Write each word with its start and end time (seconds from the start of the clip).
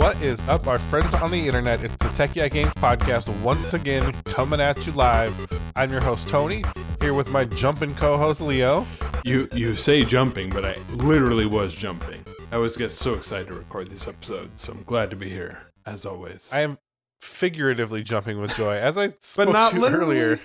What 0.00 0.16
is 0.22 0.40
up, 0.48 0.66
our 0.66 0.78
friends 0.78 1.12
on 1.12 1.30
the 1.30 1.46
internet? 1.46 1.84
It's 1.84 1.94
the 1.96 2.08
Tech 2.14 2.34
Yeah 2.34 2.48
Games 2.48 2.72
podcast 2.72 3.28
once 3.42 3.74
again 3.74 4.10
coming 4.24 4.58
at 4.58 4.86
you 4.86 4.92
live. 4.94 5.38
I'm 5.76 5.92
your 5.92 6.00
host 6.00 6.26
Tony, 6.26 6.64
here 7.02 7.12
with 7.12 7.28
my 7.28 7.44
jumping 7.44 7.94
co-host 7.96 8.40
Leo. 8.40 8.86
You 9.26 9.46
you 9.52 9.76
say 9.76 10.02
jumping, 10.06 10.48
but 10.48 10.64
I 10.64 10.78
literally 10.94 11.44
was 11.44 11.74
jumping. 11.74 12.24
I 12.50 12.56
always 12.56 12.78
get 12.78 12.90
so 12.92 13.12
excited 13.12 13.48
to 13.48 13.54
record 13.54 13.90
these 13.90 14.08
episodes, 14.08 14.62
so 14.62 14.72
I'm 14.72 14.84
glad 14.84 15.10
to 15.10 15.16
be 15.16 15.28
here 15.28 15.66
as 15.84 16.06
always. 16.06 16.48
I 16.50 16.60
am 16.60 16.78
figuratively 17.20 18.02
jumping 18.02 18.40
with 18.40 18.56
joy, 18.56 18.76
as 18.76 18.96
I 18.96 19.08
spoke 19.20 19.48
but 19.48 19.52
not 19.52 19.72
to 19.72 19.80
literally. 19.80 20.18
earlier. 20.18 20.40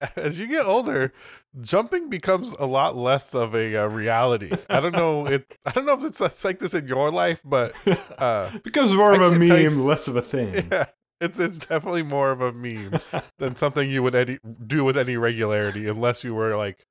As 0.16 0.38
you 0.38 0.46
get 0.46 0.64
older, 0.64 1.12
jumping 1.60 2.08
becomes 2.08 2.52
a 2.58 2.66
lot 2.66 2.96
less 2.96 3.34
of 3.34 3.54
a 3.54 3.76
uh, 3.76 3.88
reality. 3.88 4.50
I 4.68 4.80
don't 4.80 4.94
know 4.96 5.26
it. 5.26 5.56
I 5.66 5.72
don't 5.72 5.84
know 5.86 5.94
if 5.98 6.04
it's, 6.04 6.20
it's 6.20 6.44
like 6.44 6.58
this 6.58 6.74
in 6.74 6.88
your 6.88 7.10
life, 7.10 7.42
but 7.44 7.74
uh, 8.18 8.50
becomes 8.60 8.94
more 8.94 9.14
of 9.14 9.20
a 9.20 9.30
can't 9.38 9.62
you- 9.62 9.70
meme, 9.70 9.84
less 9.84 10.08
of 10.08 10.16
a 10.16 10.22
thing. 10.22 10.54
yeah, 10.72 10.86
it's 11.20 11.38
it's 11.38 11.58
definitely 11.58 12.02
more 12.02 12.30
of 12.30 12.40
a 12.40 12.52
meme 12.52 12.94
than 13.38 13.56
something 13.56 13.90
you 13.90 14.02
would 14.02 14.14
any, 14.14 14.38
do 14.66 14.84
with 14.84 14.96
any 14.96 15.16
regularity, 15.16 15.86
unless 15.86 16.24
you 16.24 16.34
were 16.34 16.56
like 16.56 16.86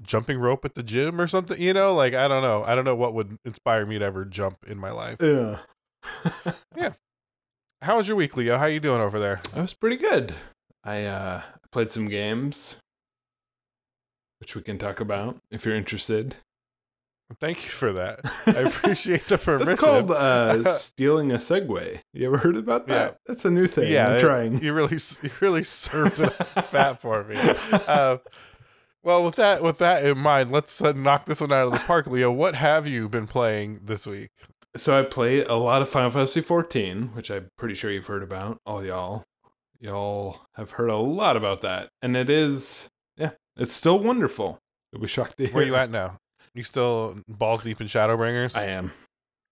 jumping 0.00 0.38
rope 0.38 0.64
at 0.64 0.74
the 0.74 0.82
gym 0.82 1.20
or 1.20 1.26
something. 1.26 1.60
You 1.60 1.72
know, 1.72 1.94
like 1.94 2.14
I 2.14 2.28
don't 2.28 2.42
know. 2.42 2.62
I 2.64 2.74
don't 2.76 2.84
know 2.84 2.96
what 2.96 3.14
would 3.14 3.38
inspire 3.44 3.86
me 3.86 3.98
to 3.98 4.04
ever 4.04 4.24
jump 4.24 4.58
in 4.68 4.78
my 4.78 4.90
life. 4.92 5.16
Yeah. 5.20 5.58
yeah. 6.76 6.92
How 7.82 7.96
was 7.96 8.06
your 8.06 8.16
week, 8.16 8.36
Leo? 8.36 8.56
How 8.56 8.66
you 8.66 8.78
doing 8.80 9.00
over 9.00 9.18
there? 9.18 9.40
I 9.54 9.60
was 9.60 9.74
pretty 9.74 9.96
good. 9.96 10.34
I 10.84 11.04
uh 11.04 11.42
played 11.72 11.90
some 11.92 12.08
games 12.08 12.76
which 14.42 14.56
we 14.56 14.60
can 14.62 14.76
talk 14.76 14.98
about 14.98 15.38
if 15.52 15.64
you're 15.64 15.76
interested. 15.76 16.34
Thank 17.40 17.62
you 17.62 17.70
for 17.70 17.92
that. 17.92 18.18
I 18.48 18.62
appreciate 18.62 19.26
the 19.26 19.38
permission. 19.38 19.72
It's 19.72 19.80
called 19.80 20.10
uh, 20.10 20.64
stealing 20.74 21.30
a 21.30 21.36
segue. 21.36 22.00
You 22.12 22.26
ever 22.26 22.38
heard 22.38 22.56
about 22.56 22.88
that? 22.88 23.12
Yeah. 23.12 23.16
That's 23.26 23.44
a 23.44 23.50
new 23.52 23.68
thing. 23.68 23.90
yeah, 23.92 24.08
I'm 24.08 24.16
it- 24.16 24.20
trying. 24.20 24.60
You 24.62 24.74
really, 24.74 24.98
you 25.22 25.30
really 25.40 25.62
served 25.62 26.18
it 26.18 26.30
fat 26.64 27.00
for 27.00 27.22
me. 27.22 27.36
Uh, 27.38 28.18
well, 29.04 29.24
with 29.24 29.36
that, 29.36 29.62
with 29.62 29.78
that 29.78 30.04
in 30.04 30.18
mind, 30.18 30.50
let's 30.50 30.82
uh, 30.82 30.90
knock 30.90 31.26
this 31.26 31.40
one 31.40 31.52
out 31.52 31.68
of 31.68 31.72
the 31.72 31.78
park, 31.78 32.08
Leo. 32.08 32.32
What 32.32 32.56
have 32.56 32.86
you 32.88 33.08
been 33.08 33.28
playing 33.28 33.82
this 33.84 34.08
week? 34.08 34.30
So 34.76 34.98
I 34.98 35.02
played 35.04 35.46
a 35.46 35.54
lot 35.54 35.82
of 35.82 35.88
Final 35.88 36.10
Fantasy 36.10 36.40
14, 36.40 37.10
which 37.14 37.30
I'm 37.30 37.48
pretty 37.56 37.74
sure 37.74 37.92
you've 37.92 38.08
heard 38.08 38.24
about, 38.24 38.58
all 38.66 38.84
y'all. 38.84 39.22
Y'all 39.82 40.40
have 40.54 40.70
heard 40.70 40.90
a 40.90 40.96
lot 40.96 41.36
about 41.36 41.60
that, 41.62 41.88
and 42.00 42.16
it 42.16 42.30
is, 42.30 42.88
yeah, 43.16 43.30
it's 43.56 43.74
still 43.74 43.98
wonderful. 43.98 44.58
You'll 44.92 45.02
be 45.02 45.08
shocked 45.08 45.38
to 45.38 45.46
hear. 45.46 45.54
Where 45.54 45.66
you 45.66 45.74
at 45.74 45.90
now? 45.90 46.18
You 46.54 46.62
still 46.62 47.18
balls 47.28 47.64
deep 47.64 47.80
in 47.80 47.88
Shadowbringers? 47.88 48.56
I 48.56 48.66
am 48.66 48.92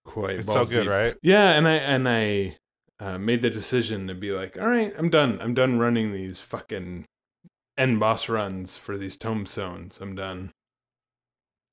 quite. 0.05 0.37
It's 0.37 0.47
so 0.47 0.65
good, 0.65 0.83
deep. 0.83 0.89
right? 0.89 1.15
Yeah, 1.21 1.51
and 1.51 1.67
I 1.67 1.73
and 1.73 2.07
I 2.07 2.55
uh, 3.01 3.17
made 3.17 3.41
the 3.41 3.49
decision 3.49 4.07
to 4.07 4.13
be 4.15 4.31
like, 4.31 4.57
all 4.57 4.69
right, 4.69 4.93
I'm 4.97 5.09
done. 5.09 5.37
I'm 5.41 5.53
done 5.53 5.79
running 5.79 6.13
these 6.13 6.39
fucking 6.39 7.03
end 7.77 7.99
boss 7.99 8.29
runs 8.29 8.77
for 8.77 8.97
these 8.97 9.17
tombstones. 9.17 9.99
I'm 9.99 10.15
done. 10.15 10.51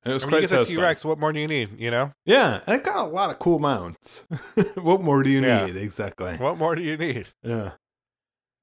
And 0.02 0.10
it 0.12 0.14
was 0.14 0.24
I 0.24 0.26
mean, 0.26 0.42
you 0.42 0.48
quite 0.48 0.50
get 0.50 0.66
that. 0.66 0.66
T 0.66 0.76
Rex. 0.80 1.04
What 1.04 1.20
more 1.20 1.32
do 1.32 1.38
you 1.38 1.46
need? 1.48 1.78
You 1.78 1.92
know, 1.92 2.10
Yeah, 2.26 2.60
and 2.66 2.74
I 2.74 2.78
got 2.78 3.06
a 3.06 3.08
lot 3.08 3.30
of 3.30 3.38
cool 3.38 3.60
mounts. 3.60 4.24
what 4.74 5.00
more 5.00 5.22
do 5.22 5.30
you 5.30 5.42
Yeah. 5.42 5.66
need? 5.66 5.76
Exactly. 5.76 6.36
what 6.38 6.58
more 6.58 6.74
do 6.74 6.82
you 6.82 6.96
need? 6.96 7.28
Yeah. 7.44 7.72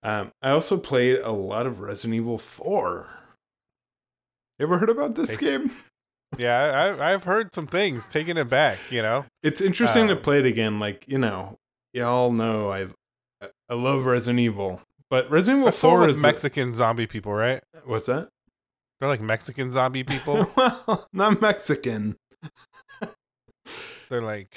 Um, 0.05 0.31
I 0.43 0.51
also 0.51 0.77
played 0.77 1.17
a 1.17 1.31
lot 1.31 1.65
of 1.65 1.79
Resident 1.79 2.13
Evil 2.13 2.37
4. 2.37 3.09
You 4.59 4.65
ever 4.67 4.77
heard 4.77 4.89
about 4.89 5.15
this 5.15 5.31
Hey. 5.35 5.37
game? 5.37 5.71
Yeah, 6.37 6.95
I, 6.99 7.13
I've 7.13 7.23
heard 7.23 7.53
some 7.55 7.65
things 7.65 8.07
taking 8.07 8.35
it 8.35 8.49
back. 8.49 8.77
You 8.91 9.01
know, 9.01 9.25
It's 9.41 9.61
interesting 9.61 10.07
to 10.07 10.15
Um, 10.17 10.21
play 10.21 10.39
it 10.39 10.45
again. 10.45 10.79
Like, 10.79 11.05
you 11.07 11.17
know, 11.17 11.55
y'all 11.93 12.29
know 12.31 12.71
I've 12.71 12.93
I 13.41 13.73
love 13.73 14.05
Resident 14.05 14.39
Evil. 14.41 14.81
But 15.09 15.29
Resident 15.31 15.59
Evil 15.59 15.65
that's 15.67 15.79
the 15.79 15.87
one 15.87 15.99
4 16.01 16.09
is 16.09 16.21
Mexican 16.21 16.73
zombie 16.73 17.07
people, 17.07 17.31
right? 17.31 17.61
What's 17.85 18.07
that? 18.07 18.27
They're 18.99 19.07
like 19.07 19.21
Mexican 19.21 19.71
zombie 19.71 20.03
people. 20.13 20.51
well, 20.57 21.07
not 21.13 21.39
Mexican. 21.41 22.17
They're 24.09 24.21
like, 24.21 24.55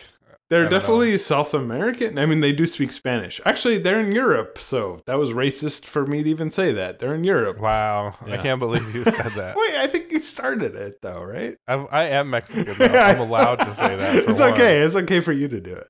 They're 0.51 0.63
don't 0.63 0.71
know. 0.73 0.79
definitely 0.79 1.19
South 1.19 1.53
American. 1.53 2.19
I 2.19 2.25
mean, 2.25 2.41
they 2.41 2.53
do 2.53 2.67
speak 2.67 2.91
Spanish. 2.91 3.39
Actually, 3.45 3.77
they're 3.79 4.01
in 4.01 4.13
Europe, 4.13 4.59
so 4.59 5.03
that 5.07 5.19
was 5.19 5.31
racist 5.31 5.85
for 5.85 6.07
me 6.07 6.23
to 6.23 6.31
even 6.31 6.51
say 6.51 6.73
that. 6.73 6.99
They're 6.99 7.15
in 7.15 7.23
Europe. 7.25 7.59
wow, 7.59 8.15
I 8.27 8.39
can't 8.39 8.59
believe 8.59 8.95
you 8.95 9.05
said 9.05 9.33
that. 9.37 9.57
Wait, 9.59 9.75
I 9.75 9.87
think 9.87 10.11
you 10.11 10.23
started 10.23 10.75
it 10.75 11.03
though, 11.03 11.23
right? 11.23 11.57
I'm, 11.69 11.87
I 11.93 12.05
am 12.05 12.31
Mexican. 12.31 12.75
Though. 12.79 12.87
I'm 12.99 13.21
allowed 13.21 13.57
to 13.57 13.75
say 13.75 13.97
that. 13.97 14.25
For 14.25 14.31
it's 14.31 14.41
one. 14.41 14.53
okay. 14.55 14.79
It's 14.81 14.95
okay 14.97 15.21
for 15.21 15.33
you 15.33 15.49
to 15.49 15.61
do 15.61 15.75
it. 15.75 15.89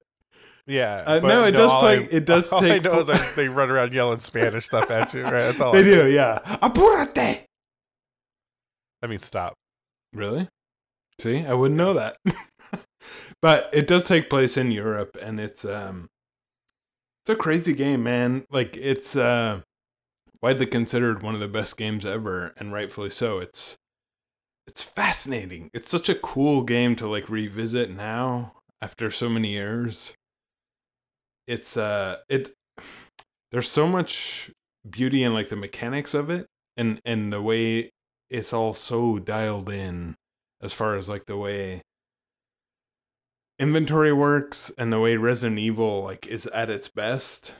Yeah. 0.66 1.04
Uh, 1.06 1.20
but 1.20 1.28
no, 1.28 1.44
it 1.44 1.52
does 1.52 1.70
all 1.70 1.80
play- 1.80 1.98
I- 2.00 2.08
it 2.10 2.24
does 2.24 2.48
all 2.52 2.62
I 2.62 2.68
take- 2.68 2.82
know 2.82 2.98
is 2.98 3.06
that 3.06 3.32
they 3.36 3.48
run 3.48 3.70
around 3.70 3.92
yelling 3.92 4.18
Spanish 4.18 4.64
stuff 4.66 4.90
at 4.90 5.14
you. 5.14 5.22
Right. 5.22 5.30
That's 5.32 5.60
all. 5.60 5.72
They 5.72 5.80
I 5.80 5.82
do, 5.84 6.10
yeah. 6.10 6.40
Apurate. 6.62 7.44
I 9.02 9.06
mean, 9.06 9.20
stop. 9.20 9.54
Really? 10.12 10.48
See, 11.20 11.44
I 11.46 11.54
wouldn't 11.54 11.78
know 11.78 11.94
that. 11.94 12.16
But 13.40 13.68
it 13.72 13.86
does 13.86 14.06
take 14.06 14.30
place 14.30 14.56
in 14.56 14.70
Europe, 14.70 15.16
and 15.20 15.40
it's 15.40 15.64
um, 15.64 16.08
it's 17.22 17.30
a 17.30 17.36
crazy 17.36 17.72
game, 17.72 18.02
man. 18.02 18.44
Like 18.50 18.76
it's 18.76 19.16
uh, 19.16 19.60
widely 20.42 20.66
considered 20.66 21.22
one 21.22 21.34
of 21.34 21.40
the 21.40 21.48
best 21.48 21.76
games 21.76 22.06
ever, 22.06 22.54
and 22.56 22.72
rightfully 22.72 23.10
so. 23.10 23.38
It's 23.38 23.76
it's 24.66 24.82
fascinating. 24.82 25.70
It's 25.72 25.90
such 25.90 26.08
a 26.08 26.14
cool 26.14 26.62
game 26.62 26.96
to 26.96 27.08
like 27.08 27.28
revisit 27.28 27.90
now 27.90 28.52
after 28.82 29.10
so 29.10 29.28
many 29.28 29.48
years. 29.48 30.14
It's 31.46 31.76
uh, 31.76 32.18
it. 32.28 32.50
There's 33.50 33.70
so 33.70 33.88
much 33.88 34.50
beauty 34.88 35.22
in 35.22 35.34
like 35.34 35.48
the 35.48 35.56
mechanics 35.56 36.14
of 36.14 36.30
it, 36.30 36.46
and 36.76 37.00
and 37.04 37.32
the 37.32 37.42
way 37.42 37.90
it's 38.30 38.52
all 38.52 38.74
so 38.74 39.18
dialed 39.18 39.70
in 39.70 40.14
as 40.60 40.72
far 40.72 40.96
as 40.96 41.08
like 41.08 41.26
the 41.26 41.36
way 41.36 41.82
inventory 43.58 44.12
works 44.12 44.70
and 44.78 44.92
the 44.92 45.00
way 45.00 45.16
Resident 45.16 45.58
Evil 45.58 46.02
like 46.04 46.26
is 46.26 46.46
at 46.48 46.70
its 46.70 46.88
best. 46.88 47.54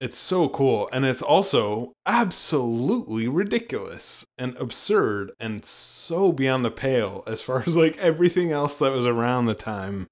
It's 0.00 0.16
so 0.16 0.48
cool 0.48 0.88
and 0.92 1.04
it's 1.04 1.20
also 1.20 1.92
absolutely 2.06 3.28
ridiculous 3.28 4.24
and 4.38 4.56
absurd 4.56 5.32
and 5.38 5.64
so 5.64 6.32
beyond 6.32 6.64
the 6.64 6.70
pale 6.70 7.22
as 7.26 7.42
far 7.42 7.62
as 7.66 7.76
like 7.76 7.98
everything 7.98 8.52
else 8.52 8.76
that 8.76 8.92
was 8.92 9.06
around 9.06 9.46
the 9.46 9.54
time. 9.54 10.08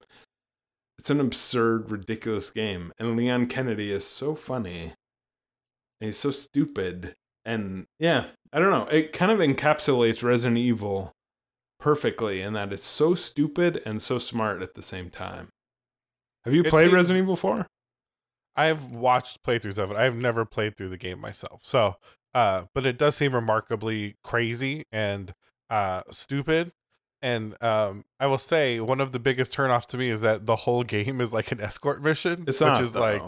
It's 0.99 1.09
an 1.09 1.19
absurd 1.19 1.89
ridiculous 1.89 2.51
game 2.51 2.93
and 2.99 3.15
Leon 3.15 3.47
Kennedy 3.47 3.91
is 3.91 4.05
so 4.05 4.35
funny. 4.35 4.93
He's 5.99 6.17
so 6.17 6.31
stupid 6.31 7.15
and 7.45 7.87
yeah, 7.99 8.25
I 8.53 8.59
don't 8.59 8.71
know. 8.71 8.87
It 8.91 9.13
kind 9.13 9.31
of 9.31 9.39
encapsulates 9.39 10.21
Resident 10.21 10.57
Evil 10.57 11.13
perfectly 11.79 12.41
in 12.41 12.53
that 12.53 12.73
it's 12.73 12.85
so 12.85 13.15
stupid 13.15 13.81
and 13.85 14.01
so 14.01 14.19
smart 14.19 14.61
at 14.61 14.75
the 14.75 14.81
same 14.81 15.09
time. 15.09 15.49
Have 16.45 16.53
you 16.53 16.61
It 16.61 16.69
played 16.69 16.85
seems- 16.85 16.93
Resident 16.93 17.23
Evil 17.23 17.35
4? 17.35 17.67
I've 18.55 18.85
watched 18.87 19.41
playthroughs 19.43 19.77
of 19.77 19.91
it. 19.91 19.97
I've 19.97 20.15
never 20.17 20.43
played 20.45 20.75
through 20.75 20.89
the 20.89 20.97
game 20.97 21.19
myself. 21.19 21.61
So, 21.63 21.95
uh, 22.33 22.63
but 22.75 22.85
it 22.85 22.97
does 22.97 23.15
seem 23.15 23.33
remarkably 23.33 24.15
crazy 24.23 24.83
and 24.91 25.33
uh, 25.69 26.03
stupid. 26.11 26.71
And 27.21 27.61
um, 27.63 28.03
I 28.19 28.27
will 28.27 28.37
say 28.37 28.79
one 28.79 28.99
of 29.01 29.11
the 29.13 29.19
biggest 29.19 29.53
turnoffs 29.53 29.85
to 29.87 29.97
me 29.97 30.09
is 30.09 30.21
that 30.21 30.45
the 30.45 30.55
whole 30.57 30.83
game 30.83 31.21
is 31.21 31.31
like 31.33 31.51
an 31.51 31.61
escort 31.61 32.01
mission, 32.03 32.45
It's 32.47 32.59
which 32.59 32.67
not 32.67 32.81
is 32.81 32.95
like 32.95 33.21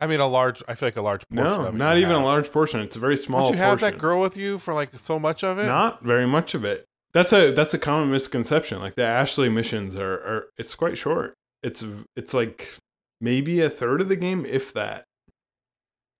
I 0.00 0.06
mean, 0.06 0.20
a 0.20 0.26
large. 0.26 0.62
I 0.66 0.74
feel 0.74 0.86
like 0.86 0.96
a 0.96 1.02
large 1.02 1.28
portion. 1.28 1.44
no, 1.44 1.66
of 1.66 1.74
it 1.74 1.78
not 1.78 1.98
even 1.98 2.10
have. 2.10 2.22
a 2.22 2.24
large 2.24 2.50
portion. 2.50 2.80
It's 2.80 2.96
a 2.96 3.00
very 3.00 3.16
small 3.18 3.46
Don't 3.46 3.54
you 3.54 3.58
have 3.62 3.80
that 3.80 3.98
girl 3.98 4.20
with 4.20 4.36
you 4.36 4.58
for 4.58 4.72
like 4.74 4.98
so 4.98 5.18
much 5.18 5.44
of 5.44 5.58
it? 5.58 5.66
Not 5.66 6.02
very 6.02 6.26
much 6.26 6.54
of 6.54 6.64
it. 6.64 6.86
That's 7.12 7.32
a 7.32 7.52
that's 7.52 7.74
a 7.74 7.78
common 7.78 8.10
misconception. 8.10 8.80
Like 8.80 8.94
the 8.94 9.04
Ashley 9.04 9.48
missions 9.48 9.96
are, 9.96 10.14
are 10.14 10.46
it's 10.56 10.74
quite 10.74 10.96
short. 10.96 11.34
It's 11.62 11.84
it's 12.16 12.32
like 12.32 12.76
maybe 13.20 13.60
a 13.60 13.70
third 13.70 14.00
of 14.00 14.08
the 14.08 14.16
game, 14.16 14.46
if 14.46 14.72
that. 14.72 15.04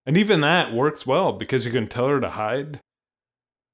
And 0.06 0.16
even 0.16 0.40
that 0.40 0.72
works 0.72 1.06
well 1.06 1.32
because 1.32 1.64
you 1.64 1.72
can 1.72 1.86
tell 1.86 2.08
her 2.08 2.20
to 2.20 2.30
hide 2.30 2.80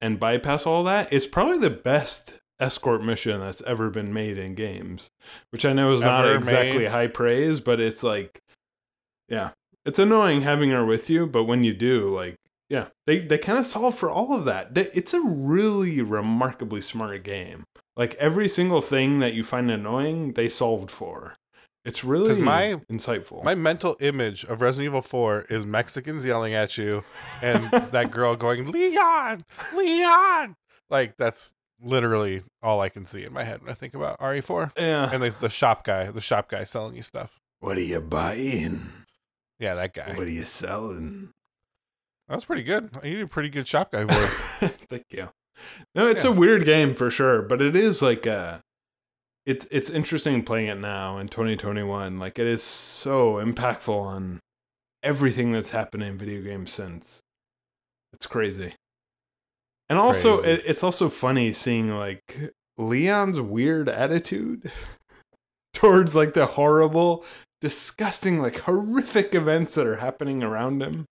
and 0.01 0.21
bypass 0.21 0.67
all 0.67 0.85
that. 0.85 1.13
It's 1.13 1.27
probably 1.27 1.59
the 1.59 1.71
best 1.71 2.35
escort 2.61 3.03
mission 3.03 3.41
that's 3.41 3.63
ever 3.63 3.91
been 3.91 4.13
made 4.13 4.39
in 4.39 4.55
games, 4.55 5.11
which 5.51 5.65
I 5.65 5.73
know 5.73 5.93
is 5.93 6.01
not 6.01 6.29
exactly 6.29 6.85
made? 6.85 6.91
high 6.91 7.07
praise, 7.07 7.61
but 7.61 7.81
it's 7.81 8.03
like, 8.03 8.41
yeah, 9.29 9.51
it's 9.85 9.99
annoying 9.99 10.43
having 10.43 10.71
her 10.71 10.85
with 10.85 11.09
you, 11.09 11.27
but 11.27 11.45
when 11.45 11.65
you 11.65 11.75
do, 11.75 12.09
like, 12.09 12.37
yeah, 12.69 12.89
they 13.07 13.19
they 13.21 13.39
kind 13.39 13.59
of 13.59 13.67
solve 13.67 13.97
for 13.97 14.11
all 14.11 14.33
of 14.33 14.45
that. 14.47 14.75
They, 14.75 14.89
it's 14.95 15.15
a 15.15 15.21
really 15.21 16.01
remarkably 16.03 16.81
smart 16.83 17.23
game. 17.23 17.65
Like 17.97 18.15
every 18.17 18.49
single 18.49 18.83
thing 18.83 19.21
that 19.21 19.35
you 19.35 19.43
find 19.45 19.71
annoying, 19.71 20.33
they 20.33 20.49
solved 20.49 20.91
for. 20.91 21.35
It's 21.85 22.03
really 22.03 22.41
my- 22.41 22.81
insightful. 22.91 23.45
My 23.45 23.55
mental 23.55 23.97
image 24.01 24.43
of 24.45 24.61
Resident 24.61 24.87
Evil 24.87 25.03
4 25.03 25.43
is 25.49 25.65
Mexicans 25.65 26.25
yelling 26.25 26.53
at 26.53 26.77
you 26.77 27.05
and 27.41 27.71
that 27.93 28.11
girl 28.11 28.35
going, 28.35 28.73
Leon, 28.73 29.45
Leon. 29.73 30.57
Like, 30.91 31.17
that's 31.17 31.55
literally 31.81 32.43
all 32.61 32.81
I 32.81 32.89
can 32.89 33.07
see 33.07 33.23
in 33.25 33.33
my 33.33 33.45
head 33.45 33.61
when 33.63 33.71
I 33.71 33.75
think 33.75 33.95
about 33.95 34.19
RE4. 34.19 34.73
yeah, 34.77 35.09
And 35.13 35.23
the, 35.23 35.31
the 35.31 35.49
shop 35.49 35.85
guy, 35.85 36.11
the 36.11 36.21
shop 36.21 36.49
guy 36.51 36.65
selling 36.65 36.97
you 36.97 37.03
stuff. 37.03 37.39
What 37.61 37.79
are 37.79 37.83
you 37.83 38.01
buying? 38.01 38.91
Yeah, 39.61 39.75
that 39.77 39.95
guy. 39.95 40.13
What 40.17 40.27
are 40.27 40.31
you 40.31 40.45
selling? 40.45 41.29
That 42.29 42.35
was 42.35 42.45
pretty 42.45 42.63
good. 42.65 42.91
You 43.05 43.13
did 43.17 43.23
a 43.23 43.27
pretty 43.29 43.49
good 43.49 43.69
shop 43.69 43.93
guy 43.93 44.05
voice. 44.05 44.41
Thank 44.91 45.05
you. 45.11 45.29
No, 45.95 46.07
it's 46.09 46.25
Yeah. 46.25 46.31
a 46.31 46.35
weird 46.35 46.65
game 46.65 46.93
for 46.95 47.11
sure, 47.11 47.43
but 47.43 47.63
it 47.63 47.77
is 47.77 48.03
like 48.03 48.27
uh 48.27 48.59
it's 49.45 49.67
it's 49.71 49.91
interesting 49.91 50.43
playing 50.43 50.67
it 50.69 50.79
now 50.79 51.19
in 51.19 51.29
2021. 51.29 52.19
Like 52.19 52.39
it 52.39 52.47
is 52.47 52.63
so 52.63 53.35
impactful 53.35 53.97
on 53.97 54.41
everything 55.03 55.53
that's 55.53 55.71
happened 55.71 56.03
in 56.03 56.19
video 56.19 56.43
games 56.43 56.73
since. 56.73 57.21
It's 58.13 58.27
crazy. 58.27 58.75
And 59.89 59.99
also 60.01 60.35
Crazy. 60.39 60.51
it, 60.51 60.63
it's 60.67 60.83
also 60.83 61.09
funny 61.09 61.53
seeing 61.53 61.97
like 61.97 62.53
Leon's 62.77 63.41
weird 63.41 63.89
attitude 63.89 64.73
towards 65.75 66.17
like 66.17 66.35
the 66.35 66.47
horrible, 66.47 67.25
disgusting, 67.61 68.43
like 68.43 68.59
horrific 68.61 69.33
events 69.33 69.77
that 69.77 69.87
are 69.87 69.97
happening 69.97 70.43
around 70.43 70.83
him 70.83 71.07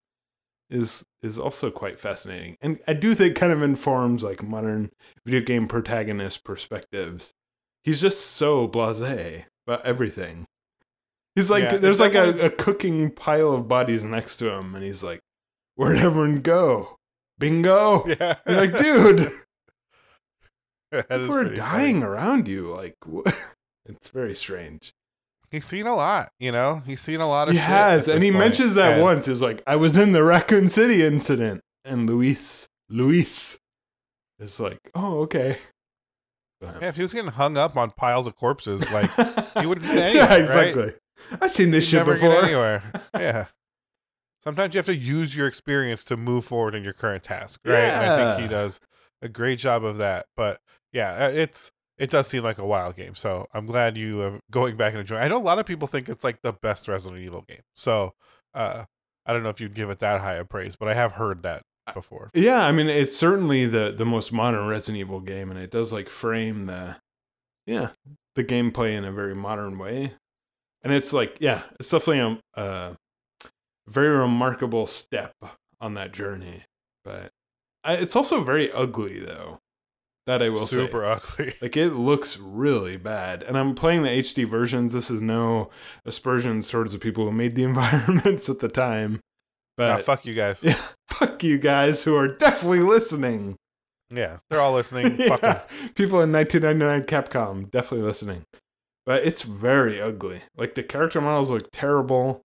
is 0.70 1.04
is 1.22 1.38
also 1.40 1.70
quite 1.72 2.00
fascinating. 2.00 2.58
And 2.62 2.80
I 2.88 2.94
do 2.94 3.14
think 3.16 3.36
kind 3.36 3.52
of 3.54 3.62
informs 3.62 4.24
like 4.24 4.44
modern 4.44 4.92
video 5.26 5.42
game 5.42 5.68
protagonist 5.68 6.44
perspectives. 6.44 7.34
He's 7.84 8.02
just 8.02 8.26
so 8.26 8.68
blasé 8.68 9.46
about 9.68 9.86
everything. 9.86 10.46
He's 11.36 11.50
like 11.52 11.64
Yeah, 11.64 11.78
there's 11.78 12.00
like 12.00 12.16
a, 12.16 12.46
a 12.46 12.50
cooking 12.50 13.12
pile 13.12 13.54
of 13.54 13.68
bodies 13.68 14.04
next 14.04 14.38
to 14.38 14.52
him 14.52 14.74
and 14.76 14.84
he's 14.84 15.04
like, 15.04 15.20
Where'd 15.76 15.98
everyone 16.00 16.42
go? 16.42 16.96
Bingo. 17.38 18.06
yeah. 18.08 18.36
You're 18.48 18.58
like, 18.58 18.78
dude, 18.78 19.30
That 20.92 21.22
is 21.22 21.28
people 21.28 21.36
are 21.36 21.44
pretty 21.44 21.56
funny. 21.56 21.56
dying 21.56 22.04
around 22.04 22.48
you. 22.48 22.74
Like, 22.74 22.96
it's 23.86 24.08
very 24.10 24.36
strange. 24.36 24.94
He's 25.52 25.66
seen 25.66 25.86
a 25.88 25.96
lot, 25.96 26.32
you 26.40 26.52
know. 26.52 26.82
He's 26.86 27.02
seen 27.02 27.22
a 27.22 27.28
lot 27.28 27.48
of. 27.48 27.54
He 27.54 27.60
shit 27.60 27.68
has, 27.68 28.08
and 28.08 28.24
he 28.24 28.32
point. 28.32 28.40
mentions 28.40 28.74
that 28.76 28.94
And- 28.94 29.02
once. 29.02 29.26
He's 29.26 29.42
like, 29.42 29.62
"I 29.68 29.76
was 29.76 29.98
in 29.98 30.12
the 30.12 30.24
Raccoon 30.24 30.68
City 30.70 31.06
incident," 31.06 31.62
and 31.84 32.10
Luis, 32.10 32.68
Luis, 32.90 33.58
is 34.40 34.60
like, 34.60 34.80
"Oh, 34.96 35.20
okay." 35.22 35.58
Yeah, 36.62 36.88
if 36.90 36.96
he 36.96 37.02
was 37.04 37.14
getting 37.14 37.32
hung 37.32 37.58
up 37.58 37.78
on 37.78 37.92
piles 37.92 38.26
of 38.28 38.36
corpses, 38.36 38.90
like 38.92 39.12
he 39.60 39.66
wouldn't 39.68 39.86
get 39.86 39.96
yeah, 40.16 40.24
anywhere, 40.24 40.28
right? 40.30 40.42
exactly. 40.42 40.94
I've 41.42 41.52
seen 41.52 41.72
this 41.72 41.90
he'd 41.92 41.98
shit 41.98 42.06
before. 42.06 42.44
anywhere. 42.44 42.82
yeah. 43.16 43.46
Sometimes 44.44 44.74
you 44.74 44.78
have 44.80 44.86
to 44.88 44.96
use 44.96 45.36
your 45.36 45.48
experience 45.48 46.06
to 46.06 46.18
move 46.18 46.46
forward 46.46 46.74
in 46.76 46.84
your 46.84 46.94
current 46.94 47.24
task, 47.24 47.60
right? 47.66 47.76
And 47.76 48.12
I 48.12 48.36
think 48.36 48.44
he 48.44 48.48
does 48.48 48.80
a 49.22 49.28
great 49.30 49.60
job 49.60 49.84
of 49.84 49.98
that. 49.98 50.28
But 50.36 50.60
yeah, 50.92 51.12
uh, 51.26 51.30
it's 51.30 51.72
it 51.98 52.10
does 52.10 52.28
seem 52.28 52.44
like 52.44 52.58
a 52.58 52.66
wild 52.66 52.96
game. 52.96 53.16
So 53.16 53.48
I'm 53.54 53.66
glad 53.66 53.98
you 53.98 54.22
are 54.22 54.40
going 54.52 54.76
back 54.78 54.94
and 54.94 55.02
enjoying. 55.02 55.24
I 55.24 55.28
know 55.28 55.38
a 55.38 55.40
lot 55.40 55.60
of 55.60 55.66
people 55.66 55.88
think 55.88 56.10
it's 56.10 56.24
like 56.24 56.42
the 56.42 56.54
best 56.54 56.88
Resident 56.88 57.22
Evil 57.22 57.44
game. 57.48 57.62
So 57.76 58.14
uh, 58.54 58.86
I 59.26 59.34
don't 59.34 59.44
know 59.44 59.50
if 59.50 59.62
you'd 59.62 59.74
give 59.74 59.90
it 59.90 60.00
that 60.00 60.22
high 60.22 60.36
a 60.36 60.46
praise, 60.46 60.76
but 60.76 60.88
I 60.88 60.94
have 60.94 61.14
heard 61.14 61.44
that 61.44 61.64
before. 61.94 62.32
Yeah, 62.34 62.66
I 62.66 62.72
mean, 62.72 62.90
it's 62.90 63.16
certainly 63.16 63.66
the 63.66 63.94
the 63.96 64.06
most 64.06 64.32
modern 64.32 64.68
Resident 64.68 64.98
Evil 64.98 65.20
game, 65.20 65.52
and 65.52 65.60
it 65.60 65.72
does 65.72 65.94
like 65.94 66.10
frame 66.10 66.66
the, 66.66 66.98
yeah, 67.66 67.90
the 68.36 68.44
gameplay 68.44 68.98
in 68.98 69.06
a 69.06 69.12
very 69.12 69.36
modern 69.36 69.78
way, 69.78 70.14
and 70.84 70.94
it's 70.94 71.14
like, 71.14 71.38
yeah, 71.40 71.64
it's 71.80 71.90
definitely 71.90 72.40
a, 72.56 72.62
a 72.62 72.98
very 73.88 74.18
remarkable 74.18 74.88
step 74.88 75.34
on 75.80 75.94
that 75.94 76.12
journey. 76.12 76.64
But 77.04 77.32
I, 77.84 77.94
it's 77.94 78.16
also 78.16 78.44
very 78.44 78.72
ugly, 78.72 79.20
though. 79.20 79.60
That 80.28 80.42
I 80.42 80.50
will 80.50 80.66
say. 80.68 80.78
Super 80.78 81.06
ugly. 81.06 81.54
Like 81.62 81.78
it 81.78 81.92
looks 81.92 82.38
really 82.40 82.98
bad. 82.98 83.44
And 83.44 83.58
I'm 83.58 83.76
playing 83.76 84.04
the 84.04 84.10
HD 84.10 84.48
versions. 84.48 84.94
This 84.94 85.12
is 85.12 85.22
no 85.22 85.70
aspersions 86.06 86.68
towards 86.70 86.94
the 86.94 87.00
people 87.00 87.26
who 87.26 87.32
made 87.32 87.56
the 87.56 87.64
environments 87.72 88.50
at 88.50 88.60
the 88.60 88.68
time. 88.68 89.20
But 89.78 89.88
Nah, 89.90 89.98
fuck 89.98 90.26
you 90.26 90.34
guys. 90.34 90.64
yeah, 90.64 90.80
fuck 91.10 91.44
you 91.44 91.58
guys 91.58 92.04
who 92.04 92.16
are 92.16 92.28
definitely 92.28 92.80
listening. 92.80 93.56
Yeah, 94.10 94.38
they're 94.50 94.62
all 94.62 94.74
listening. 94.74 95.16
Yeah, 95.20 95.62
People 95.96 96.22
in 96.22 96.32
1999 96.32 97.04
Capcom 97.04 97.70
definitely 97.72 98.06
listening. 98.08 98.46
But 99.06 99.24
it's 99.26 99.42
very 99.44 100.02
ugly. 100.02 100.42
Like 100.58 100.76
the 100.76 100.84
character 100.84 101.22
models 101.22 101.52
look 101.52 101.70
terrible. 101.72 102.42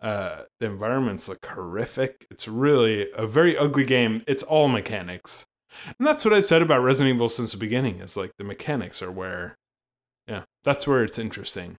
Uh, 0.00 0.42
the 0.60 0.66
environments 0.66 1.28
look 1.28 1.44
horrific. 1.46 2.26
It's 2.30 2.48
really 2.48 3.08
a 3.12 3.26
very 3.26 3.56
ugly 3.56 3.84
game. 3.84 4.22
It's 4.26 4.42
all 4.42 4.68
mechanics. 4.68 5.44
And 5.98 6.06
that's 6.06 6.24
what 6.24 6.34
I've 6.34 6.46
said 6.46 6.62
about 6.62 6.82
Resident 6.82 7.14
Evil 7.14 7.28
since 7.28 7.52
the 7.52 7.58
beginning. 7.58 8.00
Is 8.00 8.16
like 8.16 8.32
the 8.38 8.44
mechanics 8.44 9.02
are 9.02 9.10
where, 9.10 9.56
yeah, 10.28 10.44
that's 10.64 10.86
where 10.86 11.02
it's 11.02 11.18
interesting. 11.18 11.76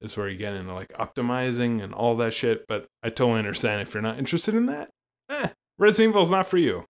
Is 0.00 0.16
where 0.16 0.28
you 0.28 0.36
get 0.36 0.52
into 0.54 0.74
like 0.74 0.92
optimizing 0.92 1.82
and 1.82 1.94
all 1.94 2.16
that 2.16 2.34
shit. 2.34 2.66
But 2.68 2.86
I 3.02 3.08
totally 3.08 3.38
understand 3.38 3.82
if 3.82 3.94
you're 3.94 4.02
not 4.02 4.18
interested 4.18 4.54
in 4.54 4.66
that. 4.66 4.90
Eh, 5.30 5.48
Resident 5.78 6.12
Evil's 6.14 6.30
not 6.30 6.46
for 6.46 6.58
you. 6.58 6.84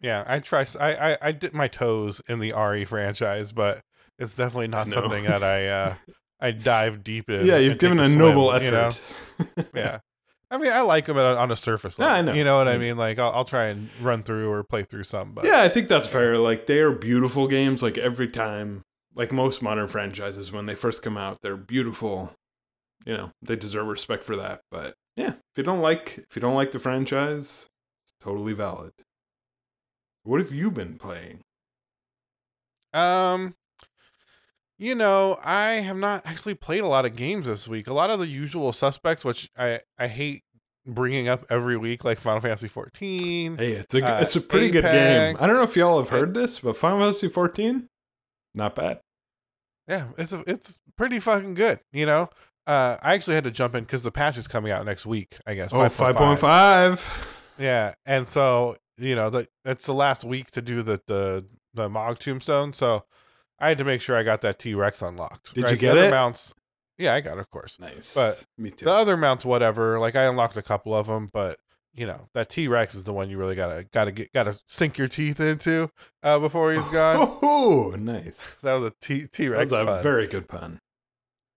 Yeah, 0.00 0.24
I 0.26 0.40
try. 0.40 0.66
I 0.80 1.16
I 1.22 1.32
dip 1.32 1.54
my 1.54 1.68
toes 1.68 2.20
in 2.28 2.40
the 2.40 2.52
RE 2.52 2.84
franchise, 2.84 3.52
but 3.52 3.82
it's 4.18 4.34
definitely 4.34 4.68
not 4.68 4.88
know. 4.88 4.94
something 4.94 5.24
that 5.24 5.44
I 5.44 5.68
uh 5.68 5.94
I 6.40 6.50
dive 6.50 7.04
deep 7.04 7.30
in. 7.30 7.46
yeah, 7.46 7.56
you've 7.56 7.78
given 7.78 7.98
take 7.98 8.06
a 8.06 8.10
swim, 8.10 8.18
noble 8.18 8.60
you 8.62 8.70
know? 8.72 8.88
effort. 8.88 9.00
Yeah, 9.74 9.98
I 10.52 10.58
mean, 10.58 10.70
I 10.70 10.82
like 10.82 11.06
them 11.06 11.16
on 11.16 11.50
a 11.50 11.56
surface 11.56 11.98
Yeah, 11.98 12.04
level. 12.04 12.18
I 12.18 12.22
know. 12.22 12.32
You 12.34 12.44
know 12.44 12.58
what 12.58 12.68
I 12.68 12.76
mean? 12.76 12.98
Like, 12.98 13.18
I'll, 13.18 13.32
I'll 13.32 13.44
try 13.46 13.68
and 13.68 13.88
run 14.02 14.22
through 14.22 14.50
or 14.50 14.62
play 14.62 14.82
through 14.82 15.04
some, 15.04 15.32
but 15.32 15.46
yeah, 15.46 15.62
I 15.62 15.70
think 15.70 15.88
that's 15.88 16.06
fair. 16.06 16.36
Like 16.36 16.66
they 16.66 16.80
are 16.80 16.92
beautiful 16.92 17.48
games. 17.48 17.82
Like 17.82 17.96
every 17.96 18.28
time, 18.28 18.82
like 19.14 19.32
most 19.32 19.62
modern 19.62 19.88
franchises, 19.88 20.52
when 20.52 20.66
they 20.66 20.74
first 20.74 21.02
come 21.02 21.16
out, 21.16 21.38
they're 21.42 21.56
beautiful. 21.56 22.34
You 23.06 23.16
know, 23.16 23.30
they 23.40 23.56
deserve 23.56 23.86
respect 23.86 24.24
for 24.24 24.36
that. 24.36 24.60
But 24.70 24.94
yeah, 25.16 25.30
if 25.30 25.56
you 25.56 25.64
don't 25.64 25.80
like, 25.80 26.18
if 26.28 26.36
you 26.36 26.40
don't 26.40 26.54
like 26.54 26.72
the 26.72 26.78
franchise, 26.78 27.66
it's 28.04 28.14
totally 28.22 28.52
valid. 28.52 28.92
What 30.24 30.38
have 30.40 30.52
you 30.52 30.70
been 30.70 30.98
playing? 30.98 31.40
Um, 32.92 33.54
you 34.82 34.96
know, 34.96 35.38
I 35.44 35.74
have 35.74 35.96
not 35.96 36.26
actually 36.26 36.54
played 36.54 36.82
a 36.82 36.88
lot 36.88 37.04
of 37.04 37.14
games 37.14 37.46
this 37.46 37.68
week. 37.68 37.86
A 37.86 37.94
lot 37.94 38.10
of 38.10 38.18
the 38.18 38.26
usual 38.26 38.72
suspects, 38.72 39.24
which 39.24 39.48
I 39.56 39.78
I 39.96 40.08
hate 40.08 40.42
bringing 40.84 41.28
up 41.28 41.46
every 41.48 41.76
week, 41.76 42.04
like 42.04 42.18
Final 42.18 42.40
Fantasy 42.40 42.66
14. 42.66 43.58
Hey, 43.58 43.72
it's 43.72 43.94
a 43.94 44.04
Uh, 44.04 44.20
it's 44.20 44.34
a 44.34 44.40
pretty 44.40 44.70
good 44.70 44.82
game. 44.82 45.36
I 45.38 45.46
don't 45.46 45.54
know 45.54 45.62
if 45.62 45.76
y'all 45.76 45.98
have 45.98 46.08
heard 46.08 46.34
this, 46.34 46.58
but 46.58 46.76
Final 46.76 46.98
Fantasy 46.98 47.28
14, 47.28 47.88
not 48.54 48.74
bad. 48.74 49.00
Yeah, 49.86 50.08
it's 50.18 50.32
a, 50.32 50.42
it's 50.48 50.80
pretty 50.96 51.20
fucking 51.20 51.54
good. 51.54 51.78
You 51.92 52.06
know, 52.06 52.28
uh, 52.66 52.96
I 53.00 53.14
actually 53.14 53.36
had 53.36 53.44
to 53.44 53.52
jump 53.52 53.76
in 53.76 53.84
because 53.84 54.02
the 54.02 54.10
patch 54.10 54.36
is 54.36 54.48
coming 54.48 54.72
out 54.72 54.84
next 54.84 55.06
week. 55.06 55.38
I 55.46 55.54
guess. 55.54 55.72
Oh, 55.72 55.76
5.5. 55.78 56.38
5.5. 56.38 57.08
Yeah, 57.56 57.94
and 58.04 58.26
so 58.26 58.76
you 58.98 59.14
know 59.14 59.30
that 59.30 59.46
that's 59.64 59.86
the 59.86 59.94
last 59.94 60.24
week 60.24 60.50
to 60.50 60.60
do 60.60 60.82
the 60.82 61.00
the 61.06 61.46
the 61.72 61.88
Mog 61.88 62.18
Tombstone. 62.18 62.72
So 62.72 63.04
I 63.62 63.68
had 63.68 63.78
to 63.78 63.84
make 63.84 64.02
sure 64.02 64.16
I 64.16 64.22
got 64.24 64.42
that 64.42 64.58
T 64.58 64.74
Rex 64.74 65.00
unlocked. 65.00 65.54
Did 65.54 65.64
right? 65.64 65.70
you 65.70 65.76
The 65.76 65.80
get 65.80 65.92
other 65.96 66.08
it? 66.08 66.10
Mounts. 66.10 66.52
Yeah, 66.98 67.14
I 67.14 67.20
got 67.20 67.38
it, 67.38 67.40
of 67.40 67.48
course. 67.50 67.78
Nice. 67.80 68.14
But 68.14 68.44
me 68.58 68.70
too. 68.70 68.84
The 68.84 68.92
other 68.92 69.16
mounts, 69.16 69.44
whatever. 69.44 69.98
Like 69.98 70.14
I 70.16 70.24
unlocked 70.24 70.56
a 70.58 70.62
couple 70.62 70.94
of 70.94 71.06
them, 71.06 71.30
but 71.32 71.58
you 71.94 72.06
know 72.06 72.28
that 72.34 72.48
T 72.50 72.68
Rex 72.68 72.94
is 72.94 73.04
the 73.04 73.12
one 73.12 73.30
you 73.30 73.38
really 73.38 73.54
gotta 73.54 73.86
gotta 73.92 74.12
get 74.12 74.32
gotta 74.32 74.58
sink 74.66 74.98
your 74.98 75.08
teeth 75.08 75.40
into 75.40 75.90
uh, 76.22 76.38
before 76.38 76.72
he's 76.72 76.88
gone. 76.88 77.38
Oh, 77.42 77.94
nice. 77.98 78.56
that 78.62 78.74
was 78.74 78.82
a 78.84 78.92
T 79.00 79.26
T 79.26 79.46
That 79.46 79.50
Rex. 79.58 79.70
was 79.70 79.80
a 79.80 79.84
fun. 79.84 80.02
very 80.02 80.26
good 80.26 80.48
pun. 80.48 80.80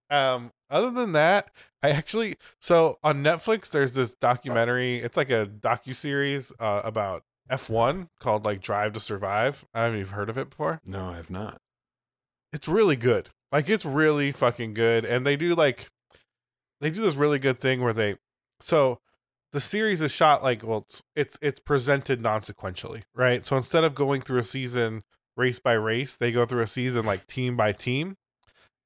Um, 0.10 0.52
other 0.70 0.92
than 0.92 1.14
that, 1.14 1.50
I 1.82 1.90
actually 1.90 2.36
so 2.60 2.98
on 3.04 3.24
Netflix 3.24 3.72
there's 3.72 3.94
this 3.96 4.14
documentary. 4.14 4.98
It's 4.98 5.18
like 5.18 5.32
a 5.32 5.48
docu 5.48 5.96
series 5.96 6.52
uh, 6.60 6.82
about 6.84 7.24
F1 7.52 8.10
called 8.20 8.46
like 8.46 8.62
Drive 8.62 8.94
to 8.94 9.00
Survive. 9.00 9.66
I 9.74 9.84
haven't 9.84 10.00
even 10.00 10.14
heard 10.14 10.30
of 10.30 10.38
it 10.38 10.50
before. 10.52 10.82
No, 10.88 11.10
I 11.10 11.16
have 11.18 11.30
not. 11.30 11.60
It's 12.54 12.68
really 12.68 12.96
good. 12.96 13.30
Like 13.52 13.70
it's 13.70 13.86
really 13.86 14.32
fucking 14.32 14.74
good, 14.74 15.06
and 15.06 15.26
they 15.26 15.36
do 15.36 15.56
like 15.56 15.88
they 16.82 16.90
do 16.90 17.02
this 17.02 17.16
really 17.16 17.40
good 17.40 17.60
thing 17.60 17.82
where 17.82 17.94
they 17.94 18.16
so 18.60 19.00
the 19.52 19.62
series 19.62 20.02
is 20.02 20.12
shot 20.12 20.44
like 20.44 20.64
well 20.64 20.86
it's 21.16 21.38
it's, 21.42 21.60
presented 21.60 22.22
non-sequentially 22.22 23.04
right 23.16 23.46
so 23.46 23.58
instead 23.58 23.84
of 23.84 23.96
going 23.96 24.22
through 24.22 24.40
a 24.40 24.44
season 24.44 25.02
race 25.38 25.60
by 25.60 25.74
race 25.74 26.18
they 26.18 26.32
go 26.32 26.46
through 26.46 26.62
a 26.62 26.68
season 26.68 27.06
like 27.06 27.26
team 27.28 27.56
by 27.58 27.72
team 27.72 28.16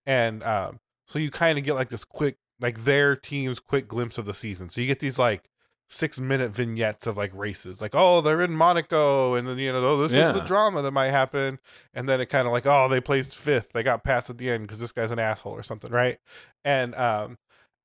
and 0.06 0.44
um 0.44 0.80
so 1.08 1.20
you 1.20 1.32
kind 1.32 1.58
of 1.58 1.66
get 1.66 1.74
like 1.74 1.90
this 1.90 2.06
quick 2.06 2.38
like 2.62 2.84
their 2.84 3.16
team's 3.16 3.60
quick 3.60 3.88
glimpse 3.88 4.18
of 4.18 4.26
the 4.26 4.34
season 4.34 4.70
so 4.70 4.80
you 4.80 4.88
get 4.88 5.00
these 5.00 5.20
like 5.20 5.50
six 5.92 6.20
minute 6.20 6.52
vignettes 6.52 7.08
of 7.08 7.18
like 7.18 7.32
races 7.34 7.82
like 7.82 7.96
oh 7.96 8.22
they're 8.22 8.42
in 8.42 8.56
monaco 8.56 9.34
and 9.34 9.48
then 9.48 9.58
you 9.58 9.72
know 9.72 9.80
oh 9.84 9.98
this 9.98 10.14
is 10.14 10.34
the 10.36 10.42
drama 10.42 10.82
that 10.84 10.92
might 10.92 11.08
happen 11.10 11.58
and 11.96 12.08
then 12.08 12.22
it 12.22 12.28
kind 12.28 12.46
of 12.46 12.54
like 12.54 12.68
oh 12.68 12.88
they 12.88 13.02
placed 13.02 13.36
fifth 13.36 13.72
they 13.74 13.82
got 13.82 14.04
passed 14.04 14.30
at 14.30 14.38
the 14.38 14.50
end 14.52 14.64
because 14.64 14.80
this 14.80 14.92
guy's 14.92 15.10
an 15.12 15.18
asshole 15.18 15.52
or 15.54 15.64
something 15.64 15.92
right 15.92 16.20
and 16.64 16.94
um 16.94 17.38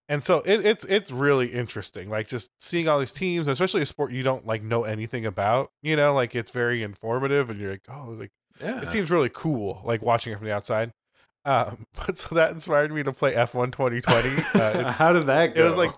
and 0.07 0.23
so 0.23 0.43
it, 0.45 0.63
it's 0.67 0.85
it's 0.85 1.11
really 1.11 1.47
interesting 1.49 2.11
like 2.11 2.29
just 2.29 2.51
seeing 2.61 2.87
all 2.89 2.99
these 2.99 3.11
teams 3.13 3.47
especially 3.49 3.81
a 3.81 3.87
sport 3.87 4.13
you 4.13 4.23
don't 4.23 4.47
like 4.47 4.63
know 4.63 4.85
anything 4.85 5.25
about 5.25 5.71
you 5.83 5.97
know 5.97 6.13
like 6.13 6.35
it's 6.35 6.51
very 6.51 6.83
informative 6.83 7.49
and 7.49 7.59
you're 7.59 7.71
like 7.71 7.85
oh 7.89 8.15
like 8.19 8.31
Yeah. 8.61 8.83
it 8.83 8.89
seems 8.89 9.11
really 9.11 9.31
cool 9.33 9.81
like 9.83 10.03
watching 10.03 10.35
it 10.35 10.37
from 10.37 10.47
the 10.47 10.55
outside 10.55 10.93
Um, 11.47 11.87
but 12.07 12.19
so 12.19 12.35
that 12.35 12.53
inspired 12.53 12.93
me 12.93 13.03
to 13.03 13.13
play 13.13 13.33
F1 13.35 13.73
2020. 13.73 14.29
Uh, 14.29 14.89
it's, 14.89 14.99
How 14.99 15.13
did 15.15 15.27
that 15.27 15.55
go? 15.55 15.63
it 15.63 15.65
was 15.69 15.77
like 15.79 15.93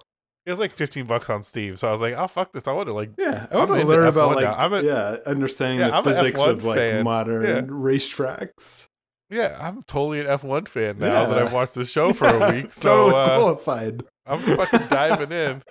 it 0.46 0.50
was 0.50 0.58
like 0.60 0.72
15 0.72 1.04
bucks 1.06 1.28
on 1.28 1.42
Steam. 1.42 1.76
So 1.76 1.88
I 1.88 1.92
was 1.92 2.00
like, 2.00 2.14
oh 2.16 2.28
fuck 2.28 2.52
this. 2.52 2.66
I 2.68 2.72
want 2.72 2.86
to 2.86 2.92
like 2.94 3.10
yeah, 3.18 3.46
I 3.50 3.56
want 3.56 3.70
to 3.70 3.84
learn 3.84 4.06
about 4.06 4.36
like 4.36 4.46
I'm 4.46 4.72
a- 4.72 4.82
yeah, 4.82 5.16
understanding 5.26 5.80
Yeah, 5.80 5.88
the 5.88 5.96
I'm 5.96 6.04
physics 6.04 6.40
of 6.40 6.64
like 6.64 6.78
fan. 6.78 7.04
modern 7.04 7.42
Yeah. 7.44 7.60
racetracks. 7.62 8.88
yeah, 9.30 9.58
I'm 9.60 9.82
totally 9.82 10.20
an 10.20 10.26
F1 10.26 10.68
fan 10.68 10.98
now 10.98 11.26
that 11.26 11.38
I've 11.38 11.52
watched 11.52 11.74
the 11.74 11.84
show 11.84 12.12
for 12.12 12.26
a 12.28 12.52
week. 12.52 12.72
So 12.72 13.10
totally 13.10 13.20
uh, 13.22 13.36
qualified. 13.38 14.02
I'm 14.26 14.38
fucking 14.40 14.88
diving 14.88 15.32
in. 15.36 15.62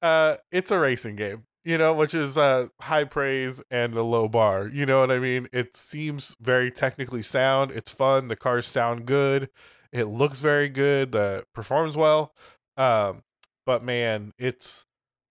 Uh, 0.00 0.36
it's 0.50 0.70
a 0.70 0.78
racing 0.78 1.16
game, 1.16 1.44
you 1.64 1.78
know, 1.78 1.92
which 1.94 2.14
is 2.14 2.36
uh, 2.36 2.68
high 2.80 3.04
praise 3.04 3.62
and 3.70 3.94
a 3.94 4.02
low 4.02 4.28
bar. 4.28 4.66
You 4.68 4.84
know 4.86 5.00
what 5.00 5.10
I 5.10 5.18
mean? 5.18 5.46
It 5.52 5.76
seems 5.76 6.36
very 6.40 6.70
technically 6.70 7.22
sound. 7.22 7.70
It's 7.70 7.90
fun. 7.92 8.28
The 8.28 8.36
cars 8.36 8.66
sound 8.66 9.06
good. 9.06 9.48
It 9.92 10.04
looks 10.04 10.40
very 10.40 10.68
good. 10.68 11.12
The 11.12 11.44
performs 11.54 11.96
well. 11.96 12.34
Um, 12.76 13.22
but 13.66 13.82
man, 13.84 14.32
it's 14.38 14.84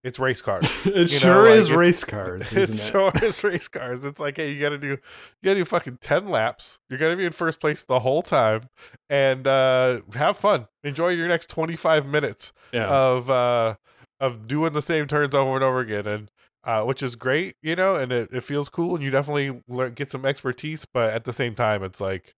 it's 0.04 0.18
race 0.20 0.42
cars. 0.42 0.66
It 0.86 0.96
know, 0.96 1.06
sure 1.08 1.44
like, 1.44 1.52
is 1.60 1.66
it's- 1.66 1.78
race 1.78 2.04
cars, 2.16 2.52
it 2.52 2.58
isn't 2.70 2.76
it? 2.76 2.92
sure 2.92 3.12
is 3.24 3.44
race 3.44 3.68
cars. 3.68 4.04
It's 4.04 4.20
like, 4.20 4.38
hey, 4.38 4.52
you 4.52 4.60
gotta 4.60 4.78
do 4.78 4.88
you 4.88 4.98
gotta 5.44 5.60
do 5.60 5.66
fucking 5.66 6.00
ten 6.02 6.28
laps. 6.30 6.80
You're 6.90 7.00
gonna 7.00 7.16
be 7.18 7.26
in 7.26 7.32
first 7.32 7.60
place 7.60 7.84
the 7.86 8.00
whole 8.00 8.22
time, 8.24 8.70
and 9.10 9.46
uh, 9.48 10.02
have 10.16 10.38
fun. 10.38 10.68
Enjoy 10.84 11.10
your 11.10 11.28
next 11.28 11.50
twenty 11.50 11.76
five 11.76 12.06
minutes 12.08 12.52
Yeah. 12.72 12.88
of 12.88 13.30
uh 13.30 13.76
of 14.20 14.48
doing 14.48 14.74
the 14.74 14.82
same 14.82 15.08
turns 15.08 15.34
over 15.34 15.56
and 15.56 15.64
over 15.64 15.80
again 15.80 16.06
and 16.06 16.30
uh 16.64 16.84
which 16.84 17.02
is 17.02 17.16
great 17.16 17.56
you 17.64 17.76
know 17.76 17.96
and 17.96 18.12
it, 18.12 18.30
it 18.32 18.42
feels 18.44 18.70
cool 18.70 18.94
and 18.94 19.04
you 19.04 19.10
definitely 19.10 19.64
learn, 19.68 19.94
get 19.94 20.12
some 20.12 20.28
expertise 20.28 20.86
but 20.86 21.12
at 21.12 21.24
the 21.24 21.34
same 21.34 21.56
time 21.56 21.84
it's 21.84 22.00
like 22.00 22.36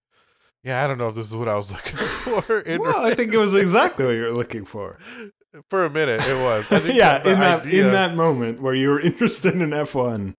yeah 0.64 0.82
i 0.82 0.88
don't 0.88 0.98
know 0.98 1.10
if 1.10 1.16
this 1.16 1.28
is 1.28 1.36
what 1.36 1.50
i 1.50 1.56
was 1.56 1.72
looking 1.74 1.98
for 1.98 2.64
well, 2.80 3.06
I 3.06 3.14
think 3.16 3.34
it 3.34 3.38
was 3.38 3.54
exactly 3.54 4.06
what 4.06 4.12
you 4.14 4.22
were 4.22 4.32
looking 4.32 4.64
for. 4.64 4.98
For 5.70 5.86
a 5.86 5.90
minute 5.90 6.22
it 6.22 6.42
was 6.42 6.72
I 6.72 6.80
think 6.82 6.96
yeah, 6.98 7.18
in 7.28 7.40
that 7.40 7.66
idea- 7.66 7.86
in 7.86 7.92
that 7.94 8.16
moment 8.16 8.62
where 8.62 8.76
you 8.76 8.90
were 8.90 9.00
interested 9.10 9.54
in 9.54 9.70
F1. 9.70 10.36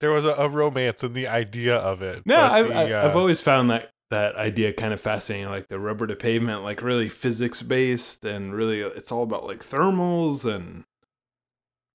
there 0.00 0.10
was 0.10 0.24
a, 0.24 0.30
a 0.30 0.48
romance 0.48 1.02
in 1.02 1.12
the 1.12 1.26
idea 1.28 1.76
of 1.76 2.02
it 2.02 2.22
No, 2.26 2.36
I've, 2.40 2.68
the, 2.68 2.74
I- 2.74 3.04
I've 3.04 3.16
uh, 3.16 3.18
always 3.18 3.40
found 3.40 3.70
that 3.70 3.90
that 4.10 4.34
idea 4.34 4.72
kind 4.72 4.92
of 4.92 5.00
fascinating, 5.00 5.48
like 5.50 5.68
the 5.68 5.78
rubber 5.78 6.04
to 6.08 6.16
pavement, 6.16 6.64
like 6.64 6.82
really 6.82 7.08
physics 7.08 7.62
based, 7.62 8.24
and 8.24 8.52
really 8.52 8.80
it's 8.80 9.12
all 9.12 9.22
about 9.22 9.46
like 9.46 9.60
thermals 9.60 10.44
and 10.52 10.82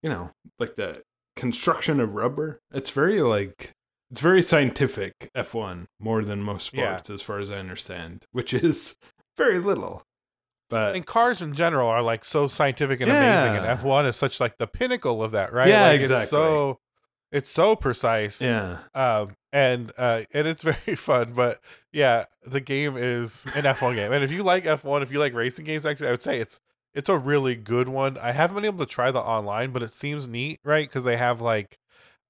you 0.02 0.10
know, 0.10 0.32
like 0.58 0.76
the 0.76 1.02
construction 1.36 2.00
of 2.00 2.14
rubber. 2.16 2.60
It's 2.74 2.90
very 2.92 3.22
like 3.22 3.72
it's 4.12 4.22
very 4.22 4.42
scientific 4.42 5.30
F1 5.36 5.88
more 6.00 6.24
than 6.24 6.42
most 6.42 6.74
Yeah. 6.74 6.96
sports, 6.98 7.10
as 7.10 7.22
far 7.22 7.40
as 7.40 7.52
I 7.52 7.56
understand, 7.58 8.24
which 8.32 8.54
is 8.54 8.96
very 9.38 9.60
little. 9.60 10.04
But 10.70 10.96
and 10.96 11.06
cars 11.06 11.42
in 11.42 11.54
general 11.54 11.88
are 11.88 12.02
like 12.02 12.26
so 12.26 12.48
scientific 12.48 13.00
and 13.00 13.10
amazing 13.10 13.56
and 13.56 13.80
f1 13.80 14.08
is 14.08 14.16
such 14.16 14.40
like 14.40 14.58
the 14.58 14.68
pinnacle 14.68 15.24
of 15.24 15.32
that 15.32 15.54
right? 15.54 15.70
Yeah, 15.70 15.88
like 15.88 16.02
exactly. 16.02 16.22
it's 16.24 16.30
so 16.32 16.80
it's 17.32 17.50
so 17.50 17.76
precise. 17.76 18.42
Yeah, 18.42 18.80
um 18.96 19.36
and 19.54 19.92
uh 19.98 20.24
and 20.34 20.48
it's 20.48 20.64
very 20.72 20.96
fun 20.96 21.34
but 21.34 21.60
yeah 21.92 22.26
the 22.46 22.62
game 22.62 22.98
is 22.98 23.46
an 23.56 23.64
f1 23.64 23.96
game. 23.96 24.12
And 24.12 24.24
if 24.24 24.32
you 24.32 24.42
like 24.44 24.66
f1 24.66 25.02
if 25.04 25.12
you 25.12 25.20
like 25.20 25.34
racing 25.34 25.66
games 25.66 25.86
actually 25.86 26.08
i 26.08 26.12
would 26.12 26.22
say 26.24 26.40
it's 26.40 26.60
it's 26.96 27.10
a 27.10 27.18
really 27.18 27.56
good 27.56 27.90
one. 27.90 28.18
I 28.20 28.32
haven't 28.32 28.56
been 28.56 28.64
able 28.64 28.80
to 28.80 28.86
try 28.86 29.12
the 29.12 29.20
online 29.20 29.72
but 29.72 29.84
it 29.84 29.94
seems 29.94 30.28
neat 30.28 30.60
right? 30.64 30.88
Because 30.88 31.04
they 31.04 31.18
have 31.18 31.42
like 31.42 31.78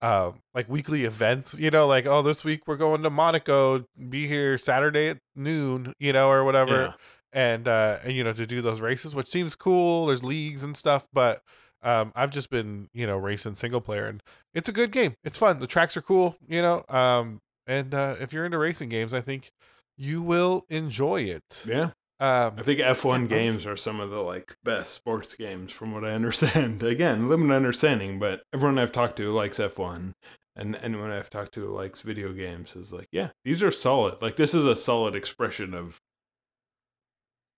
um 0.01 0.41
like 0.53 0.67
weekly 0.67 1.05
events 1.05 1.53
you 1.53 1.71
know 1.71 1.87
like 1.87 2.05
oh 2.05 2.21
this 2.21 2.43
week 2.43 2.67
we're 2.67 2.75
going 2.75 3.01
to 3.01 3.09
monaco 3.09 3.85
be 4.09 4.27
here 4.27 4.57
saturday 4.57 5.07
at 5.07 5.19
noon 5.37 5.93
you 5.99 6.11
know 6.11 6.29
or 6.29 6.43
whatever. 6.43 6.75
Yeah. 6.75 6.93
And 7.35 7.67
uh 7.67 7.99
and 8.03 8.13
you 8.13 8.23
know 8.23 8.33
to 8.33 8.47
do 8.47 8.61
those 8.61 8.81
races 8.81 9.13
which 9.13 9.27
seems 9.27 9.55
cool 9.55 10.07
there's 10.07 10.23
leagues 10.23 10.63
and 10.63 10.75
stuff 10.75 11.07
but 11.13 11.41
um 11.83 12.11
i've 12.15 12.31
just 12.31 12.49
been 12.49 12.89
you 12.93 13.05
know 13.05 13.17
racing 13.17 13.53
single 13.53 13.81
player 13.81 14.05
and 14.05 14.23
it's 14.55 14.69
a 14.69 14.71
good 14.71 14.89
game 14.89 15.15
it's 15.23 15.37
fun 15.37 15.59
the 15.59 15.67
tracks 15.67 15.95
are 15.95 16.01
cool 16.01 16.37
you 16.47 16.61
know 16.61 16.83
um 16.89 17.41
and 17.67 17.93
uh 17.93 18.15
if 18.19 18.33
you're 18.33 18.45
into 18.45 18.57
racing 18.57 18.89
games 18.89 19.13
i 19.13 19.21
think 19.21 19.51
you 19.97 20.21
will 20.21 20.65
enjoy 20.69 21.21
it 21.21 21.63
yeah. 21.67 21.91
um 22.19 22.55
I 22.57 22.63
think 22.63 22.79
F1 22.79 23.29
games 23.29 23.65
are 23.65 23.77
some 23.77 23.99
of 23.99 24.09
the 24.09 24.21
like 24.21 24.55
best 24.63 24.93
sports 24.93 25.35
games 25.35 25.71
from 25.71 25.93
what 25.93 26.03
I 26.03 26.11
understand. 26.11 26.83
Again, 26.83 27.29
limited 27.29 27.53
understanding, 27.55 28.19
but 28.19 28.43
everyone 28.53 28.77
I've 28.77 28.91
talked 28.91 29.15
to 29.17 29.31
likes 29.31 29.57
F1 29.57 30.13
and 30.55 30.75
anyone 30.81 31.11
I've 31.11 31.29
talked 31.29 31.53
to 31.53 31.61
who 31.61 31.73
likes 31.73 32.01
video 32.01 32.33
games 32.33 32.75
is 32.75 32.93
like, 32.93 33.07
yeah, 33.11 33.29
these 33.43 33.61
are 33.61 33.71
solid. 33.71 34.21
Like 34.21 34.35
this 34.35 34.53
is 34.53 34.65
a 34.65 34.75
solid 34.75 35.15
expression 35.15 35.73
of 35.73 36.01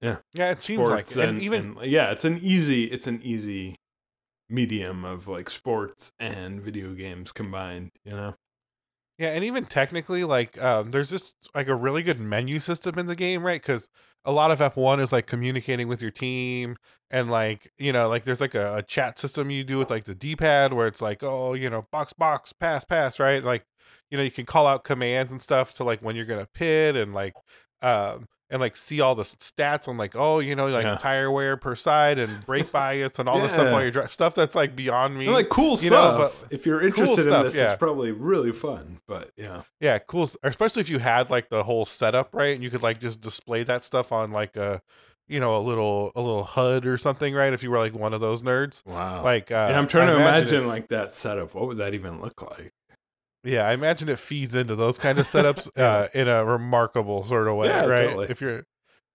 yeah 0.02 0.18
Yeah, 0.34 0.52
it 0.52 0.62
seems 0.62 0.88
like 0.90 1.10
sports 1.10 1.18
and, 1.18 1.38
and 1.38 1.42
even 1.42 1.78
and, 1.80 1.92
yeah, 1.92 2.12
it's 2.12 2.26
an 2.26 2.40
easy 2.42 2.86
it's 2.86 3.08
an 3.08 3.20
easy 3.24 3.76
medium 4.50 5.04
of 5.04 5.28
like 5.28 5.50
sports 5.50 6.14
and 6.20 6.62
video 6.62 6.94
games 6.94 7.32
combined, 7.32 7.92
you 8.04 8.12
know. 8.12 8.36
Yeah, 9.18 9.30
and 9.30 9.44
even 9.44 9.66
technically, 9.66 10.24
like, 10.24 10.62
um, 10.62 10.92
there's 10.92 11.10
just 11.10 11.50
like 11.56 11.68
a 11.68 11.76
really 11.76 12.04
good 12.04 12.20
menu 12.20 12.60
system 12.60 13.00
in 13.00 13.08
the 13.08 13.16
game, 13.16 13.44
right? 13.44 13.60
Because 13.60 13.90
a 14.24 14.32
lot 14.32 14.52
of 14.52 14.60
F1 14.60 15.00
is 15.00 15.12
like 15.12 15.26
communicating 15.26 15.88
with 15.88 16.02
your 16.04 16.12
team, 16.12 16.76
and 17.10 17.32
like, 17.32 17.72
you 17.80 17.92
know, 17.92 18.08
like 18.08 18.26
there's 18.26 18.42
like 18.42 18.54
a, 18.54 18.76
a 18.78 18.84
chat 18.84 19.18
system 19.18 19.50
you 19.50 19.64
do 19.64 19.80
with 19.80 19.90
like 19.90 20.04
the 20.06 20.14
D-pad 20.14 20.72
where 20.74 20.86
it's 20.86 21.02
like, 21.02 21.24
oh, 21.24 21.54
you 21.54 21.68
know, 21.70 21.88
box, 21.92 22.14
box, 22.14 22.54
pass, 22.54 22.84
pass, 22.86 23.20
right? 23.20 23.44
Like, 23.44 23.66
you 24.12 24.18
know, 24.18 24.24
you 24.24 24.30
can 24.32 24.46
call 24.46 24.68
out 24.68 24.84
commands 24.84 25.32
and 25.32 25.42
stuff 25.42 25.74
to 25.74 25.84
like 25.84 26.02
when 26.02 26.16
you're 26.16 26.26
gonna 26.26 26.48
pit 26.54 26.96
and 26.96 27.14
like, 27.16 27.34
um, 27.82 28.28
and 28.50 28.60
like 28.62 28.78
see 28.78 29.02
all 29.02 29.14
the 29.16 29.24
stats 29.24 29.88
on 29.88 29.98
like, 29.98 30.16
oh, 30.16 30.40
you 30.40 30.56
know, 30.56 30.68
like 30.68 30.84
Yeah. 30.86 30.96
tire 30.98 31.30
wear 31.30 31.58
per 31.58 31.76
side 31.76 32.18
and 32.18 32.46
brake 32.46 32.72
bias 32.72 33.20
and 33.20 33.28
all 33.28 33.40
the 33.40 33.50
stuff 33.50 33.66
Yeah. 33.66 33.72
while 33.74 33.82
you're 33.82 33.92
dri- 33.92 34.08
stuff 34.08 34.36
that's 34.36 34.56
like 34.56 34.76
beyond 34.76 35.18
me. 35.18 35.26
They're 35.26 35.34
like 35.34 35.50
cool 35.50 35.78
you 35.80 35.90
know, 35.90 36.16
stuff. 36.18 36.44
but 36.44 36.54
if 36.54 36.66
you're 36.66 36.82
interested 36.82 37.24
stuff, 37.24 37.38
in 37.40 37.44
this, 37.48 37.56
yeah. 37.58 37.72
it's 37.74 37.80
probably 37.80 38.12
really 38.12 38.52
fun. 38.52 39.00
But 39.08 39.32
yeah. 39.36 39.64
Yeah, 39.82 40.00
cool. 40.00 40.30
Especially 40.44 40.80
if 40.82 40.90
you 40.90 41.00
had 41.00 41.30
like 41.30 41.50
the 41.50 41.64
whole 41.64 41.86
setup 41.86 42.34
right, 42.34 42.56
and 42.56 42.64
you 42.64 42.70
could 42.70 42.84
like 42.84 43.00
just 43.00 43.20
display 43.22 43.64
that 43.64 43.84
stuff 43.84 44.12
on 44.12 44.32
like 44.32 44.56
a, 44.56 44.82
you 45.28 45.42
know, 45.42 45.58
a 45.58 45.60
little 45.60 46.14
a 46.16 46.22
little 46.22 46.46
HUD 46.46 46.86
or 46.86 46.98
something, 46.98 47.34
right? 47.34 47.52
If 47.52 47.62
you 47.64 47.70
were 47.70 47.80
like 47.80 47.94
one 47.94 48.14
of 48.14 48.22
those 48.22 48.44
nerds, 48.44 48.82
Wow. 48.86 49.24
like 49.26 49.52
uh, 49.52 49.68
yeah, 49.72 49.78
I'm 49.78 49.88
trying 49.88 50.08
I 50.08 50.14
to 50.14 50.18
imagine 50.20 50.62
if- 50.62 50.66
like 50.68 50.88
that 50.88 51.16
setup. 51.16 51.54
What 51.54 51.68
would 51.68 51.78
that 51.80 51.94
even 51.94 52.22
look 52.22 52.42
like? 52.42 52.72
Yeah, 53.44 53.68
I 53.68 53.74
imagine 53.74 54.10
it 54.10 54.20
feeds 54.20 54.56
into 54.56 54.76
those 54.76 54.98
kind 54.98 55.20
of 55.20 55.26
setups 55.26 55.70
Yeah. 55.78 55.86
uh, 55.90 56.08
in 56.14 56.28
a 56.28 56.44
remarkable 56.46 57.24
sort 57.26 57.48
of 57.48 57.56
way, 57.56 57.68
Yeah, 57.68 57.86
right? 57.86 57.98
totally. 58.08 58.28
If 58.30 58.42
you're, 58.42 58.64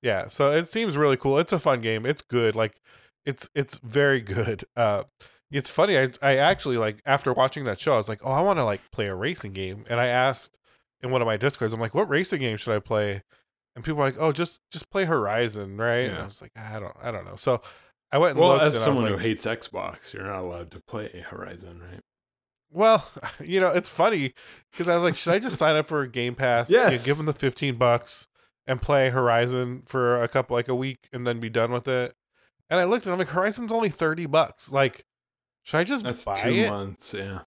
yeah, 0.02 0.28
so 0.28 0.50
it 0.52 0.66
seems 0.68 0.96
really 0.96 1.16
cool. 1.16 1.38
It's 1.38 1.52
a 1.52 1.58
fun 1.58 1.80
game. 1.80 2.04
It's 2.06 2.22
good. 2.22 2.54
Like, 2.56 2.80
it's 3.24 3.48
it's 3.54 3.78
very 3.78 4.20
good. 4.20 4.64
Uh, 4.76 5.04
it's 5.50 5.68
funny. 5.68 5.98
I 5.98 6.08
I 6.22 6.36
actually 6.38 6.78
like 6.78 7.02
after 7.04 7.32
watching 7.32 7.64
that 7.64 7.78
show, 7.78 7.92
I 7.92 7.98
was 7.98 8.08
like, 8.08 8.20
oh, 8.24 8.32
I 8.32 8.40
want 8.40 8.58
to 8.58 8.64
like 8.64 8.80
play 8.90 9.06
a 9.08 9.14
racing 9.14 9.52
game, 9.52 9.84
and 9.90 10.00
I 10.00 10.06
asked 10.06 10.56
in 11.02 11.10
one 11.10 11.20
of 11.20 11.26
my 11.26 11.36
discords, 11.36 11.74
I'm 11.74 11.80
like, 11.80 11.94
what 11.94 12.08
racing 12.08 12.40
game 12.40 12.56
should 12.56 12.74
I 12.74 12.78
play? 12.78 13.22
And 13.76 13.84
people 13.84 13.98
were 13.98 14.04
like, 14.04 14.16
oh, 14.18 14.32
just 14.32 14.60
just 14.70 14.88
play 14.90 15.04
Horizon, 15.04 15.76
right? 15.76 16.08
And 16.08 16.18
I 16.18 16.24
was 16.24 16.40
like, 16.40 16.52
I 16.56 16.80
don't 16.80 16.96
I 17.02 17.10
don't 17.10 17.26
know. 17.26 17.36
So 17.36 17.60
I 18.10 18.16
went 18.18 18.32
and 18.32 18.40
Well, 18.40 18.52
as 18.54 18.58
and 18.58 18.62
I 18.62 18.66
was 18.66 18.80
someone 18.82 19.04
like, 19.04 19.12
who 19.12 19.18
hates 19.18 19.44
Xbox, 19.44 20.14
you're 20.14 20.24
not 20.24 20.42
allowed 20.42 20.70
to 20.70 20.80
play 20.88 21.22
Horizon, 21.28 21.80
right? 21.82 22.00
Well, 22.72 23.08
you 23.44 23.60
know, 23.60 23.68
it's 23.68 23.88
funny 23.88 24.34
because 24.70 24.88
I 24.88 24.94
was 24.94 25.02
like, 25.02 25.16
should 25.16 25.32
I 25.34 25.38
just 25.38 25.58
sign 25.58 25.76
up 25.76 25.86
for 25.86 26.00
a 26.02 26.08
Game 26.08 26.34
Pass? 26.34 26.70
you 26.70 26.78
know, 26.78 27.04
give 27.04 27.16
them 27.16 27.26
the 27.26 27.32
fifteen 27.32 27.76
bucks 27.76 28.28
and 28.66 28.80
play 28.80 29.10
Horizon 29.10 29.82
for 29.86 30.20
a 30.22 30.28
couple 30.28 30.56
like 30.56 30.68
a 30.68 30.74
week 30.74 31.08
and 31.12 31.26
then 31.26 31.40
be 31.40 31.50
done 31.50 31.72
with 31.72 31.88
it. 31.88 32.14
And 32.70 32.80
I 32.80 32.84
looked 32.84 33.04
and 33.04 33.12
I'm 33.12 33.18
like, 33.18 33.28
Horizon's 33.28 33.72
only 33.72 33.90
thirty 33.90 34.26
bucks. 34.26 34.72
Like, 34.72 35.04
should 35.62 35.78
I 35.78 35.84
just 35.84 36.04
That's 36.04 36.24
buy 36.24 36.34
two 36.34 36.50
it? 36.54 36.70
months. 36.70 37.12
Yeah. 37.14 37.40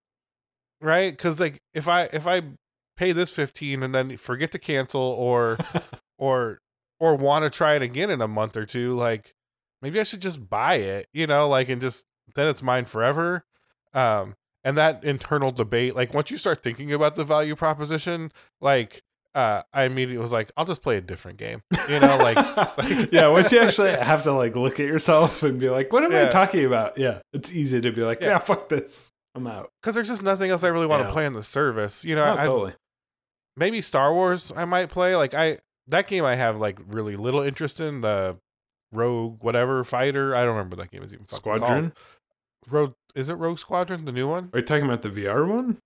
Right? 0.80 1.10
Because 1.10 1.40
like, 1.40 1.62
if 1.74 1.88
I 1.88 2.02
if 2.12 2.26
I 2.26 2.42
pay 2.96 3.12
this 3.12 3.32
fifteen 3.32 3.82
and 3.82 3.94
then 3.94 4.16
forget 4.16 4.52
to 4.52 4.58
cancel 4.58 5.00
or 5.00 5.58
or 6.18 6.60
or 7.00 7.16
want 7.16 7.44
to 7.44 7.50
try 7.50 7.74
it 7.74 7.82
again 7.82 8.10
in 8.10 8.20
a 8.20 8.28
month 8.28 8.56
or 8.56 8.64
two, 8.66 8.94
like 8.94 9.34
maybe 9.82 9.98
I 9.98 10.04
should 10.04 10.22
just 10.22 10.48
buy 10.48 10.76
it, 10.76 11.08
you 11.12 11.26
know, 11.26 11.48
like 11.48 11.68
and 11.68 11.80
just 11.80 12.04
then 12.34 12.48
it's 12.48 12.62
mine 12.62 12.84
forever. 12.84 13.44
Um 13.94 14.36
and 14.66 14.76
that 14.76 15.02
internal 15.04 15.52
debate, 15.52 15.94
like 15.96 16.12
once 16.12 16.30
you 16.30 16.36
start 16.36 16.62
thinking 16.62 16.92
about 16.92 17.14
the 17.14 17.24
value 17.24 17.54
proposition, 17.56 18.32
like 18.60 19.02
uh 19.34 19.62
I 19.72 19.84
immediately 19.84 20.20
was 20.20 20.32
like, 20.32 20.50
I'll 20.56 20.64
just 20.64 20.82
play 20.82 20.96
a 20.96 21.00
different 21.00 21.38
game. 21.38 21.62
You 21.88 22.00
know, 22.00 22.18
like, 22.20 22.36
like 22.78 23.12
yeah, 23.12 23.28
once 23.28 23.52
you 23.52 23.60
actually 23.60 23.90
have 23.92 24.24
to 24.24 24.32
like 24.32 24.56
look 24.56 24.80
at 24.80 24.86
yourself 24.86 25.42
and 25.42 25.58
be 25.60 25.70
like, 25.70 25.92
what 25.92 26.02
am 26.04 26.12
I 26.12 26.28
talking 26.28 26.64
about? 26.64 26.98
Yeah. 26.98 27.20
It's 27.32 27.52
easy 27.52 27.80
to 27.80 27.92
be 27.92 28.02
like, 28.02 28.20
Yeah. 28.20 28.28
yeah, 28.28 28.38
fuck 28.38 28.68
this. 28.68 29.12
I'm 29.34 29.46
out. 29.46 29.70
because 29.82 29.94
there's 29.94 30.08
just 30.08 30.22
nothing 30.22 30.50
else 30.50 30.64
I 30.64 30.68
really 30.68 30.86
want 30.86 31.02
to 31.02 31.08
Yeah. 31.08 31.12
play 31.12 31.26
in 31.26 31.32
the 31.34 31.42
service. 31.42 32.04
You 32.04 32.16
know, 32.16 32.34
totally. 32.36 32.72
maybe 33.56 33.80
Star 33.80 34.12
Wars 34.12 34.52
I 34.56 34.64
might 34.64 34.88
play. 34.88 35.14
Like 35.16 35.32
I 35.34 35.58
that 35.88 36.06
game 36.08 36.24
I 36.24 36.34
have 36.34 36.56
like 36.56 36.80
really 36.88 37.14
little 37.16 37.40
interest 37.42 37.78
in 37.78 38.00
the 38.00 38.38
Rogue 38.92 39.42
whatever 39.42 39.84
fighter. 39.84 40.34
I 40.34 40.40
don't 40.44 40.56
remember 40.56 40.76
what 40.76 40.84
that 40.84 40.90
game 40.90 41.02
is 41.04 41.12
even 41.12 41.28
Squadron. 41.28 41.90
called. 41.90 41.92
Rogue 42.68 42.94
is 43.14 43.28
it 43.28 43.34
Rogue 43.34 43.58
Squadron 43.58 44.04
the 44.04 44.12
new 44.12 44.28
one? 44.28 44.50
Are 44.52 44.58
you 44.58 44.64
talking 44.64 44.84
about 44.84 45.02
the 45.02 45.08
VR 45.10 45.46
one? 45.48 45.78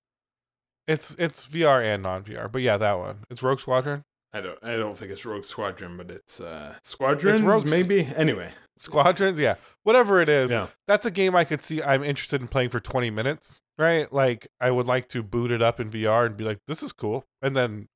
It's 0.87 1.15
it's 1.19 1.47
VR 1.47 1.83
and 1.83 2.03
non 2.03 2.25
VR, 2.25 2.51
but 2.51 2.63
yeah, 2.63 2.77
that 2.77 2.99
one. 2.99 3.21
It's 3.31 3.43
Rogue 3.43 3.61
Squadron. 3.61 4.03
I 4.33 4.41
don't 4.41 4.59
I 4.63 4.77
don't 4.77 4.97
think 4.97 5.11
it's 5.13 5.25
Rogue 5.25 5.45
Squadron, 5.45 5.97
but 5.97 6.11
it's 6.11 6.41
uh 6.41 6.75
Squadrons 6.85 7.43
Rogue 7.43 7.67
S- 7.67 7.71
maybe. 7.71 8.09
Anyway, 8.17 8.53
Squadrons, 8.79 9.39
yeah, 9.39 9.57
whatever 9.83 10.21
it 10.21 10.29
is. 10.29 10.51
yeah, 10.51 10.69
That's 10.89 11.07
a 11.07 11.11
game 11.11 11.35
I 11.37 11.45
could 11.45 11.63
see. 11.63 11.83
I'm 11.83 12.03
interested 12.03 12.41
in 12.41 12.49
playing 12.49 12.71
for 12.71 12.81
20 12.81 13.11
minutes, 13.11 13.61
right? 13.79 14.13
Like 14.13 14.49
I 14.61 14.71
would 14.71 14.87
like 14.87 15.09
to 15.09 15.23
boot 15.23 15.51
it 15.51 15.63
up 15.63 15.81
in 15.81 15.91
VR 15.91 16.27
and 16.27 16.37
be 16.37 16.45
like, 16.45 16.59
"This 16.67 16.83
is 16.83 16.93
cool," 16.93 17.25
and 17.43 17.57
then 17.57 17.89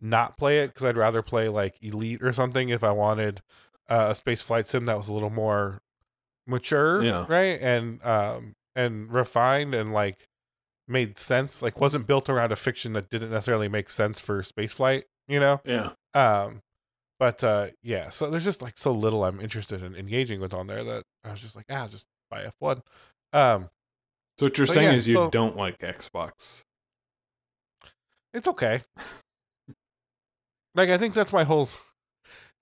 not 0.00 0.38
play 0.38 0.60
it 0.60 0.68
because 0.68 0.84
I'd 0.84 0.96
rather 0.96 1.22
play 1.22 1.48
like 1.48 1.76
Elite 1.82 2.22
or 2.22 2.32
something 2.32 2.68
if 2.70 2.82
I 2.82 2.92
wanted 2.92 3.42
uh, 3.88 4.08
a 4.10 4.14
space 4.14 4.42
flight 4.42 4.66
sim 4.66 4.86
that 4.86 4.96
was 4.96 5.08
a 5.08 5.12
little 5.12 5.28
more 5.30 5.82
mature, 6.50 7.02
Yeah. 7.02 7.24
right? 7.28 7.58
And 7.60 8.04
um 8.04 8.52
and 8.76 9.10
refined 9.12 9.74
and 9.74 9.92
like 9.92 10.26
made 10.88 11.16
sense. 11.18 11.62
Like 11.62 11.80
wasn't 11.80 12.06
built 12.06 12.28
around 12.28 12.52
a 12.52 12.56
fiction 12.56 12.92
that 12.94 13.08
didn't 13.10 13.30
necessarily 13.30 13.68
make 13.68 13.88
sense 13.90 14.20
for 14.20 14.42
space 14.42 14.72
flight, 14.74 15.04
you 15.28 15.38
know? 15.40 15.60
yeah. 15.64 15.90
Um, 16.14 16.60
but 17.18 17.44
uh, 17.44 17.68
yeah, 17.82 18.10
so 18.10 18.28
there's 18.30 18.44
just 18.44 18.62
like 18.62 18.76
so 18.78 18.92
little 18.92 19.24
I'm 19.24 19.40
interested 19.40 19.82
in 19.82 19.94
engaging 19.94 20.40
with 20.40 20.52
on 20.54 20.66
there 20.66 20.82
that 20.82 21.04
I 21.24 21.30
was 21.30 21.40
just 21.40 21.54
like, 21.54 21.66
ah, 21.70 21.86
just 21.90 22.06
buy 22.30 22.50
F1. 22.60 22.80
Um, 23.32 23.68
So 24.38 24.46
what 24.46 24.56
you're 24.58 24.66
saying 24.66 24.88
yeah, 24.88 24.94
is 24.96 25.06
you 25.06 25.14
so- 25.14 25.30
don't 25.30 25.56
like 25.56 25.78
Xbox. 25.78 26.62
it's 28.32 28.48
okay. 28.48 28.82
like 30.74 30.88
I 30.88 30.96
think 30.98 31.14
that's 31.14 31.32
my 31.32 31.44
whole. 31.44 31.68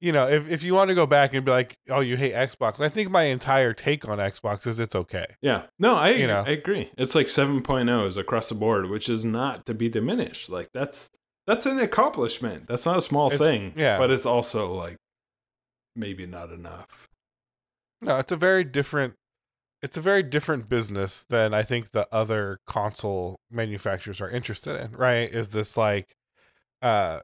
You 0.00 0.12
know, 0.12 0.28
if 0.28 0.48
if 0.50 0.62
you 0.62 0.74
want 0.74 0.90
to 0.90 0.94
go 0.94 1.06
back 1.06 1.34
and 1.34 1.44
be 1.44 1.50
like, 1.50 1.76
oh, 1.90 2.00
you 2.00 2.16
hate 2.16 2.32
Xbox, 2.32 2.80
I 2.80 2.88
think 2.88 3.10
my 3.10 3.24
entire 3.24 3.72
take 3.74 4.08
on 4.08 4.18
Xbox 4.18 4.66
is 4.66 4.78
it's 4.78 4.94
okay. 4.94 5.26
Yeah. 5.42 5.62
No, 5.78 5.96
I 5.96 6.10
You 6.10 6.26
know. 6.28 6.44
I 6.46 6.50
agree. 6.50 6.90
It's 6.96 7.16
like 7.16 7.26
7.0 7.26 8.06
is 8.06 8.16
across 8.16 8.48
the 8.48 8.54
board, 8.54 8.88
which 8.88 9.08
is 9.08 9.24
not 9.24 9.66
to 9.66 9.74
be 9.74 9.88
diminished. 9.88 10.48
Like 10.50 10.70
that's 10.72 11.10
that's 11.48 11.66
an 11.66 11.80
accomplishment. 11.80 12.68
That's 12.68 12.86
not 12.86 12.96
a 12.98 13.02
small 13.02 13.26
It's- 13.32 13.40
thing. 13.44 13.72
yeah. 13.74 13.98
But 13.98 14.10
it's 14.12 14.26
also 14.26 14.72
like 14.72 14.98
maybe 15.96 16.26
not 16.26 16.52
enough. 16.52 17.08
No, 18.00 18.18
it's 18.18 18.30
a 18.30 18.36
very 18.36 18.62
different. 18.62 19.14
It's 19.82 19.96
a 19.96 20.00
very 20.00 20.22
different 20.22 20.68
business 20.68 21.24
than 21.28 21.52
I 21.54 21.62
think 21.64 21.90
the 21.90 22.06
other 22.12 22.58
console 22.66 23.40
manufacturers 23.50 24.20
are 24.20 24.28
interested 24.30 24.80
in. 24.80 24.92
Right? 24.92 25.28
Is 25.34 25.48
this 25.48 25.76
like, 25.76 26.14
uh, 26.82 27.20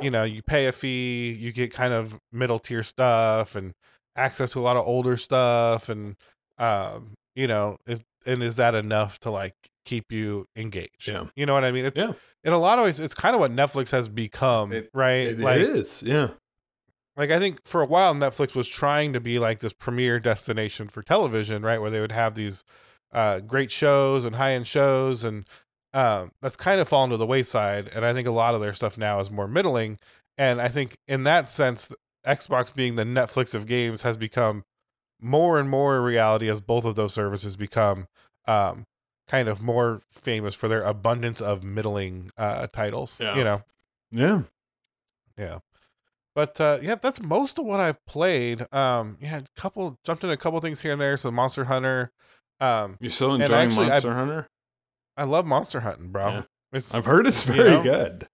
you 0.00 0.10
know, 0.10 0.24
you 0.24 0.42
pay 0.42 0.66
a 0.66 0.72
fee, 0.72 1.32
you 1.32 1.52
get 1.52 1.72
kind 1.72 1.92
of 1.94 2.18
middle 2.32 2.58
tier 2.58 2.82
stuff 2.82 3.54
and 3.54 3.72
access 4.16 4.52
to 4.52 4.58
a 4.58 4.62
lot 4.62 4.76
of 4.76 4.86
older 4.86 5.16
stuff, 5.16 5.88
and 5.88 6.16
um, 6.58 7.12
you 7.34 7.46
know, 7.46 7.76
if, 7.86 8.00
and 8.26 8.42
is 8.42 8.56
that 8.56 8.74
enough 8.74 9.18
to 9.20 9.30
like 9.30 9.54
keep 9.84 10.10
you 10.10 10.46
engaged? 10.56 11.08
Yeah. 11.08 11.26
You 11.36 11.46
know 11.46 11.54
what 11.54 11.64
I 11.64 11.72
mean? 11.72 11.84
It's 11.84 11.98
Yeah. 12.00 12.12
in 12.42 12.52
a 12.52 12.58
lot 12.58 12.78
of 12.78 12.84
ways, 12.86 13.00
it's 13.00 13.14
kind 13.14 13.34
of 13.34 13.40
what 13.40 13.50
Netflix 13.52 13.90
has 13.90 14.08
become, 14.08 14.72
It- 14.72 14.90
right? 14.94 15.26
It 15.28 15.40
like, 15.40 15.60
is. 15.60 16.02
Yeah. 16.02 16.28
like 17.16 17.30
I 17.30 17.38
think 17.38 17.66
for 17.66 17.82
a 17.82 17.86
while 17.86 18.14
Netflix 18.14 18.54
was 18.56 18.68
trying 18.68 19.12
to 19.12 19.20
be 19.20 19.38
like 19.38 19.60
this 19.60 19.72
premier 19.72 20.18
destination 20.20 20.88
for 20.88 21.02
television, 21.02 21.62
right? 21.62 21.80
Where 21.80 21.90
they 21.90 22.00
would 22.00 22.12
have 22.12 22.34
these 22.34 22.64
uh, 23.12 23.38
great 23.40 23.70
shows 23.70 24.24
and 24.24 24.34
high 24.36 24.52
end 24.52 24.66
shows, 24.66 25.22
and 25.22 25.46
um, 25.94 26.32
that's 26.42 26.56
kind 26.56 26.80
of 26.80 26.88
fallen 26.88 27.08
to 27.10 27.16
the 27.16 27.24
wayside. 27.26 27.88
And 27.94 28.04
I 28.04 28.12
think 28.12 28.28
a 28.28 28.32
lot 28.32 28.54
of 28.54 28.60
their 28.60 28.74
stuff 28.74 28.98
now 28.98 29.20
is 29.20 29.30
more 29.30 29.48
middling. 29.48 29.96
And 30.36 30.60
I 30.60 30.68
think 30.68 30.98
in 31.08 31.24
that 31.24 31.48
sense, 31.48 31.90
Xbox 32.26 32.74
being 32.74 32.96
the 32.96 33.04
Netflix 33.04 33.54
of 33.54 33.66
games 33.66 34.02
has 34.02 34.16
become 34.18 34.64
more 35.20 35.58
and 35.58 35.70
more 35.70 35.96
a 35.96 36.00
reality 36.00 36.50
as 36.50 36.60
both 36.60 36.84
of 36.84 36.96
those 36.96 37.14
services 37.14 37.56
become 37.56 38.08
um, 38.46 38.84
kind 39.28 39.48
of 39.48 39.62
more 39.62 40.02
famous 40.10 40.54
for 40.54 40.68
their 40.68 40.82
abundance 40.82 41.40
of 41.40 41.62
middling 41.62 42.30
uh, 42.36 42.66
titles. 42.66 43.18
Yeah. 43.20 43.36
You 43.36 43.44
know, 43.44 43.62
Yeah. 44.10 44.42
yeah. 45.38 45.58
But 46.34 46.60
uh 46.60 46.78
yeah, 46.82 46.96
that's 46.96 47.22
most 47.22 47.60
of 47.60 47.64
what 47.64 47.78
I've 47.78 48.04
played. 48.06 48.66
Um 48.72 49.16
yeah, 49.20 49.38
a 49.38 49.44
couple 49.60 49.96
jumped 50.04 50.24
in 50.24 50.30
a 50.30 50.36
couple 50.36 50.58
things 50.60 50.80
here 50.80 50.90
and 50.90 51.00
there. 51.00 51.16
So 51.16 51.30
Monster 51.30 51.66
Hunter. 51.66 52.10
Um 52.58 52.96
You're 53.00 53.12
still 53.12 53.34
enjoying 53.36 53.52
actually, 53.52 53.86
I- 53.86 53.90
Monster 53.90 54.14
Hunter? 54.14 54.48
I 55.16 55.24
love 55.24 55.46
Monster 55.46 55.80
Hunting, 55.80 56.08
bro. 56.08 56.44
Yeah. 56.72 56.80
I've 56.92 57.04
heard 57.04 57.26
it's 57.26 57.46
you 57.46 57.54
very 57.54 57.70
know? 57.70 57.82
good. 57.82 58.26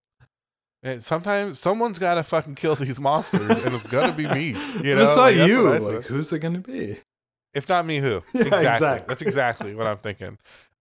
it- 0.82 1.02
sometimes 1.02 1.58
someone's 1.58 1.98
gotta 1.98 2.22
fucking 2.22 2.54
kill 2.54 2.74
these 2.74 2.98
monsters 2.98 3.50
and 3.64 3.74
it's 3.74 3.86
gonna 3.86 4.12
be 4.12 4.26
me. 4.26 4.50
You 4.82 4.94
know, 4.94 5.02
it's 5.02 5.16
not 5.16 5.34
Like, 5.34 5.36
you. 5.36 5.68
Like, 5.78 6.04
who's 6.06 6.32
it 6.32 6.38
going 6.38 6.54
to 6.54 6.60
be? 6.60 6.98
If 7.52 7.68
not 7.68 7.84
me, 7.84 7.98
who? 7.98 8.22
Yeah, 8.32 8.42
exactly. 8.42 8.66
exactly. 8.68 9.04
That's 9.08 9.22
exactly 9.22 9.74
what 9.74 9.86
I'm 9.86 9.98
thinking. 9.98 10.38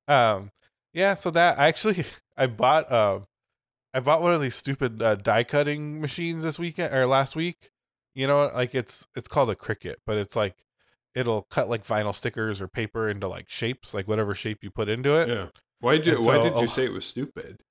Um, 0.07 0.51
yeah. 0.93 1.15
So 1.15 1.31
that 1.31 1.59
I 1.59 1.67
actually 1.67 2.05
I 2.37 2.47
bought 2.47 2.89
um 2.91 3.25
I 3.93 3.99
bought 3.99 4.21
one 4.21 4.31
of 4.33 4.41
these 4.41 4.55
stupid 4.55 5.01
uh, 5.01 5.15
die 5.15 5.43
cutting 5.43 5.99
machines 5.99 6.43
this 6.43 6.59
weekend 6.59 6.93
or 6.93 7.05
last 7.07 7.35
week. 7.35 7.71
You 8.15 8.27
know, 8.27 8.51
like 8.53 8.73
it's 8.75 9.05
it's 9.15 9.27
called 9.27 9.49
a 9.49 9.55
Cricut, 9.55 9.95
but 10.05 10.17
it's 10.17 10.35
like 10.35 10.63
it'll 11.15 11.41
cut 11.43 11.69
like 11.69 11.83
vinyl 11.85 12.13
stickers 12.15 12.61
or 12.61 12.67
paper 12.67 13.09
into 13.09 13.27
like 13.27 13.49
shapes, 13.49 13.93
like 13.93 14.07
whatever 14.07 14.33
shape 14.33 14.59
you 14.63 14.69
put 14.71 14.87
into 14.89 15.13
it. 15.19 15.27
Yeah. 15.27 15.47
Why 15.79 15.97
did 15.97 16.05
you, 16.07 16.25
why 16.25 16.37
did 16.37 16.53
you 16.53 16.61
lo- 16.61 16.65
say 16.65 16.85
it 16.85 16.93
was 16.93 17.05
stupid? 17.05 17.61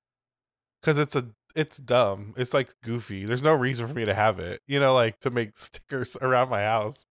Because 0.81 0.97
it's 0.97 1.15
a 1.15 1.27
it's 1.55 1.77
dumb. 1.77 2.33
It's 2.37 2.53
like 2.53 2.73
goofy. 2.83 3.25
There's 3.25 3.43
no 3.43 3.53
reason 3.53 3.87
for 3.87 3.93
me 3.93 4.05
to 4.05 4.13
have 4.13 4.39
it. 4.39 4.61
You 4.67 4.79
know, 4.79 4.93
like 4.93 5.19
to 5.19 5.29
make 5.29 5.51
stickers 5.57 6.17
around 6.21 6.49
my 6.49 6.61
house. 6.61 7.05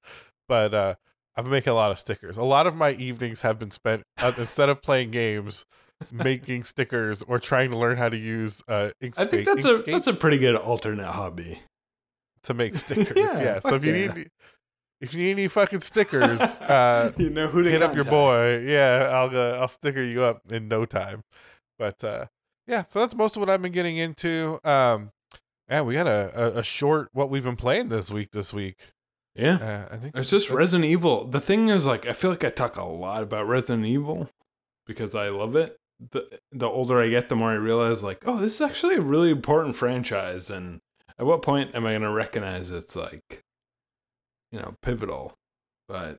But 0.48 0.74
uh 0.74 0.94
I've 1.36 1.44
been 1.44 1.52
making 1.52 1.70
a 1.70 1.76
lot 1.76 1.90
of 1.92 1.98
stickers. 1.98 2.36
A 2.36 2.42
lot 2.42 2.66
of 2.66 2.74
my 2.74 2.92
evenings 2.92 3.42
have 3.42 3.58
been 3.60 3.70
spent 3.70 4.02
uh, 4.20 4.32
instead 4.38 4.68
of 4.68 4.82
playing 4.82 5.12
games, 5.12 5.66
making 6.10 6.64
stickers 6.64 7.22
or 7.22 7.38
trying 7.38 7.70
to 7.70 7.78
learn 7.78 7.96
how 7.96 8.08
to 8.08 8.16
use 8.16 8.62
uh 8.68 8.90
I 9.02 9.24
think 9.24 9.44
that's 9.44 9.64
a 9.64 9.82
that's 9.86 10.06
a 10.06 10.14
pretty 10.14 10.38
good 10.38 10.56
alternate 10.56 11.12
hobby. 11.12 11.60
to 12.44 12.54
make 12.54 12.74
stickers. 12.84 13.16
Yeah, 13.16 13.40
yeah. 13.40 13.60
So 13.60 13.76
if 13.76 13.84
you 13.84 13.92
yeah. 13.92 14.12
need 14.12 14.30
if 15.00 15.14
you 15.14 15.20
need 15.20 15.30
any 15.32 15.48
fucking 15.48 15.80
stickers, 15.80 16.40
uh 16.60 17.12
you 17.16 17.30
know 17.30 17.46
who 17.48 17.62
to 17.62 17.70
hit 17.70 17.82
up 17.82 17.94
your 17.94 18.04
boy. 18.04 18.58
Yeah, 18.60 19.08
I'll 19.12 19.36
uh, 19.36 19.58
I'll 19.58 19.68
sticker 19.68 20.02
you 20.02 20.22
up 20.22 20.42
in 20.50 20.68
no 20.68 20.84
time. 20.84 21.24
But 21.78 22.02
uh 22.04 22.26
yeah, 22.66 22.82
so 22.82 23.00
that's 23.00 23.14
most 23.14 23.36
of 23.36 23.40
what 23.40 23.50
I've 23.50 23.62
been 23.62 23.72
getting 23.72 23.96
into. 23.96 24.60
Um 24.64 25.10
yeah, 25.70 25.82
we 25.82 25.94
got 25.94 26.06
a, 26.06 26.32
a, 26.34 26.58
a 26.58 26.62
short 26.64 27.10
what 27.12 27.28
we've 27.30 27.44
been 27.44 27.56
playing 27.56 27.88
this 27.90 28.10
week 28.10 28.30
this 28.32 28.52
week. 28.52 28.76
Yeah. 29.34 29.86
Uh, 29.90 29.94
I 29.94 29.96
think 29.98 30.16
It's 30.16 30.30
just 30.30 30.50
Resident 30.50 30.84
Evil. 30.84 31.24
The 31.24 31.40
thing 31.40 31.68
is, 31.68 31.86
like, 31.86 32.08
I 32.08 32.12
feel 32.12 32.30
like 32.30 32.42
I 32.42 32.50
talk 32.50 32.76
a 32.76 32.84
lot 32.84 33.22
about 33.22 33.46
Resident 33.46 33.86
Evil 33.86 34.28
because 34.84 35.14
I 35.14 35.28
love 35.28 35.54
it. 35.54 35.76
The 36.10 36.40
the 36.50 36.66
older 36.66 37.00
I 37.00 37.08
get, 37.08 37.28
the 37.28 37.36
more 37.36 37.50
I 37.50 37.54
realize, 37.54 38.02
like, 38.02 38.22
oh, 38.26 38.38
this 38.38 38.54
is 38.54 38.60
actually 38.60 38.96
a 38.96 39.00
really 39.00 39.30
important 39.30 39.76
franchise. 39.76 40.50
And 40.50 40.80
at 41.18 41.26
what 41.26 41.42
point 41.42 41.74
am 41.74 41.86
I 41.86 41.92
going 41.92 42.02
to 42.02 42.10
recognize 42.10 42.70
it's 42.72 42.96
like, 42.96 43.44
you 44.52 44.58
know, 44.58 44.74
pivotal? 44.82 45.34
But 45.88 46.18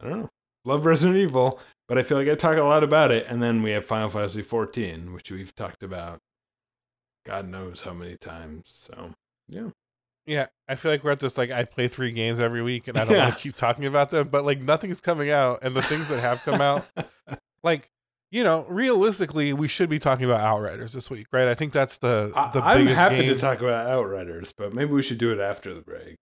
I 0.00 0.08
don't 0.08 0.20
know. 0.20 0.28
Love 0.64 0.84
Resident 0.84 1.16
Evil, 1.16 1.60
but 1.88 1.96
I 1.96 2.02
feel 2.02 2.18
like 2.18 2.28
I 2.30 2.34
talk 2.34 2.56
a 2.56 2.62
lot 2.62 2.82
about 2.82 3.10
it. 3.12 3.26
And 3.28 3.42
then 3.42 3.62
we 3.62 3.70
have 3.70 3.84
Final 3.84 4.08
Fantasy 4.08 4.42
14, 4.42 5.12
which 5.12 5.30
we've 5.30 5.54
talked 5.54 5.82
about, 5.82 6.18
God 7.24 7.48
knows 7.48 7.82
how 7.82 7.92
many 7.92 8.16
times. 8.16 8.62
So 8.66 9.12
yeah, 9.48 9.68
Yeah, 10.26 10.46
I 10.68 10.74
feel 10.74 10.90
like 10.90 11.04
we're 11.04 11.12
at 11.12 11.20
this 11.20 11.38
like 11.38 11.50
I 11.50 11.64
play 11.64 11.86
three 11.88 12.10
games 12.12 12.40
every 12.40 12.62
week 12.62 12.88
and 12.88 12.98
I 12.98 13.04
don't 13.04 13.14
Yeah. 13.14 13.24
want 13.26 13.36
to 13.36 13.42
keep 13.42 13.54
talking 13.54 13.84
about 13.86 14.10
them, 14.10 14.28
but 14.28 14.44
like 14.44 14.60
nothing's 14.60 15.00
coming 15.00 15.30
out 15.30 15.60
and 15.62 15.76
the 15.76 15.82
things 15.82 16.08
that 16.08 16.20
have 16.20 16.42
come 16.42 16.60
out 16.60 16.84
like 17.62 17.88
you 18.32 18.42
know, 18.42 18.66
realistically, 18.68 19.52
we 19.52 19.68
should 19.68 19.88
be 19.88 20.00
talking 20.00 20.24
about 20.24 20.40
Outriders 20.40 20.92
this 20.92 21.08
week, 21.08 21.28
right? 21.32 21.46
I 21.46 21.54
think 21.54 21.72
that's 21.72 21.98
the 21.98 22.32
the 22.52 22.58
I, 22.60 22.72
I'm 22.72 22.78
biggest 22.78 22.96
happy 22.96 23.16
game. 23.18 23.28
to 23.32 23.38
talk 23.38 23.60
about 23.60 23.86
Outriders, 23.88 24.52
but 24.52 24.74
maybe 24.74 24.90
we 24.90 25.00
should 25.00 25.18
do 25.18 25.32
it 25.32 25.38
after 25.38 25.72
the 25.72 25.80
break. 25.80 26.16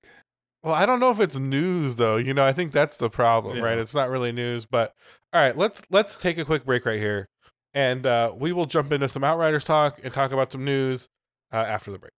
Well, 0.64 0.72
I 0.72 0.86
don't 0.86 0.98
know 0.98 1.10
if 1.10 1.20
it's 1.20 1.38
news 1.38 1.96
though. 1.96 2.16
You 2.16 2.32
know, 2.32 2.44
I 2.44 2.54
think 2.54 2.72
that's 2.72 2.96
the 2.96 3.10
problem, 3.10 3.60
right? 3.60 3.76
It's 3.76 3.94
not 3.94 4.08
really 4.08 4.32
news, 4.32 4.64
but 4.64 4.94
all 5.32 5.40
right, 5.40 5.56
let's 5.56 5.82
let's 5.90 6.16
take 6.16 6.38
a 6.38 6.44
quick 6.44 6.64
break 6.64 6.86
right 6.86 6.98
here, 6.98 7.28
and 7.74 8.06
uh, 8.06 8.32
we 8.34 8.50
will 8.50 8.64
jump 8.64 8.90
into 8.90 9.06
some 9.06 9.22
Outriders 9.22 9.62
talk 9.62 10.00
and 10.02 10.12
talk 10.12 10.32
about 10.32 10.50
some 10.50 10.64
news 10.64 11.08
uh, 11.52 11.56
after 11.56 11.90
the 11.90 11.98
break. 11.98 12.12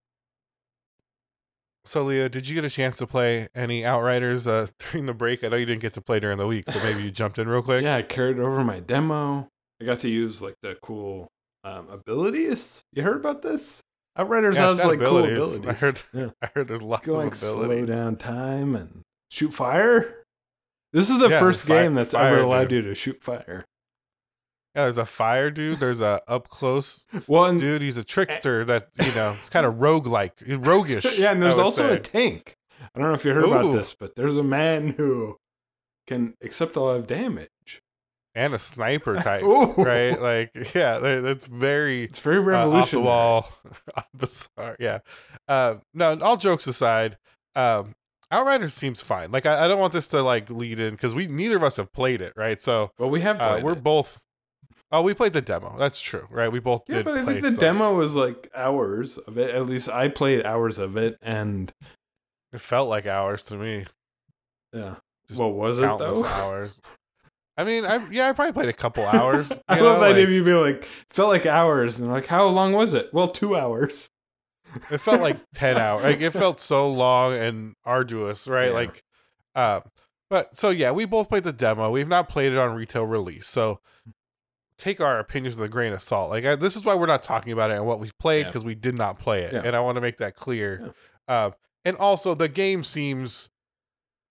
So, 1.85 2.05
Leo, 2.05 2.29
did 2.29 2.49
you 2.49 2.55
get 2.55 2.65
a 2.65 2.71
chance 2.71 2.97
to 2.99 3.07
play 3.07 3.49
any 3.53 3.85
Outriders 3.85 4.47
uh, 4.47 4.69
during 4.79 5.07
the 5.07 5.15
break? 5.15 5.43
I 5.43 5.49
know 5.49 5.57
you 5.57 5.67
didn't 5.67 5.83
get 5.83 5.95
to 5.95 6.01
play 6.01 6.21
during 6.21 6.39
the 6.39 6.47
week, 6.47 6.71
so 6.71 6.81
maybe 6.85 7.03
you 7.03 7.11
jumped 7.11 7.41
in 7.41 7.49
real 7.49 7.63
quick. 7.63 7.83
Yeah, 7.83 7.97
I 7.97 8.03
carried 8.03 8.39
over 8.39 8.63
my 8.63 8.79
demo. 8.79 9.49
I 9.81 9.85
got 9.85 9.99
to 10.01 10.09
use 10.09 10.41
like 10.41 10.55
the 10.63 10.77
cool 10.83 11.27
um, 11.65 11.89
abilities. 11.89 12.81
You 12.93 13.03
heard 13.03 13.17
about 13.17 13.43
this? 13.43 13.83
Outriders 14.17 14.57
Yeah, 14.57 14.71
it's 14.71 14.79
has 14.81 14.87
like 14.87 14.99
abilities. 14.99 15.59
cool 15.59 15.69
I 15.71 15.73
heard- 15.75 16.03
yeah. 16.13 16.29
I 16.43 16.49
heard 16.55 16.69
there's 16.69 16.83
lots 16.83 17.07
You 17.07 17.13
can 17.13 17.21
of 17.21 17.27
like 17.27 17.35
slow 17.35 17.63
abilities. 17.65 17.89
down 17.89 18.17
time 18.17 18.75
and 18.75 19.03
shoot 19.31 19.53
fire. 19.53 20.25
This 20.93 21.11
is 21.11 21.19
the 21.19 21.29
Yeah, 21.29 21.41
first 21.41 21.67
fire- 21.67 21.83
game 21.83 21.95
that's 21.95 22.15
ever 22.15 22.41
allowed 22.41 22.69
dude. 22.69 22.85
you 22.85 22.91
to 22.91 22.95
shoot 22.95 23.23
fire. 23.23 23.65
Yeah, 24.75 24.83
there's 24.85 24.99
a 24.99 25.07
fire 25.07 25.51
dude. 25.51 25.79
There's 25.81 26.01
a 26.01 26.21
up 26.29 26.49
close 26.49 27.07
one 27.27 27.59
dude. 27.59 27.83
He's 27.83 27.97
a 27.97 28.05
trickster 28.05 28.65
that 28.65 28.89
you 29.03 29.15
know. 29.15 29.35
It's 29.39 29.49
kind 29.49 29.65
of 29.67 29.81
rogue 29.81 30.07
like, 30.07 30.35
roguish. 30.47 31.19
yeah, 31.19 31.33
and 31.33 31.43
there's 31.43 31.57
also 31.59 31.89
say. 31.89 31.95
a 31.97 31.99
tank. 31.99 32.57
I 32.95 32.99
don't 32.99 33.09
know 33.09 33.15
if 33.15 33.25
you 33.25 33.33
heard 33.33 33.45
about 33.45 33.73
this, 33.73 33.95
but 33.99 34.17
there's 34.17 34.37
a 34.37 34.43
man 34.43 34.89
who 34.89 35.37
can 36.07 36.35
accept 36.43 36.77
a 36.77 36.81
lot 36.81 36.97
of 36.97 37.07
damage. 37.07 37.81
And 38.37 38.55
a 38.55 38.59
sniper 38.59 39.17
type, 39.23 39.43
Ooh. 39.43 39.73
right? 39.77 40.21
Like, 40.21 40.51
yeah, 40.75 40.99
that's 40.99 41.47
very 41.47 42.05
It's 42.05 42.21
very 42.21 42.39
uh, 42.39 42.69
off 42.69 42.91
the 42.93 42.99
revolutionary. 43.01 43.05
wall. 43.05 43.49
Yeah. 44.79 44.99
Uh, 45.49 45.77
no, 45.95 46.17
all 46.21 46.37
jokes 46.37 46.67
aside, 46.69 47.17
um, 47.57 47.95
Outriders 48.31 48.75
seems 48.75 49.03
fine. 49.03 49.31
Like, 49.31 49.47
I, 49.47 49.65
I 49.65 49.69
don't 49.69 49.79
want 49.79 49.93
this 49.93 50.09
to 50.09 50.21
like 50.21 50.51
lead 50.51 50.81
in 50.81 50.95
because 50.95 51.15
we 51.15 51.29
neither 51.29 51.57
of 51.57 51.63
us 51.63 51.77
have 51.77 51.93
played 51.93 52.21
it, 52.21 52.33
right? 52.37 52.61
So 52.61 52.91
Well, 52.99 53.09
we 53.09 53.21
have 53.21 53.41
uh, 53.41 53.61
we're 53.63 53.73
it. 53.75 53.85
both. 53.85 54.25
Oh, 54.91 55.03
we 55.03 55.15
played 55.15 55.33
the 55.33 55.41
demo. 55.41 55.77
That's 55.79 56.01
true, 56.01 56.27
right? 56.31 56.51
We 56.51 56.59
both 56.59 56.83
Yeah, 56.89 56.97
did. 56.97 57.05
but 57.05 57.15
I 57.19 57.25
think 57.25 57.43
the 57.43 57.51
some. 57.53 57.59
demo 57.61 57.95
was 57.95 58.15
like 58.17 58.51
hours 58.55 59.17
of 59.19 59.39
it. 59.39 59.55
At 59.55 59.67
least 59.67 59.89
I 59.89 60.09
played 60.09 60.45
hours 60.45 60.79
of 60.81 60.97
it, 60.97 61.19
and 61.23 61.73
It 62.53 62.61
felt 62.61 62.89
like 62.89 63.07
hours 63.07 63.45
to 63.45 63.57
me. 63.57 63.87
yeah. 64.73 64.97
Just 65.29 65.41
what 65.41 65.55
was 65.55 65.79
it 65.79 65.83
though? 65.83 66.25
hours. 66.25 66.81
I 67.57 67.65
mean, 67.65 67.85
I 67.85 68.07
yeah, 68.11 68.29
I 68.29 68.33
probably 68.33 68.53
played 68.53 68.69
a 68.69 68.73
couple 68.75 69.05
hours. 69.05 69.51
I 69.69 69.81
love 69.81 70.03
idea 70.03 70.15
like- 70.17 70.25
of 70.25 70.31
you 70.31 70.45
being 70.45 70.61
like 70.61 70.85
felt 71.09 71.31
like 71.31 71.47
hours, 71.47 71.99
and 71.99 72.11
like 72.11 72.27
how 72.27 72.47
long 72.49 72.73
was 72.73 72.95
it? 72.95 73.09
Well, 73.13 73.29
two 73.29 73.57
hours. 73.57 74.11
It 74.91 74.99
felt 74.99 75.23
like 75.23 75.37
10 75.55 75.79
hours. 75.79 76.03
Like 76.05 76.21
it 76.21 76.33
felt 76.33 76.61
so 76.61 76.91
long 76.91 77.33
and 77.35 77.75
arduous, 77.85 78.47
right? 78.47 78.67
Yeah. 78.69 78.73
Like 78.75 79.03
um 79.55 79.83
but 80.29 80.55
so 80.57 80.69
yeah, 80.71 80.91
we 80.91 81.07
both 81.07 81.29
played 81.31 81.45
the 81.45 81.53
demo. 81.53 81.91
We've 81.91 82.09
not 82.09 82.29
played 82.29 82.53
it 82.53 82.59
on 82.59 82.75
retail 82.75 83.05
release. 83.07 83.47
So 83.47 83.81
take 84.77 85.01
our 85.01 85.19
opinions 85.19 85.57
with 85.57 85.65
a 85.65 85.69
grain 85.71 85.95
of 85.95 86.03
salt. 86.03 86.29
Like 86.29 86.45
I, 86.45 86.57
this 86.57 86.77
is 86.77 86.85
why 86.85 86.95
we're 86.95 87.07
not 87.07 87.23
talking 87.23 87.53
about 87.55 87.71
it 87.71 87.75
and 87.75 87.87
what 87.87 88.01
we've 88.01 88.19
played 88.19 88.41
Yeah. 88.41 88.49
because 88.49 88.67
we 88.67 88.75
did 88.75 88.99
not 88.99 89.19
play 89.19 89.45
it. 89.45 89.55
Yeah. 89.55 89.63
And 89.65 89.75
I 89.75 89.81
want 89.81 89.95
to 89.97 90.03
make 90.03 90.19
that 90.19 90.35
clear. 90.35 90.93
Um 91.27 91.55
and 91.87 91.97
also 91.97 92.35
the 92.35 92.49
game 92.49 92.85
seems 92.85 93.49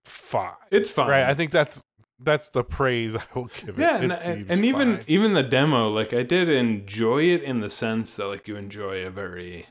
fine. 0.04 0.52
It's 0.70 0.90
fine, 0.90 1.08
Right? 1.08 1.24
I 1.24 1.34
think 1.34 1.50
that's 1.50 1.82
that's 2.18 2.48
the 2.48 2.64
praise 2.64 3.16
I 3.16 3.24
will 3.34 3.46
give 3.46 3.78
yeah, 3.78 3.98
it. 3.98 4.10
it 4.10 4.24
and, 4.24 4.50
and 4.50 4.64
even 4.64 5.00
even 5.06 5.34
the 5.34 5.42
demo, 5.42 5.90
like 5.90 6.12
I 6.12 6.22
did 6.22 6.48
enjoy 6.48 7.24
it 7.24 7.42
in 7.42 7.60
the 7.60 7.70
sense 7.70 8.16
that 8.16 8.26
like 8.26 8.48
you 8.48 8.56
enjoy 8.56 9.04
a 9.04 9.10
very, 9.10 9.66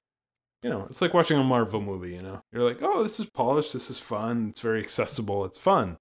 you 0.62 0.70
know, 0.70 0.86
it's 0.90 1.02
like 1.02 1.14
watching 1.14 1.38
a 1.38 1.44
Marvel 1.44 1.82
movie. 1.82 2.14
You 2.14 2.22
know, 2.22 2.42
you're 2.52 2.68
like, 2.68 2.80
oh, 2.82 3.04
this 3.04 3.20
is 3.20 3.28
polished, 3.28 3.74
this 3.74 3.90
is 3.90 4.00
fun, 4.00 4.50
it's 4.50 4.62
very 4.62 4.80
accessible, 4.80 5.46
it's 5.46 5.60
fun. 5.60 5.98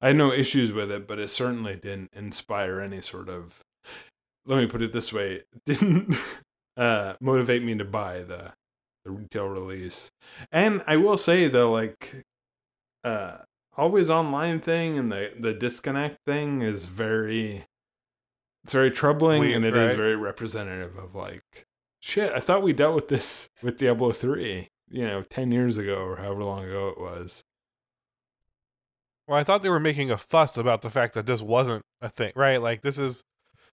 I 0.00 0.08
had 0.08 0.16
no 0.16 0.32
issues 0.32 0.72
with 0.72 0.90
it, 0.90 1.06
but 1.06 1.18
it 1.18 1.28
certainly 1.28 1.76
didn't 1.76 2.10
inspire 2.12 2.80
any 2.80 3.00
sort 3.00 3.28
of. 3.28 3.62
Let 4.46 4.58
me 4.58 4.66
put 4.66 4.82
it 4.82 4.92
this 4.92 5.12
way: 5.12 5.36
it 5.36 5.46
didn't 5.66 6.16
uh, 6.76 7.14
motivate 7.20 7.62
me 7.62 7.76
to 7.78 7.84
buy 7.84 8.18
the 8.18 8.52
the 9.04 9.10
retail 9.10 9.48
release. 9.48 10.10
And 10.50 10.82
I 10.86 10.96
will 10.96 11.18
say 11.18 11.48
though, 11.48 11.70
like, 11.70 12.24
uh, 13.04 13.38
always 13.76 14.10
online 14.10 14.60
thing 14.60 14.98
and 14.98 15.10
the 15.10 15.32
the 15.38 15.52
disconnect 15.52 16.18
thing 16.26 16.62
is 16.62 16.84
very 16.84 17.66
it's 18.64 18.72
very 18.72 18.90
troubling 18.90 19.40
Weird, 19.40 19.56
and 19.56 19.64
it 19.64 19.76
is 19.76 19.90
right? 19.90 19.96
very 19.96 20.16
representative 20.16 20.96
of 20.96 21.14
like 21.14 21.66
shit 22.00 22.32
i 22.32 22.40
thought 22.40 22.62
we 22.62 22.72
dealt 22.72 22.94
with 22.94 23.08
this 23.08 23.48
with 23.62 23.78
diablo 23.78 24.12
3 24.12 24.68
you 24.88 25.06
know 25.06 25.22
10 25.22 25.50
years 25.52 25.76
ago 25.76 25.96
or 25.96 26.16
however 26.16 26.44
long 26.44 26.64
ago 26.64 26.88
it 26.88 26.98
was 27.00 27.42
Well, 29.26 29.38
I 29.38 29.42
thought 29.44 29.62
they 29.62 29.70
were 29.70 29.80
making 29.80 30.10
a 30.10 30.18
fuss 30.18 30.56
about 30.56 30.82
the 30.82 30.90
fact 30.90 31.14
that 31.14 31.24
this 31.26 31.40
wasn't 31.40 31.82
a 32.02 32.10
thing, 32.10 32.32
right? 32.36 32.60
Like 32.60 32.82
this 32.82 32.98
is 32.98 33.24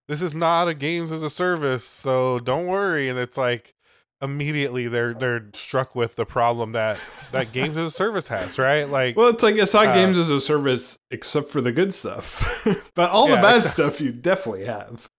this 0.07 0.21
is 0.21 0.33
not 0.33 0.67
a 0.69 0.73
games 0.73 1.11
as 1.11 1.21
a 1.21 1.29
service, 1.29 1.85
so 1.85 2.39
don't 2.39 2.67
worry. 2.67 3.09
And 3.09 3.19
it's 3.19 3.37
like 3.37 3.73
immediately 4.21 4.87
they're 4.87 5.13
they're 5.13 5.47
struck 5.53 5.95
with 5.95 6.15
the 6.15 6.25
problem 6.25 6.73
that 6.73 6.99
that 7.31 7.51
games 7.51 7.75
as 7.77 7.87
a 7.87 7.91
service 7.91 8.27
has, 8.27 8.59
right? 8.59 8.83
Like 8.89 9.15
well 9.17 9.29
it's 9.29 9.43
like 9.43 9.55
it's 9.55 9.73
not 9.73 9.87
Uh, 9.87 9.93
games 9.93 10.17
as 10.17 10.29
a 10.29 10.39
service 10.39 10.99
except 11.09 11.49
for 11.49 11.61
the 11.61 11.71
good 11.71 11.93
stuff 11.93 12.63
but 12.95 13.09
all 13.09 13.27
the 13.27 13.35
bad 13.35 13.61
stuff 13.63 13.99
you 14.01 14.11
definitely 14.11 14.65
have 14.65 15.09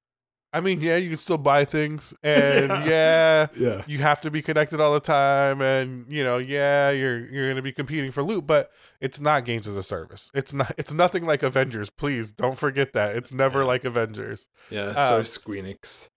I 0.54 0.60
mean, 0.60 0.82
yeah, 0.82 0.98
you 0.98 1.08
can 1.08 1.16
still 1.18 1.38
buy 1.38 1.64
things, 1.64 2.12
and 2.22 2.68
Yeah. 2.68 2.84
yeah. 2.84 3.46
yeah 3.56 3.84
you 3.86 4.00
have 4.00 4.20
to 4.20 4.30
be 4.30 4.42
connected 4.42 4.80
all 4.82 4.92
the 4.92 5.00
time, 5.00 5.62
and 5.62 6.04
you 6.12 6.22
know, 6.22 6.36
yeah, 6.36 6.90
you're 6.90 7.24
you're 7.32 7.54
to 7.54 7.62
be 7.62 7.72
competing 7.72 8.10
for 8.12 8.22
loot, 8.22 8.46
but 8.46 8.70
it's 9.00 9.18
not 9.18 9.46
games 9.46 9.66
as 9.66 9.76
a 9.76 9.82
service. 9.82 10.30
It's 10.34 10.52
not. 10.52 10.74
It's 10.76 10.92
nothing 10.92 11.24
like 11.24 11.42
Avengers. 11.42 11.88
Please 11.88 12.32
don't 12.34 12.58
forget 12.58 12.92
that. 12.92 13.16
It's 13.16 13.32
never 13.32 13.60
Yeah. 13.60 13.64
like 13.64 13.84
Avengers. 13.84 14.48
yeah 14.68 14.88
Uh, 14.94 15.08
sorry 15.08 15.24
squeenix 15.24 16.10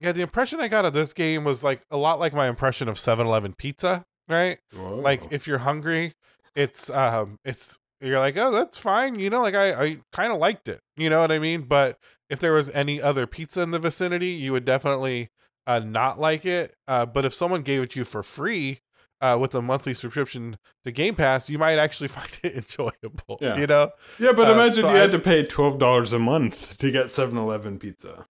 Yeah, 0.00 0.12
the 0.12 0.22
impression 0.22 0.60
I 0.60 0.68
got 0.68 0.84
of 0.84 0.92
this 0.94 1.12
game 1.12 1.44
was 1.44 1.62
like 1.62 1.82
a 1.90 1.96
lot 1.96 2.18
like 2.18 2.32
my 2.32 2.48
impression 2.48 2.88
of 2.88 2.96
7-Eleven 2.96 3.52
pizza, 3.54 4.04
right? 4.28 4.58
Like 5.02 5.22
if 5.30 5.46
you're 5.46 5.58
hungry, 5.58 6.14
it's 6.54 6.88
um 6.90 7.38
it's 7.44 7.78
you're 8.00 8.18
like, 8.18 8.36
"Oh, 8.38 8.50
that's 8.50 8.78
fine." 8.78 9.18
You 9.18 9.28
know, 9.28 9.42
like 9.42 9.54
I 9.54 9.72
I 9.84 9.98
kind 10.12 10.32
of 10.32 10.38
liked 10.38 10.68
it. 10.68 10.80
You 10.96 11.10
know 11.10 11.20
what 11.20 11.30
I 11.30 11.38
mean? 11.38 11.62
But 11.62 11.98
if 12.30 12.40
there 12.40 12.52
was 12.54 12.70
any 12.70 13.00
other 13.00 13.26
pizza 13.26 13.60
in 13.60 13.72
the 13.72 13.78
vicinity, 13.78 14.28
you 14.28 14.52
would 14.52 14.64
definitely 14.64 15.28
uh 15.66 15.80
not 15.80 16.18
like 16.18 16.46
it. 16.46 16.74
Uh 16.88 17.04
but 17.06 17.24
if 17.26 17.34
someone 17.34 17.60
gave 17.62 17.82
it 17.82 17.90
to 17.90 17.98
you 18.00 18.04
for 18.04 18.22
free 18.22 18.80
uh 19.20 19.36
with 19.38 19.54
a 19.54 19.60
monthly 19.60 19.92
subscription 19.92 20.56
to 20.86 20.90
Game 20.92 21.14
Pass, 21.14 21.50
you 21.50 21.58
might 21.58 21.78
actually 21.78 22.08
find 22.18 22.30
it 22.42 22.54
enjoyable. 22.54 23.36
Yeah. 23.40 23.58
You 23.58 23.66
know? 23.66 23.90
yeah 24.18 24.32
but 24.32 24.48
uh, 24.48 24.52
imagine 24.52 24.84
so 24.84 24.90
you 24.90 24.96
had 24.96 25.12
to 25.12 25.18
pay 25.18 25.44
$12 25.44 26.12
a 26.14 26.18
month 26.18 26.78
to 26.78 26.90
get 26.90 27.06
7-eleven 27.06 27.78
pizza 27.78 28.26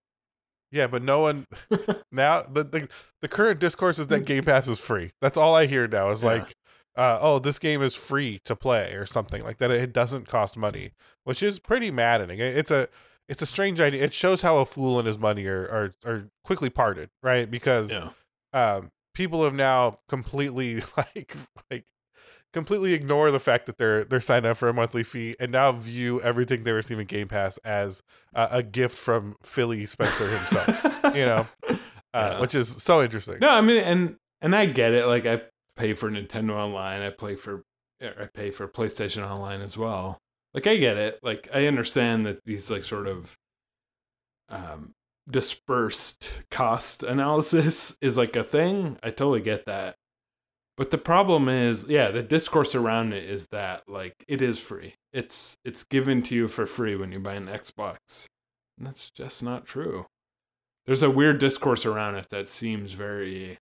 Yeah, 0.72 0.86
but 0.86 1.02
no 1.02 1.20
one 1.20 1.46
now 2.12 2.42
the, 2.42 2.64
the 2.64 2.88
the 3.22 3.28
current 3.28 3.58
discourse 3.60 3.98
is 3.98 4.06
that 4.08 4.24
Game 4.24 4.44
Pass 4.44 4.68
is 4.68 4.78
free. 4.80 5.12
That's 5.20 5.36
all 5.36 5.54
I 5.54 5.66
hear 5.66 5.86
now. 5.88 6.10
Is 6.10 6.22
Yeah. 6.22 6.28
like, 6.30 6.54
uh, 6.96 7.18
oh, 7.20 7.38
this 7.38 7.58
game 7.58 7.82
is 7.82 7.94
free 7.94 8.38
to 8.44 8.54
play 8.56 8.92
or 8.94 9.04
something 9.06 9.42
like 9.42 9.58
that. 9.58 9.70
It 9.70 9.92
doesn't 9.92 10.28
cost 10.28 10.56
money, 10.56 10.92
which 11.24 11.42
is 11.42 11.58
pretty 11.58 11.90
maddening. 11.90 12.38
It's 12.40 12.70
a 12.70 12.88
it's 13.28 13.42
a 13.42 13.46
strange 13.46 13.80
idea. 13.80 14.04
It 14.04 14.14
shows 14.14 14.42
how 14.42 14.58
a 14.58 14.66
fool 14.66 14.98
and 14.98 15.06
his 15.06 15.18
money 15.18 15.46
are 15.46 15.94
are, 16.04 16.10
are 16.10 16.30
quickly 16.44 16.70
parted, 16.70 17.10
right? 17.22 17.50
Because 17.50 17.92
yeah 17.92 18.10
um, 18.52 18.90
people 19.14 19.44
have 19.44 19.54
now 19.54 19.98
completely 20.08 20.82
like 20.96 21.36
like 21.70 21.84
completely 22.52 22.94
ignore 22.94 23.30
the 23.30 23.38
fact 23.40 23.66
that 23.66 23.78
they're 23.78 24.04
they're 24.04 24.20
signed 24.20 24.46
up 24.46 24.56
for 24.56 24.68
a 24.68 24.74
monthly 24.74 25.02
fee 25.02 25.36
and 25.38 25.52
now 25.52 25.72
view 25.72 26.20
everything 26.22 26.64
they 26.64 26.72
receive 26.72 26.98
in 26.98 27.06
Game 27.06 27.28
Pass 27.28 27.58
as 27.58 28.02
uh, 28.34 28.48
a 28.50 28.62
gift 28.62 28.98
from 28.98 29.36
Philly 29.42 29.86
Spencer 29.86 30.28
himself. 30.28 30.84
you 31.14 31.24
know, 31.26 31.46
uh, 31.68 31.76
Yeah. 32.14 32.40
which 32.40 32.54
is 32.54 32.82
so 32.82 33.02
interesting. 33.02 33.38
No, 33.40 33.48
I 33.50 33.60
mean, 33.60 33.78
and 33.78 34.16
and 34.40 34.54
I 34.56 34.66
get 34.66 34.92
it. 34.94 35.06
Like, 35.06 35.26
I 35.26 35.42
pay 35.76 35.94
for 35.94 36.10
Nintendo 36.10 36.52
Online. 36.52 37.02
I 37.02 37.10
play 37.10 37.36
for 37.36 37.62
I 38.02 38.26
pay 38.32 38.50
for 38.50 38.66
PlayStation 38.66 39.24
Online 39.28 39.60
as 39.60 39.76
well. 39.76 40.18
Like, 40.54 40.66
I 40.66 40.76
get 40.78 40.96
it. 40.96 41.20
Like, 41.22 41.48
I 41.54 41.66
understand 41.66 42.26
that 42.26 42.40
these 42.44 42.70
like 42.70 42.82
sort 42.84 43.06
of 43.06 43.36
um 44.48 44.92
dispersed 45.30 46.32
cost 46.50 47.02
analysis 47.04 47.96
is 48.02 48.16
like 48.18 48.34
a 48.36 48.42
thing. 48.44 48.98
I 49.02 49.10
totally 49.10 49.40
get 49.42 49.66
that. 49.66 49.96
But 50.76 50.90
the 50.90 50.98
problem 50.98 51.48
is, 51.48 51.86
yeah, 51.88 52.10
the 52.10 52.22
discourse 52.22 52.74
around 52.74 53.12
it 53.12 53.24
is 53.24 53.48
that 53.48 53.82
like 53.86 54.24
it 54.28 54.40
is 54.40 54.58
free. 54.58 54.94
It's 55.12 55.58
it's 55.64 55.84
given 55.84 56.22
to 56.22 56.34
you 56.34 56.48
for 56.48 56.66
free 56.66 56.96
when 56.96 57.12
you 57.12 57.20
buy 57.20 57.34
an 57.34 57.46
Xbox. 57.46 58.26
And 58.78 58.86
that's 58.86 59.10
just 59.10 59.42
not 59.42 59.66
true. 59.66 60.06
There's 60.86 61.02
a 61.02 61.10
weird 61.10 61.38
discourse 61.38 61.84
around 61.84 62.14
it 62.14 62.30
that 62.30 62.48
seems 62.48 62.94
very 62.94 63.58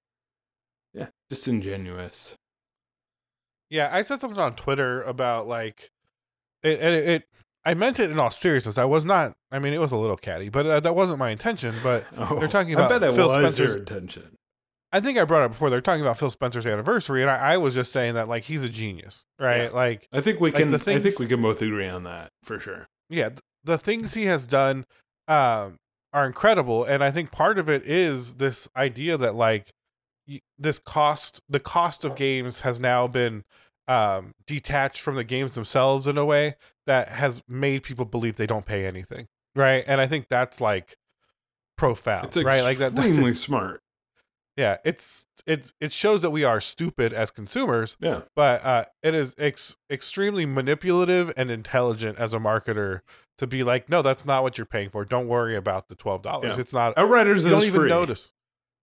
yeah, 0.94 1.08
disingenuous. 1.30 2.36
Yeah, 3.70 3.90
I 3.92 4.02
said 4.02 4.22
something 4.22 4.40
on 4.40 4.56
Twitter 4.56 5.04
about 5.04 5.48
like 5.48 5.92
it, 6.64 6.80
and 6.80 6.96
it, 6.96 7.08
it. 7.08 7.24
I 7.66 7.74
meant 7.74 8.00
it 8.00 8.10
in 8.10 8.18
all 8.18 8.32
seriousness. 8.32 8.78
I 8.78 8.86
was 8.86 9.06
not. 9.06 9.34
I 9.52 9.60
mean, 9.60 9.74
it 9.74 9.80
was 9.80 9.92
a 9.92 9.98
little 9.98 10.18
catty, 10.18 10.50
but 10.50 10.66
uh, 10.66 10.80
that 10.80 10.96
wasn't 10.96 11.20
my 11.20 11.30
intention. 11.30 11.76
But 11.84 12.06
they're 12.14 12.48
talking 12.48 12.74
about 12.74 12.92
Oh, 12.92 12.96
I 12.96 13.00
bet 13.00 13.10
it 13.10 13.16
Phil 13.16 13.28
was 13.28 13.56
Spencer's 13.56 13.70
your 13.70 13.78
intention. 13.80 14.36
I 14.92 15.00
think 15.00 15.18
I 15.20 15.24
brought 15.26 15.42
it 15.42 15.46
up 15.46 15.52
before. 15.52 15.70
They're 15.70 15.82
talking 15.82 16.02
about 16.02 16.18
Phil 16.18 16.30
Spencer's 16.32 16.66
anniversary, 16.66 17.22
and 17.22 17.30
I, 17.30 17.54
I 17.54 17.58
was 17.58 17.76
just 17.76 17.92
saying 17.92 18.16
that 18.16 18.28
like 18.28 18.44
he's 18.46 18.64
a 18.64 18.70
genius, 18.70 19.26
right? 19.40 19.64
Yeah. 19.64 19.70
Like, 19.70 20.08
I 20.12 20.22
think 20.22 20.40
we 20.40 20.50
Like, 20.50 20.56
can 20.58 20.72
the 20.72 20.78
I 20.78 21.00
think 21.00 21.20
we 21.20 21.28
can 21.28 21.42
both 21.42 21.62
agree 21.62 21.88
on 21.88 22.04
that 22.04 22.32
for 22.44 22.60
sure. 22.60 22.88
yeah, 23.10 23.30
th- 23.30 23.40
the 23.64 23.78
things 23.78 24.14
he 24.16 24.26
has 24.26 24.48
done 24.48 24.86
um, 25.28 25.78
are 26.12 26.26
incredible, 26.26 26.84
and 26.86 27.04
I 27.04 27.12
think 27.12 27.32
part 27.32 27.60
of 27.60 27.70
it 27.70 27.86
is 27.86 28.36
this 28.36 28.68
idea 28.76 29.16
that 29.18 29.36
like 29.36 29.72
y- 30.28 30.42
this 30.58 30.80
cost, 30.80 31.40
the 31.48 31.60
cost 31.60 32.04
of 32.04 32.16
games 32.16 32.62
has 32.62 32.80
now 32.80 33.08
been 33.08 33.44
um, 33.88 34.34
detached 34.48 35.02
from 35.02 35.16
the 35.16 35.24
games 35.24 35.54
themselves 35.54 36.08
in 36.08 36.18
a 36.18 36.26
way 36.26 36.56
that 36.88 37.10
has 37.10 37.44
made 37.48 37.84
people 37.84 38.06
believe 38.06 38.38
they 38.38 38.48
don't 38.48 38.66
pay 38.66 38.88
anything, 38.88 39.28
right? 39.56 39.84
And 39.86 40.02
I 40.02 40.08
think 40.08 40.30
that's 40.30 40.60
like 40.60 40.96
profound, 41.78 42.26
It's 42.28 42.38
right? 42.38 42.64
Like 42.64 42.78
that. 42.78 42.96
that 42.96 43.06
extremely 43.06 43.34
smart. 43.36 43.82
Yeah, 44.60 44.78
it's 44.84 45.26
it's 45.48 45.74
it 45.80 45.94
shows 45.94 46.22
that 46.22 46.32
we 46.32 46.44
are 46.44 46.60
stupid 46.60 47.14
as 47.14 47.32
consumers, 47.32 47.96
Yeah. 48.02 48.22
but 48.36 48.64
uh, 48.66 48.86
it 49.02 49.16
is 49.16 49.34
ex- 49.38 49.78
extremely 49.90 50.46
manipulative 50.46 51.32
and 51.38 51.50
intelligent 51.50 52.20
as 52.20 52.34
a 52.34 52.38
marketer 52.40 53.00
to 53.38 53.48
be 53.48 53.64
like, 53.64 53.90
no, 53.90 54.02
that's 54.02 54.26
not 54.26 54.44
what 54.44 54.58
you're 54.58 54.66
paying 54.66 54.90
for. 54.90 55.06
Don't 55.06 55.28
worry 55.28 55.56
about 55.56 55.88
the 55.88 55.96
twelve 55.96 56.22
dollars. 56.22 56.56
Yeah. 56.56 56.60
It's 56.62 56.74
not. 56.74 56.94
Outriders 56.98 57.46
You 57.46 57.52
is 57.52 57.58
don't 57.60 57.68
even 57.68 57.80
free. 57.82 57.90
notice. 57.90 58.34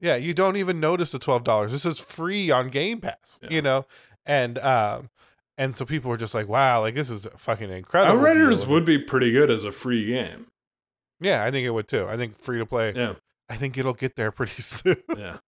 Yeah, 0.01 0.17
you 0.17 0.33
don't 0.35 0.57
even 0.57 0.81
notice 0.81 1.13
the 1.13 1.19
twelve 1.19 1.45
dollars. 1.45 1.73
This 1.73 1.85
is 1.85 1.99
free 2.01 2.51
on 2.51 2.69
Game 2.71 3.01
Pass. 3.01 3.39
Yeah. 3.43 3.49
You 3.51 3.63
know, 3.63 3.87
and 4.25 4.59
um, 4.61 5.11
and 5.59 5.77
so 5.77 5.85
people 5.85 6.11
were 6.11 6.17
just 6.17 6.35
like, 6.35 6.49
wow, 6.49 6.81
like 6.81 6.95
this 6.95 7.11
is 7.11 7.29
fucking 7.37 7.71
incredible. 7.71 8.19
Outriders 8.19 8.67
would 8.67 8.85
be 8.87 8.99
pretty 8.99 9.31
good 9.33 9.51
as 9.51 9.65
a 9.65 9.73
free 9.73 10.07
game. 10.07 10.47
Yeah, 11.21 11.45
I 11.45 11.51
think 11.51 11.67
it 11.67 11.71
would 11.71 11.89
too. 11.89 12.07
I 12.09 12.17
think 12.17 12.39
free 12.43 12.59
to 12.59 12.67
play. 12.67 12.93
Yeah, 12.97 13.15
I 13.49 13.57
think 13.57 13.79
it'll 13.79 13.95
get 13.95 14.17
there 14.17 14.31
pretty 14.33 14.61
soon. 14.63 14.97
yeah, 15.17 15.39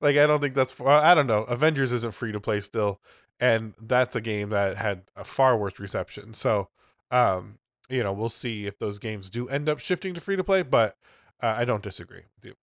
like 0.00 0.16
I 0.16 0.26
don't 0.26 0.40
think 0.40 0.54
that's. 0.54 0.78
I 0.80 1.14
don't 1.14 1.26
know. 1.26 1.44
Avengers 1.44 1.92
isn't 1.92 2.14
free 2.14 2.32
to 2.32 2.40
play 2.40 2.60
still, 2.60 3.00
and 3.38 3.74
that's 3.80 4.16
a 4.16 4.20
game 4.20 4.50
that 4.50 4.76
had 4.76 5.02
a 5.16 5.24
far 5.24 5.56
worse 5.56 5.78
reception. 5.78 6.34
So, 6.34 6.68
um, 7.10 7.58
you 7.88 8.02
know, 8.02 8.12
we'll 8.12 8.28
see 8.28 8.66
if 8.66 8.78
those 8.78 8.98
games 8.98 9.30
do 9.30 9.48
end 9.48 9.68
up 9.68 9.78
shifting 9.80 10.14
to 10.14 10.20
free 10.20 10.36
to 10.36 10.44
play. 10.44 10.62
But 10.62 10.96
uh, 11.42 11.54
I 11.58 11.64
don't 11.64 11.82
disagree 11.82 12.22
with 12.36 12.44
you. 12.46 12.54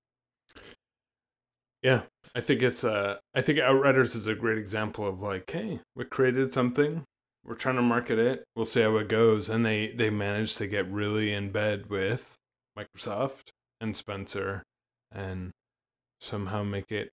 yeah. 1.81 2.01
I 2.35 2.41
think 2.41 2.61
it's 2.61 2.83
uh, 2.83 3.17
I 3.33 3.41
think 3.41 3.59
Outriders 3.59 4.13
is 4.13 4.27
a 4.27 4.35
great 4.35 4.57
example 4.57 5.07
of 5.07 5.21
like, 5.21 5.49
hey, 5.49 5.79
we 5.95 6.05
created 6.05 6.53
something, 6.53 7.03
we're 7.43 7.55
trying 7.55 7.77
to 7.77 7.81
market 7.81 8.19
it, 8.19 8.43
we'll 8.55 8.65
see 8.65 8.81
how 8.81 8.95
it 8.97 9.07
goes, 9.09 9.49
and 9.49 9.65
they 9.65 9.87
they 9.91 10.09
managed 10.09 10.57
to 10.59 10.67
get 10.67 10.91
really 10.91 11.33
in 11.33 11.51
bed 11.51 11.89
with 11.89 12.35
Microsoft 12.77 13.49
and 13.81 13.95
Spencer, 13.95 14.63
and 15.11 15.51
somehow 16.19 16.63
make 16.63 16.91
it 16.91 17.11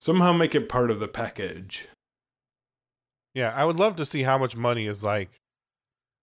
somehow 0.00 0.32
make 0.32 0.54
it 0.54 0.68
part 0.68 0.90
of 0.90 1.00
the 1.00 1.08
package. 1.08 1.88
Yeah, 3.34 3.52
I 3.54 3.64
would 3.64 3.78
love 3.78 3.96
to 3.96 4.04
see 4.06 4.22
how 4.22 4.38
much 4.38 4.56
money 4.56 4.86
is 4.86 5.04
like 5.04 5.30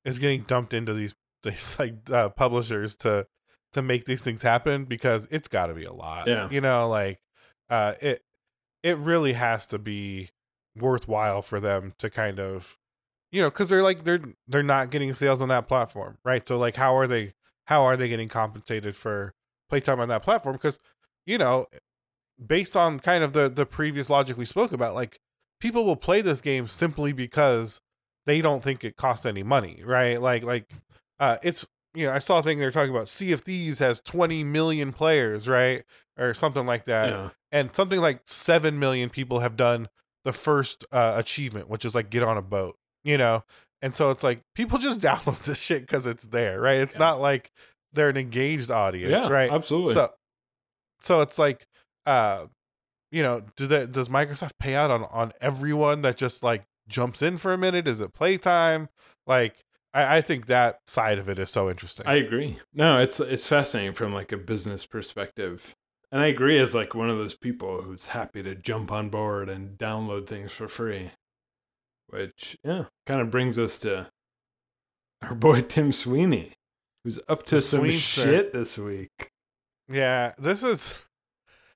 is 0.03 0.19
getting 0.19 0.41
dumped 0.43 0.73
into 0.73 0.93
these 0.93 1.13
these 1.43 1.77
like 1.79 2.09
uh, 2.09 2.29
publishers 2.29 2.95
to 2.97 3.27
to 3.73 3.81
make 3.81 4.05
these 4.05 4.21
things 4.21 4.41
happen 4.41 4.85
because 4.85 5.27
it's 5.31 5.47
got 5.47 5.67
to 5.67 5.73
be 5.73 5.83
a 5.83 5.93
lot. 5.93 6.27
Yeah. 6.27 6.49
you 6.49 6.61
know, 6.61 6.87
like 6.87 7.19
uh, 7.69 7.93
it 8.01 8.21
it 8.83 8.97
really 8.97 9.33
has 9.33 9.67
to 9.67 9.79
be 9.79 10.29
worthwhile 10.75 11.41
for 11.41 11.59
them 11.59 11.93
to 11.97 12.09
kind 12.09 12.39
of 12.39 12.77
you 13.31 13.41
know 13.41 13.49
because 13.49 13.69
they're 13.69 13.83
like 13.83 14.03
they're 14.03 14.21
they're 14.47 14.63
not 14.63 14.91
getting 14.91 15.13
sales 15.13 15.41
on 15.41 15.49
that 15.49 15.67
platform, 15.67 16.17
right? 16.23 16.47
So 16.47 16.57
like, 16.57 16.75
how 16.75 16.95
are 16.95 17.07
they 17.07 17.33
how 17.65 17.83
are 17.83 17.97
they 17.97 18.07
getting 18.07 18.29
compensated 18.29 18.95
for 18.95 19.33
playtime 19.69 19.99
on 19.99 20.09
that 20.09 20.23
platform? 20.23 20.55
Because 20.55 20.79
you 21.25 21.37
know, 21.37 21.65
based 22.43 22.75
on 22.75 22.99
kind 22.99 23.23
of 23.23 23.33
the 23.33 23.49
the 23.49 23.65
previous 23.65 24.09
logic 24.09 24.37
we 24.37 24.45
spoke 24.45 24.71
about, 24.71 24.95
like 24.95 25.19
people 25.59 25.85
will 25.85 25.95
play 25.95 26.21
this 26.21 26.41
game 26.41 26.67
simply 26.67 27.11
because 27.13 27.79
they 28.25 28.41
don't 28.41 28.63
think 28.63 28.83
it 28.83 28.95
costs 28.97 29.25
any 29.25 29.43
money, 29.43 29.81
right? 29.85 30.21
Like 30.21 30.43
like 30.43 30.69
uh 31.19 31.37
it's 31.43 31.67
you 31.93 32.05
know, 32.05 32.11
I 32.11 32.19
saw 32.19 32.39
a 32.39 32.43
thing 32.43 32.59
they're 32.59 32.71
talking 32.71 32.93
about 32.93 33.07
Sea 33.07 33.31
of 33.31 33.41
Thieves 33.41 33.79
has 33.79 34.01
20 34.01 34.43
million 34.43 34.91
players, 34.91 35.47
right? 35.47 35.83
Or 36.17 36.33
something 36.33 36.65
like 36.65 36.83
that. 36.85 37.07
yeah, 37.09 37.29
And 37.53 37.73
something 37.73 38.01
like 38.01 38.19
7 38.25 38.77
million 38.77 39.09
people 39.09 39.39
have 39.39 39.55
done 39.55 39.87
the 40.25 40.33
first 40.33 40.83
uh 40.91 41.13
achievement, 41.15 41.69
which 41.69 41.85
is 41.85 41.95
like 41.95 42.09
get 42.09 42.21
on 42.23 42.37
a 42.37 42.41
boat, 42.41 42.77
you 43.03 43.17
know? 43.17 43.43
And 43.81 43.95
so 43.95 44.11
it's 44.11 44.23
like 44.23 44.41
people 44.55 44.77
just 44.77 44.99
download 45.09 45.43
this 45.45 45.57
shit 45.57 45.87
cuz 45.87 46.05
it's 46.05 46.27
there, 46.27 46.59
right? 46.59 46.79
It's 46.79 46.95
Yeah. 46.95 46.99
not 46.99 47.21
like 47.21 47.51
they're 47.93 48.09
an 48.09 48.17
engaged 48.17 48.71
audience, 48.71 49.25
yeah, 49.27 49.31
right? 49.31 49.49
Absolutely. 49.51 49.93
So, 49.93 50.11
so 50.99 51.21
it's 51.21 51.39
like, 51.39 51.65
uh, 52.05 52.45
you 53.11 53.23
know, 53.23 53.43
do 53.55 53.67
that? 53.67 53.91
Does 53.91 54.09
Microsoft 54.09 54.51
pay 54.59 54.75
out 54.75 54.91
on 54.91 55.03
on 55.05 55.31
everyone 55.41 56.01
that 56.01 56.17
just 56.17 56.43
like 56.43 56.63
jumps 56.87 57.21
in 57.21 57.37
for 57.37 57.53
a 57.53 57.57
minute? 57.57 57.87
Is 57.87 58.01
it 58.01 58.13
playtime? 58.13 58.89
Like, 59.27 59.63
I, 59.93 60.17
I 60.17 60.21
think 60.21 60.47
that 60.47 60.79
side 60.87 61.17
of 61.19 61.29
it 61.29 61.39
is 61.39 61.49
so 61.49 61.69
interesting. 61.69 62.05
I 62.07 62.15
agree. 62.15 62.59
No, 62.73 62.99
it's 63.01 63.19
it's 63.19 63.47
fascinating 63.47 63.93
from 63.93 64.13
like 64.13 64.31
a 64.31 64.37
business 64.37 64.85
perspective. 64.85 65.75
And 66.11 66.21
I 66.21 66.27
agree 66.27 66.59
as 66.59 66.73
like 66.73 66.93
one 66.95 67.09
of 67.09 67.17
those 67.17 67.33
people 67.35 67.81
who's 67.81 68.07
happy 68.07 68.41
to 68.43 68.55
jump 68.55 68.91
on 68.91 69.09
board 69.09 69.49
and 69.49 69.77
download 69.77 70.27
things 70.27 70.51
for 70.51 70.67
free. 70.67 71.11
Which, 72.07 72.55
yeah, 72.63 72.85
kind 73.07 73.19
of 73.19 73.31
brings 73.31 73.57
us 73.57 73.79
to 73.79 74.07
our 75.23 75.35
boy 75.35 75.61
Tim 75.61 75.91
Sweeney, 75.91 76.53
who's 77.03 77.19
up 77.27 77.43
to 77.47 77.55
The 77.55 77.61
some 77.61 77.91
shit 77.91 78.53
this 78.53 78.77
week. 78.77 79.29
yeah, 79.91 80.33
this 80.37 80.63
is. 80.63 81.03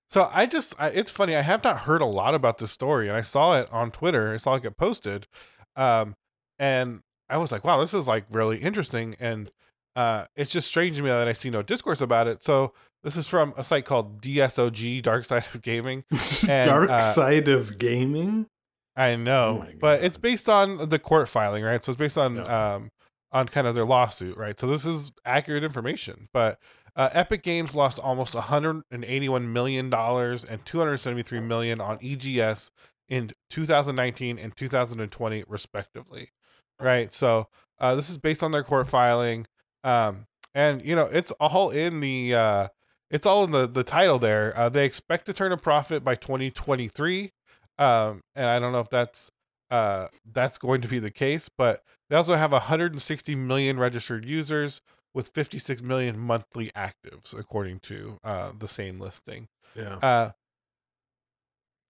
So 0.10 0.30
I 0.34 0.45
just, 0.45 0.74
I, 0.80 0.88
it's 0.89 1.12
funny. 1.12 1.36
I 1.36 1.41
have 1.41 1.63
not 1.63 1.82
heard 1.82 2.02
a 2.02 2.06
lot 2.06 2.34
about 2.36 2.58
this 2.58 2.72
story, 2.72 3.08
and 3.08 3.15
I 3.15 3.22
saw 3.22 3.60
it 3.60 3.67
on 3.72 3.91
Twitter. 3.91 4.34
I 4.34 4.38
saw 4.38 4.56
it 4.56 4.63
get 4.63 4.76
posted, 4.78 5.28
um, 5.76 6.15
and 6.58 7.02
I 7.30 7.38
was 7.38 7.52
like, 7.52 7.63
"Wow, 7.63 7.80
this 7.80 7.93
is 7.93 8.08
like 8.08 8.26
really 8.32 8.58
interesting." 8.58 9.15
And 9.19 9.52
uh, 9.95 10.26
it's 10.36 10.52
just 10.52 10.67
strange 10.67 10.98
to 10.98 11.04
me 11.04 11.10
that 11.10 11.28
I 11.28 11.34
see 11.34 11.50
no 11.50 11.62
discourse 11.62 12.02
about 12.02 12.28
it. 12.28 12.43
So 12.43 12.74
this 13.04 13.15
is 13.15 13.28
from 13.28 13.54
a 13.56 13.63
site 13.63 13.86
called 13.86 14.22
DSOG, 14.22 15.02
Dark 15.04 15.26
Side 15.26 15.45
of 15.54 15.62
Gaming. 15.62 16.04
Dark 16.45 16.89
uh, 16.89 17.13
side 17.13 17.48
of 17.48 17.78
gaming? 17.78 18.48
I 18.95 19.15
know, 19.15 19.63
Oh 19.65 19.72
but 19.80 20.04
it's 20.04 20.17
based 20.17 20.50
on 20.50 20.89
the 20.89 21.00
court 21.00 21.30
filing, 21.30 21.63
right? 21.63 21.84
So 21.84 21.91
it's 21.91 22.00
based 22.00 22.17
on 22.17 22.38
Yeah. 22.38 22.74
um 22.76 22.89
on 23.32 23.48
kind 23.48 23.67
of 23.67 23.76
their 23.76 23.86
lawsuit, 23.86 24.36
right? 24.38 24.60
So 24.60 24.65
this 24.65 24.86
is 24.86 25.12
accurate 25.24 25.63
information. 25.63 26.30
But 26.34 26.60
uh, 27.00 27.10
Epic 27.14 27.44
Games 27.44 27.74
lost 27.74 27.98
almost 27.98 28.36
181 28.36 29.54
million 29.54 29.90
dollars 29.90 30.44
and 30.44 30.66
273 30.66 31.40
million 31.40 31.80
on 31.80 31.98
EGS 32.04 32.72
in 33.08 33.32
2019 33.50 34.38
and 34.38 34.54
2020 34.54 35.46
respectively. 35.48 36.32
Right? 36.78 37.12
So 37.14 37.48
uh 37.80 37.96
this 37.96 38.10
is 38.10 38.18
based 38.18 38.44
on 38.44 38.52
their 38.52 38.64
court 38.64 38.90
filing 38.90 39.48
um 39.86 40.28
and 40.54 40.84
you 40.84 40.94
know, 40.94 41.10
it's 41.12 41.32
all 41.40 41.70
in 41.70 42.02
the 42.02 42.36
uh 42.36 42.68
it's 43.10 43.26
all 43.26 43.46
in 43.46 43.52
the 43.52 43.66
the 43.66 43.84
title 43.84 44.20
there. 44.20 44.54
Uh, 44.58 44.68
they 44.68 44.86
expect 44.86 45.26
to 45.28 45.34
turn 45.34 45.54
a 45.54 45.58
profit 45.58 46.04
by 46.04 46.16
2023 46.16 47.32
um 47.78 48.22
and 48.36 48.46
i 48.46 48.60
don't 48.60 48.74
know 48.74 48.82
if 48.82 48.90
that's 48.90 49.32
uh 49.72 50.08
that's 50.30 50.58
going 50.58 50.82
to 50.82 50.88
be 50.88 51.00
the 51.00 51.10
case 51.10 51.50
but 51.50 51.82
they 52.10 52.16
also 52.16 52.34
have 52.36 52.52
160 52.52 53.36
million 53.36 53.80
registered 53.80 54.26
users 54.26 54.82
with 55.13 55.30
56 55.30 55.82
million 55.82 56.19
monthly 56.19 56.69
actives 56.76 57.38
according 57.38 57.80
to 57.82 58.17
uh 58.24 58.52
the 58.58 58.67
same 58.67 59.00
listing 59.00 59.48
Yeah. 59.76 59.95
uh 60.02 60.30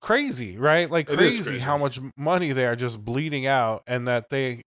crazy 0.01 0.57
right 0.57 0.89
like 0.89 1.07
crazy, 1.07 1.43
crazy. 1.43 1.59
how 1.59 1.77
much 1.77 1.99
money 2.15 2.51
they 2.53 2.65
are 2.65 2.75
just 2.75 3.03
bleeding 3.03 3.45
out 3.45 3.83
and 3.85 4.07
that 4.07 4.29
they 4.29 4.61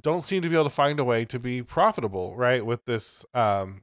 don't 0.00 0.22
seem 0.22 0.40
to 0.40 0.48
be 0.48 0.54
able 0.54 0.64
to 0.64 0.70
find 0.70 0.98
a 0.98 1.04
way 1.04 1.24
to 1.26 1.38
be 1.38 1.62
profitable 1.62 2.34
right 2.36 2.64
with 2.64 2.84
this 2.86 3.24
um 3.34 3.82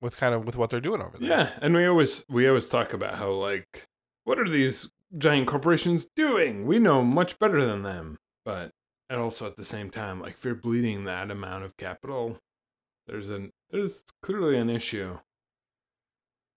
with 0.00 0.16
kind 0.16 0.34
of 0.34 0.44
with 0.44 0.56
what 0.56 0.70
they're 0.70 0.80
doing 0.80 1.00
over 1.00 1.16
there 1.18 1.28
Yeah, 1.28 1.50
and 1.62 1.72
we 1.74 1.86
always 1.86 2.24
we 2.28 2.48
always 2.48 2.66
talk 2.68 2.92
about 2.92 3.14
how 3.14 3.30
like 3.30 3.84
what 4.24 4.38
are 4.40 4.48
these 4.48 4.90
giant 5.16 5.46
corporations 5.46 6.06
doing? 6.16 6.66
We 6.66 6.78
know 6.78 7.02
much 7.04 7.38
better 7.38 7.64
than 7.64 7.82
them. 7.82 8.18
But 8.44 8.70
and 9.08 9.20
also 9.20 9.46
at 9.46 9.56
the 9.56 9.64
same 9.64 9.88
time, 9.90 10.20
like 10.20 10.34
if 10.34 10.44
you're 10.44 10.54
bleeding 10.56 11.04
that 11.04 11.30
amount 11.30 11.64
of 11.64 11.76
capital, 11.76 12.38
there's 13.06 13.28
an 13.28 13.52
there's 13.70 14.04
clearly 14.22 14.56
an 14.56 14.70
issue. 14.70 15.18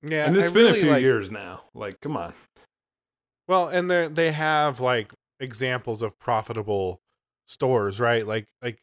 yeah 0.01 0.25
and 0.27 0.37
it's 0.37 0.47
I 0.47 0.49
been 0.51 0.65
really, 0.65 0.79
a 0.79 0.81
few 0.81 0.91
like- 0.91 1.01
years 1.01 1.31
now. 1.31 1.61
Like, 1.73 1.99
come 2.01 2.15
on. 2.17 2.33
Well, 3.47 3.67
and 3.69 3.89
they 3.89 4.07
they 4.07 4.31
have 4.31 4.79
like 4.79 5.13
examples 5.39 6.01
of 6.01 6.17
profitable 6.19 6.99
stores, 7.45 7.99
right? 7.99 8.25
Like 8.27 8.47
like 8.61 8.79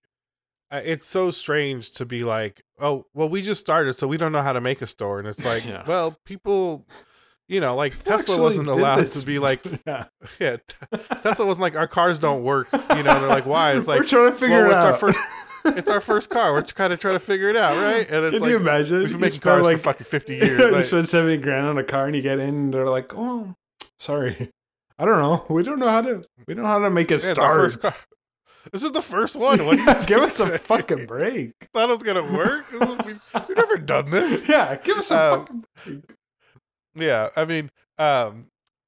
uh, 0.71 0.81
it's 0.85 1.07
so 1.07 1.31
strange 1.31 1.93
to 1.93 2.07
be 2.07 2.25
like, 2.25 2.63
oh, 2.81 3.05
well, 3.15 3.29
we 3.29 3.43
just 3.43 3.61
started, 3.61 3.95
so 3.97 4.09
we 4.09 4.17
don't 4.17 4.33
know 4.33 4.41
how 4.43 4.55
to 4.55 4.61
make 4.63 4.81
a 4.81 4.87
store, 4.87 5.19
and 5.19 5.29
it's 5.29 5.45
like, 5.53 5.65
Yeah. 5.67 5.85
well, 5.87 6.17
people, 6.25 6.87
you 7.49 7.61
know, 7.61 7.77
like 7.77 7.93
People 7.93 8.13
Tesla 8.19 8.41
wasn't 8.41 8.69
allowed 8.69 9.01
this. 9.03 9.21
to 9.21 9.27
be 9.27 9.39
like, 9.39 9.63
yeah. 9.87 10.07
yeah, 10.41 10.57
Tesla 11.23 11.45
wasn't 11.45 11.61
like 11.63 11.77
our 11.77 11.87
cars 11.87 12.19
don't 12.19 12.43
work, 12.43 12.69
you 12.73 13.03
know? 13.03 13.21
They're 13.21 13.29
like, 13.29 13.45
why? 13.47 13.73
It's 13.77 13.87
like, 13.87 14.01
we're 14.01 14.07
trying 14.07 14.33
to 14.33 14.37
figure 14.39 14.57
well, 14.67 14.71
it 14.71 14.75
out. 14.75 14.93
our 14.95 14.99
first- 14.99 15.19
it's 15.65 15.91
our 15.91 16.01
first 16.01 16.31
car. 16.31 16.53
We're 16.53 16.63
kind 16.63 16.93
of 16.93 16.99
trying 16.99 17.15
to 17.15 17.21
figure 17.21 17.49
it 17.51 17.57
out, 17.57 17.77
right? 17.77 18.09
And 18.11 18.25
it's 18.27 18.33
Can 18.35 18.41
like 18.41 18.51
you 18.51 18.57
imagine? 18.57 19.01
we've 19.01 19.11
been 19.13 19.21
making 19.21 19.41
cars 19.41 19.63
like, 19.63 19.77
for 19.79 19.83
fucking 19.85 20.05
fifty 20.07 20.35
years. 20.37 20.59
you 20.59 20.71
like- 20.71 20.85
spend 20.85 21.09
seventy 21.09 21.37
grand 21.37 21.67
on 21.67 21.79
a 21.79 21.85
car 21.85 22.07
and 22.07 22.15
you 22.17 22.23
get 22.23 22.39
in, 22.39 22.49
and 22.55 22.75
they're 22.75 22.89
like, 22.89 23.13
"Oh, 23.15 23.55
sorry, 23.99 24.51
I 24.99 25.05
don't 25.05 25.21
know. 25.21 25.45
We 25.49 25.63
don't 25.63 25.79
know 25.79 25.89
how 25.91 26.03
to. 26.03 26.23
We 26.47 26.55
don't 26.55 26.65
know 26.65 26.71
how 26.71 26.79
to 26.81 26.91
make 26.91 27.11
it 27.11 27.23
Yeah, 27.25 27.33
start. 27.33 27.77
This 28.73 28.83
is 28.83 28.93
the 28.93 29.03
first 29.03 29.37
one. 29.37 29.59
What 29.67 29.77
do 29.77 29.83
you 29.83 30.07
Give 30.07 30.21
us 30.23 30.41
a 30.41 30.57
fucking 30.59 31.05
break. 31.05 31.53
thought 31.75 31.91
it 31.91 31.93
was 31.93 32.03
gonna 32.03 32.23
work. 32.33 32.65
We've, 32.73 33.21
we've 33.49 33.57
never 33.59 33.77
done 33.77 34.09
this. 34.11 34.49
Yeah, 34.49 34.77
give 34.77 34.97
us 34.97 35.11
a 35.11 35.33
Um, 35.35 35.41
fucking 35.47 35.65
break. 35.85 36.05
Yeah, 36.95 37.29
I 37.37 37.45
mean, 37.45 37.71
um, 37.99 38.47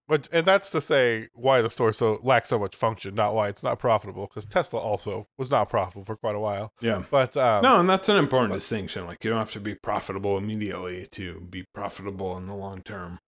but 0.09 0.29
and 0.33 0.47
that's 0.47 0.71
to 0.71 0.81
say 0.81 1.29
why 1.35 1.61
the 1.63 1.71
store 1.71 1.93
so 1.93 2.21
lacks 2.23 2.49
so 2.49 2.59
much 2.59 2.77
function, 2.77 3.15
not 3.15 3.35
why 3.35 3.49
it's 3.49 3.63
not 3.63 3.79
profitable. 3.79 4.27
Because 4.27 4.45
Tesla 4.45 4.81
also 4.81 5.27
was 5.39 5.51
not 5.51 5.69
profitable 5.69 6.05
for 6.05 6.17
quite 6.17 6.35
a 6.35 6.41
while. 6.41 6.73
Yeah. 6.81 7.03
But 7.11 7.37
um, 7.37 7.63
No, 7.63 7.81
and 7.81 7.89
that's 7.91 8.09
an 8.09 8.17
important 8.17 8.51
but- 8.51 8.57
distinction. 8.59 9.07
Like 9.07 9.25
you 9.25 9.31
don't 9.31 9.39
have 9.39 9.53
to 9.53 9.61
be 9.61 9.75
profitable 9.75 10.39
immediately 10.39 11.07
to 11.13 11.41
be 11.51 11.65
profitable 11.75 12.37
in 12.37 12.47
the 12.47 12.55
long 12.55 12.83
term. 12.83 13.19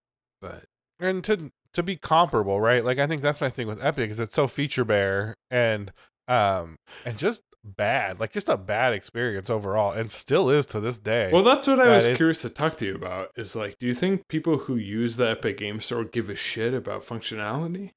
But 0.41 0.65
and 1.01 1.23
to 1.25 1.51
to 1.75 1.83
be 1.83 1.97
comparable, 1.97 2.61
right? 2.61 2.85
Like 2.85 2.99
I 2.99 3.07
think 3.07 3.23
that's 3.23 3.41
my 3.41 3.49
thing 3.51 3.67
with 3.67 3.85
Epic 3.85 4.11
is 4.11 4.21
it's 4.21 4.35
so 4.35 4.47
feature 4.49 4.85
bare 4.85 5.35
and 5.51 5.93
um 6.29 6.77
and 7.05 7.19
just 7.19 7.43
bad, 7.65 8.21
like 8.21 8.33
just 8.33 8.49
a 8.49 8.57
bad 8.57 8.93
experience 8.93 9.51
overall, 9.51 9.93
and 9.93 10.11
still 10.11 10.51
is 10.51 10.67
to 10.67 10.81
this 10.81 10.99
day. 10.99 11.31
well, 11.33 11.43
that's 11.43 11.67
what 11.67 11.81
I 11.81 11.89
was 11.89 12.07
curious 12.17 12.43
to 12.43 12.51
talk 12.51 12.77
to 12.79 12.87
you 12.87 12.95
about. 12.95 13.31
Is 13.37 13.55
like, 13.57 13.79
do 13.79 13.87
you 13.87 13.95
think 13.95 14.29
people 14.29 14.59
who 14.59 14.77
use 14.77 15.17
the 15.17 15.29
Epic 15.29 15.59
Game 15.59 15.81
Store 15.81 16.05
give 16.05 16.29
a 16.31 16.37
shit 16.37 16.75
about 16.75 17.03
functionality? 17.03 17.93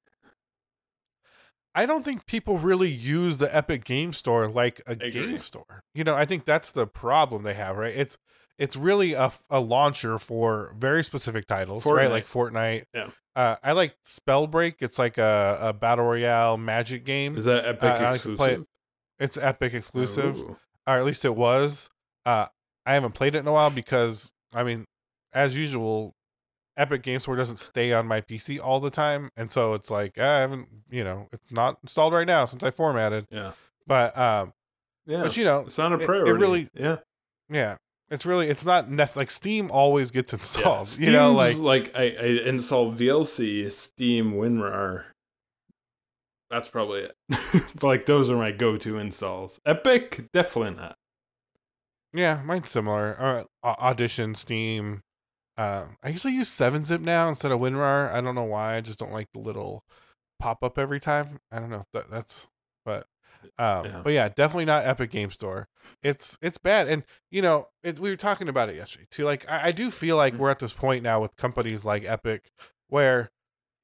I 1.74 1.86
don't 1.86 2.04
think 2.04 2.26
people 2.26 2.58
really 2.58 2.90
use 2.90 3.38
the 3.38 3.54
Epic 3.54 3.84
Game 3.84 4.12
Store 4.12 4.46
like 4.46 4.82
a 4.86 4.94
game 4.94 5.38
store. 5.38 5.82
You 5.94 6.04
know, 6.04 6.14
I 6.14 6.26
think 6.26 6.44
that's 6.44 6.70
the 6.72 6.86
problem 6.86 7.44
they 7.44 7.54
have, 7.54 7.76
right? 7.76 7.94
It's 7.96 8.18
it's 8.58 8.76
really 8.76 9.14
a, 9.14 9.32
a 9.48 9.60
launcher 9.60 10.18
for 10.18 10.74
very 10.78 11.02
specific 11.02 11.46
titles, 11.46 11.86
right? 11.86 12.10
Like 12.10 12.26
Fortnite. 12.26 12.84
Yeah. 12.94 13.08
Uh, 13.34 13.56
I 13.62 13.72
like 13.72 13.96
Spellbreak. 14.04 14.76
It's 14.80 14.98
like 14.98 15.16
a, 15.16 15.58
a 15.62 15.72
battle 15.72 16.04
royale 16.04 16.58
magic 16.58 17.06
game. 17.06 17.38
Is 17.38 17.46
that 17.46 17.64
Epic 17.64 17.84
Uh, 17.84 17.86
I 17.86 18.10
like 18.10 18.20
to 18.20 18.36
play 18.36 18.48
it 18.48 18.52
exclusive? 18.52 18.66
It's 19.18 19.36
Epic 19.36 19.74
exclusive, 19.74 20.38
Ooh. 20.38 20.56
or 20.86 20.94
at 20.96 21.04
least 21.04 21.24
it 21.24 21.36
was. 21.36 21.88
Uh, 22.26 22.46
I 22.86 22.94
haven't 22.94 23.12
played 23.12 23.34
it 23.34 23.38
in 23.38 23.46
a 23.46 23.52
while 23.52 23.70
because 23.70 24.32
I 24.54 24.62
mean, 24.64 24.84
as 25.32 25.56
usual, 25.56 26.14
Epic 26.76 27.02
Game 27.02 27.20
Store 27.20 27.36
doesn't 27.36 27.58
stay 27.58 27.92
on 27.92 28.06
my 28.06 28.20
PC 28.20 28.58
all 28.62 28.80
the 28.80 28.90
time, 28.90 29.30
and 29.36 29.50
so 29.50 29.74
it's 29.74 29.90
like 29.90 30.18
I 30.18 30.40
haven't, 30.40 30.68
you 30.90 31.04
know, 31.04 31.28
it's 31.32 31.52
not 31.52 31.78
installed 31.82 32.12
right 32.12 32.26
now 32.26 32.44
since 32.46 32.62
I 32.62 32.70
formatted. 32.70 33.26
Yeah. 33.30 33.52
But 33.86 34.16
um, 34.18 34.52
Yeah. 35.06 35.22
but 35.22 35.36
you 35.36 35.44
know, 35.44 35.60
it's 35.60 35.78
not 35.78 35.92
a 35.92 35.96
it- 35.96 36.02
it 36.02 36.06
priority. 36.06 36.32
really- 36.32 36.68
yeah. 36.74 36.96
yeah, 37.48 37.76
it's 38.10 38.24
really 38.26 38.48
it's 38.48 38.64
not 38.64 38.90
nec- 38.90 39.16
like 39.16 39.30
Steam 39.30 39.70
always 39.70 40.10
gets 40.10 40.32
Yeah, 40.32 40.38
installed. 40.38 40.98
you 40.98 41.12
know, 41.12 41.32
like 41.32 41.58
like 41.58 41.94
I, 41.94 42.02
I 42.10 42.26
install 42.48 42.92
VLC, 42.92 43.70
Steam, 43.70 44.32
WinRAR. 44.34 45.04
That's 46.52 46.68
probably 46.68 47.00
it. 47.08 47.16
like 47.82 48.06
those 48.06 48.28
are 48.30 48.36
my 48.36 48.52
go-to 48.52 48.98
installs. 48.98 49.58
Epic, 49.66 50.26
definitely 50.32 50.76
not. 50.80 50.96
yeah, 52.14 52.42
mine's 52.44 52.68
similar. 52.68 53.16
Uh, 53.18 53.44
Audition, 53.66 54.34
Steam. 54.34 55.00
Uh, 55.56 55.86
I 56.02 56.10
usually 56.10 56.34
use 56.34 56.48
Seven 56.48 56.84
Zip 56.84 57.00
now 57.00 57.28
instead 57.28 57.52
of 57.52 57.60
WinRAR. 57.60 58.12
I 58.12 58.20
don't 58.20 58.34
know 58.34 58.44
why. 58.44 58.76
I 58.76 58.80
just 58.82 58.98
don't 58.98 59.12
like 59.12 59.28
the 59.32 59.40
little 59.40 59.82
pop 60.38 60.62
up 60.62 60.78
every 60.78 61.00
time. 61.00 61.40
I 61.50 61.58
don't 61.58 61.70
know. 61.70 61.84
That, 61.94 62.10
that's 62.10 62.48
but 62.84 63.06
um, 63.58 63.86
Yeah. 63.86 64.00
but 64.04 64.12
yeah, 64.12 64.28
definitely 64.28 64.66
not 64.66 64.86
Epic 64.86 65.10
Game 65.10 65.30
Store. 65.30 65.68
It's 66.02 66.38
it's 66.42 66.58
bad, 66.58 66.86
and 66.88 67.02
you 67.30 67.40
know, 67.42 67.68
it, 67.82 67.98
we 67.98 68.10
were 68.10 68.16
talking 68.16 68.48
about 68.48 68.68
it 68.68 68.76
yesterday 68.76 69.06
too. 69.10 69.24
Like, 69.24 69.50
I, 69.50 69.68
I 69.68 69.72
do 69.72 69.90
feel 69.90 70.16
like 70.16 70.34
Mhm. 70.34 70.38
we're 70.38 70.50
at 70.50 70.58
this 70.58 70.72
point 70.74 71.02
now 71.02 71.20
with 71.20 71.36
companies 71.36 71.84
like 71.84 72.04
Epic, 72.04 72.50
where 72.88 73.30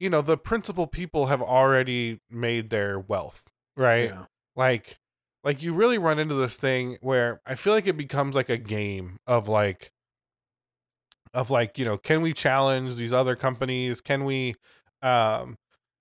you 0.01 0.09
know 0.11 0.21
the 0.23 0.37
principal 0.39 0.87
people 0.87 1.27
have 1.27 1.43
already 1.43 2.21
made 2.31 2.71
their 2.71 2.99
wealth, 2.99 3.51
right? 3.77 4.11
Yeah. 4.11 4.25
like 4.57 4.99
like 5.45 5.63
you 5.63 5.73
really 5.73 5.99
run 5.99 6.19
into 6.19 6.35
this 6.35 6.57
thing 6.57 6.99
where 7.01 7.41
i 7.47 7.55
feel 7.55 7.73
like 7.73 7.87
it 7.87 7.97
becomes 7.97 8.35
like 8.35 8.49
a 8.49 8.57
game 8.59 9.19
of 9.27 9.49
like 9.49 9.93
of 11.35 11.51
like 11.51 11.79
you 11.79 11.85
know 11.85 11.97
can 11.97 12.21
we 12.23 12.33
challenge 12.33 12.97
these 12.97 13.13
other 13.13 13.37
companies 13.37 14.01
can 14.01 14.25
we 14.25 14.55
um 15.03 15.57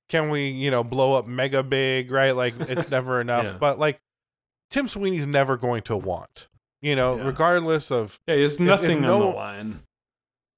can 0.09 0.29
we 0.29 0.47
you 0.49 0.71
know 0.71 0.83
blow 0.83 1.13
up 1.15 1.27
mega 1.27 1.61
big 1.63 2.09
right 2.11 2.31
like 2.35 2.53
it's 2.61 2.89
never 2.97 3.21
enough 3.21 3.45
Yeah. 3.45 3.57
but 3.59 3.77
like 3.77 3.99
tim 4.71 4.87
sweeney's 4.87 5.27
never 5.27 5.55
going 5.57 5.83
to 5.83 5.95
want 5.97 6.47
you 6.81 6.95
know 6.95 7.17
Yeah. 7.17 7.25
regardless 7.25 7.91
of 7.91 8.19
Yeah, 8.27 8.35
there's 8.37 8.59
nothing 8.59 8.97
on 8.97 9.03
no- 9.03 9.19
the 9.31 9.35
line. 9.35 9.83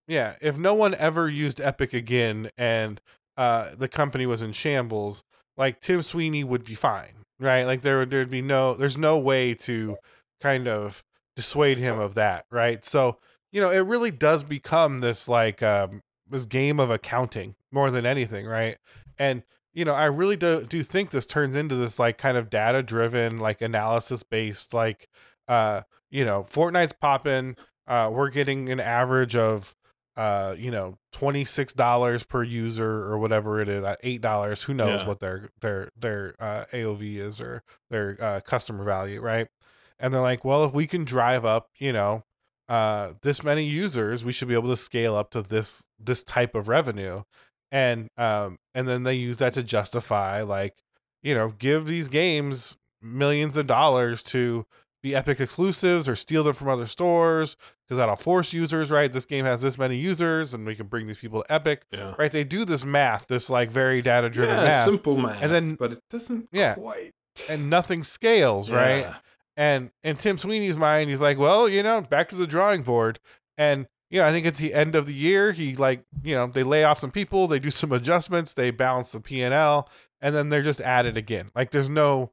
yeah, 0.07 0.35
if 0.41 0.57
no 0.57 0.73
one 0.73 0.95
ever 0.95 1.29
used 1.29 1.59
Epic 1.59 1.93
again 1.93 2.49
and 2.57 3.01
uh 3.39 3.73
the 3.77 3.87
company 3.87 4.25
was 4.25 4.41
in 4.41 4.51
shambles, 4.51 5.23
like 5.55 5.79
Tim 5.79 6.01
Sweeney 6.01 6.43
would 6.43 6.65
be 6.65 6.75
fine, 6.75 7.23
right? 7.39 7.63
Like 7.63 7.81
there 7.81 7.99
would 7.99 8.09
there'd 8.09 8.29
be 8.29 8.41
no 8.41 8.73
there's 8.73 8.97
no 8.97 9.17
way 9.17 9.53
to 9.55 9.95
kind 10.41 10.67
of 10.67 11.03
dissuade 11.37 11.77
him 11.77 11.97
of 11.99 12.15
that, 12.15 12.45
right? 12.51 12.83
So, 12.83 13.17
you 13.53 13.61
know, 13.61 13.71
it 13.71 13.79
really 13.79 14.11
does 14.11 14.43
become 14.43 14.99
this 14.99 15.29
like 15.29 15.63
um 15.63 16.01
this 16.29 16.45
game 16.45 16.81
of 16.81 16.89
accounting 16.89 17.55
more 17.71 17.89
than 17.89 18.05
anything, 18.05 18.45
right? 18.45 18.77
And 19.17 19.43
you 19.73 19.85
know, 19.85 19.93
I 19.93 20.05
really 20.05 20.35
do 20.35 20.65
do 20.65 20.83
think 20.83 21.11
this 21.11 21.25
turns 21.25 21.55
into 21.55 21.75
this 21.75 21.97
like 21.97 22.17
kind 22.17 22.35
of 22.35 22.49
data 22.49 22.83
driven, 22.83 23.37
like 23.37 23.61
analysis 23.61 24.21
based, 24.21 24.73
like 24.73 25.07
uh, 25.47 25.83
you 26.11 26.25
know, 26.25 26.43
Fortnite's 26.43 26.93
popping. 26.99 27.55
Uh, 27.87 28.09
we're 28.11 28.29
getting 28.31 28.69
an 28.69 28.81
average 28.81 29.35
of 29.35 29.75
uh, 30.19 30.53
you 30.57 30.69
know, 30.69 30.97
twenty 31.13 31.45
six 31.45 31.71
dollars 31.73 32.23
per 32.23 32.43
user 32.43 33.05
or 33.05 33.17
whatever 33.17 33.61
it 33.61 33.69
is, 33.69 33.83
uh, 33.83 33.95
eight 34.03 34.19
dollars. 34.21 34.63
Who 34.63 34.73
knows 34.73 35.01
Yeah. 35.01 35.07
what 35.07 35.19
their 35.21 35.49
their 35.61 35.89
their 35.95 36.35
uh, 36.39 36.65
AOV 36.73 37.15
is 37.17 37.39
or 37.39 37.63
their 37.89 38.17
uh, 38.19 38.39
customer 38.41 38.83
value, 38.83 39.21
right? 39.21 39.47
And 39.97 40.13
they're 40.13 40.21
like, 40.21 40.43
well, 40.43 40.65
if 40.65 40.73
we 40.73 40.87
can 40.87 41.05
drive 41.05 41.45
up, 41.45 41.69
you 41.77 41.93
know, 41.93 42.23
uh, 42.67 43.13
this 43.21 43.43
many 43.43 43.63
users, 43.63 44.25
we 44.25 44.31
should 44.33 44.47
be 44.49 44.53
able 44.53 44.69
to 44.69 44.75
scale 44.77 45.15
up 45.15 45.29
to 45.31 45.41
this 45.41 45.87
this 45.97 46.23
type 46.23 46.53
of 46.53 46.67
revenue, 46.67 47.23
and 47.71 48.09
um, 48.17 48.57
and 48.75 48.87
then 48.89 49.03
they 49.03 49.15
use 49.15 49.37
that 49.37 49.53
to 49.53 49.63
justify, 49.63 50.41
like, 50.41 50.75
you 51.23 51.33
know, 51.33 51.49
give 51.57 51.85
these 51.87 52.09
games 52.09 52.75
millions 53.01 53.55
of 53.55 53.67
dollars 53.67 54.21
to 54.23 54.65
be 55.01 55.15
Epic 55.15 55.39
exclusives 55.39 56.07
or 56.09 56.15
steal 56.15 56.43
them 56.43 56.53
from 56.53 56.67
other 56.67 56.85
stores 56.87 57.55
because 57.85 57.97
that'll 57.97 58.15
force 58.15 58.51
users, 58.53 58.91
right? 58.91 59.11
This 59.11 59.25
game 59.25 59.45
has 59.45 59.61
this 59.61 59.77
many 59.77 59.95
users, 59.97 60.53
and 60.53 60.65
we 60.65 60.75
can 60.75 60.87
bring 60.87 61.07
these 61.07 61.17
people 61.17 61.41
to 61.43 61.51
Epic, 61.53 61.83
Yeah. 61.91 62.13
right? 62.19 62.31
They 62.31 62.43
do 62.43 62.65
this 62.65 62.83
math, 62.83 63.27
this 63.27 63.49
like 63.49 63.71
very 63.71 64.01
data 64.01 64.29
driven 64.29 64.55
yeah, 64.57 64.63
math, 64.63 64.85
simple 64.85 65.17
math. 65.17 65.41
And 65.41 65.51
then- 65.53 65.75
but 65.75 65.91
it 65.93 66.01
doesn't 66.09 66.49
Yeah. 66.51 66.73
quite. 66.75 67.13
and 67.49 67.69
nothing 67.69 68.03
scales, 68.03 68.69
right? 68.69 68.99
Yeah. 68.99 69.15
And 69.55 69.91
in 70.03 70.17
Tim 70.17 70.37
Sweeney's 70.37 70.77
mind, 70.77 71.09
he's 71.09 71.21
like, 71.21 71.37
well, 71.37 71.69
you 71.69 71.81
know, 71.83 72.01
back 72.01 72.27
to 72.29 72.35
the 72.35 72.47
drawing 72.47 72.81
board. 72.83 73.19
And 73.57 73.87
you 74.09 74.19
know, 74.19 74.27
I 74.27 74.31
think 74.31 74.47
at 74.47 74.55
the 74.55 74.73
end 74.73 74.95
of 74.95 75.05
the 75.05 75.13
year, 75.13 75.51
he 75.53 75.75
like, 75.75 76.03
you 76.23 76.33
know, 76.35 76.47
they 76.47 76.63
lay 76.63 76.83
off 76.83 76.97
some 76.99 77.11
people, 77.11 77.47
they 77.47 77.59
do 77.59 77.69
some 77.69 77.91
adjustments, 77.93 78.53
they 78.55 78.71
balance 78.71 79.11
the 79.11 79.21
P 79.21 79.41
and 79.41 79.53
L, 79.53 79.87
and 80.19 80.33
then 80.35 80.49
they're 80.49 80.63
just 80.63 80.81
at 80.81 81.05
it 81.05 81.15
again. 81.15 81.51
Like 81.55 81.71
there's 81.71 81.89
no 81.89 82.31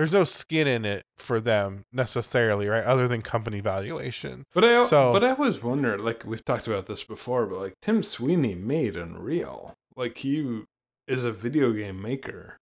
there's 0.00 0.12
no 0.12 0.24
skin 0.24 0.66
in 0.66 0.86
it 0.86 1.02
for 1.18 1.42
them 1.42 1.84
necessarily, 1.92 2.66
right? 2.68 2.82
Other 2.84 3.06
than 3.06 3.20
company 3.20 3.60
valuation. 3.60 4.44
But 4.54 4.64
I 4.64 4.82
So- 4.84 5.12
but 5.12 5.22
I 5.22 5.32
always 5.32 5.62
wonder, 5.62 5.98
like 5.98 6.24
we've 6.24 6.42
talked 6.42 6.66
about 6.66 6.86
this 6.86 7.04
before, 7.04 7.44
but 7.44 7.58
like 7.58 7.74
Tim 7.82 8.02
Sweeney 8.02 8.54
made 8.54 8.96
Unreal. 8.96 9.74
Like 9.96 10.16
he 10.16 10.62
is 11.06 11.24
a 11.24 11.32
video 11.32 11.72
game 11.72 12.00
maker. 12.00 12.56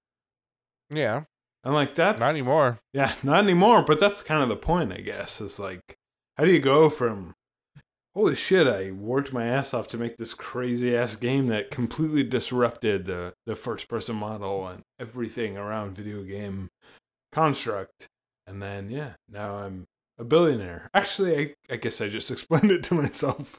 Yeah. 0.90 1.24
And 1.62 1.74
like 1.74 1.94
that's 1.94 2.18
Not 2.18 2.30
anymore. 2.30 2.80
Yeah, 2.92 3.14
not 3.22 3.44
anymore. 3.44 3.82
But 3.82 4.00
that's 4.00 4.20
kind 4.20 4.42
of 4.42 4.48
the 4.48 4.56
point, 4.56 4.92
I 4.92 4.98
guess. 5.00 5.40
Is 5.40 5.60
like, 5.60 5.96
how 6.36 6.44
do 6.44 6.50
you 6.50 6.58
go 6.60 6.90
from, 6.90 7.34
holy 8.16 8.34
shit, 8.34 8.66
I 8.66 8.90
worked 8.90 9.32
my 9.32 9.46
ass 9.46 9.72
off 9.72 9.86
to 9.88 9.96
make 9.96 10.16
this 10.16 10.34
crazy 10.34 10.96
ass 10.96 11.14
game 11.14 11.46
that 11.48 11.70
completely 11.70 12.24
disrupted 12.24 13.04
the 13.04 13.34
the 13.46 13.54
first 13.54 13.86
person 13.88 14.16
model 14.16 14.66
and 14.66 14.82
everything 14.98 15.56
around 15.56 15.94
video 15.94 16.24
game 16.24 16.70
construct, 17.38 18.08
and 18.46 18.62
then 18.62 18.90
yeah, 18.90 19.12
now 19.30 19.56
I'm 19.56 19.86
a 20.18 20.24
billionaire. 20.24 20.90
Actually, 20.94 21.38
I 21.38 21.74
I 21.74 21.76
guess 21.76 22.00
I 22.00 22.08
just 22.08 22.30
explained 22.36 22.70
it 22.70 22.82
to 22.84 22.94
myself. 22.94 23.58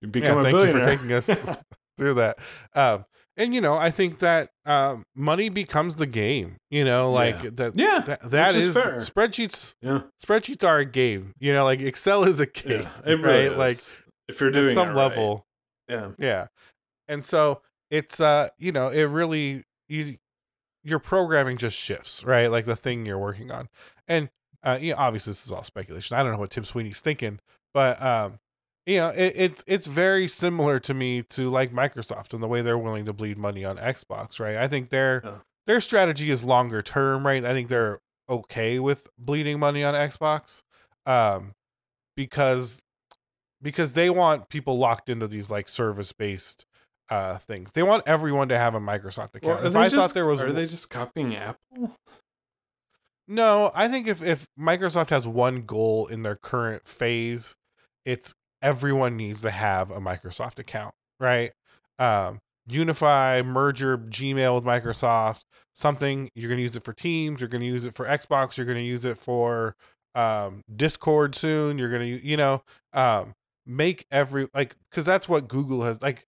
You 0.00 0.08
become 0.08 0.42
yeah, 0.42 0.48
a 0.48 0.52
thank 0.52 0.66
you 0.68 0.72
for 0.80 0.86
taking 0.86 1.12
us 1.12 1.26
through 1.98 2.14
that. 2.14 2.38
Um, 2.74 3.04
and 3.38 3.54
you 3.54 3.60
know, 3.60 3.74
I 3.76 3.90
think 3.90 4.18
that 4.20 4.50
um, 4.64 5.04
money 5.14 5.48
becomes 5.48 5.96
the 5.96 6.06
game. 6.06 6.56
You 6.70 6.84
know, 6.84 7.10
like 7.10 7.42
Yeah. 7.42 7.50
that. 7.54 7.72
yeah, 7.76 7.98
that, 8.06 8.30
that 8.30 8.54
is 8.54 8.68
is, 8.68 8.74
fair. 8.74 8.96
spreadsheets. 8.98 9.74
yeah, 9.82 10.02
Spreadsheets 10.24 10.66
are 10.66 10.78
a 10.78 10.84
game. 10.84 11.32
You 11.38 11.52
know, 11.52 11.64
like 11.64 11.80
Excel 11.80 12.24
is 12.24 12.40
a 12.40 12.46
game, 12.46 12.82
yeah. 12.82 12.90
It 13.12 13.20
really 13.20 13.48
right? 13.48 13.58
Like 13.58 13.78
if 14.28 14.40
you're 14.40 14.50
doing 14.50 14.68
at 14.68 14.74
some 14.74 14.88
it 14.90 14.92
right. 14.92 14.96
level, 14.96 15.46
yeah, 15.88 16.10
yeah. 16.18 16.46
And 17.08 17.24
so 17.24 17.62
it's 17.90 18.20
uh, 18.20 18.48
you 18.58 18.72
know, 18.72 18.88
it 18.88 19.04
really 19.04 19.64
you 19.88 20.16
your 20.86 20.98
programming 21.00 21.56
just 21.56 21.76
shifts, 21.78 22.22
right? 22.24 22.46
Like 22.50 22.64
the 22.64 22.76
thing 22.76 23.04
you're 23.04 23.18
working 23.18 23.50
on, 23.50 23.68
and 24.06 24.30
uh, 24.62 24.78
you 24.80 24.92
know, 24.92 24.98
obviously 24.98 25.32
this 25.32 25.44
is 25.44 25.52
all 25.52 25.62
speculation. 25.64 26.16
I 26.16 26.22
don't 26.22 26.32
know 26.32 26.38
what 26.38 26.50
Tim 26.50 26.64
Sweeney's 26.64 27.00
thinking, 27.00 27.40
but 27.74 28.00
um, 28.00 28.38
you 28.86 28.98
know, 28.98 29.08
it, 29.10 29.32
it's 29.36 29.64
it's 29.66 29.86
very 29.86 30.28
similar 30.28 30.78
to 30.80 30.94
me 30.94 31.22
to 31.22 31.50
like 31.50 31.72
Microsoft 31.72 32.32
and 32.32 32.42
the 32.42 32.48
way 32.48 32.62
they're 32.62 32.78
willing 32.78 33.04
to 33.06 33.12
bleed 33.12 33.36
money 33.36 33.64
on 33.64 33.76
Xbox, 33.78 34.38
right? 34.38 34.56
I 34.56 34.68
think 34.68 34.90
their 34.90 35.22
Yeah. 35.24 35.34
their 35.66 35.80
strategy 35.80 36.30
is 36.30 36.44
longer 36.44 36.82
term, 36.82 37.26
right? 37.26 37.44
I 37.44 37.52
think 37.52 37.68
they're 37.68 38.00
okay 38.28 38.78
with 38.78 39.08
bleeding 39.18 39.58
money 39.58 39.82
on 39.84 39.94
Xbox, 39.94 40.62
um, 41.04 41.54
because 42.16 42.80
because 43.62 43.94
they 43.94 44.10
want 44.10 44.48
people 44.48 44.78
locked 44.78 45.08
into 45.08 45.26
these 45.26 45.50
like 45.50 45.68
service 45.68 46.12
based 46.12 46.64
uh 47.08 47.36
things. 47.38 47.72
They 47.72 47.82
want 47.82 48.04
everyone 48.06 48.48
to 48.48 48.58
have 48.58 48.74
a 48.74 48.80
Microsoft 48.80 49.34
account. 49.34 49.60
are 49.60 49.66
if 49.66 49.76
I 49.76 49.88
just, 49.88 49.96
thought 49.96 50.14
there 50.14 50.26
was 50.26 50.42
are 50.42 50.52
they 50.52 50.66
just 50.66 50.90
copying 50.90 51.36
Apple? 51.36 51.96
No, 53.28 53.72
I 53.74 53.88
think 53.88 54.06
if 54.06 54.22
if 54.22 54.46
Microsoft 54.58 55.10
has 55.10 55.26
one 55.26 55.62
goal 55.62 56.06
in 56.06 56.22
their 56.22 56.36
current 56.36 56.86
phase, 56.86 57.56
it's 58.04 58.34
everyone 58.62 59.16
needs 59.16 59.42
to 59.42 59.50
have 59.50 59.90
a 59.90 60.00
Microsoft 60.00 60.58
account, 60.58 60.94
right? 61.18 61.52
Um, 61.98 62.40
unify, 62.66 63.42
merger 63.42 63.98
Gmail 63.98 64.54
with 64.54 64.64
Microsoft, 64.64 65.42
something 65.74 66.28
you're 66.34 66.48
going 66.48 66.58
to 66.58 66.62
use 66.62 66.76
it 66.76 66.84
for 66.84 66.92
Teams, 66.92 67.40
you're 67.40 67.48
going 67.48 67.60
to 67.60 67.66
use 67.66 67.84
it 67.84 67.94
for 67.94 68.06
Xbox, 68.06 68.56
you're 68.56 68.66
going 68.66 68.78
to 68.78 68.84
use 68.84 69.04
it 69.04 69.18
for 69.18 69.76
um, 70.14 70.62
Discord 70.74 71.34
soon, 71.34 71.78
you're 71.78 71.90
going 71.90 72.02
to 72.02 72.26
you 72.26 72.36
know, 72.36 72.62
um, 72.92 73.34
make 73.66 74.06
every 74.12 74.48
like 74.54 74.76
cuz 74.92 75.04
that's 75.04 75.28
what 75.28 75.48
Google 75.48 75.82
has 75.82 76.00
like 76.00 76.26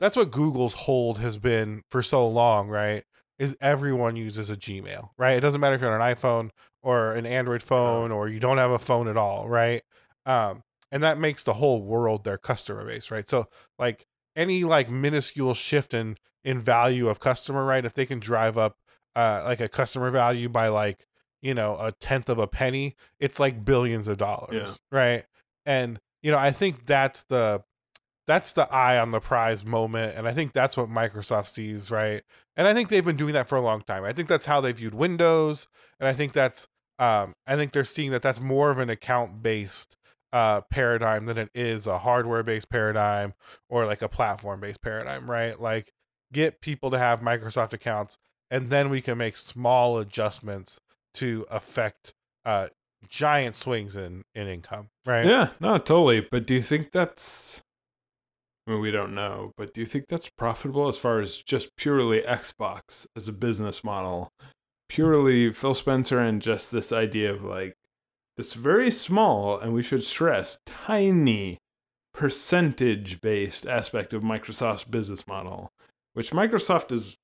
that's 0.00 0.16
what 0.16 0.30
Google's 0.30 0.72
hold 0.74 1.18
has 1.18 1.36
been 1.38 1.82
for 1.90 2.02
so 2.02 2.26
long, 2.26 2.68
right? 2.68 3.04
Is 3.38 3.56
everyone 3.60 4.16
uses 4.16 4.50
a 4.50 4.56
Gmail, 4.56 5.10
right? 5.16 5.36
It 5.36 5.40
doesn't 5.40 5.60
matter 5.60 5.74
if 5.74 5.80
you're 5.80 5.92
on 5.94 6.00
an 6.00 6.14
iPhone 6.14 6.50
or 6.82 7.12
an 7.12 7.24
Android 7.26 7.62
phone 7.62 8.10
or 8.10 8.28
you 8.28 8.40
don't 8.40 8.58
have 8.58 8.70
a 8.70 8.78
phone 8.78 9.08
at 9.08 9.16
all, 9.16 9.48
right? 9.48 9.82
Um, 10.26 10.62
and 10.92 11.02
that 11.02 11.18
makes 11.18 11.44
the 11.44 11.54
whole 11.54 11.82
world 11.82 12.24
their 12.24 12.36
customer 12.38 12.84
base, 12.84 13.10
right? 13.10 13.28
So 13.28 13.46
like 13.78 14.06
any 14.36 14.64
like 14.64 14.90
minuscule 14.90 15.54
shift 15.54 15.94
in 15.94 16.16
in 16.44 16.58
value 16.58 17.08
of 17.08 17.20
customer, 17.20 17.64
right? 17.64 17.84
If 17.84 17.94
they 17.94 18.06
can 18.06 18.20
drive 18.20 18.58
up 18.58 18.76
uh 19.16 19.42
like 19.44 19.60
a 19.60 19.68
customer 19.68 20.10
value 20.10 20.48
by 20.48 20.68
like 20.68 21.06
you 21.42 21.54
know 21.54 21.76
a 21.80 21.92
tenth 21.92 22.28
of 22.28 22.38
a 22.38 22.46
penny, 22.46 22.94
it's 23.18 23.40
like 23.40 23.64
billions 23.64 24.06
of 24.08 24.18
dollars, 24.18 24.52
Yeah. 24.52 24.74
right? 24.98 25.24
And 25.64 25.98
you 26.22 26.30
know 26.30 26.38
I 26.38 26.50
think 26.50 26.86
that's 26.86 27.22
the 27.24 27.62
that's 28.30 28.52
the 28.52 28.72
eye 28.72 28.96
on 28.96 29.10
the 29.10 29.18
prize 29.18 29.64
moment 29.64 30.16
and 30.16 30.28
i 30.28 30.32
think 30.32 30.52
that's 30.52 30.76
what 30.76 30.88
microsoft 30.88 31.48
sees 31.48 31.90
right? 31.90 32.22
And 32.56 32.68
i 32.68 32.72
think 32.72 32.88
they've 32.88 33.04
been 33.04 33.16
doing 33.16 33.34
that 33.34 33.48
for 33.48 33.56
a 33.56 33.60
long 33.60 33.82
time. 33.82 34.04
I 34.04 34.12
think 34.12 34.28
that's 34.28 34.44
how 34.44 34.60
they 34.60 34.70
viewed 34.70 34.94
windows 34.94 35.66
and 35.98 36.08
i 36.08 36.12
think 36.12 36.32
that's 36.32 36.68
um 37.00 37.32
i 37.48 37.56
think 37.56 37.72
they're 37.72 37.84
seeing 37.84 38.12
that 38.12 38.22
that's 38.22 38.40
more 38.40 38.70
of 38.70 38.78
an 38.78 38.88
account 38.88 39.42
based 39.42 39.96
uh 40.32 40.60
paradigm 40.70 41.26
than 41.26 41.38
it 41.38 41.50
is 41.56 41.88
a 41.88 41.98
hardware 41.98 42.44
based 42.44 42.70
paradigm 42.70 43.34
or 43.68 43.84
like 43.84 44.00
a 44.00 44.08
platform 44.08 44.60
based 44.60 44.80
paradigm 44.80 45.28
right? 45.28 45.60
Like 45.60 45.92
get 46.32 46.60
people 46.60 46.92
to 46.92 46.98
have 46.98 47.22
microsoft 47.22 47.72
accounts 47.72 48.16
and 48.48 48.70
then 48.70 48.90
we 48.90 49.00
can 49.00 49.18
make 49.18 49.36
small 49.36 49.98
adjustments 49.98 50.78
to 51.14 51.44
affect 51.50 52.14
uh 52.44 52.68
giant 53.08 53.56
swings 53.56 53.96
in 53.96 54.22
in 54.36 54.46
income 54.46 54.90
right? 55.04 55.26
Yeah, 55.26 55.48
no, 55.58 55.78
totally. 55.78 56.20
But 56.20 56.46
do 56.46 56.54
you 56.54 56.62
think 56.62 56.92
that's 56.92 57.62
I 58.70 58.74
mean, 58.74 58.82
we 58.82 58.92
don't 58.92 59.16
know, 59.16 59.52
but 59.56 59.74
do 59.74 59.80
you 59.80 59.86
think 59.86 60.06
that's 60.06 60.28
profitable 60.28 60.86
as 60.86 60.96
far 60.96 61.18
as 61.18 61.42
just 61.42 61.74
purely 61.74 62.20
Xbox 62.20 63.04
as 63.16 63.26
a 63.26 63.32
business 63.32 63.82
model? 63.82 64.30
Purely 64.88 65.52
Phil 65.52 65.74
Spencer 65.74 66.20
and 66.20 66.40
just 66.40 66.70
this 66.70 66.92
idea 66.92 67.32
of 67.32 67.42
like 67.42 67.74
this 68.36 68.54
very 68.54 68.92
small 68.92 69.58
and 69.58 69.72
we 69.72 69.82
should 69.82 70.04
stress 70.04 70.60
tiny 70.66 71.58
percentage 72.14 73.20
based 73.20 73.66
aspect 73.66 74.14
of 74.14 74.22
Microsoft's 74.22 74.84
business 74.84 75.26
model, 75.26 75.72
which 76.12 76.30
Microsoft 76.30 76.92
is 76.92 77.16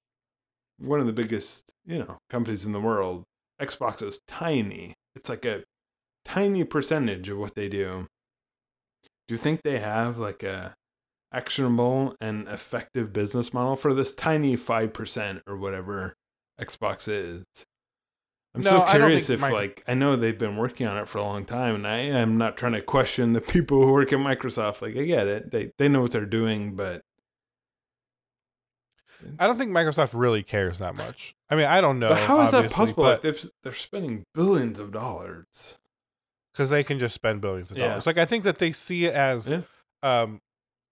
one 0.80 0.98
of 0.98 1.06
the 1.06 1.12
biggest, 1.12 1.72
you 1.86 2.00
know, 2.00 2.18
companies 2.28 2.64
in 2.64 2.72
the 2.72 2.80
world. 2.80 3.22
Xbox 3.62 4.02
is 4.02 4.18
tiny. 4.26 4.94
It's 5.14 5.28
like 5.28 5.44
a 5.44 5.62
tiny 6.24 6.64
percentage 6.64 7.28
of 7.28 7.38
what 7.38 7.54
they 7.54 7.68
do. 7.68 8.08
Do 9.28 9.34
you 9.34 9.38
think 9.38 9.62
they 9.62 9.78
have 9.78 10.18
like 10.18 10.42
a 10.42 10.74
actionable 11.32 12.14
and 12.20 12.46
effective 12.48 13.12
business 13.12 13.52
model 13.52 13.76
for 13.76 13.92
this 13.94 14.14
tiny 14.14 14.56
5% 14.56 15.42
or 15.46 15.56
whatever 15.56 16.16
Xbox 16.60 17.08
is? 17.08 17.44
I'm 18.54 18.62
No, 18.62 18.70
so 18.86 18.90
curious 18.90 19.28
if 19.28 19.42
like 19.42 19.82
I 19.86 19.92
know 19.94 20.16
they've 20.16 20.38
been 20.38 20.56
working 20.56 20.86
on 20.86 20.96
it 20.96 21.08
for 21.08 21.18
a 21.18 21.22
long 21.22 21.44
time 21.44 21.74
and 21.74 21.86
I 21.86 21.98
am 21.98 22.38
not 22.38 22.56
trying 22.56 22.72
to 22.72 22.80
question 22.80 23.34
the 23.34 23.40
people 23.42 23.84
who 23.84 23.92
work 23.92 24.12
at 24.14 24.18
Microsoft. 24.18 24.80
Like 24.80 24.96
I 24.96 25.04
get 25.04 25.26
it. 25.26 25.50
They 25.50 25.72
they 25.76 25.88
know 25.88 26.00
what 26.00 26.12
they're 26.12 26.24
doing, 26.24 26.74
but 26.74 27.02
I 29.38 29.46
don't 29.46 29.58
think 29.58 29.70
Microsoft 29.72 30.10
really 30.18 30.42
cares 30.42 30.78
that 30.78 30.96
much. 30.96 31.34
I 31.50 31.56
mean, 31.56 31.66
I 31.66 31.80
don't 31.80 31.98
know. 31.98 32.10
but 32.10 32.18
how 32.18 32.40
is 32.42 32.50
that 32.50 32.70
possible? 32.70 33.04
Like 33.04 33.16
But 33.16 33.22
they've, 33.22 33.50
they're 33.62 33.72
spending 33.72 34.24
billions 34.34 34.78
of 34.78 34.92
dollars. 34.92 35.76
because 36.52 36.70
they 36.70 36.84
can 36.84 36.98
just 36.98 37.14
spend 37.14 37.40
billions 37.40 37.70
of 37.70 37.76
Yeah. 37.78 37.88
dollars. 37.88 38.06
Like 38.06 38.18
I 38.18 38.24
think 38.24 38.44
that 38.44 38.58
they 38.58 38.72
see 38.72 39.04
it 39.06 39.14
as, 39.14 39.48
Yeah. 39.50 39.62
um, 40.02 40.40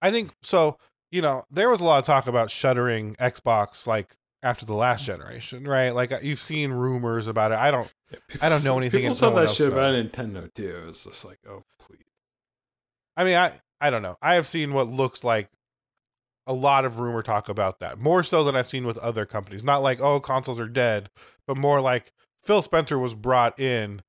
I 0.03 0.11
think 0.11 0.33
so. 0.43 0.79
You 1.11 1.23
know, 1.23 1.45
there 1.51 1.69
was 1.69 1.81
a 1.81 1.85
lot 1.85 1.99
of 1.99 2.05
talk 2.05 2.27
about 2.27 2.51
shuttering 2.51 3.15
Xbox 3.17 3.87
like 3.87 4.17
after 4.43 4.67
the 4.67 4.75
last 4.75 5.05
generation, 5.05 5.65
right? 5.65 5.91
Like 5.91 6.13
uh, 6.13 6.19
you've 6.23 6.41
seen 6.41 6.71
rumors 6.73 7.27
about 7.27 7.53
it. 7.53 7.59
I 7.59 7.71
don't. 7.71 7.93
Yeah, 8.11 8.19
I 8.43 8.49
don't 8.49 8.65
know 8.65 8.77
anything 8.79 9.03
People 9.03 9.17
said 9.17 9.31
no 9.31 9.41
that 9.41 9.51
shit 9.51 9.69
about. 9.69 9.95
Nintendo 9.95 10.53
too. 10.53 10.85
It's 10.89 11.05
just 11.05 11.25
like, 11.25 11.39
oh 11.49 11.63
please. 11.81 12.05
I 13.17 13.25
mean, 13.25 13.37
I 13.37 13.53
I 13.81 13.91
don't 13.91 14.03
know. 14.03 14.17
I 14.21 14.35
have 14.35 14.47
seen 14.47 14.73
what 14.73 14.89
looks 14.89 15.25
like 15.25 15.49
a 16.47 16.53
lot 16.53 16.85
of 16.85 17.01
rumor 17.01 17.23
talk 17.23 17.49
about 17.49 17.81
that. 17.81 17.99
More 17.99 18.23
so 18.23 18.45
than 18.45 18.55
I've 18.55 18.69
seen 18.69 18.87
with 18.87 18.99
other 18.99 19.25
companies. 19.25 19.65
Not 19.65 19.83
like, 19.83 20.01
oh, 20.01 20.21
consoles 20.21 20.61
are 20.61 20.69
dead, 20.69 21.09
but 21.47 21.57
more 21.57 21.81
like 21.81 22.13
Phil 22.45 22.63
Spencer 22.63 22.99
was 22.99 23.15
brought 23.15 23.59
in 23.59 24.03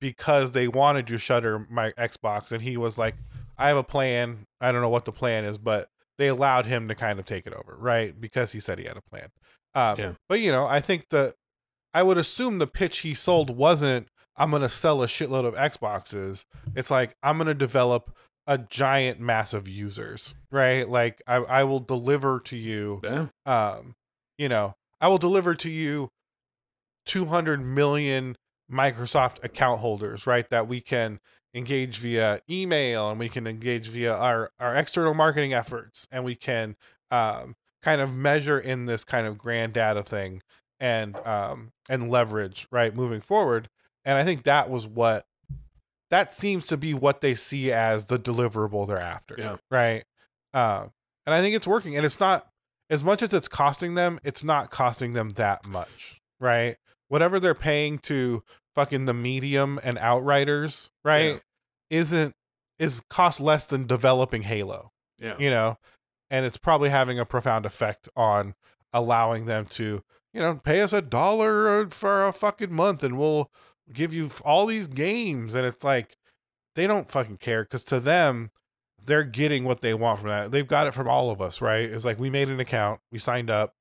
because 0.00 0.52
they 0.52 0.68
wanted 0.68 1.06
to 1.08 1.18
shutter 1.18 1.66
my 1.70 1.92
Xbox 1.92 2.52
and 2.52 2.62
he 2.62 2.76
was 2.76 2.98
like, 2.98 3.16
I 3.58 3.68
have 3.68 3.76
a 3.76 3.82
plan. 3.84 4.46
I 4.60 4.72
don't 4.72 4.82
know 4.82 4.88
what 4.88 5.04
the 5.04 5.12
plan 5.12 5.44
is, 5.44 5.58
but 5.58 5.88
they 6.16 6.28
allowed 6.28 6.66
him 6.66 6.88
to 6.88 6.94
kind 6.94 7.18
of 7.18 7.24
take 7.24 7.46
it 7.46 7.52
over, 7.52 7.76
right? 7.78 8.18
Because 8.18 8.52
he 8.52 8.60
said 8.60 8.78
he 8.78 8.84
had 8.84 8.96
a 8.96 9.02
plan. 9.02 9.28
Um, 9.74 9.98
Yeah. 9.98 10.12
But 10.28 10.40
you 10.40 10.50
know, 10.52 10.66
I 10.66 10.80
think 10.80 11.08
the 11.10 11.34
I 11.94 12.02
would 12.02 12.18
assume 12.18 12.58
the 12.58 12.66
pitch 12.66 13.00
he 13.00 13.14
sold 13.14 13.56
wasn't 13.56 14.08
I'm 14.36 14.50
gonna 14.50 14.68
sell 14.68 15.02
a 15.02 15.06
shitload 15.06 15.44
of 15.44 15.54
Xboxes. 15.54 16.44
It's 16.74 16.90
like 16.90 17.16
I'm 17.22 17.38
gonna 17.38 17.54
develop 17.54 18.14
a 18.46 18.58
giant 18.58 19.20
mass 19.20 19.52
of 19.52 19.68
users, 19.68 20.34
right? 20.50 20.88
Like 20.88 21.20
I, 21.26 21.36
I 21.36 21.64
will 21.64 21.80
deliver 21.80 22.40
to 22.40 22.56
you 22.56 23.00
um, 23.46 23.94
you 24.38 24.48
know, 24.48 24.74
I 25.00 25.08
will 25.08 25.18
deliver 25.18 25.54
to 25.56 25.68
you 25.70 26.08
200 27.06 27.60
million 27.64 28.36
Microsoft 28.70 29.42
account 29.42 29.80
holders, 29.80 30.26
right? 30.26 30.48
That 30.50 30.68
we 30.68 30.80
can 30.80 31.20
engage 31.54 31.98
via 31.98 32.40
email 32.50 33.10
and 33.10 33.18
we 33.18 33.28
can 33.28 33.46
engage 33.46 33.88
via 33.88 34.14
our, 34.14 34.50
our 34.60 34.74
external 34.74 35.14
marketing 35.14 35.52
efforts 35.54 36.06
and 36.10 36.24
we 36.24 36.34
can 36.34 36.76
um, 37.10 37.56
kind 37.82 38.00
of 38.00 38.14
measure 38.14 38.58
in 38.58 38.86
this 38.86 39.04
kind 39.04 39.26
of 39.26 39.38
grand 39.38 39.72
data 39.72 40.02
thing 40.02 40.42
and 40.80 41.16
um, 41.26 41.72
and 41.88 42.10
leverage, 42.10 42.68
right, 42.70 42.94
moving 42.94 43.20
forward. 43.20 43.68
And 44.04 44.16
I 44.18 44.24
think 44.24 44.44
that 44.44 44.70
was 44.70 44.86
what 44.86 45.24
that 46.10 46.32
seems 46.32 46.66
to 46.68 46.76
be 46.76 46.94
what 46.94 47.20
they 47.20 47.34
see 47.34 47.70
as 47.72 48.06
the 48.06 48.18
deliverable 48.18 48.86
they're 48.86 49.00
after, 49.00 49.34
Yeah. 49.38 49.56
right? 49.70 50.04
Uh, 50.54 50.86
and 51.26 51.34
I 51.34 51.40
think 51.42 51.54
it's 51.54 51.66
working. 51.66 51.96
And 51.96 52.06
it's 52.06 52.20
not 52.20 52.48
as 52.88 53.04
much 53.04 53.22
as 53.22 53.34
it's 53.34 53.48
costing 53.48 53.94
them, 53.94 54.18
it's 54.24 54.42
not 54.42 54.70
costing 54.70 55.12
them 55.12 55.30
that 55.30 55.68
much, 55.68 56.20
right? 56.40 56.76
Whatever 57.08 57.38
they're 57.40 57.54
paying 57.54 57.98
to 58.00 58.42
fucking 58.78 59.06
the 59.06 59.14
medium 59.14 59.80
and 59.82 59.98
outriders, 59.98 60.88
right? 61.04 61.40
Isn't 61.90 62.32
is 62.78 63.00
cost 63.10 63.40
less 63.40 63.66
than 63.66 63.88
developing 63.88 64.42
Halo, 64.42 64.92
Yeah. 65.18 65.34
you 65.36 65.50
know? 65.50 65.78
And 66.30 66.46
it's 66.46 66.56
probably 66.56 66.90
having 66.90 67.18
a 67.18 67.24
profound 67.24 67.66
effect 67.66 68.08
on 68.14 68.54
allowing 68.92 69.46
them 69.46 69.66
to, 69.66 70.04
you 70.32 70.40
know, 70.40 70.54
pay 70.54 70.80
us 70.80 70.92
a 70.92 71.02
dollar 71.02 71.88
for 71.88 72.24
a 72.24 72.32
fucking 72.32 72.72
month 72.72 73.02
and 73.02 73.18
we'll 73.18 73.50
give 73.92 74.14
you 74.14 74.30
all 74.44 74.64
these 74.66 74.86
games. 74.86 75.56
And 75.56 75.66
it's 75.66 75.82
like, 75.82 76.16
they 76.76 76.86
don't 76.86 77.10
fucking 77.10 77.38
care 77.38 77.64
because 77.64 77.82
to 77.84 77.98
them, 77.98 78.52
they're 79.04 79.24
getting 79.24 79.64
what 79.64 79.80
they 79.80 79.92
want 79.94 80.20
from 80.20 80.28
that. 80.28 80.52
They've 80.52 80.68
got 80.68 80.86
it 80.86 80.94
from 80.94 81.08
all 81.08 81.30
of 81.30 81.40
us, 81.40 81.60
right? 81.60 81.88
It's 81.90 82.04
like 82.04 82.20
we 82.20 82.30
made 82.30 82.48
an 82.48 82.60
account, 82.60 83.00
we 83.10 83.18
signed 83.18 83.50
up, 83.50 83.74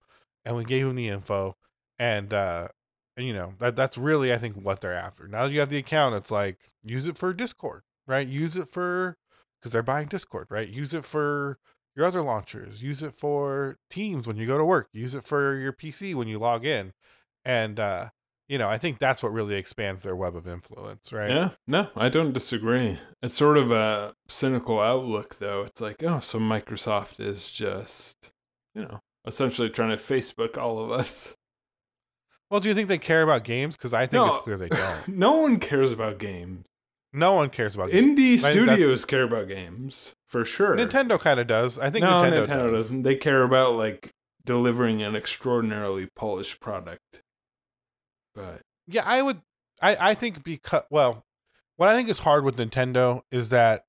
and 0.43 0.55
we 0.55 0.63
gave 0.63 0.87
them 0.87 0.95
the 0.95 1.09
info, 1.09 1.55
and 1.99 2.33
uh, 2.33 2.69
and 3.17 3.25
you 3.25 3.33
know 3.33 3.53
that 3.57 3.75
that's 3.75 3.97
really 3.97 4.31
I 4.31 4.37
think 4.37 4.55
what 4.55 4.79
they're 4.79 4.93
after. 4.93 5.27
Now 5.27 5.45
that 5.45 5.51
you 5.51 5.59
have 5.59 5.69
the 5.69 5.77
account, 5.77 6.15
it's 6.15 6.31
like 6.31 6.59
use 6.83 7.05
it 7.05 7.17
for 7.17 7.33
Discord, 7.33 7.81
right? 8.05 8.27
Use 8.27 8.55
it 8.55 8.69
for 8.69 9.17
because 9.59 9.71
they're 9.73 9.83
buying 9.83 10.07
Discord, 10.07 10.47
right? 10.49 10.69
Use 10.69 10.93
it 10.93 11.03
for 11.03 11.57
your 11.95 12.05
other 12.05 12.21
launchers. 12.21 12.83
Use 12.83 13.01
it 13.01 13.15
for 13.15 13.77
Teams 13.89 14.27
when 14.27 14.37
you 14.37 14.45
go 14.45 14.57
to 14.57 14.63
work. 14.63 14.87
Use 14.93 15.15
it 15.15 15.23
for 15.23 15.57
your 15.57 15.73
PC 15.73 16.13
when 16.13 16.27
you 16.27 16.37
log 16.37 16.63
in, 16.63 16.93
and 17.43 17.79
uh, 17.79 18.09
you 18.47 18.59
know 18.59 18.69
I 18.69 18.77
think 18.77 18.99
that's 18.99 19.23
what 19.23 19.33
really 19.33 19.55
expands 19.55 20.03
their 20.03 20.15
web 20.15 20.35
of 20.35 20.47
influence, 20.47 21.11
right? 21.11 21.31
Yeah, 21.31 21.49
no, 21.65 21.89
I 21.95 22.09
don't 22.09 22.33
disagree. 22.33 22.99
It's 23.23 23.35
sort 23.35 23.57
of 23.57 23.71
a 23.71 24.13
cynical 24.29 24.79
outlook, 24.79 25.39
though. 25.39 25.63
It's 25.63 25.81
like, 25.81 26.03
oh, 26.03 26.19
so 26.19 26.37
Microsoft 26.37 27.19
is 27.19 27.49
just, 27.49 28.31
you 28.75 28.83
know, 28.83 28.99
essentially 29.25 29.69
trying 29.69 29.89
to 29.89 29.97
Facebook 29.97 30.55
all 30.55 30.77
of 30.77 30.91
us. 30.91 31.35
Well, 32.49 32.59
do 32.59 32.69
you 32.69 32.75
think 32.75 32.87
they 32.87 32.97
care 32.97 33.23
about 33.23 33.43
games? 33.43 33.75
Because 33.75 33.93
I 33.93 34.07
think 34.07 34.27
it's 34.27 34.37
clear 34.37 34.57
they 34.57 34.69
don't. 34.69 35.07
no 35.17 35.33
one 35.33 35.57
cares 35.57 35.91
about 35.91 36.17
games. 36.17 36.65
No 37.13 37.33
one 37.33 37.49
cares 37.49 37.75
about 37.75 37.91
games. 37.91 38.19
Indie 38.19 38.39
studios 38.39 39.05
care 39.05 39.23
about 39.23 39.47
games 39.47 40.15
for 40.27 40.45
sure. 40.45 40.75
Nintendo 40.75 41.19
kind 41.19 41.39
of 41.39 41.47
does. 41.47 41.79
I 41.79 41.89
think 41.89 42.03
no, 42.03 42.21
Nintendo, 42.21 42.45
Nintendo, 42.45 42.47
does. 42.47 42.71
doesn't. 42.71 43.03
They 43.03 43.15
care 43.15 43.43
about 43.43 43.75
like 43.75 44.11
delivering 44.45 45.01
an 45.01 45.15
extraordinarily 45.15 46.07
polished 46.15 46.59
product. 46.59 47.21
But 48.35 48.61
Yeah, 48.87 49.03
I 49.05 49.21
would. 49.21 49.41
I 49.81 49.97
I 49.99 50.13
think 50.13 50.43
because 50.43 50.83
well, 50.89 51.25
what 51.75 51.89
I 51.89 51.95
think 51.95 52.09
is 52.09 52.19
hard 52.19 52.43
with 52.43 52.57
Nintendo 52.57 53.21
is 53.31 53.49
that 53.49 53.83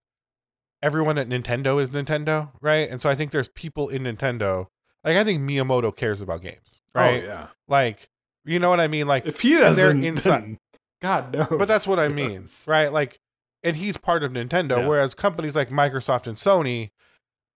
everyone 0.83 1.19
at 1.19 1.29
Nintendo 1.29 1.81
is 1.83 1.91
Nintendo, 1.91 2.53
right? 2.61 2.89
And 2.89 3.01
so 3.01 3.11
I 3.11 3.15
think 3.15 3.31
there's 3.31 3.49
people 3.49 3.89
in 3.89 4.03
Nintendo. 4.05 4.67
Like 5.05 5.17
I 5.17 5.25
think 5.25 5.43
Miyamoto 5.43 5.95
cares 5.95 6.21
about 6.21 6.43
games, 6.43 6.81
oh, 6.95 7.01
right? 7.01 7.23
oh 7.23 7.27
yeah, 7.27 7.47
Like 7.67 8.09
you 8.49 8.59
know 8.59 8.71
what 8.71 8.81
I 8.81 8.89
mean? 8.89 9.07
Like, 9.07 9.27
if 9.27 9.41
he 9.41 9.55
doesn't, 9.57 10.03
inside- 10.05 10.59
God 11.01 11.33
knows. 11.35 11.47
but 11.51 11.69
that's 11.69 11.87
what 11.87 11.99
I 12.01 12.09
mean, 12.21 12.49
right? 12.67 12.93
Like, 12.93 13.19
and 13.63 13.77
he's 13.77 13.97
part 13.97 14.23
of 14.25 14.33
Nintendo, 14.33 14.79
Yeah. 14.79 14.87
whereas 14.89 15.15
companies 15.15 15.55
like 15.55 15.71
Microsoft 15.71 16.27
and 16.27 16.37
Sony, 16.37 16.91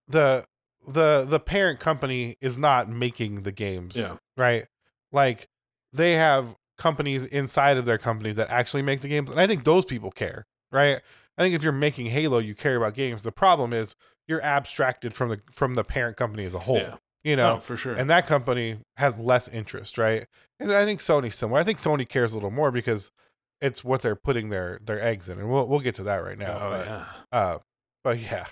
the 0.09 0.45
the 0.87 1.25
the 1.29 1.39
parent 1.41 1.79
company 1.81 2.37
is 2.41 2.59
not 2.59 2.89
making 2.89 3.43
the 3.43 3.53
games, 3.53 3.97
Yeah. 3.97 4.17
right? 4.37 4.67
Like 5.13 5.49
they 5.93 6.13
have 6.15 6.57
companies 6.79 7.25
inside 7.25 7.77
of 7.77 7.85
their 7.85 7.99
company 7.99 8.33
that 8.33 8.51
actually 8.51 8.83
make 8.83 9.01
the 9.01 9.09
games, 9.09 9.31
and 9.31 9.41
I 9.41 9.47
think 9.47 9.65
those 9.65 9.85
people 9.85 10.11
care, 10.11 10.47
right? 10.73 10.97
I 10.97 11.01
I 11.39 11.43
think 11.43 11.55
if 11.55 11.63
you're 11.63 11.73
making 11.73 12.07
Halo, 12.07 12.39
you 12.39 12.55
care 12.55 12.77
about 12.77 12.95
games. 12.95 13.23
The 13.23 13.33
problem 13.33 13.73
is 13.73 13.95
you're 14.29 14.43
abstracted 14.43 15.15
from 15.15 15.31
the 15.31 15.41
from 15.51 15.75
the 15.75 15.85
parent 15.85 16.17
company 16.17 16.45
as 16.45 16.55
a 16.55 16.59
whole. 16.61 16.77
Yeah. 16.79 16.97
You 17.25 17.37
know, 17.37 17.55
oh, 17.55 17.59
for 17.61 17.77
sure. 17.77 17.95
and 17.95 18.11
that 18.11 18.27
company 18.27 18.79
has 18.97 19.19
less 19.19 19.47
interest, 19.49 19.97
right? 19.97 20.27
And 20.59 20.73
I 20.73 20.85
think 20.85 21.01
Sony's 21.01 21.37
similar. 21.37 21.61
I 21.61 21.65
think 21.65 21.79
Sony 21.79 22.09
cares 22.09 22.33
a 22.33 22.37
little 22.37 22.51
more 22.51 22.71
because 22.73 23.13
it's 23.61 23.85
what 23.85 24.03
they're 24.03 24.17
putting 24.17 24.49
their 24.51 24.81
their 24.85 25.01
eggs 25.01 25.29
in, 25.29 25.39
and 25.39 25.49
we'll 25.49 25.69
we'll 25.69 25.81
get 25.81 25.95
to 25.97 26.03
that 26.05 26.17
right 26.25 26.37
now. 26.39 26.59
oh 26.61 26.71
but, 26.71 26.87
yeah. 26.87 27.05
uh, 27.31 27.59
but 28.03 28.19
yeah, 28.19 28.47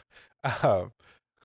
um, 0.63 0.93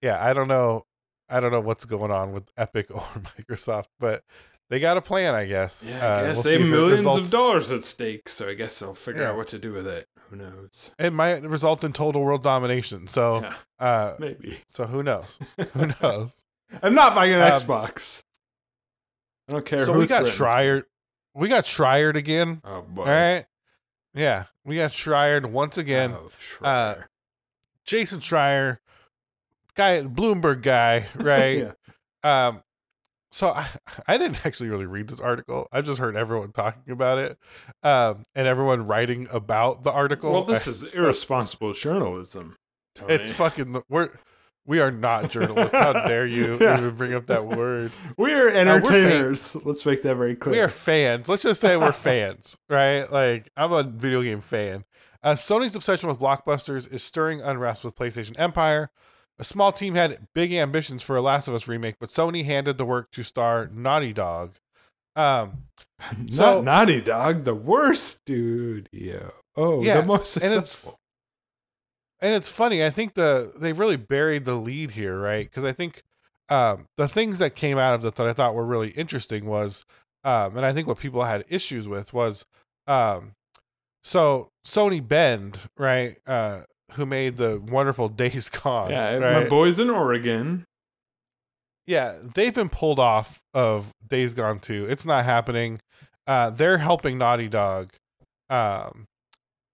yeah, 0.04 0.24
I 0.24 0.34
don't 0.34 0.48
know, 0.48 0.86
I 1.28 1.40
don't 1.40 1.52
know 1.52 1.62
what's 1.62 1.86
going 1.86 2.12
on 2.12 2.32
with 2.32 2.52
Epic 2.58 2.92
or 2.94 3.02
Microsoft, 3.40 3.88
but 4.00 4.24
they 4.70 4.80
got 4.80 4.98
a 4.98 5.02
plan, 5.02 5.34
I 5.34 5.46
guess. 5.46 5.88
Yeah, 5.90 5.98
I 6.06 6.08
Uh, 6.08 6.28
guess 6.28 6.36
we'll 6.38 6.44
they 6.44 6.60
have 6.60 6.70
millions 6.70 7.06
of 7.06 7.30
dollars 7.32 7.72
at 7.72 7.86
stake, 7.86 8.30
so 8.30 8.48
I 8.50 8.54
guess 8.54 8.78
they'll 8.80 8.94
figure 8.96 9.24
Yeah. 9.24 9.30
out 9.32 9.38
what 9.38 9.48
to 9.50 9.60
do 9.60 9.74
with 9.74 9.88
it. 9.88 10.08
Who 10.30 10.36
knows? 10.38 10.92
It 11.00 11.14
might 11.14 11.44
result 11.44 11.84
in 11.84 11.92
total 11.94 12.24
world 12.24 12.42
domination. 12.44 13.06
So, 13.08 13.42
yeah, 13.42 13.54
uh, 13.80 14.14
maybe. 14.20 14.60
so 14.70 14.86
who 14.86 15.02
knows? 15.04 15.40
Who 15.74 15.88
knows? 16.02 16.44
I'm 16.82 16.94
not 16.94 17.16
buying 17.16 17.34
an 17.34 17.42
Um, 17.42 17.52
Xbox. 17.52 18.24
I 19.50 19.54
don't 19.54 19.66
care. 19.66 19.86
so 19.86 19.94
who 19.94 20.00
we 20.00 20.08
got 20.08 20.28
threatens 20.28 20.38
Schreier, 20.40 20.84
we 21.34 21.48
got 21.48 21.66
Schreier 21.66 22.16
again. 22.16 22.62
Oh 22.64 22.82
boy. 22.82 23.02
All 23.04 23.08
right. 23.08 23.46
Yeah, 24.14 24.46
we 24.64 24.78
got 24.78 24.92
Schreier 24.92 25.46
once 25.46 25.78
again. 25.78 26.14
Oh, 26.14 26.32
Schreier. 26.40 27.06
Jason 27.86 28.20
Schreier, 28.22 28.80
guy, 29.76 30.02
Bloomberg 30.02 30.62
guy, 30.64 31.06
right? 31.16 31.68
yeah. 32.24 32.48
Um, 32.48 32.64
so 33.32 33.50
I, 33.50 33.68
I 34.08 34.18
didn't 34.18 34.44
actually 34.46 34.70
really 34.70 34.86
read 34.86 35.10
this 35.10 35.20
article. 35.20 35.68
I 35.72 35.82
just 35.82 36.00
heard 36.00 36.16
everyone 36.16 36.52
talking 36.54 36.92
about 36.92 37.18
it, 37.20 37.38
um, 37.84 38.24
and 38.34 38.48
everyone 38.48 38.88
writing 38.88 39.28
about 39.32 39.84
the 39.84 39.92
article. 39.92 40.32
Well, 40.32 40.44
this 40.46 40.68
I- 40.68 40.72
is 40.88 40.96
irresponsible 40.96 41.74
journalism. 41.74 42.56
Tony. 42.96 43.14
It's 43.14 43.32
fucking. 43.32 43.84
We're 43.90 44.10
we 44.66 44.80
are 44.80 44.92
not 44.92 45.30
journalists. 45.32 45.78
How 45.78 45.94
dare 46.08 46.26
you 46.26 46.58
Yeah. 46.60 46.78
even 46.78 46.96
bring 46.96 47.14
up 47.14 47.28
that 47.28 47.46
word? 47.46 47.92
We're 48.18 48.52
fan- 48.52 48.68
entertainers. 48.68 49.56
Let's 49.64 49.86
make 49.86 50.02
that 50.04 50.16
very 50.16 50.36
clear. 50.36 50.54
We 50.54 50.60
are 50.62 50.70
fans. 50.70 51.30
Let's 51.30 51.44
just 51.44 51.62
say 51.62 51.78
we're 51.78 51.92
fans, 51.94 52.58
right? 52.70 53.12
Like 53.12 53.50
I'm 53.56 53.72
a 53.72 53.84
video 53.84 54.22
game 54.22 54.42
fan. 54.42 54.86
Uh, 55.24 55.34
Sony's 55.34 55.76
obsession 55.76 56.08
with 56.10 56.20
blockbusters 56.20 56.92
is 56.94 57.02
stirring 57.04 57.42
unrest 57.42 57.84
with 57.84 57.96
PlayStation 57.96 58.34
Empire. 58.38 58.92
A 59.40 59.44
small 59.44 59.72
team 59.72 59.96
had 59.96 60.28
big 60.34 60.54
ambitions 60.54 61.04
for 61.04 61.16
a 61.18 61.22
Last 61.22 61.48
of 61.48 61.54
Us 61.56 61.68
remake, 61.68 61.96
but 62.00 62.10
Sony 62.10 62.46
handed 62.46 62.78
the 62.78 62.86
work 62.86 63.12
to 63.12 63.24
star 63.24 63.68
Naughty 63.74 64.14
Dog. 64.14 64.56
Um, 65.16 65.64
Not 66.18 66.32
So- 66.32 66.62
Naughty 66.62 67.02
Dog, 67.02 67.44
the 67.44 67.56
worst 67.56 68.04
studio. 68.08 69.34
Oh, 69.58 69.82
Yeah, 69.84 70.02
the 70.02 70.08
most 70.08 70.38
and 70.38 70.52
successful. 70.52 70.98
And 72.22 72.34
it's 72.34 72.50
funny. 72.50 72.84
I 72.84 72.90
think 72.90 73.14
the 73.14 73.52
they 73.56 73.74
really 73.74 73.98
buried 73.98 74.46
the 74.46 74.56
lead 74.56 74.92
here, 74.92 75.20
right? 75.20 75.50
Because 75.50 75.64
I 75.64 75.72
think 75.72 76.04
um, 76.50 76.88
the 76.98 77.08
things 77.08 77.40
that 77.40 77.56
came 77.56 77.78
out 77.78 77.94
of 77.94 78.06
it 78.06 78.16
that 78.16 78.28
I 78.28 78.34
thought 78.34 78.56
were 78.56 78.66
really 78.66 78.90
interesting 78.92 79.46
was, 79.46 79.86
um, 80.24 80.56
and 80.58 80.66
I 80.66 80.74
think 80.74 80.88
what 80.88 81.00
people 81.00 81.24
had 81.24 81.44
issues 81.50 81.88
with 81.88 82.14
was, 82.14 82.46
um, 82.88 83.32
so 84.04 84.50
Sony 84.66 85.06
Bend, 85.06 85.60
right, 85.78 86.18
uh, 86.28 86.62
who 86.94 87.06
made 87.06 87.38
the 87.38 87.60
wonderful 87.60 88.10
Days 88.24 88.50
Gone, 88.50 88.92
yeah, 88.92 89.16
right? 89.16 89.44
my 89.44 89.50
boys 89.50 89.80
in 89.80 89.90
Oregon. 89.90 90.66
yeah, 91.88 92.16
they've 92.36 92.54
been 92.54 92.70
pulled 92.70 93.00
off 93.00 93.40
of 93.54 93.92
Days 94.08 94.34
Gone 94.34 94.60
2. 94.60 94.86
It's 94.90 95.06
not 95.06 95.26
happening. 95.26 95.80
Uh, 96.28 96.50
they're 96.52 96.78
helping 96.80 97.18
Naughty 97.18 97.48
Dog 97.48 97.94
um, 98.50 99.06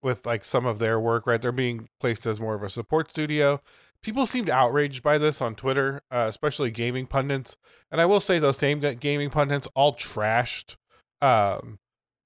with 0.04 0.26
like 0.26 0.44
some 0.46 0.66
of 0.66 0.80
their 0.80 1.00
work, 1.00 1.28
right? 1.28 1.42
They're 1.42 1.52
being 1.52 1.90
placed 2.00 2.26
as 2.26 2.40
more 2.40 2.56
of 2.56 2.64
a 2.64 2.70
support 2.70 3.12
studio. 3.12 3.62
People 4.02 4.26
seemed 4.26 4.50
outraged 4.50 5.04
by 5.04 5.18
this 5.20 5.42
on 5.42 5.54
Twitter, 5.56 6.02
uh, 6.10 6.26
especially 6.28 6.72
gaming 6.72 7.06
pundits. 7.06 7.56
And 7.92 8.02
I 8.02 8.06
will 8.08 8.20
say 8.20 8.40
those 8.40 8.58
same 8.58 8.80
gaming 8.80 9.30
pundits 9.30 9.68
all 9.76 9.94
trashed 9.94 10.76
um, 11.22 11.78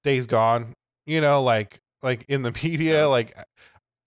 Days 0.04 0.26
Gone. 0.26 0.72
You 1.04 1.20
know, 1.20 1.42
like 1.42 1.80
like 2.02 2.24
in 2.28 2.42
the 2.42 2.50
media, 2.62 3.00
Yeah. 3.00 3.04
like 3.06 3.36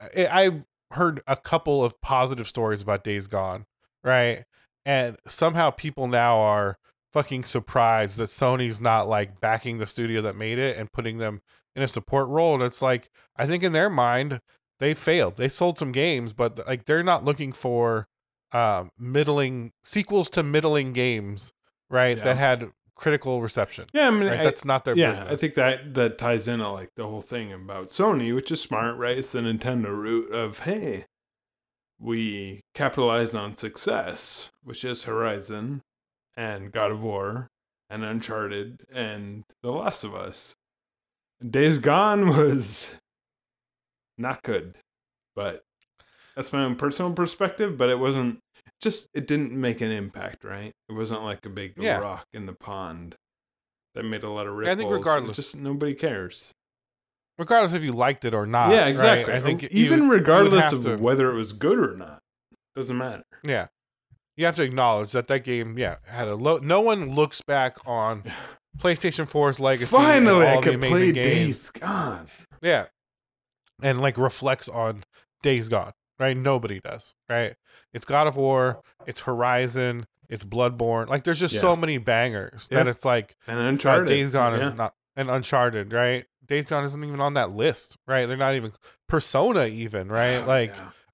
I, 0.01 0.45
I 0.47 0.63
heard 0.95 1.22
a 1.28 1.36
couple 1.36 1.84
of 1.84 1.99
positive 2.01 2.47
stories 2.47 2.82
about 2.82 3.03
Days 3.03 3.28
Gone, 3.28 3.65
right? 4.03 4.45
And 4.86 5.17
somehow 5.28 5.70
people 5.70 6.07
now 6.07 6.38
are 6.38 6.78
fucking 7.13 7.43
surprised 7.43 8.17
that 8.17 8.30
Sony's 8.30 8.82
not 8.82 9.07
like 9.07 9.39
backing 9.39 9.78
the 9.78 9.86
studio 9.86 10.22
that 10.24 10.36
made 10.36 10.57
it 10.57 10.78
and 10.78 10.91
putting 10.91 11.17
them 11.20 11.41
in 11.76 11.84
a 11.84 11.88
support 11.88 12.28
role. 12.30 12.53
And 12.55 12.63
it's 12.63 12.82
like, 12.82 13.09
I 13.39 13.47
think 13.47 13.63
in 13.63 13.71
their 13.73 13.89
mind, 13.89 14.39
they 14.79 14.93
failed. 14.93 15.37
They 15.37 15.49
sold 15.49 15.77
some 15.77 15.91
games, 15.91 16.33
but 16.33 16.65
like 16.67 16.85
they're 16.85 17.03
not 17.03 17.25
looking 17.25 17.51
for 17.53 18.07
um 18.51 18.89
middling 18.97 19.71
sequels 19.83 20.29
to 20.31 20.43
middling 20.43 20.93
games, 20.93 21.51
right? 21.89 22.17
Yeah. 22.17 22.23
That 22.23 22.37
had 22.37 22.71
critical 22.95 23.41
reception. 23.41 23.85
Yeah, 23.93 24.07
I 24.07 24.11
mean, 24.11 24.27
Right? 24.27 24.41
I- 24.41 24.43
That's 24.43 24.65
not 24.65 24.83
their 24.85 24.95
yeah, 24.97 25.11
business. 25.11 25.31
I 25.31 25.35
think 25.37 25.53
that 25.53 25.93
that 25.93 26.17
ties 26.17 26.47
into 26.47 26.67
like 26.69 26.89
the 26.95 27.07
whole 27.07 27.21
thing 27.21 27.53
about 27.53 27.87
Sony, 27.87 28.35
which 28.35 28.51
is 28.51 28.61
smart, 28.61 28.97
right? 28.97 29.17
It's 29.17 29.31
the 29.31 29.39
Nintendo 29.39 29.85
route 29.95 30.31
of 30.31 30.59
hey, 30.59 31.05
we 31.99 32.61
capitalized 32.73 33.35
on 33.35 33.55
success, 33.55 34.49
which 34.63 34.83
is 34.85 35.03
Horizon 35.03 35.81
and 36.35 36.71
God 36.71 36.91
of 36.91 37.01
War 37.01 37.47
and 37.89 38.03
Uncharted 38.03 38.85
and 38.91 39.43
The 39.61 39.71
Last 39.71 40.03
of 40.03 40.15
Us. 40.15 40.53
Days 41.47 41.77
Gone 41.77 42.27
was 42.37 42.95
not 44.20 44.43
good, 44.43 44.76
but 45.36 45.61
that's 46.36 46.53
my 46.53 46.63
own 46.63 46.76
personal 46.76 47.13
perspective. 47.13 47.78
But 47.78 47.89
it 47.89 47.99
wasn't 47.99 48.39
just 48.82 49.07
it 49.13 49.28
didn't 49.28 49.51
make 49.51 49.82
an 49.82 49.91
impact, 49.91 50.43
right? 50.43 50.72
It 50.88 50.93
wasn't 50.93 51.24
like 51.24 51.45
a 51.45 51.49
big 51.49 51.74
Yeah. 51.78 51.99
rock 51.99 52.26
in 52.34 52.45
the 52.45 52.53
pond 52.53 53.15
that 53.95 54.03
made 54.03 54.24
a 54.24 54.30
lot 54.30 54.47
of 54.47 54.53
ripples. 54.53 54.74
I 54.74 54.78
think 54.78 54.91
regardless- 54.91 55.36
just 55.36 55.55
nobody 55.57 55.93
cares. 55.93 56.51
Regardless 57.38 57.74
if 57.74 57.84
you 57.84 57.93
liked 57.93 58.26
it 58.26 58.34
or 58.34 58.45
not. 58.45 58.72
yeah, 58.72 58.80
right? 58.82 58.88
exactly. 58.89 59.34
I 59.34 59.39
think 59.39 59.63
oh, 59.63 59.67
even 59.72 60.03
you 60.03 60.11
regardless 60.11 60.74
of 60.74 60.84
to- 60.84 60.97
whether 60.97 61.32
it 61.32 61.36
was 61.36 61.53
good 61.53 61.80
or 61.80 61.95
not, 61.95 62.20
doesn't 62.76 62.97
matter. 62.97 63.24
Yeah. 63.43 63.67
You 64.36 64.45
have 64.45 64.55
to 64.57 64.63
acknowledge 64.63 65.11
that 65.13 65.28
that 65.28 65.43
game, 65.43 65.78
yeah, 65.78 65.97
had 66.05 66.28
a 66.30 66.36
low. 66.36 66.57
No 66.57 66.80
one 66.82 67.13
looks 67.13 67.41
back 67.41 67.78
on 67.86 68.24
PlayStation 68.78 69.30
4's 69.30 69.59
legacy. 69.59 69.93
Finally, 69.93 70.45
all 70.47 70.57
I 70.59 70.61
amazing 70.72 70.80
play 70.80 71.11
games. 71.11 71.47
Days 71.47 71.70
Gone. 71.72 72.28
Yeah. 72.61 72.86
And 73.82 74.01
like 74.01 74.17
reflects 74.17 74.67
on 74.69 75.03
Days 75.41 75.69
Gone, 75.69 75.93
right? 76.19 76.36
Nobody 76.36 76.80
does, 76.80 77.15
right? 77.30 77.55
It's 77.93 78.05
God 78.05 78.27
of 78.27 78.36
War, 78.36 78.82
it's 79.05 79.21
Horizon, 79.21 80.05
it's 80.30 80.43
Bloodborne. 80.43 81.07
Like 81.07 81.23
there's 81.23 81.39
just 81.39 81.59
so 81.59 81.75
many 81.75 81.97
bangers 81.97 82.67
that 82.69 82.88
it's 82.88 83.05
like 83.05 83.36
And 83.47 83.59
uh, 83.59 83.63
Uncharted. 83.63 84.07
Days 84.07 84.30
Gone 84.30 84.59
yeah. 84.59 84.69
is 84.69 84.77
not 84.77 84.93
and 85.15 85.30
Uncharted, 85.30 85.91
right? 85.93 86.25
Days 86.45 86.65
Gone 86.65 86.84
isn't 86.86 87.03
even 87.03 87.19
on 87.21 87.36
that 87.36 87.51
list, 87.51 87.97
right? 88.07 88.25
They're 88.25 88.38
not 88.38 88.55
even 88.55 88.71
Persona 89.07 89.65
even, 89.65 90.09
right? 90.09 90.38
Oh, 90.43 90.45
like 90.47 90.73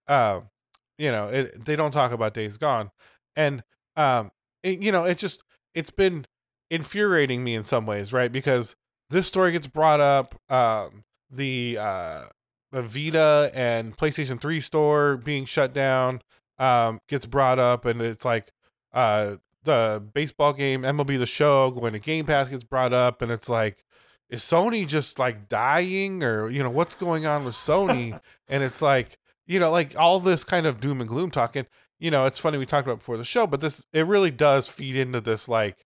yeah. 0.10 0.34
um 0.34 0.50
you 0.98 1.12
know 1.12 1.28
it, 1.28 1.66
they 1.66 1.76
don't 1.76 1.92
talk 1.92 2.12
about 2.12 2.34
days 2.34 2.58
gone 2.58 2.92
and 3.36 3.64
um 3.96 4.32
it, 4.64 4.82
you 4.82 4.92
know 4.92 5.04
it 5.04 5.18
just 5.18 5.42
it's 5.74 5.90
been 5.90 6.26
infuriating 6.72 7.44
me 7.44 7.54
in 7.56 7.64
some 7.64 7.86
ways 7.86 8.14
right 8.14 8.32
because 8.32 8.76
this 9.10 9.28
story 9.28 9.52
gets 9.52 9.68
brought 9.68 10.00
up 10.00 10.36
um 10.50 11.04
the 11.30 11.78
uh 11.80 12.24
the 12.72 12.82
vita 12.82 13.52
and 13.54 13.98
playstation 13.98 14.40
3 14.40 14.60
store 14.60 15.18
being 15.18 15.46
shut 15.46 15.74
down 15.74 16.22
um 16.58 17.00
gets 17.08 17.26
brought 17.26 17.60
up 17.60 17.86
and 17.86 18.02
it's 18.02 18.26
like 18.26 18.52
uh 18.94 19.36
the 19.64 20.04
baseball 20.14 20.54
game 20.54 20.84
mlb 20.84 21.18
the 21.20 21.26
show 21.26 21.72
going 21.72 21.94
to 21.94 22.00
game 22.00 22.26
pass 22.26 22.50
gets 22.50 22.64
brought 22.64 22.94
up 22.94 23.22
and 23.22 23.32
it's 23.32 23.50
like 23.50 23.84
is 24.30 24.42
sony 24.42 24.88
just 24.88 25.20
like 25.20 25.48
dying 25.50 26.24
or 26.24 26.50
you 26.50 26.64
know 26.64 26.70
what's 26.70 26.96
going 26.96 27.26
on 27.26 27.46
with 27.46 27.56
sony? 27.56 28.20
And 28.48 28.62
it's 28.62 28.82
like 28.82 29.18
you 29.48 29.60
know 29.60 29.72
like 29.72 29.98
all 29.98 30.20
this 30.20 30.44
kind 30.44 30.66
of 30.66 30.80
doom 30.80 31.02
and 31.02 31.10
gloom 31.10 31.32
talking 31.32 31.66
you 32.00 32.12
know 32.12 32.26
it's 32.26 32.40
funny 32.40 32.58
we 32.58 32.66
talked 32.66 32.88
about 32.88 33.00
before 33.00 33.18
the 33.18 33.24
show 33.24 33.48
but 33.48 33.60
this 33.60 33.86
it 33.94 34.06
really 34.06 34.32
does 34.32 34.68
feed 34.68 34.96
into 34.96 35.22
this 35.22 35.48
like 35.48 35.86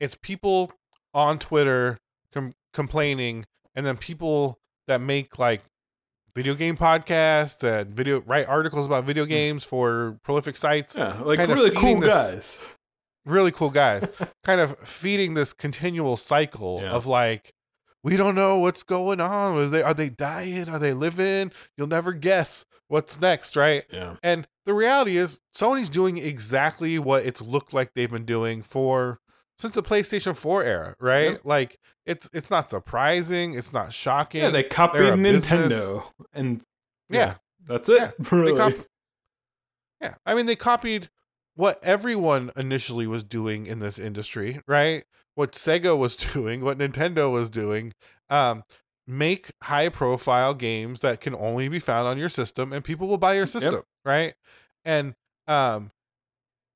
it's 0.00 0.16
people 0.16 0.72
on 1.14 1.38
twitter 1.38 1.98
com- 2.32 2.54
complaining 2.72 3.44
and 3.74 3.86
then 3.86 3.96
people 3.96 4.58
that 4.86 5.00
make 5.00 5.38
like 5.38 5.62
video 6.34 6.54
game 6.54 6.76
podcasts 6.76 7.62
and 7.62 7.94
video 7.94 8.20
write 8.22 8.48
articles 8.48 8.86
about 8.86 9.04
video 9.04 9.24
hmm. 9.24 9.30
games 9.30 9.64
for 9.64 10.18
prolific 10.22 10.56
sites 10.56 10.96
yeah, 10.96 11.18
like 11.22 11.38
really 11.38 11.70
cool 11.70 11.98
this- 12.00 12.10
guys. 12.10 12.60
really 13.26 13.52
cool 13.52 13.70
guys 13.70 14.10
kind 14.44 14.60
of 14.60 14.78
feeding 14.78 15.34
this 15.34 15.52
continual 15.52 16.16
cycle 16.16 16.80
Yeah. 16.82 16.90
of 16.90 17.06
like 17.06 17.52
we 18.02 18.16
don't 18.16 18.34
know 18.34 18.58
what's 18.58 18.82
going 18.82 19.20
on. 19.20 19.58
Are 19.58 19.66
they 19.66 19.82
are 19.82 19.92
they 19.94 20.08
dying? 20.08 20.68
Are 20.68 20.78
they 20.78 20.94
living? 20.94 21.52
You'll 21.76 21.86
never 21.86 22.12
guess 22.12 22.64
what's 22.88 23.20
next 23.20 23.56
right? 23.56 23.84
Yeah, 23.92 24.16
and 24.22 24.48
the 24.64 24.72
reality 24.74 25.16
is 25.16 25.40
sony's 25.54 25.90
doing 25.90 26.16
exactly 26.16 26.98
what 26.98 27.26
it's 27.26 27.42
looked 27.42 27.74
like 27.74 27.92
they've 27.94 28.10
been 28.10 28.24
doing 28.24 28.62
for 28.62 29.20
since 29.60 29.74
the 29.74 29.82
playstation 29.82 30.36
4 30.36 30.64
era 30.64 30.94
right 30.98 31.32
Yep. 31.32 31.40
like 31.44 31.78
it's 32.06 32.28
it's 32.32 32.50
not 32.50 32.70
surprising 32.70 33.54
it's 33.54 33.72
not 33.72 33.92
shocking 33.92 34.42
yeah. 34.42 34.50
They 34.50 34.62
copied 34.62 35.02
Nintendo 35.02 35.68
business. 35.68 36.02
and 36.32 36.62
yeah 37.08 37.34
That's 37.66 37.88
it. 37.88 38.00
Yeah, 38.00 38.10
really. 38.32 38.56
Cop- 38.56 38.86
yeah, 40.00 40.14
I 40.24 40.34
mean 40.34 40.46
they 40.46 40.56
copied 40.56 41.10
what 41.54 41.78
everyone 41.84 42.50
initially 42.56 43.06
was 43.06 43.22
doing 43.22 43.66
in 43.66 43.80
this 43.80 43.98
industry, 43.98 44.60
right? 44.66 45.04
What 45.34 45.52
Sega 45.52 45.96
was 45.98 46.16
doing, 46.32 46.62
what 46.64 46.78
Nintendo 46.78 47.30
was 47.30 47.50
doing. 47.50 47.92
Um, 48.30 48.64
make 49.06 49.50
high 49.64 49.88
profile 49.88 50.54
games 50.54 51.00
that 51.00 51.20
can 51.20 51.34
only 51.34 51.68
be 51.68 51.78
found 51.80 52.06
on 52.08 52.16
your 52.16 52.28
system, 52.28 52.72
and 52.72 52.82
people 52.84 53.08
will 53.08 53.18
buy 53.18 53.34
your 53.34 53.46
system, 53.46 53.82
right? 54.04 54.34
And 54.84 55.14
um, 55.48 55.90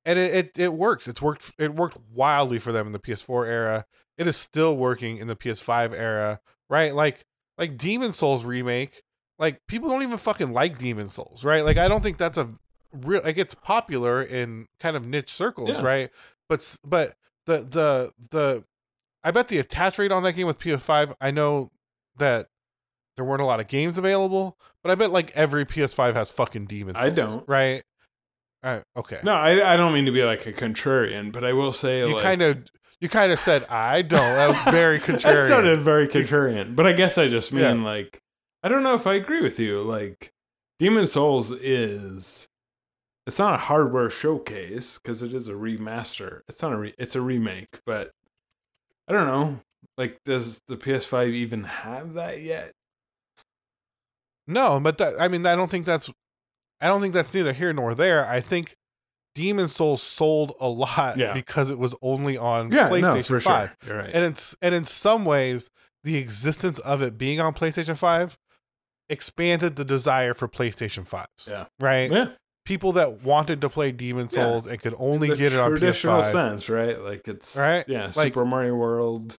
and 0.04 0.18
it, 0.18 0.34
it 0.34 0.58
it 0.58 0.74
works. 0.74 1.08
It's 1.08 1.22
worked. 1.22 1.52
It 1.58 1.74
worked 1.74 1.96
wildly 2.12 2.58
for 2.58 2.72
them 2.72 2.86
in 2.86 2.92
the 2.92 2.98
PS4 2.98 3.46
era. 3.46 3.86
It 4.18 4.26
is 4.26 4.36
still 4.36 4.76
working 4.76 5.16
in 5.18 5.26
the 5.26 5.36
PS5 5.36 5.92
era, 5.94 6.40
right? 6.70 6.94
Like 6.94 7.24
like 7.58 7.76
Demon's 7.76 8.16
Souls 8.16 8.44
remake. 8.44 9.02
Like 9.38 9.66
people 9.66 9.88
don't 9.88 10.02
even 10.02 10.18
fucking 10.18 10.52
like 10.52 10.78
Demon's 10.78 11.14
Souls, 11.14 11.44
right? 11.44 11.64
Like 11.64 11.76
I 11.78 11.88
don't 11.88 12.02
think 12.02 12.18
that's 12.18 12.38
a 12.38 12.50
real 12.92 13.22
like 13.24 13.38
it's 13.38 13.54
popular 13.54 14.22
in 14.22 14.68
kind 14.78 14.96
of 14.96 15.04
niche 15.06 15.32
circles, 15.32 15.70
Yeah. 15.70 15.82
right? 15.82 16.10
But 16.48 16.76
but 16.84 17.14
the 17.46 17.58
the 17.58 18.12
the 18.30 18.64
I 19.24 19.30
bet 19.30 19.48
the 19.48 19.58
attach 19.58 19.98
rate 19.98 20.12
on 20.12 20.22
that 20.22 20.34
game 20.34 20.46
with 20.46 20.58
PS5. 20.58 21.14
I 21.20 21.30
know 21.30 21.70
that 22.18 22.48
there 23.16 23.24
weren't 23.24 23.42
a 23.42 23.46
lot 23.46 23.58
of 23.60 23.66
games 23.68 23.96
available, 23.98 24.58
but 24.82 24.90
I 24.92 24.94
bet 24.94 25.10
like 25.10 25.30
every 25.36 25.64
PS5 25.64 26.14
has 26.14 26.30
fucking 26.30 26.66
Demon 26.66 26.94
Souls. 26.94 27.06
I 27.06 27.10
don't. 27.10 27.48
right? 27.48 27.82
Uh, 28.64 28.80
okay. 28.96 29.20
No, 29.22 29.34
I, 29.34 29.74
I 29.74 29.76
don't 29.76 29.92
mean 29.92 30.06
to 30.06 30.10
be 30.12 30.22
like 30.24 30.46
a 30.46 30.52
contrarian, 30.52 31.30
but 31.30 31.44
I 31.44 31.52
will 31.52 31.72
say 31.72 31.98
you 32.00 32.14
like, 32.14 32.22
kind 32.22 32.42
of 32.42 32.64
you 33.00 33.08
kind 33.10 33.30
of 33.30 33.38
said 33.38 33.64
I 33.68 34.02
don't. 34.02 34.20
That 34.20 34.48
was 34.48 34.72
very 34.74 34.98
contrarian. 35.00 35.22
that 35.22 35.48
sounded 35.48 35.82
very 35.82 36.08
contrarian, 36.08 36.74
but 36.74 36.86
I 36.86 36.92
guess 36.92 37.18
I 37.18 37.28
just 37.28 37.52
mean 37.52 37.62
Yeah. 37.62 37.72
like 37.84 38.20
I 38.62 38.68
don't 38.68 38.82
know 38.82 38.94
if 38.94 39.06
I 39.06 39.14
agree 39.14 39.42
with 39.42 39.58
you. 39.60 39.82
Like 39.82 40.32
Demon's 40.78 41.12
Souls 41.12 41.50
is 41.52 42.48
it's 43.26 43.38
not 43.38 43.54
a 43.54 43.58
hardware 43.58 44.08
showcase 44.10 44.98
because 44.98 45.22
it 45.22 45.34
is 45.34 45.46
a 45.48 45.52
remaster. 45.52 46.40
It's 46.48 46.62
not 46.62 46.72
a 46.72 46.76
re- 46.78 46.94
it's 46.98 47.14
a 47.14 47.20
remake, 47.20 47.80
but 47.84 48.12
I 49.06 49.12
don't 49.12 49.26
know. 49.26 49.58
Like, 49.98 50.18
does 50.24 50.60
the 50.66 50.76
PS5 50.78 51.28
even 51.34 51.64
have 51.64 52.14
that 52.14 52.40
yet? 52.40 52.72
No, 54.46 54.80
but 54.80 54.98
that, 54.98 55.14
I 55.20 55.28
mean, 55.28 55.46
I 55.46 55.54
don't 55.56 55.70
think 55.70 55.86
that's, 55.86 56.10
I 56.84 56.88
don't 56.88 57.00
think 57.00 57.14
that's 57.14 57.32
neither 57.34 57.52
here 57.52 57.72
nor 57.72 57.94
there. 57.94 58.26
I 58.26 58.40
think 58.40 58.76
Demon's 59.34 59.74
Souls 59.74 60.02
sold 60.02 60.52
a 60.60 60.68
lot 60.68 61.16
Yeah. 61.16 61.32
because 61.32 61.70
it 61.70 61.78
was 61.78 61.94
only 62.02 62.36
on 62.36 62.70
PlayStation 62.70 63.42
Five, 63.42 63.74
You're 63.86 63.96
right. 63.98 64.10
and 64.12 64.24
it's 64.24 64.54
and 64.62 64.74
in 64.74 64.84
some 64.84 65.24
ways, 65.24 65.70
the 66.04 66.16
existence 66.16 66.78
of 66.80 67.02
it 67.02 67.18
being 67.18 67.40
on 67.40 67.54
PlayStation 67.54 67.96
Five 67.96 68.38
expanded 69.08 69.76
the 69.76 69.84
desire 69.84 70.34
for 70.34 70.48
PlayStation 70.48 71.06
Fives. 71.06 71.48
Yeah. 71.50 71.66
right. 71.80 72.10
yeah, 72.10 72.26
People 72.64 72.92
that 72.92 73.22
wanted 73.22 73.60
to 73.60 73.68
play 73.68 73.92
Demon 73.92 74.28
Yeah. 74.30 74.42
Souls 74.44 74.66
and 74.66 74.80
could 74.80 74.94
only 74.98 75.28
get 75.28 75.52
it 75.52 75.58
on 75.58 75.70
traditional 75.70 76.22
PS5. 76.22 76.32
sense, 76.32 76.68
right? 76.70 76.98
Like 77.00 77.28
it's 77.28 77.56
Right? 77.56 77.84
Yeah, 77.88 78.04
Like- 78.06 78.14
Super 78.14 78.44
Mario 78.44 78.74
World, 78.76 79.36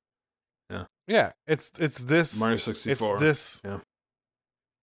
Yeah, 0.69 0.85
Yeah, 1.07 1.31
it's 1.47 1.71
it's 1.79 1.99
this 1.99 2.39
Mario 2.39 2.55
it's 2.55 2.63
64. 2.65 3.19
this 3.19 3.61
Yeah. 3.65 3.79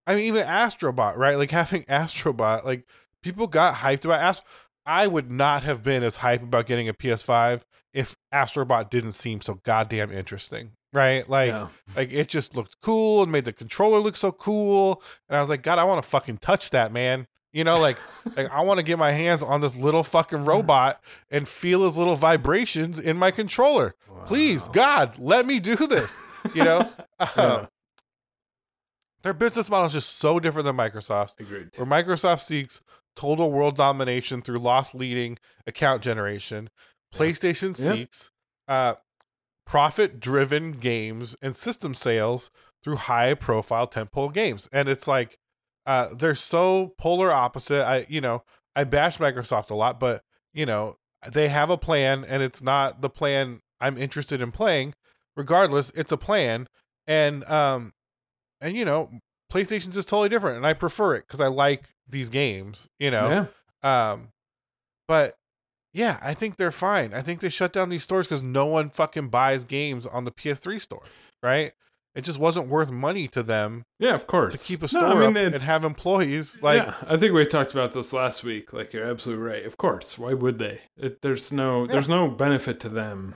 I 0.06 0.14
mean 0.14 0.24
even 0.24 0.46
astrobot 0.46 1.16
right? 1.16 1.36
Like 1.36 1.50
having 1.62 1.84
astrobot 1.84 2.64
like 2.64 2.86
people 3.22 3.46
got 3.46 3.76
hyped 3.76 4.04
about 4.04 4.20
astro 4.20 4.44
i 4.86 5.06
would 5.06 5.30
not 5.30 5.62
have 5.62 5.82
been 5.82 6.02
as 6.02 6.18
hyped 6.18 6.42
about 6.42 6.66
getting 6.66 6.88
a 6.88 6.94
ps5 6.94 7.62
if 7.92 8.16
astrobot 8.32 8.90
didn't 8.90 9.12
seem 9.12 9.40
so 9.40 9.60
goddamn 9.62 10.10
interesting 10.10 10.72
right? 10.94 11.26
Like 11.28 11.50
yeah. 11.50 11.68
like 11.96 12.12
it 12.12 12.28
just 12.28 12.54
looked 12.54 12.80
cool 12.80 13.22
and 13.22 13.32
made 13.32 13.44
the 13.44 13.52
controller 13.52 13.98
look 13.98 14.16
so 14.16 14.30
cool. 14.30 15.02
And 15.28 15.36
i 15.36 15.40
was 15.40 15.48
like 15.48 15.62
god 15.62 15.78
i 15.78 15.84
want 15.84 16.02
to 16.02 16.08
fucking 16.08 16.38
touch 16.38 16.70
that 16.70 16.92
man. 16.92 17.26
You 17.52 17.64
know 17.64 17.78
like 17.78 17.96
like 18.36 18.50
i 18.50 18.60
want 18.60 18.78
to 18.78 18.84
get 18.84 18.98
my 18.98 19.12
hands 19.12 19.42
on 19.42 19.62
this 19.62 19.74
little 19.74 20.04
fucking 20.04 20.44
robot 20.44 21.02
and 21.30 21.48
feel 21.48 21.84
his 21.84 21.96
little 21.96 22.16
vibrations 22.16 22.98
in 22.98 23.16
my 23.16 23.30
controller. 23.30 23.94
Please 24.26 24.68
god 24.68 25.18
let 25.18 25.46
me 25.46 25.60
do 25.60 25.76
this 25.76 26.22
you 26.54 26.64
know? 26.64 26.88
Yeah. 27.36 27.42
Um, 27.44 27.68
their 29.22 29.34
business 29.34 29.68
model 29.70 29.86
is 29.86 29.92
just 29.92 30.16
so 30.18 30.38
different 30.40 30.64
than 30.66 30.76
Microsoft's, 30.76 31.36
Agreed. 31.38 31.70
where 31.76 31.86
Microsoft 31.86 32.40
seeks 32.40 32.80
total 33.14 33.50
world 33.52 33.76
domination 33.76 34.42
through 34.42 34.58
loss 34.58 34.94
leading 34.94 35.38
account 35.66 36.02
generation. 36.02 36.70
PlayStation 37.14 37.78
Yeah. 37.78 37.94
seeks 37.94 38.30
uh, 38.68 38.94
profit 39.66 40.18
driven 40.20 40.72
games 40.72 41.36
and 41.42 41.54
system 41.54 41.94
sales 41.94 42.50
through 42.82 42.96
high 42.96 43.34
profile 43.34 43.86
tentpole 43.86 44.32
games. 44.32 44.68
And 44.72 44.88
it's 44.88 45.06
like 45.06 45.38
uh, 45.86 46.08
they're 46.14 46.34
so 46.34 46.94
polar 46.98 47.30
opposite. 47.32 47.84
I 47.86 48.06
you 48.08 48.20
know 48.20 48.44
I 48.74 48.84
bash 48.84 49.18
Microsoft 49.18 49.70
a 49.70 49.74
lot, 49.74 50.00
but 50.00 50.22
you 50.54 50.64
know 50.66 50.96
they 51.30 51.48
have 51.48 51.70
a 51.70 51.78
plan, 51.78 52.24
and 52.24 52.42
it's 52.42 52.62
not 52.62 53.00
the 53.02 53.10
plan 53.10 53.60
I'm 53.80 53.96
interested 53.98 54.40
in 54.40 54.50
playing. 54.52 54.94
Regardless, 55.36 55.90
it's 55.94 56.12
a 56.12 56.16
plan, 56.16 56.66
and 57.06 57.44
um, 57.44 57.92
and 58.62 58.74
you 58.76 58.84
know 58.86 59.10
PlayStation's 59.52 59.96
is 59.96 60.06
totally 60.06 60.30
different, 60.30 60.56
and 60.56 60.66
I 60.66 60.72
prefer 60.72 61.14
it 61.16 61.26
because 61.26 61.40
I 61.40 61.48
like 61.48 61.84
these 62.08 62.30
games. 62.30 62.88
You 62.98 63.10
know, 63.10 63.46
Yeah. 63.84 64.12
um, 64.12 64.28
but 65.06 65.34
yeah, 65.92 66.18
I 66.22 66.32
think 66.32 66.56
they're 66.56 66.72
fine. 66.72 67.12
I 67.12 67.20
think 67.20 67.40
they 67.40 67.50
shut 67.50 67.72
down 67.74 67.90
these 67.90 68.02
stores 68.02 68.26
because 68.26 68.42
no 68.42 68.64
one 68.64 68.88
fucking 68.88 69.28
buys 69.28 69.64
games 69.64 70.06
on 70.06 70.24
the 70.24 70.30
PS3 70.32 70.80
store, 70.80 71.02
right? 71.42 71.72
It 72.14 72.24
just 72.24 72.38
wasn't 72.38 72.68
worth 72.68 72.90
money 72.90 73.26
to 73.28 73.42
them 73.42 73.84
Yeah, 73.98 74.14
of 74.14 74.26
course. 74.26 74.52
to 74.52 74.58
keep 74.58 74.80
a 74.80 74.82
No, 74.84 74.86
store 74.86 75.24
I 75.24 75.30
mean, 75.30 75.46
up 75.48 75.54
and 75.54 75.62
have 75.62 75.82
employees. 75.82 76.62
Like, 76.62 76.82
yeah, 76.82 76.94
I 77.08 77.16
think 77.16 77.32
we 77.32 77.44
talked 77.46 77.72
about 77.72 77.94
this 77.94 78.12
last 78.12 78.44
week. 78.44 78.72
Like 78.74 78.92
you're 78.92 79.04
absolutely 79.06 79.44
right. 79.46 79.64
Of 79.64 79.78
course, 79.78 80.18
why 80.18 80.34
would 80.34 80.58
they? 80.58 80.82
It, 80.98 81.22
there's 81.22 81.50
no 81.52 81.86
there's 81.86 82.10
no 82.10 82.28
benefit 82.28 82.80
to 82.80 82.90
them. 82.90 83.34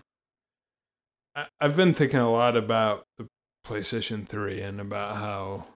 I, 1.35 1.47
I've 1.61 1.74
been 1.77 1.95
thinking 1.95 2.20
a 2.20 2.31
lot 2.31 2.55
about 2.57 3.05
PlayStation 3.66 4.26
3 4.26 4.60
and 4.60 4.80
about 4.80 5.16
how 5.16 5.66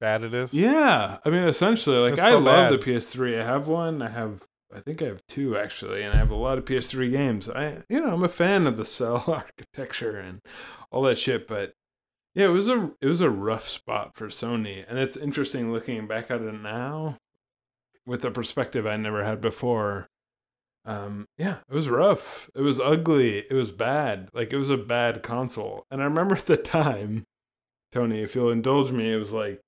bad 0.00 0.22
it 0.24 0.34
is. 0.34 0.52
yeah, 0.52 1.18
I 1.24 1.30
mean 1.30 1.44
essentially 1.44 1.96
like 1.98 2.14
It's 2.14 2.22
I 2.22 2.32
love 2.34 2.70
bad. 2.70 2.72
the 2.72 2.78
PS3. 2.84 3.40
I 3.40 3.44
have 3.44 3.68
one. 3.68 4.02
I 4.02 4.08
have 4.10 4.42
I 4.74 4.80
think 4.80 5.02
I 5.02 5.04
have 5.06 5.22
two 5.28 5.56
actually, 5.56 6.02
and 6.02 6.14
I 6.14 6.16
have 6.16 6.30
a 6.30 6.34
lot 6.34 6.56
of 6.58 6.64
PS3 6.64 7.10
games. 7.10 7.48
I 7.48 7.82
you 7.88 8.00
know 8.00 8.12
I'm 8.12 8.24
a 8.24 8.28
fan 8.28 8.66
of 8.66 8.76
the 8.76 8.84
cell 8.98 9.22
architecture 9.28 10.16
and 10.16 10.40
all 10.90 11.02
that 11.02 11.18
shit, 11.18 11.46
but 11.46 11.74
yeah, 12.34 12.46
it 12.46 12.52
was 12.52 12.68
a 12.68 12.90
it 13.00 13.06
was 13.06 13.20
a 13.20 13.30
rough 13.30 13.68
spot 13.68 14.16
for 14.16 14.28
Sony, 14.28 14.84
and 14.88 14.98
it's 14.98 15.16
interesting 15.16 15.72
looking 15.72 16.06
back 16.06 16.30
at 16.30 16.40
it 16.40 16.52
now 16.54 17.18
with 18.06 18.24
a 18.24 18.30
perspective 18.30 18.86
I 18.86 18.96
never 18.96 19.22
had 19.24 19.40
before. 19.40 20.08
Um, 20.84 21.26
yeah, 21.38 21.58
it 21.68 21.74
was 21.74 21.88
rough. 21.88 22.50
It 22.54 22.62
was 22.62 22.80
ugly. 22.80 23.38
It 23.38 23.54
was 23.54 23.70
bad. 23.70 24.28
Like 24.32 24.52
it 24.52 24.56
was 24.56 24.70
a 24.70 24.76
bad 24.76 25.22
console. 25.22 25.84
And 25.90 26.00
I 26.00 26.04
remember 26.04 26.36
at 26.36 26.46
the 26.46 26.56
time, 26.56 27.24
Tony, 27.92 28.20
if 28.20 28.34
you'll 28.34 28.50
indulge 28.50 28.90
me, 28.90 29.12
it 29.12 29.18
was 29.18 29.32
like 29.32 29.60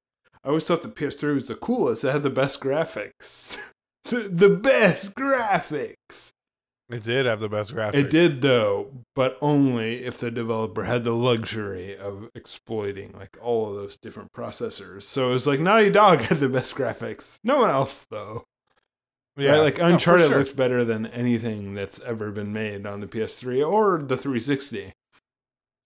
I 0.45 0.49
always 0.49 0.65
thought 0.65 0.83
the 0.83 0.89
PS3 0.89 1.35
was 1.35 1.49
the 1.49 1.55
coolest. 1.55 2.05
It 2.05 2.13
had 2.13 2.23
the 2.23 2.31
best 2.31 2.61
graphics. 2.61 3.59
the 4.05 4.29
the 4.31 4.51
best 4.51 5.15
graphics. 5.15 6.33
It 6.91 7.03
did 7.03 7.25
have 7.25 7.41
the 7.41 7.49
best 7.49 7.75
graphics. 7.75 7.95
It 7.95 8.11
did 8.11 8.43
though, 8.43 8.91
but 9.15 9.39
only 9.41 10.05
if 10.05 10.19
the 10.19 10.31
developer 10.31 10.85
had 10.85 11.03
the 11.03 11.15
luxury 11.15 11.97
of 11.97 12.29
exploiting 12.35 13.15
like 13.17 13.39
all 13.41 13.71
of 13.71 13.77
those 13.77 13.97
different 13.97 14.33
processors. 14.33 15.05
So 15.05 15.31
it 15.31 15.33
was 15.33 15.47
like 15.47 15.61
Naughty 15.61 15.89
Dog 15.91 16.21
had 16.21 16.39
the 16.39 16.49
best 16.51 16.75
graphics. 16.75 17.39
No 17.43 17.61
one 17.61 17.71
else 17.71 18.07
though. 18.11 18.45
Yeah, 19.37 19.53
Right? 19.53 19.59
Like 19.61 19.79
Uncharted 19.81 20.29
sure. 20.29 20.39
looks 20.39 20.53
better 20.53 20.85
than 20.85 21.07
anything 21.07 21.75
that's 21.75 21.99
ever 22.01 22.31
been 22.31 22.53
made 22.53 22.87
on 22.87 23.01
the 23.01 23.07
PS3 23.07 23.69
or 23.69 23.99
the 23.99 24.17
360. 24.17 24.93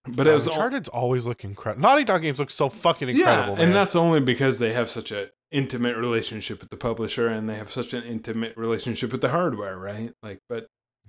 But 0.06 0.26
it 0.26 0.30
Uh, 0.30 0.34
was 0.34 0.46
all, 0.48 0.54
Uncharted's 0.54 0.88
always 0.88 1.26
look 1.26 1.44
incredible. 1.44 1.82
Naughty 1.82 2.04
Dog 2.04 2.22
games 2.22 2.38
look 2.38 2.50
so 2.50 2.68
fucking 2.68 3.08
incredible, 3.08 3.52
yeah, 3.54 3.58
man. 3.58 3.68
and 3.68 3.74
that's 3.74 3.96
only 3.96 4.20
because 4.20 4.58
they 4.58 4.72
have 4.72 4.88
such 4.88 5.10
an 5.12 5.28
intimate 5.50 5.96
relationship 5.96 6.60
with 6.60 6.68
the 6.70 6.76
publisher 6.76 7.26
and 7.26 7.48
they 7.48 7.56
have 7.56 7.70
such 7.70 7.94
an 7.94 8.02
intimate 8.04 8.56
relationship 8.56 9.12
with 9.12 9.20
the 9.22 9.30
hardware, 9.30 9.78
right? 9.78 10.12
Like, 10.22 10.38
but 10.48 10.66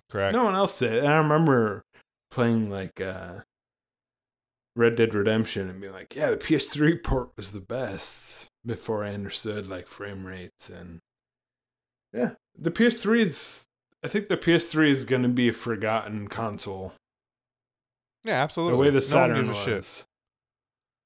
correct. 0.09 0.33
no 0.33 0.43
one 0.45 0.55
else 0.55 0.79
did. 0.79 0.97
And 0.97 1.07
I 1.07 1.17
remember 1.17 1.83
playing 2.31 2.69
like 2.69 2.99
uh, 3.01 3.39
Red 4.75 4.95
Dead 4.95 5.13
Redemption 5.13 5.69
and 5.69 5.79
being 5.81 5.93
like, 5.93 6.15
yeah, 6.15 6.29
the 6.31 6.37
PS3 6.37 7.03
port 7.03 7.31
was 7.37 7.51
the 7.51 7.59
best 7.61 8.47
before 8.65 9.03
I 9.03 9.13
understood 9.13 9.67
like 9.67 9.87
frame 9.87 10.25
rates 10.25 10.69
and 10.69 10.99
yeah, 12.13 12.31
the 12.57 12.71
PS3 12.71 13.19
is. 13.21 13.65
I 14.03 14.07
think 14.07 14.27
the 14.27 14.37
PS3 14.37 14.89
is 14.89 15.03
going 15.05 15.23
to 15.23 15.27
be 15.29 15.49
a 15.49 15.53
forgotten 15.53 16.27
console. 16.29 16.93
yeah, 18.23 18.41
absolutely. 18.43 18.73
The 18.73 18.77
way 18.77 18.87
the 18.89 18.93
No 18.95 18.99
Saturn 18.99 19.45
gives 19.47 19.49
a 19.59 19.61
shit. 19.63 19.75
was. 19.77 20.05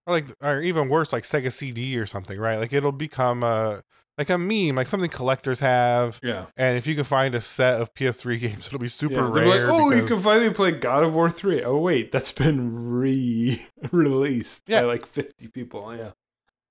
or 0.06 0.14
like 0.14 0.28
or 0.42 0.62
even 0.62 0.90
worse 0.90 1.12
like 1.14 1.24
sega 1.24 1.52
cd 1.52 1.98
or 1.98 2.06
something 2.06 2.38
right 2.40 2.58
like 2.60 2.74
it'll 2.74 2.92
become 2.92 3.42
a 3.44 3.82
like 4.18 4.30
a 4.30 4.38
meme 4.38 4.76
like 4.76 4.86
something 4.88 5.10
collectors 5.10 5.60
have 5.62 6.20
Yeah. 6.22 6.48
and 6.58 6.78
if 6.78 6.86
you 6.86 6.94
can 6.94 7.04
find 7.06 7.34
a 7.36 7.42
set 7.42 7.80
of 7.82 7.94
ps3 7.96 8.40
games 8.40 8.68
it'll 8.68 8.80
be 8.80 8.90
super 8.90 9.16
Yeah, 9.16 9.32
rare 9.32 9.66
Like, 9.66 9.74
oh, 9.74 9.92
you 9.92 10.06
can 10.06 10.20
finally 10.20 10.52
play 10.52 10.72
God 10.72 11.04
of 11.04 11.16
War 11.16 11.30
3. 11.32 11.64
Oh, 11.64 11.78
wait, 11.78 12.12
that's 12.12 12.32
been 12.32 12.96
re 13.00 13.62
released 13.92 14.64
Yeah. 14.68 14.82
by 14.82 14.88
like 14.88 15.06
50 15.08 15.48
people. 15.48 15.96
Yeah. 15.96 16.12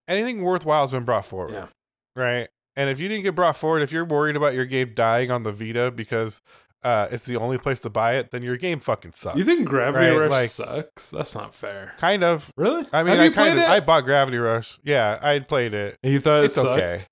anything 0.07 0.43
worthwhile 0.43 0.83
has 0.83 0.91
been 0.93 1.05
brought 1.05 1.27
forward 1.27 1.53
Yeah. 1.55 1.67
right? 2.15 2.49
And 2.77 2.89
if 2.91 2.99
you 3.01 3.09
didn't 3.09 3.25
get 3.25 3.35
brought 3.35 3.57
forward, 3.57 3.83
if 3.83 3.93
you're 3.93 4.05
worried 4.05 4.37
about 4.37 4.55
your 4.55 4.65
game 4.67 4.93
dying 4.95 5.31
on 5.31 5.43
the 5.43 5.53
Vita 5.53 5.91
because 5.91 6.41
uh, 6.83 7.07
it's 7.11 7.25
the 7.25 7.37
only 7.37 7.59
place 7.59 7.81
to 7.81 7.91
buy 7.91 8.15
it, 8.17 8.31
then 8.31 8.43
your 8.43 8.57
game 8.57 8.81
fucking 8.81 9.13
sucks. 9.13 9.39
You 9.39 9.45
think 9.45 9.69
Gravity 9.69 10.07
right? 10.07 10.19
Rush 10.23 10.31
Like- 10.31 10.51
sucks? 10.51 11.11
That's 11.11 11.35
not 11.35 11.55
fair. 11.55 11.95
kind 11.99 12.25
of? 12.25 12.51
Really? 12.57 12.87
I 12.93 13.03
mean, 13.03 13.19
I 13.19 13.29
kind 13.29 13.59
of 13.59 13.65
it? 13.65 13.69
I 13.69 13.81
bought 13.81 14.05
Gravity 14.05 14.39
Rush. 14.39 14.79
Yeah, 14.83 15.19
I 15.23 15.39
played 15.41 15.75
it. 15.75 15.99
And 16.03 16.13
you 16.13 16.19
thought 16.21 16.41
it 16.41 16.47
It's 16.47 16.55
sucked? 16.55 16.69
okay. 16.69 17.05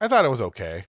I 0.00 0.08
thought 0.08 0.24
it 0.24 0.30
was 0.30 0.40
okay, 0.42 0.84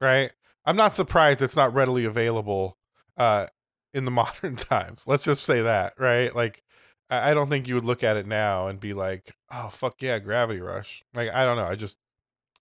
right? 0.00 0.30
I'm 0.64 0.76
not 0.76 0.94
surprised 0.94 1.42
it's 1.42 1.56
not 1.56 1.74
readily 1.74 2.04
available 2.04 2.76
uh, 3.16 3.46
in 3.92 4.04
the 4.04 4.10
modern 4.12 4.56
times. 4.56 5.04
Let's 5.06 5.24
just 5.24 5.42
say 5.44 5.62
that, 5.62 5.94
right? 5.98 6.34
Like, 6.36 6.62
I 7.10 7.30
I 7.30 7.34
don't 7.34 7.50
think 7.50 7.66
you 7.66 7.74
would 7.74 7.84
look 7.86 8.04
at 8.04 8.16
it 8.16 8.26
now 8.26 8.68
and 8.68 8.78
be 8.78 8.92
like, 8.94 9.34
"Oh 9.50 9.68
fuck 9.70 10.00
yeah, 10.00 10.18
Gravity 10.18 10.60
Rush." 10.60 11.02
Like, 11.14 11.30
I 11.30 11.44
don't 11.44 11.56
know. 11.56 11.64
I 11.64 11.74
just 11.74 11.96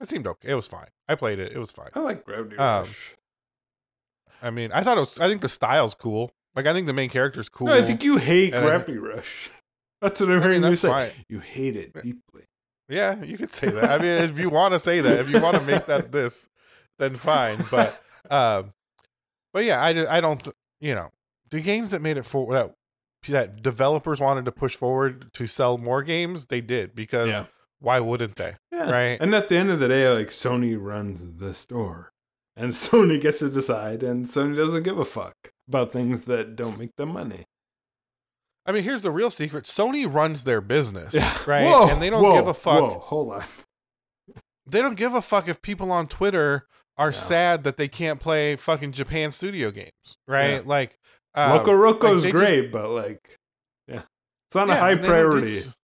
it 0.01 0.07
seemed 0.07 0.27
okay. 0.27 0.49
It 0.49 0.55
was 0.55 0.67
fine. 0.67 0.87
I 1.07 1.15
played 1.15 1.39
it. 1.39 1.51
It 1.51 1.57
was 1.59 1.71
fine. 1.71 1.89
I 1.93 1.99
like 1.99 2.23
Gravity 2.25 2.57
Um, 2.57 2.83
Rush. 2.83 3.15
I 4.41 4.49
mean, 4.51 4.71
I 4.71 4.81
thought 4.83 4.97
it 4.97 5.01
was. 5.01 5.19
I 5.19 5.27
think 5.27 5.41
the 5.41 5.49
style's 5.49 5.93
cool. 5.93 6.31
Like, 6.55 6.65
I 6.65 6.73
think 6.73 6.87
the 6.87 6.93
main 6.93 7.09
character's 7.09 7.49
cool. 7.49 7.67
No, 7.67 7.73
I 7.73 7.81
think 7.83 8.03
you 8.03 8.17
hate 8.17 8.53
And 8.53 8.65
I- 8.65 8.77
Rush. 8.93 9.49
That's 10.01 10.21
what 10.21 10.31
I'm 10.31 10.41
hearing 10.41 10.63
you 10.63 10.75
say. 10.77 10.87
fine. 10.87 11.11
You 11.27 11.39
hate 11.39 11.75
it 11.75 11.93
deeply. 11.93 12.43
Yeah, 12.87 13.21
you 13.21 13.37
could 13.37 13.51
say 13.51 13.69
that. 13.69 13.91
I 13.91 13.97
mean, 13.99 14.29
if 14.29 14.39
you 14.39 14.49
want 14.49 14.73
to 14.73 14.79
say 14.79 15.01
that, 15.01 15.19
if 15.19 15.29
you 15.29 15.41
want 15.41 15.57
to 15.57 15.61
make 15.61 15.85
that 15.87 16.11
this, 16.13 16.47
then 16.97 17.15
fine. 17.15 17.63
But, 17.69 18.01
um, 18.31 18.73
but 19.53 19.65
yeah, 19.65 19.81
I, 19.81 20.17
I 20.17 20.21
don't, 20.21 20.47
you 20.79 20.95
know, 20.95 21.09
the 21.51 21.59
games 21.59 21.91
that 21.91 22.01
made 22.01 22.15
it 22.17 22.25
for 22.25 22.51
that 22.53 22.73
that 23.27 23.61
developers 23.61 24.21
wanted 24.21 24.45
to 24.45 24.51
push 24.53 24.75
forward 24.77 25.33
to 25.33 25.45
sell 25.45 25.77
more 25.77 26.01
games, 26.01 26.45
they 26.45 26.61
did 26.61 26.95
because 26.95 27.27
Yeah. 27.27 27.45
Why 27.79 27.99
wouldn't 27.99 28.35
they? 28.35 28.55
Yeah. 28.71 28.89
Right. 28.89 29.17
And 29.21 29.33
at 29.35 29.49
the 29.49 29.57
end 29.57 29.69
of 29.71 29.79
the 29.79 29.87
day, 29.87 30.07
like 30.09 30.27
Sony 30.29 30.77
runs 30.79 31.37
the 31.37 31.53
store. 31.53 32.11
And 32.55 32.73
Sony 32.73 33.19
gets 33.21 33.39
to 33.39 33.49
decide, 33.49 34.03
and 34.03 34.25
Sony 34.25 34.55
doesn't 34.55 34.83
give 34.83 34.97
a 34.97 35.05
fuck 35.05 35.35
about 35.67 35.91
things 35.91 36.23
that 36.23 36.55
don't 36.55 36.77
make 36.79 36.95
them 36.97 37.13
money. 37.13 37.45
I 38.65 38.71
mean, 38.71 38.83
here's 38.83 39.01
the 39.01 39.11
real 39.11 39.31
secret: 39.31 39.63
Sony 39.65 40.11
runs 40.11 40.43
their 40.43 40.61
business, 40.61 41.13
Yeah. 41.13 41.37
right? 41.47 41.63
Whoa, 41.65 41.89
and 41.89 42.01
they 42.01 42.09
don't 42.09 42.21
whoa, 42.21 42.35
give 42.35 42.47
a 42.47 42.53
fuck. 42.53 42.81
Whoa, 42.81 42.99
hold 42.99 43.33
on. 43.33 43.43
They 44.67 44.83
don't 44.83 44.93
give 44.95 45.15
a 45.15 45.21
fuck 45.23 45.47
if 45.47 45.63
people 45.63 45.91
on 45.91 46.05
Twitter 46.05 46.67
are 46.95 47.07
Yeah. 47.07 47.17
sad 47.17 47.63
that 47.63 47.77
they 47.77 47.87
can't 47.87 48.19
play 48.19 48.55
fucking 48.55 48.91
Japan 48.91 49.31
studio 49.31 49.71
games, 49.71 49.89
right? 50.27 50.47
Yeah. 50.57 50.61
Like, 50.63 50.99
um, 51.33 51.57
Loco 51.57 51.73
Roco's 51.73 52.21
they 52.21 52.31
just- 52.31 52.39
great, 52.43 52.71
but 52.71 52.89
like, 52.91 53.37
yeah, 53.87 54.03
it's 54.47 54.53
not 54.55 54.69
a 54.69 54.75
high 54.75 54.93
priority. 54.93 55.47
just- 55.55 55.75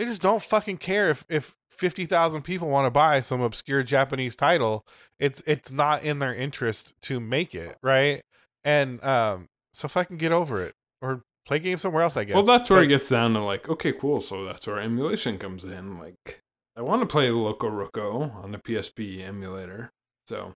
they 0.00 0.06
just 0.06 0.22
don't 0.22 0.42
fucking 0.42 0.78
care 0.78 1.10
if 1.10 1.26
if 1.28 1.54
fifty 1.70 2.06
thousand 2.06 2.40
people 2.40 2.70
want 2.70 2.86
to 2.86 2.90
buy 2.90 3.20
some 3.20 3.42
obscure 3.42 3.82
Japanese 3.82 4.34
title. 4.34 4.86
It's 5.18 5.42
it's 5.46 5.70
not 5.70 6.02
in 6.02 6.20
their 6.20 6.34
interest 6.34 6.94
to 7.02 7.20
make 7.20 7.54
it 7.54 7.76
right, 7.82 8.22
and 8.64 9.04
um, 9.04 9.48
so 9.74 9.88
fucking 9.88 10.16
get 10.16 10.32
over 10.32 10.64
it 10.64 10.72
or 11.02 11.22
play 11.46 11.58
games 11.58 11.82
somewhere 11.82 12.02
else. 12.02 12.16
I 12.16 12.24
guess. 12.24 12.34
Well, 12.34 12.44
that's 12.44 12.70
where 12.70 12.78
Like, 12.78 12.86
it 12.86 12.92
gets 12.92 13.10
down 13.10 13.34
to 13.34 13.40
like, 13.40 13.68
okay, 13.68 13.92
cool. 13.92 14.22
So 14.22 14.46
that's 14.46 14.66
where 14.66 14.78
emulation 14.80 15.36
comes 15.36 15.64
in. 15.64 15.98
Like, 15.98 16.40
I 16.78 16.80
want 16.80 17.02
to 17.02 17.06
play 17.06 17.30
Loco 17.30 17.68
Roco 17.68 18.34
on 18.42 18.52
the 18.52 18.58
PSP 18.58 19.20
emulator. 19.20 19.92
So 20.26 20.54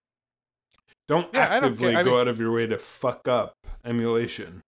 don't 1.07 1.29
Yeah, 1.35 1.49
I 1.51 1.61
don't 1.61 1.73
actively. 1.73 1.95
I 1.95 2.03
go 2.03 2.13
mean- 2.13 2.21
out 2.21 2.29
of 2.29 2.41
your 2.41 2.51
way 2.51 2.67
to 2.67 2.79
fuck 2.79 3.29
up 3.29 3.53
emulation. 3.85 4.63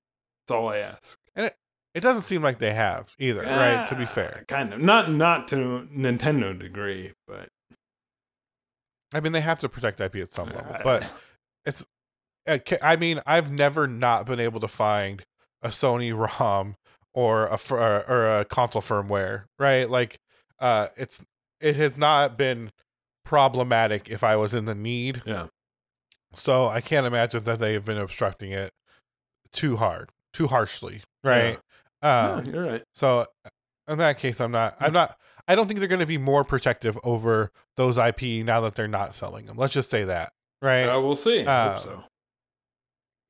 That's 0.46 0.54
all 0.58 0.68
I 0.68 0.78
ask. 0.78 1.18
It 1.34 1.56
doesn't 2.00 2.22
seem 2.22 2.42
like 2.42 2.58
they 2.58 2.74
have 2.74 3.14
either, 3.18 3.42
right? 3.42 3.86
To 3.88 3.94
be 3.94 4.06
fair, 4.06 4.44
kind 4.48 4.72
of 4.72 4.80
not 4.80 5.10
not 5.10 5.48
to 5.48 5.88
Nintendo 5.94 6.58
degree, 6.58 7.12
but 7.26 7.48
I 9.12 9.20
mean 9.20 9.32
they 9.32 9.40
have 9.40 9.60
to 9.60 9.68
protect 9.68 10.00
IP 10.00 10.16
at 10.16 10.32
some 10.32 10.48
level, 10.48 10.76
but 10.82 11.10
it's. 11.64 11.86
uh, 12.46 12.58
I 12.82 12.96
mean, 12.96 13.20
I've 13.26 13.50
never 13.50 13.86
not 13.86 14.26
been 14.26 14.40
able 14.40 14.60
to 14.60 14.68
find 14.68 15.22
a 15.62 15.68
Sony 15.68 16.12
ROM 16.16 16.76
or 17.14 17.46
a 17.46 17.58
or 18.08 18.26
a 18.26 18.44
console 18.44 18.82
firmware, 18.82 19.44
right? 19.58 19.88
Like, 19.88 20.18
uh, 20.60 20.88
it's 20.96 21.24
it 21.60 21.76
has 21.76 21.96
not 21.96 22.36
been 22.36 22.70
problematic 23.24 24.08
if 24.08 24.22
I 24.22 24.36
was 24.36 24.54
in 24.54 24.66
the 24.66 24.74
need. 24.74 25.22
yeah, 25.26 25.46
So 26.34 26.66
I 26.66 26.80
can't 26.80 27.06
imagine 27.06 27.42
that 27.44 27.58
they 27.58 27.72
have 27.72 27.84
been 27.84 27.98
obstructing 27.98 28.52
it 28.52 28.70
too 29.52 29.76
hard, 29.76 30.10
too 30.32 30.46
harshly, 30.46 31.02
right? 31.24 31.58
No, 32.06 32.34
Um, 32.38 32.46
you're 32.46 32.64
right. 32.64 32.82
so 32.92 33.26
in 33.88 33.98
that 33.98 34.18
case, 34.18 34.40
I'm 34.40 34.50
not. 34.52 34.76
I'm 34.80 34.92
not. 34.92 35.16
I 35.48 35.54
don't 35.54 35.66
think 35.68 35.78
they're 35.78 35.88
going 35.88 36.00
to 36.00 36.06
be 36.06 36.18
more 36.18 36.42
protective 36.44 36.98
over 37.04 37.52
those 37.76 37.98
IP 37.98 38.44
now 38.44 38.60
that 38.62 38.74
they're 38.74 38.88
not 38.88 39.14
selling 39.14 39.46
them. 39.46 39.56
Let's 39.56 39.72
just 39.74 39.88
say 39.90 40.04
that, 40.04 40.32
right? 40.60 40.84
Uh, 40.84 41.00
we'll 41.00 41.14
see. 41.14 41.44
Uh, 41.46 41.72
hope 41.74 41.80
so. 41.80 42.04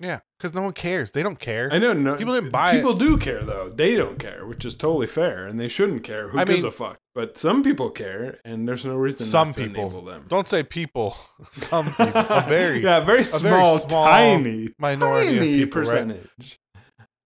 yeah, 0.00 0.20
because 0.38 0.54
no 0.54 0.62
one 0.62 0.72
cares. 0.72 1.12
They 1.12 1.22
don't 1.22 1.38
care. 1.38 1.68
I 1.72 1.78
know 1.78 1.92
no 1.92 2.16
people 2.16 2.34
didn't 2.34 2.52
buy 2.52 2.74
People 2.76 2.94
do 2.94 3.18
care 3.18 3.42
though. 3.44 3.68
They 3.68 3.96
don't 3.96 4.18
care, 4.18 4.46
which 4.46 4.64
is 4.64 4.74
totally 4.74 5.06
fair, 5.06 5.44
and 5.46 5.58
they 5.58 5.68
shouldn't 5.68 6.04
care. 6.04 6.28
Who 6.28 6.38
I 6.38 6.44
gives 6.44 6.60
mean- 6.60 6.68
a 6.68 6.72
fuck? 6.72 6.96
But 7.14 7.38
some 7.38 7.62
people 7.62 7.88
care, 7.90 8.40
and 8.44 8.68
there's 8.68 8.84
no 8.84 8.94
reason 8.94 9.24
Some 9.26 9.54
people. 9.54 10.06
Don't 10.28 10.46
say 10.46 10.62
people. 10.62 11.16
Some 11.50 11.86
people. 11.96 12.12
A 12.14 12.44
very 12.46 12.82
yeah, 12.82 13.00
very 13.00 13.24
small, 13.24 13.78
small 13.78 14.04
tiny, 14.06 14.68
minority 14.78 15.28
of 15.28 15.34
tiny 15.42 15.58
people, 15.64 15.82
right? 15.82 16.26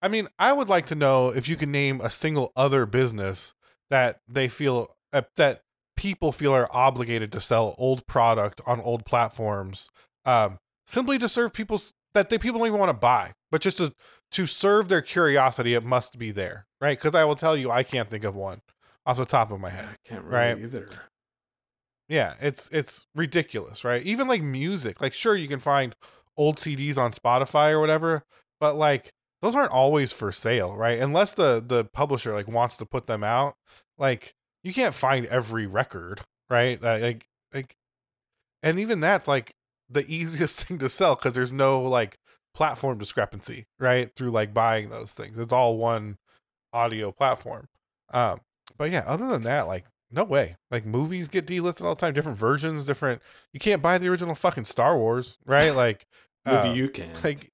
I 0.01 0.07
mean, 0.07 0.27
I 0.39 0.53
would 0.53 0.69
like 0.69 0.85
to 0.87 0.95
know 0.95 1.29
if 1.29 1.47
you 1.47 1.55
can 1.55 1.71
name 1.71 2.01
a 2.01 2.09
single 2.09 2.51
other 2.55 2.85
business 2.85 3.53
that 3.89 4.19
they 4.27 4.47
feel 4.47 4.95
uh, 5.13 5.21
that 5.35 5.61
people 5.95 6.31
feel 6.31 6.53
are 6.55 6.69
obligated 6.71 7.31
to 7.33 7.41
sell 7.41 7.75
old 7.77 8.07
product 8.07 8.61
on 8.65 8.81
old 8.81 9.05
platforms, 9.05 9.89
um, 10.25 10.57
simply 10.87 11.19
to 11.19 11.29
serve 11.29 11.53
people's 11.53 11.93
that 12.13 12.29
they 12.29 12.37
people 12.37 12.59
don't 12.59 12.67
even 12.67 12.79
want 12.79 12.89
to 12.89 12.93
buy, 12.97 13.33
but 13.51 13.61
just 13.61 13.77
to 13.77 13.93
to 14.31 14.45
serve 14.47 14.87
their 14.87 15.01
curiosity. 15.01 15.73
It 15.73 15.83
must 15.83 16.17
be 16.17 16.31
there, 16.31 16.65
right? 16.79 16.97
Because 16.97 17.15
I 17.15 17.25
will 17.25 17.35
tell 17.35 17.55
you, 17.55 17.69
I 17.69 17.83
can't 17.83 18.09
think 18.09 18.23
of 18.23 18.35
one 18.35 18.61
off 19.05 19.17
the 19.17 19.25
top 19.25 19.51
of 19.51 19.59
my 19.59 19.69
head. 19.69 19.85
I 19.85 19.95
can't 20.07 20.23
really 20.23 20.35
Right. 20.35 20.57
either. 20.57 20.89
Yeah, 22.07 22.33
it's 22.41 22.69
it's 22.71 23.05
ridiculous, 23.15 23.83
right? 23.83 24.01
Even 24.03 24.27
like 24.27 24.41
music, 24.41 24.99
like 25.01 25.13
sure 25.13 25.35
you 25.35 25.47
can 25.47 25.59
find 25.59 25.95
old 26.35 26.57
CDs 26.57 26.97
on 26.97 27.11
Spotify 27.11 27.71
or 27.71 27.79
whatever, 27.79 28.23
but 28.59 28.75
like 28.75 29.11
those 29.41 29.55
aren't 29.55 29.71
always 29.71 30.11
for 30.13 30.31
sale, 30.31 30.75
right? 30.75 30.99
Unless 30.99 31.35
the 31.35 31.63
the 31.65 31.85
publisher 31.85 32.33
like 32.33 32.47
wants 32.47 32.77
to 32.77 32.85
put 32.85 33.07
them 33.07 33.23
out, 33.23 33.55
like 33.97 34.35
you 34.63 34.73
can't 34.73 34.95
find 34.95 35.25
every 35.27 35.67
record, 35.67 36.21
right? 36.49 36.81
Like 36.81 37.27
like 37.53 37.75
and 38.63 38.79
even 38.79 38.99
that 39.01 39.27
like 39.27 39.55
the 39.89 40.05
easiest 40.07 40.63
thing 40.63 40.77
to 40.79 40.89
sell 40.89 41.15
cuz 41.15 41.33
there's 41.33 41.53
no 41.53 41.81
like 41.81 42.17
platform 42.53 42.97
discrepancy, 42.97 43.65
right? 43.79 44.13
Through 44.15 44.31
like 44.31 44.53
buying 44.53 44.89
those 44.89 45.13
things. 45.13 45.37
It's 45.37 45.53
all 45.53 45.77
one 45.77 46.17
audio 46.73 47.11
platform. 47.11 47.67
Um 48.11 48.41
but 48.77 48.91
yeah, 48.91 49.03
other 49.05 49.27
than 49.27 49.43
that 49.43 49.67
like 49.67 49.85
no 50.11 50.23
way. 50.23 50.57
Like 50.69 50.85
movies 50.85 51.27
get 51.29 51.45
delisted 51.47 51.83
all 51.83 51.95
the 51.95 52.01
time, 52.01 52.13
different 52.13 52.37
versions, 52.37 52.85
different. 52.85 53.21
You 53.53 53.59
can't 53.59 53.81
buy 53.81 53.97
the 53.97 54.09
original 54.09 54.35
fucking 54.35 54.65
Star 54.65 54.97
Wars, 54.97 55.37
right? 55.45 55.71
Like, 55.71 56.05
Maybe 56.45 56.69
uh, 56.69 56.73
you 56.73 56.89
can. 56.93 57.11
like, 57.23 57.50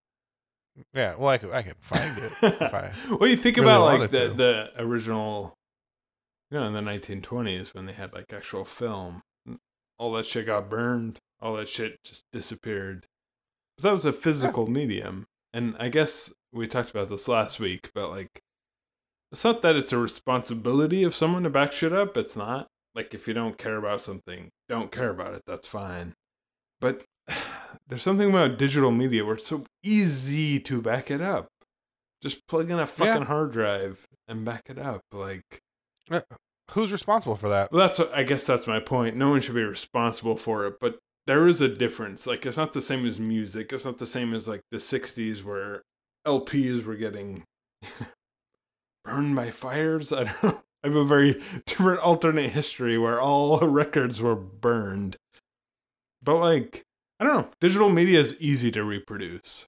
yeah. 0.93 1.15
Well, 1.15 1.29
I 1.29 1.37
could, 1.37 1.51
I 1.51 1.61
can 1.61 1.75
find 1.79 2.17
it 2.17 2.31
if 2.61 2.73
I. 2.73 2.91
well, 3.09 3.29
you 3.29 3.35
think 3.35 3.57
really 3.57 3.69
about 3.69 3.99
like 3.99 4.11
the 4.11 4.29
to. 4.29 4.33
the 4.33 4.69
original, 4.77 5.53
you 6.51 6.59
know, 6.59 6.65
in 6.65 6.73
the 6.73 6.81
1920s 6.81 7.73
when 7.73 7.85
they 7.85 7.93
had 7.93 8.13
like 8.13 8.31
actual 8.33 8.65
film, 8.65 9.23
all 9.97 10.13
that 10.13 10.25
shit 10.25 10.45
got 10.45 10.69
burned, 10.69 11.19
all 11.41 11.55
that 11.55 11.69
shit 11.69 11.97
just 12.03 12.23
disappeared. 12.31 13.05
But 13.77 13.83
that 13.83 13.93
was 13.93 14.05
a 14.05 14.13
physical 14.13 14.67
medium, 14.67 15.25
and 15.53 15.75
I 15.79 15.89
guess 15.89 16.33
we 16.51 16.67
talked 16.67 16.91
about 16.91 17.09
this 17.09 17.27
last 17.27 17.59
week, 17.59 17.91
but 17.93 18.09
like, 18.09 18.41
it's 19.31 19.43
not 19.43 19.61
that 19.61 19.75
it's 19.75 19.93
a 19.93 19.97
responsibility 19.97 21.03
of 21.03 21.13
someone 21.13 21.43
to 21.43 21.49
back 21.49 21.73
shit 21.73 21.93
up. 21.93 22.17
It's 22.17 22.35
not 22.35 22.67
like 22.95 23.13
if 23.13 23.27
you 23.27 23.33
don't 23.33 23.57
care 23.57 23.77
about 23.77 24.01
something, 24.01 24.49
don't 24.67 24.91
care 24.91 25.09
about 25.09 25.35
it. 25.35 25.43
That's 25.45 25.67
fine. 25.67 26.15
But 26.81 27.03
there's 27.87 28.01
something 28.03 28.29
about 28.29 28.57
digital 28.57 28.91
media 28.91 29.25
where 29.25 29.35
it's 29.35 29.47
so 29.47 29.65
easy 29.83 30.59
to 30.61 30.81
back 30.81 31.09
it 31.09 31.21
up. 31.21 31.47
Just 32.21 32.47
plug 32.47 32.69
in 32.69 32.79
a 32.79 32.87
fucking 32.87 33.25
hard 33.25 33.51
drive 33.51 34.05
and 34.27 34.43
back 34.43 34.63
it 34.69 34.79
up. 34.79 35.01
Like, 35.11 35.61
uh, 36.09 36.21
Who's 36.71 36.91
responsible 36.91 37.35
for 37.35 37.49
that? 37.49 37.71
well, 37.71 37.87
that's 37.87 37.99
I 37.99 38.23
guess 38.23 38.45
that's 38.45 38.67
my 38.67 38.79
point. 38.79 39.15
No 39.15 39.29
one 39.29 39.41
should 39.41 39.55
be 39.55 39.63
responsible 39.63 40.35
for 40.35 40.65
it, 40.65 40.75
but 40.81 40.97
there 41.27 41.47
is 41.47 41.61
a 41.61 41.67
difference. 41.67 42.27
Like, 42.27 42.45
it's 42.45 42.57
not 42.57 42.73
the 42.73 42.81
same 42.81 43.05
as 43.05 43.19
music. 43.19 43.71
It's 43.71 43.85
not 43.85 43.99
the 43.99 44.05
same 44.05 44.33
as 44.33 44.47
like 44.47 44.61
the 44.71 44.77
'60s 44.77 45.43
where 45.43 45.83
LPs 46.25 46.83
were 46.83 46.95
getting 46.95 47.43
burned 49.05 49.35
by 49.35 49.51
fires. 49.51 50.11
I 50.11 50.25
don't 50.25 50.43
know. 50.43 50.61
I 50.83 50.87
have 50.87 50.95
a 50.95 51.05
very 51.05 51.41
different 51.65 52.01
alternate 52.01 52.49
history 52.51 52.97
where 52.97 53.21
all 53.21 53.59
records 53.59 54.21
were 54.21 54.35
burned. 54.35 55.15
But 56.21 56.37
like, 56.37 56.83
I 57.19 57.25
don't 57.25 57.33
know. 57.35 57.49
Digital 57.59 57.89
media 57.89 58.19
is 58.19 58.35
easy 58.39 58.71
to 58.71 58.83
reproduce. 58.83 59.67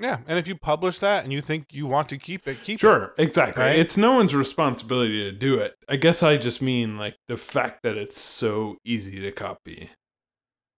Yeah, 0.00 0.18
and 0.28 0.38
if 0.38 0.46
you 0.46 0.54
publish 0.56 1.00
that 1.00 1.24
and 1.24 1.32
you 1.32 1.40
think 1.42 1.66
you 1.72 1.86
want 1.86 2.08
to 2.10 2.18
keep 2.18 2.46
it, 2.46 2.62
keep 2.62 2.76
it. 2.76 2.80
Sure, 2.80 3.14
exactly. 3.18 3.64
Right? 3.64 3.76
It's 3.78 3.96
no 3.96 4.12
one's 4.12 4.32
responsibility 4.34 5.24
to 5.24 5.32
do 5.32 5.56
it. 5.56 5.74
I 5.88 5.96
guess 5.96 6.22
I 6.22 6.36
just 6.36 6.62
mean 6.62 6.96
like 6.96 7.16
the 7.26 7.36
fact 7.36 7.82
that 7.82 7.96
it's 7.96 8.16
so 8.18 8.76
easy 8.84 9.18
to 9.20 9.32
copy. 9.32 9.90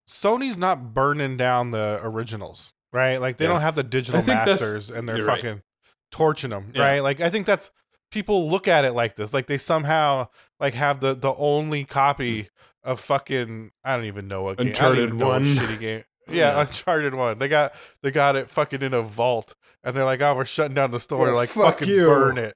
Sony's 0.08 0.56
not 0.56 0.94
burning 0.94 1.36
down 1.36 1.70
the 1.70 2.00
originals, 2.02 2.72
right? 2.92 3.18
Like 3.18 3.36
they 3.36 3.44
Yeah. 3.44 3.52
don't 3.52 3.60
have 3.60 3.74
the 3.74 3.82
digital 3.82 4.20
I 4.20 4.22
think 4.22 4.38
that's- 4.38 4.60
masters 4.60 4.90
and 4.90 5.06
they're 5.08 5.18
you're 5.18 5.26
right. 5.26 5.36
fucking 5.42 5.62
torching 6.10 6.50
them, 6.50 6.72
Yeah. 6.74 6.82
right? 6.82 7.00
Like 7.00 7.20
I 7.20 7.28
think 7.28 7.46
that's 7.46 7.70
people 8.10 8.48
look 8.50 8.66
at 8.68 8.86
it 8.86 8.92
like 8.92 9.16
this, 9.16 9.34
like 9.34 9.46
they 9.48 9.58
somehow 9.58 10.28
like 10.58 10.72
have 10.74 11.00
the 11.00 11.14
the 11.14 11.34
only 11.34 11.84
copy 11.84 12.44
mm. 12.44 12.48
Of 12.84 13.00
fucking 13.00 13.70
I 13.84 13.96
don't 13.96 14.06
even 14.06 14.28
know 14.28 14.42
what 14.42 14.58
game. 14.58 14.68
I 14.68 14.72
don't 14.72 14.96
even 14.96 15.10
Uncharted 15.12 15.14
know 15.18 15.26
what 15.26 15.42
1. 15.42 15.44
shitty 15.44 15.80
game. 15.80 16.04
Yeah, 16.28 16.34
Yeah. 16.54 16.60
Uncharted 16.60 17.14
one. 17.14 17.38
They 17.40 17.48
got 17.48 17.72
they 18.02 18.10
got 18.12 18.36
it 18.36 18.48
fucking 18.50 18.82
in 18.82 18.94
a 18.94 19.02
vault, 19.02 19.54
and 19.82 19.96
they're 19.96 20.04
like, 20.04 20.20
"Oh, 20.20 20.34
we're 20.36 20.44
shutting 20.44 20.74
down 20.74 20.92
the 20.92 21.00
store." 21.00 21.26
Yeah, 21.28 21.32
like, 21.32 21.48
fuck 21.48 21.78
fucking 21.80 21.88
you. 21.88 22.04
burn 22.06 22.38
it, 22.38 22.54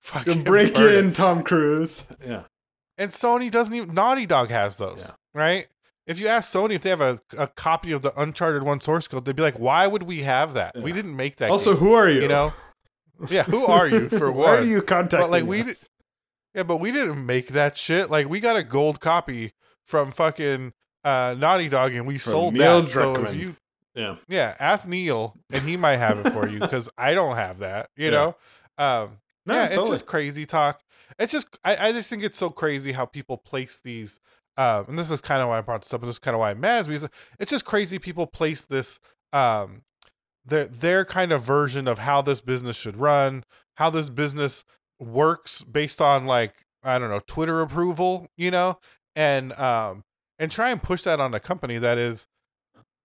fucking 0.00 0.42
break 0.42 0.74
burn 0.74 0.92
it. 0.92 0.98
in, 0.98 1.12
Tom 1.14 1.42
Cruise. 1.42 2.04
Yeah. 2.26 2.42
And 2.98 3.10
Sony 3.10 3.50
doesn't 3.50 3.74
even 3.74 3.94
Naughty 3.94 4.26
Dog 4.26 4.50
has 4.50 4.76
those, 4.76 5.06
Yeah. 5.06 5.14
right? 5.32 5.66
If 6.06 6.20
you 6.20 6.26
ask 6.28 6.52
Sony 6.52 6.72
if 6.74 6.82
they 6.82 6.90
have 6.90 7.00
a, 7.00 7.18
a 7.38 7.46
copy 7.46 7.92
of 7.92 8.02
the 8.02 8.12
Uncharted 8.20 8.62
One 8.62 8.80
source 8.82 9.08
code, 9.08 9.24
they'd 9.24 9.34
be 9.34 9.42
like, 9.42 9.58
"Why 9.58 9.86
would 9.86 10.02
we 10.02 10.18
have 10.24 10.52
that? 10.52 10.76
We 10.76 10.92
didn't 10.92 11.16
make 11.16 11.36
that." 11.36 11.50
Also, 11.50 11.70
game." 11.72 11.80
who 11.80 11.94
are 11.94 12.10
you? 12.10 12.22
you 12.22 12.28
know, 12.28 12.52
yeah, 13.30 13.44
who 13.44 13.64
are 13.64 13.88
you 13.88 14.10
for 14.10 14.30
Why 14.32 14.56
are 14.58 14.64
you 14.64 14.82
contacting 14.82 15.30
like, 15.30 15.44
we 15.46 15.62
us? 15.62 15.88
yeah, 16.54 16.64
but 16.64 16.76
we 16.76 16.92
didn't 16.92 17.24
make 17.24 17.48
that 17.48 17.78
shit. 17.78 18.10
Like, 18.10 18.28
we 18.28 18.38
got 18.40 18.56
a 18.56 18.62
gold 18.62 19.00
copy 19.00 19.52
from 19.84 20.12
fucking 20.12 20.72
uh, 21.04 21.34
Naughty 21.38 21.68
Dog, 21.68 21.94
and 21.94 22.06
we 22.06 22.18
From 22.18 22.30
sold 22.30 22.54
Neil 22.54 22.82
that. 22.82 22.90
So 22.90 23.14
if 23.24 23.34
you, 23.36 23.56
Yeah. 23.94 24.16
yeah, 24.28 24.56
ask 24.58 24.88
Neil, 24.88 25.34
and 25.50 25.62
he 25.64 25.76
might 25.76 25.96
have 25.96 26.18
it 26.18 26.32
for 26.32 26.46
you 26.48 26.60
because 26.60 26.88
I 26.96 27.14
don't 27.14 27.36
have 27.36 27.58
that. 27.58 27.90
You 27.96 28.06
Yeah. 28.06 28.10
know, 28.10 28.36
um, 28.78 29.18
No, 29.46 29.54
yeah, 29.54 29.68
totally. 29.68 29.82
it's 29.82 29.90
just 29.90 30.06
crazy 30.06 30.46
talk. 30.46 30.80
It's 31.18 31.32
just 31.32 31.46
I, 31.64 31.88
I 31.88 31.92
just 31.92 32.08
think 32.10 32.22
it's 32.24 32.38
so 32.38 32.50
crazy 32.50 32.92
how 32.92 33.04
people 33.04 33.36
place 33.36 33.78
these 33.80 34.18
um 34.56 34.84
and 34.88 34.98
this 34.98 35.10
is 35.10 35.20
kind 35.20 35.42
of 35.42 35.48
why 35.48 35.58
I 35.58 35.60
brought 35.60 35.82
this 35.82 35.92
up, 35.92 36.00
and 36.00 36.08
this 36.08 36.14
is 36.16 36.20
kind 36.20 36.34
of 36.34 36.40
why 36.40 36.52
it 36.52 36.58
matters 36.58 36.86
because 36.88 37.08
it's 37.38 37.50
just 37.50 37.64
crazy 37.64 37.98
people 37.98 38.26
place 38.26 38.64
this 38.64 39.00
um 39.32 39.82
their 40.44 40.64
their 40.66 41.04
kind 41.04 41.32
of 41.32 41.42
version 41.42 41.86
of 41.88 41.98
how 42.00 42.22
this 42.22 42.40
business 42.40 42.76
should 42.76 42.96
run, 42.96 43.44
how 43.76 43.90
this 43.90 44.10
business 44.10 44.64
works 45.00 45.62
based 45.62 46.00
on 46.00 46.26
like, 46.26 46.64
I 46.82 46.98
don't 46.98 47.10
know, 47.10 47.20
Twitter 47.26 47.60
approval, 47.60 48.28
you 48.36 48.50
know, 48.50 48.78
and 49.16 49.52
um 49.54 50.04
and 50.38 50.50
try 50.50 50.70
and 50.70 50.82
push 50.82 51.02
that 51.02 51.20
on 51.20 51.34
a 51.34 51.40
company 51.40 51.78
that 51.78 51.98
is 51.98 52.26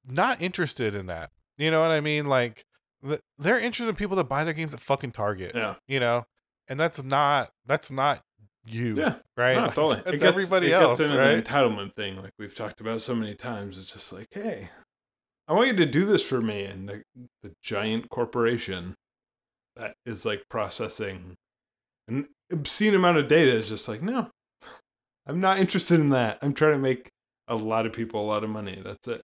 not 0.07 0.41
interested 0.41 0.95
in 0.95 1.05
that. 1.07 1.31
You 1.57 1.69
know 1.71 1.81
what 1.81 1.91
I 1.91 1.99
mean? 2.01 2.25
Like 2.25 2.65
they're 3.37 3.59
interested 3.59 3.87
in 3.89 3.95
people 3.95 4.17
that 4.17 4.25
buy 4.29 4.43
their 4.43 4.53
games 4.53 4.73
at 4.73 4.79
fucking 4.81 5.11
Target 5.11 5.53
Yeah. 5.55 5.75
you 5.87 5.99
know 5.99 6.25
and 6.67 6.79
that's 6.79 7.01
not 7.03 7.51
that's 7.65 7.89
not 7.91 8.23
you 8.65 8.95
Yeah. 8.95 9.15
right 9.37 9.55
No, 9.55 9.61
Like, 9.65 9.75
totally. 9.75 9.95
that's 10.05 10.15
It 10.17 10.23
everybody 10.23 10.67
it 10.67 10.73
else 10.73 10.99
gets 10.99 11.11
right 11.11 11.43
entitlement 11.43 11.95
thing, 11.95 12.17
like 12.17 12.33
we've 12.37 12.53
talked 12.55 12.81
about 12.81 13.01
so 13.01 13.15
many 13.15 13.35
times. 13.35 13.77
It's 13.77 13.93
just 13.93 14.11
like, 14.11 14.27
hey, 14.31 14.69
I 15.47 15.53
want 15.53 15.67
you 15.69 15.75
to 15.77 15.85
do 15.85 16.05
this 16.05 16.23
for 16.23 16.41
me, 16.41 16.65
and 16.65 16.87
the, 16.89 17.03
the 17.41 17.53
giant 17.63 18.09
corporation 18.09 18.95
that 19.75 19.95
is 20.05 20.25
like 20.25 20.43
processing 20.49 21.35
an 22.07 22.27
obscene 22.51 22.93
amount 22.93 23.17
of 23.17 23.27
data 23.27 23.51
is 23.51 23.69
just 23.69 23.87
like, 23.87 24.01
no, 24.03 24.29
I'm 25.29 25.39
not 25.39 25.59
interested 25.59 25.99
in 25.99 26.09
that. 26.09 26.39
I'm 26.41 26.53
trying 26.53 26.73
to 26.73 26.79
make 26.79 27.11
a 27.47 27.55
lot 27.55 27.85
of 27.85 27.93
people 27.93 28.19
a 28.21 28.27
lot 28.27 28.43
of 28.43 28.49
money. 28.49 28.81
That's 28.83 29.07
it. 29.07 29.21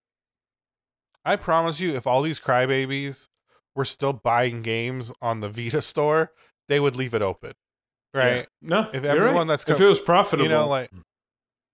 i 1.26 1.36
promise 1.36 1.80
you 1.80 1.94
if 1.96 2.06
all 2.08 2.22
these 2.22 2.40
crybabies 2.40 3.28
were 3.76 3.86
still 3.86 4.14
buying 4.14 4.62
games 4.62 5.12
on 5.22 5.40
the 5.42 5.50
vita 5.50 5.82
store 5.82 6.32
they 6.70 6.80
would 6.80 6.96
leave 6.96 7.14
it 7.14 7.22
open 7.22 7.54
right 8.14 8.36
Yeah. 8.38 8.46
No, 8.62 8.90
If 8.94 9.04
everyone 9.04 9.36
right. 9.36 9.48
that's 9.48 9.68
if 9.68 9.80
it 9.82 9.86
was 9.86 10.00
profitable, 10.00 10.44
you 10.46 10.50
know 10.50 10.68
like 10.68 10.90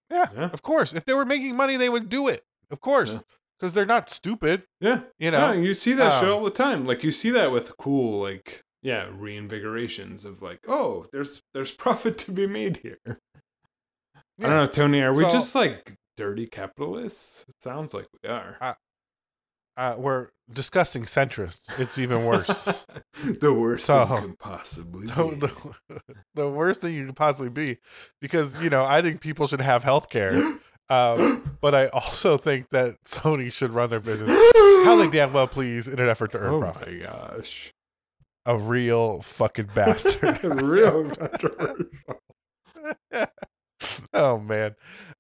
yeah, 0.09 0.27
Yeah. 0.35 0.49
of 0.51 0.61
course 0.61 0.93
if 0.93 1.05
they 1.05 1.13
were 1.13 1.25
making 1.25 1.55
money 1.55 1.77
they 1.77 1.89
would 1.89 2.09
do 2.09 2.27
it 2.27 2.41
of 2.71 2.79
course 2.81 3.13
Yeah. 3.15 3.19
because 3.59 3.73
they're 3.73 3.85
not 3.85 4.09
stupid 4.09 4.63
yeah, 4.79 5.01
you 5.19 5.31
No, 5.31 5.47
know 5.47 5.53
you 5.61 5.73
see 5.73 5.93
that 5.93 6.19
shit 6.19 6.29
um, 6.29 6.37
all 6.37 6.43
the 6.43 6.49
time. 6.51 6.85
Like 6.85 7.03
you 7.03 7.11
see 7.11 7.29
that 7.31 7.51
with 7.51 7.77
cool, 7.77 8.21
like 8.21 8.63
yeah, 8.81 9.09
reinvigorations 9.13 10.25
of 10.25 10.41
like, 10.41 10.59
oh, 10.67 11.05
there's 11.11 11.41
there's 11.53 11.71
profit 11.85 12.17
to 12.19 12.31
be 12.31 12.47
made 12.47 12.77
here. 12.77 13.19
I 14.39 14.43
don't 14.43 14.51
know, 14.51 14.65
Tony. 14.65 15.01
Are 15.01 15.13
we 15.13 15.23
just 15.23 15.53
like 15.55 15.93
dirty 16.17 16.47
capitalists? 16.47 17.45
It 17.47 17.55
sounds 17.61 17.93
like 17.93 18.07
we 18.23 18.29
are. 18.29 18.57
uh, 19.77 19.95
we're 19.97 20.29
disgusting 20.53 21.03
centrists 21.03 21.79
it's 21.79 21.97
even 21.97 22.25
worse 22.25 22.83
the 23.39 23.53
worst 23.53 23.85
So- 23.85 24.05
thing 24.05 24.17
could 24.21 24.39
possibly 24.39 25.05
be. 25.07 25.13
the, 25.13 25.63
the, 25.87 26.01
the 26.35 26.49
worst 26.49 26.81
thing 26.81 26.93
you 26.93 27.05
could 27.05 27.15
possibly 27.15 27.49
be 27.49 27.77
because 28.19 28.61
you 28.61 28.69
know 28.69 28.83
i 28.83 29.01
think 29.01 29.21
people 29.21 29.47
should 29.47 29.61
have 29.61 29.85
health 29.85 30.09
care 30.09 30.33
um, 30.89 31.57
but 31.61 31.73
i 31.73 31.87
also 31.87 32.37
think 32.37 32.67
that 32.71 33.01
sony 33.05 33.51
should 33.51 33.73
run 33.73 33.89
their 33.89 34.01
business 34.01 34.29
how 34.83 34.97
they 34.97 35.09
damn 35.17 35.31
well 35.31 35.47
please 35.47 35.87
in 35.87 36.01
an 36.01 36.09
effort 36.09 36.33
to 36.33 36.37
earn 36.39 36.53
oh 36.55 36.59
profit 36.59 36.89
my 36.91 36.97
gosh, 37.05 37.73
a 38.45 38.57
real 38.57 39.21
fucking 39.21 39.69
bastard 39.73 40.43
real 40.43 41.09
controversial. 41.11 41.85
Oh 44.13 44.37
man 44.39 44.75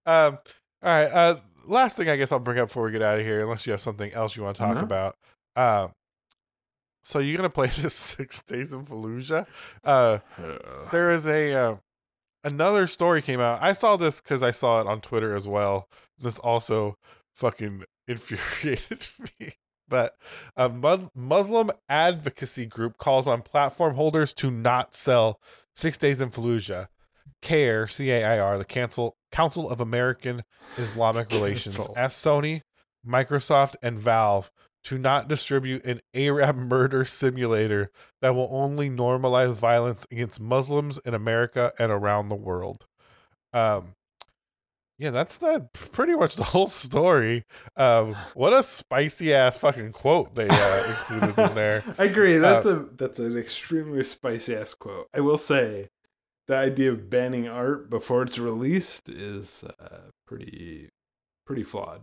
um 0.05 0.37
all 0.83 0.95
right 0.95 1.05
uh 1.11 1.35
last 1.67 1.95
thing 1.97 2.09
i 2.09 2.15
guess 2.15 2.31
i'll 2.31 2.39
bring 2.39 2.59
up 2.59 2.67
before 2.67 2.83
we 2.83 2.91
get 2.91 3.01
out 3.01 3.19
of 3.19 3.25
here 3.25 3.41
unless 3.41 3.65
you 3.65 3.71
have 3.71 3.81
something 3.81 4.11
else 4.13 4.35
you 4.35 4.43
want 4.43 4.55
to 4.57 4.61
talk 4.63 4.75
No. 4.75 4.81
about 4.81 5.15
uh 5.55 5.87
so 7.03 7.19
you're 7.19 7.37
gonna 7.37 7.49
play 7.49 7.67
this 7.81 7.95
six 7.95 8.41
days 8.43 8.73
in 8.73 8.85
fallujah 8.85 9.45
uh 9.83 10.19
Uh, 10.41 10.89
there 10.91 11.11
is 11.11 11.25
a 11.25 11.53
uh, 11.53 11.75
another 12.43 12.87
story 12.87 13.21
came 13.21 13.39
out. 13.39 13.61
I 13.61 13.73
saw 13.73 13.97
this 13.97 14.19
because 14.19 14.41
I 14.43 14.51
saw 14.51 14.81
it 14.81 14.87
on 14.87 14.99
Twitter 15.01 15.35
as 15.35 15.47
well. 15.47 15.87
This 16.19 16.39
also 16.39 16.97
fucking 17.35 17.83
infuriated 18.07 19.07
me. 19.39 19.53
But 19.87 20.15
a 20.55 20.69
Muslim 21.13 21.69
advocacy 21.89 22.65
group 22.65 22.97
calls 22.97 23.27
on 23.27 23.41
platform 23.41 23.95
holders 23.95 24.33
to 24.35 24.49
not 24.49 24.95
sell 24.95 25.39
Six 25.75 25.97
Days 25.97 26.21
in 26.21 26.29
Fallujah. 26.29 26.87
CAIR, 27.41 27.87
C 27.87 28.11
A 28.11 28.23
I 28.23 28.39
R, 28.39 28.57
the 28.57 28.65
Council 28.65 29.15
Council 29.31 29.69
of 29.69 29.81
American 29.81 30.43
Islamic 30.77 31.29
Relations, 31.31 31.79
asked 31.95 32.23
Sony, 32.23 32.61
Microsoft, 33.07 33.75
and 33.81 33.97
Valve 33.97 34.51
to 34.83 34.97
not 34.97 35.27
distribute 35.27 35.85
an 35.85 35.99
Arab 36.13 36.55
murder 36.69 37.05
simulator 37.05 37.91
that 38.21 38.35
will 38.35 38.49
only 38.51 38.89
normalize 38.89 39.59
violence 39.59 40.05
against 40.11 40.39
Muslims 40.39 40.99
in 41.05 41.13
America 41.13 41.71
and 41.77 41.91
around 41.91 42.27
the 42.27 42.35
world. 42.35 42.87
Um, 43.53 43.95
yeah, 45.01 45.09
that's 45.09 45.39
that 45.39 45.73
pretty 45.73 46.13
much 46.13 46.35
the 46.35 46.43
whole 46.43 46.67
story. 46.67 47.43
Um, 47.75 48.15
what 48.35 48.53
a 48.53 48.61
spicy 48.61 49.33
ass 49.33 49.57
fucking 49.57 49.93
quote 49.93 50.33
they 50.33 50.47
uh, 50.47 50.83
included 50.87 51.39
in 51.39 51.55
there. 51.55 51.83
I 51.97 52.03
agree. 52.03 52.37
That's 52.37 52.67
a 52.67 52.87
that's 52.97 53.17
an 53.17 53.35
extremely 53.35 54.03
spicy 54.03 54.55
ass 54.55 54.75
quote. 54.75 55.07
I 55.11 55.21
will 55.21 55.39
say, 55.39 55.89
the 56.47 56.55
idea 56.55 56.91
of 56.91 57.09
banning 57.09 57.47
art 57.47 57.89
before 57.89 58.23
it's 58.23 58.37
released 58.39 59.09
is 59.09 59.63
uh, 59.79 60.09
pretty 60.27 60.89
pretty 61.45 61.63
flawed. 61.63 62.01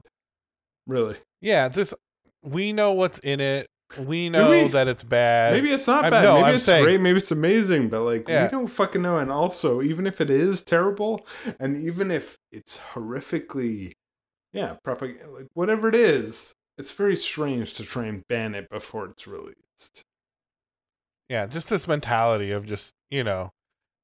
Really. 0.87 1.17
Yeah, 1.41 1.69
this 1.69 1.95
we 2.43 2.73
know 2.73 2.93
what's 2.93 3.19
in 3.19 3.41
it. 3.41 3.67
We 3.99 4.29
know 4.29 4.51
we? 4.51 4.69
that 4.69 4.87
it's 4.87 5.03
bad. 5.03 5.55
Maybe 5.55 5.71
it's 5.73 5.87
not 5.87 6.05
I'm- 6.05 6.11
bad. 6.11 6.23
no, 6.23 6.35
maybe 6.35 6.45
I'm 6.49 6.55
it's 6.57 6.65
saying- 6.65 6.85
great. 6.85 7.01
Maybe 7.01 7.19
it's 7.19 7.31
amazing. 7.31 7.89
But 7.89 8.03
like, 8.03 8.29
Yeah. 8.29 8.45
we 8.45 8.51
don't 8.51 8.67
fucking 8.69 9.01
know. 9.01 9.17
And 9.19 9.31
also, 9.33 9.81
even 9.81 10.07
if 10.07 10.21
it 10.21 10.29
is 10.31 10.61
terrible, 10.63 11.27
and 11.59 11.75
even 11.77 12.11
if 12.11 12.37
it's 12.53 12.79
horrifically, 12.93 13.93
yeah, 14.53 14.77
propag- 14.87 15.27
like 15.33 15.47
whatever 15.55 15.89
it 15.89 15.95
is, 15.95 16.53
it's 16.77 16.93
very 16.93 17.17
strange 17.17 17.75
to 17.75 17.83
try 17.85 18.05
and 18.07 18.23
ban 18.29 18.55
it 18.55 18.69
before 18.71 19.07
it's 19.07 19.27
released. 19.27 20.03
yeah 21.31 21.47
just 21.47 21.69
this 21.69 21.87
mentality 21.89 22.51
of 22.53 22.65
just 22.65 22.95
you 23.11 23.23
know 23.25 23.51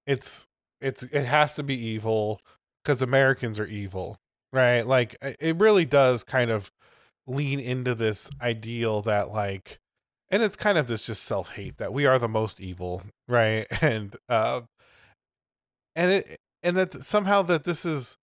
it's 0.07 0.47
it's 0.81 1.03
it 1.05 1.25
has 1.25 1.55
to 1.55 1.63
be 1.63 1.75
evil 1.75 2.41
because 2.83 3.03
americans 3.03 3.59
are 3.59 3.67
evil 3.67 4.19
right? 4.55 4.87
Like 4.87 5.17
it 5.21 5.57
really 5.57 5.85
does 5.85 6.25
kind 6.25 6.51
of 6.51 6.71
lean 7.27 7.59
into 7.59 7.95
this 7.95 8.31
ideal 8.41 9.03
that 9.03 9.31
like 9.31 9.81
and 10.31 10.43
it's 10.43 10.57
kind 10.57 10.79
of 10.79 10.87
this 10.87 11.07
just 11.07 11.25
self-hate 11.25 11.79
that 11.79 11.93
we 11.93 12.07
are 12.07 12.19
the 12.19 12.29
most 12.29 12.61
evil 12.61 13.03
right? 13.29 13.67
And 13.83 14.17
uh 14.29 14.63
and 15.97 16.13
it 16.13 16.39
and 16.63 16.77
that 16.77 17.05
somehow 17.05 17.43
that 17.43 17.65
this 17.65 17.85
is 17.85 18.17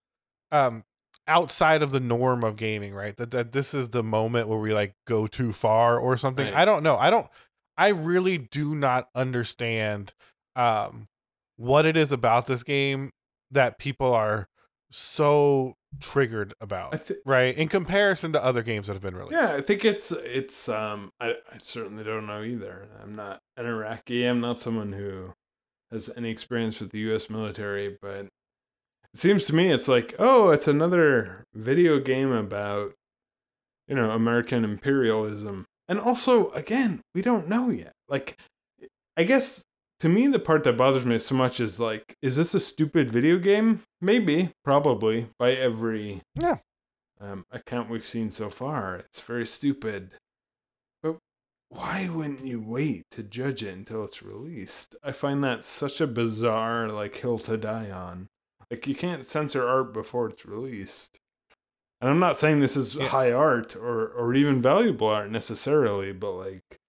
um 0.52 0.84
outside 1.28 1.82
of 1.82 1.92
the 1.92 2.00
norm 2.00 2.44
of 2.44 2.56
gaming 2.56 2.94
right? 2.94 3.16
That 3.18 3.32
that 3.32 3.52
this 3.52 3.74
is 3.74 3.90
the 3.90 4.04
moment 4.04 4.48
where 4.48 4.60
we 4.60 4.74
like 4.74 4.94
go 5.06 5.28
too 5.28 5.52
far 5.52 6.00
or 6.00 6.16
something. 6.18 6.46
Right. 6.46 6.56
i 6.56 6.66
don't 6.66 6.82
know. 6.82 6.98
I 6.98 7.10
don't 7.10 7.28
i 7.78 7.90
really 7.90 8.38
do 8.38 8.74
not 8.74 9.10
understand 9.16 10.14
um 10.56 11.08
what 11.62 11.86
it 11.86 11.95
is 11.95 12.12
about 12.12 12.47
this 12.47 12.64
game 12.64 13.12
that 13.51 13.78
people 13.78 14.14
are 14.14 14.47
so 14.91 15.76
triggered 15.99 16.53
about, 16.59 16.93
I 16.93 16.97
thi- 16.97 17.16
right? 17.26 17.55
In 17.55 17.68
comparison 17.68 18.34
to 18.34 18.43
other 18.43 18.64
games 18.64 18.88
that 18.88 18.93
have 18.93 19.01
been 19.01 19.16
released. 19.16 19.34
Yeah, 19.34 19.53
I 19.55 19.62
think 19.62 19.86
it's 19.86 20.12
it's 20.12 20.68
um 20.68 21.12
I, 21.20 21.30
I 21.51 21.57
certainly 21.59 22.03
don't 22.03 22.28
know 22.28 22.43
either. 22.43 22.88
I'm 23.01 23.16
not 23.16 23.39
an 23.57 23.66
Iraqi. 23.66 24.26
I'm 24.26 24.41
not 24.41 24.59
someone 24.59 24.93
who 24.93 25.34
has 25.91 26.09
any 26.16 26.30
experience 26.30 26.80
with 26.80 26.91
the 26.91 26.99
US 27.14 27.30
military, 27.30 27.97
but 28.01 28.28
it 29.14 29.20
seems 29.20 29.45
to 29.45 29.55
me 29.55 29.72
it's 29.72 29.88
like, 29.88 30.16
oh, 30.20 30.49
it's 30.49 30.68
another 30.68 31.43
video 31.53 31.99
game 31.99 32.32
about 32.32 32.93
you 33.88 33.95
know, 33.95 34.12
American 34.12 34.64
imperialism. 34.64 35.66
And 35.89 35.99
also, 35.99 36.49
again, 36.51 37.01
we 37.14 37.22
don't 37.22 37.49
know 37.49 37.70
yet. 37.70 37.91
Like 38.07 38.38
I 39.18 39.24
guess 39.24 39.64
to 40.02 40.10
me 40.10 40.28
the 40.28 40.39
part 40.39 40.64
that 40.64 40.78
bothers 40.78 41.06
me 41.06 41.20
so 41.20 41.36
much 41.36 41.60
is 41.60 41.80
like, 41.80 42.16
is 42.24 42.36
this 42.36 42.56
a 42.56 42.60
stupid 42.60 43.12
video 43.12 43.38
game? 43.38 43.82
Maybe, 44.02 44.52
probably, 44.64 45.28
by 45.38 45.52
every 45.54 46.22
Yeah. 46.36 46.58
um, 47.20 47.45
account 47.52 47.88
we've 47.88 48.04
seen 48.04 48.32
so 48.32 48.49
far. 48.49 48.95
It's 48.95 49.22
very 49.22 49.45
stupid. 49.45 50.12
But 51.04 51.18
why 51.70 52.10
wouldn't 52.12 52.43
you 52.43 52.60
wait 52.60 53.06
to 53.12 53.22
judge 53.22 53.62
it 53.62 53.76
until 53.76 54.04
it's 54.04 54.24
released? 54.24 54.95
I 55.04 55.12
find 55.12 55.43
that 55.43 55.64
such 55.64 56.02
a 56.02 56.08
bizarre 56.08 56.89
like 56.89 57.18
hill 57.18 57.38
to 57.39 57.56
die 57.56 57.91
on. 57.91 58.28
Like 58.72 58.88
you 58.88 58.95
can't 58.95 59.24
censor 59.26 59.68
art 59.68 59.93
before 59.93 60.30
it's 60.30 60.47
released. 60.47 61.20
And 61.99 62.10
I'm 62.10 62.20
not 62.20 62.39
saying 62.39 62.60
this 62.60 62.76
is 62.76 62.95
Yeah. 62.95 63.08
high 63.10 63.32
art 63.32 63.76
or 63.76 64.08
or 64.08 64.34
even 64.34 64.60
valuable 64.60 65.08
art 65.10 65.30
necessarily, 65.30 66.12
but 66.12 66.32
like 66.32 66.80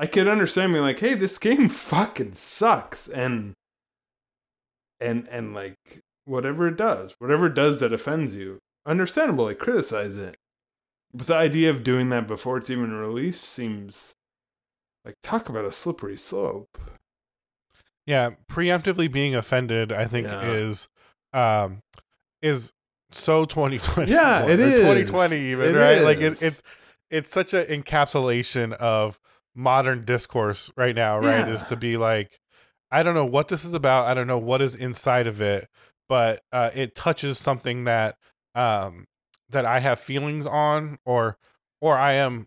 I 0.00 0.06
could 0.06 0.26
understand 0.28 0.72
being 0.72 0.82
like, 0.84 0.98
hey, 1.00 1.12
this 1.14 1.36
game 1.36 1.68
fucking 1.92 2.32
sucks 2.32 3.06
and 3.08 3.52
and 4.98 5.28
and 5.28 5.54
like 5.54 5.76
whatever 6.24 6.68
it 6.68 6.76
does, 6.76 7.14
whatever 7.18 7.46
it 7.46 7.54
does 7.54 7.80
that 7.80 7.92
offends 7.92 8.34
you, 8.34 8.58
understandable, 8.86 9.44
like 9.44 9.58
criticize 9.58 10.14
it. 10.16 10.36
But 11.12 11.26
the 11.26 11.36
idea 11.36 11.70
of 11.70 11.82
doing 11.84 12.08
that 12.10 12.26
before 12.26 12.56
it's 12.56 12.70
even 12.70 12.92
released 12.92 13.44
seems 13.44 14.14
like 15.04 15.16
talk 15.22 15.48
about 15.48 15.64
a 15.64 15.72
slippery 15.72 16.16
slope. 16.16 16.78
yeah 18.06 18.30
preemptively 18.50 19.10
being 19.12 19.34
offended 19.34 19.92
i 19.92 20.06
think 20.06 20.26
Yeah. 20.26 20.52
is 20.52 20.88
um 21.32 21.80
is 22.42 22.72
so 23.12 23.44
2020 23.44 24.10
Yeah, 24.10 24.46
it 24.46 24.58
is 24.60 24.80
2020 24.80 25.36
even 25.36 25.74
It 25.74 25.78
right 25.78 26.02
like 26.02 26.18
it, 26.18 26.32
is. 26.34 26.42
it 26.42 26.62
it's 27.10 27.30
such 27.32 27.52
an 27.54 27.66
encapsulation 27.66 28.72
of 28.74 29.19
modern 29.54 30.04
discourse 30.04 30.70
right 30.76 30.94
now 30.94 31.18
right 31.18 31.48
is 31.48 31.62
to 31.64 31.76
be 31.76 31.96
like 31.96 32.38
i 32.90 33.02
don't 33.02 33.14
know 33.14 33.24
what 33.24 33.48
this 33.48 33.64
is 33.64 33.72
about 33.72 34.06
i 34.06 34.14
don't 34.14 34.26
know 34.26 34.38
what 34.38 34.62
is 34.62 34.74
inside 34.74 35.26
of 35.26 35.40
it 35.40 35.68
but 36.08 36.40
uh 36.52 36.70
it 36.74 36.94
touches 36.94 37.38
something 37.38 37.84
that 37.84 38.16
um 38.54 39.06
that 39.48 39.64
i 39.64 39.80
have 39.80 39.98
feelings 39.98 40.46
on 40.46 40.98
or 41.04 41.36
or 41.80 41.96
i 41.96 42.12
am 42.12 42.46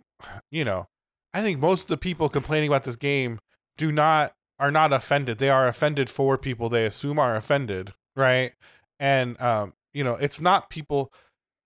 you 0.50 0.64
know 0.64 0.88
i 1.34 1.42
think 1.42 1.60
most 1.60 1.84
of 1.84 1.88
the 1.90 1.98
people 1.98 2.30
complaining 2.30 2.70
about 2.70 2.84
this 2.84 2.96
game 2.96 3.40
do 3.78 3.92
not 3.92 4.34
are 4.60 4.72
not 4.72 4.94
offended. 4.94 5.40
They 5.40 5.50
are 5.50 5.68
offended 5.68 6.10
for 6.10 6.38
people 6.38 6.70
they 6.70 6.86
assume 6.86 7.20
are 7.20 7.36
offended 7.36 7.94
right? 8.16 8.54
And 9.00 9.40
um 9.42 9.74
you 9.94 10.04
know 10.04 10.16
it's 10.16 10.40
not 10.42 10.70
people 10.70 11.12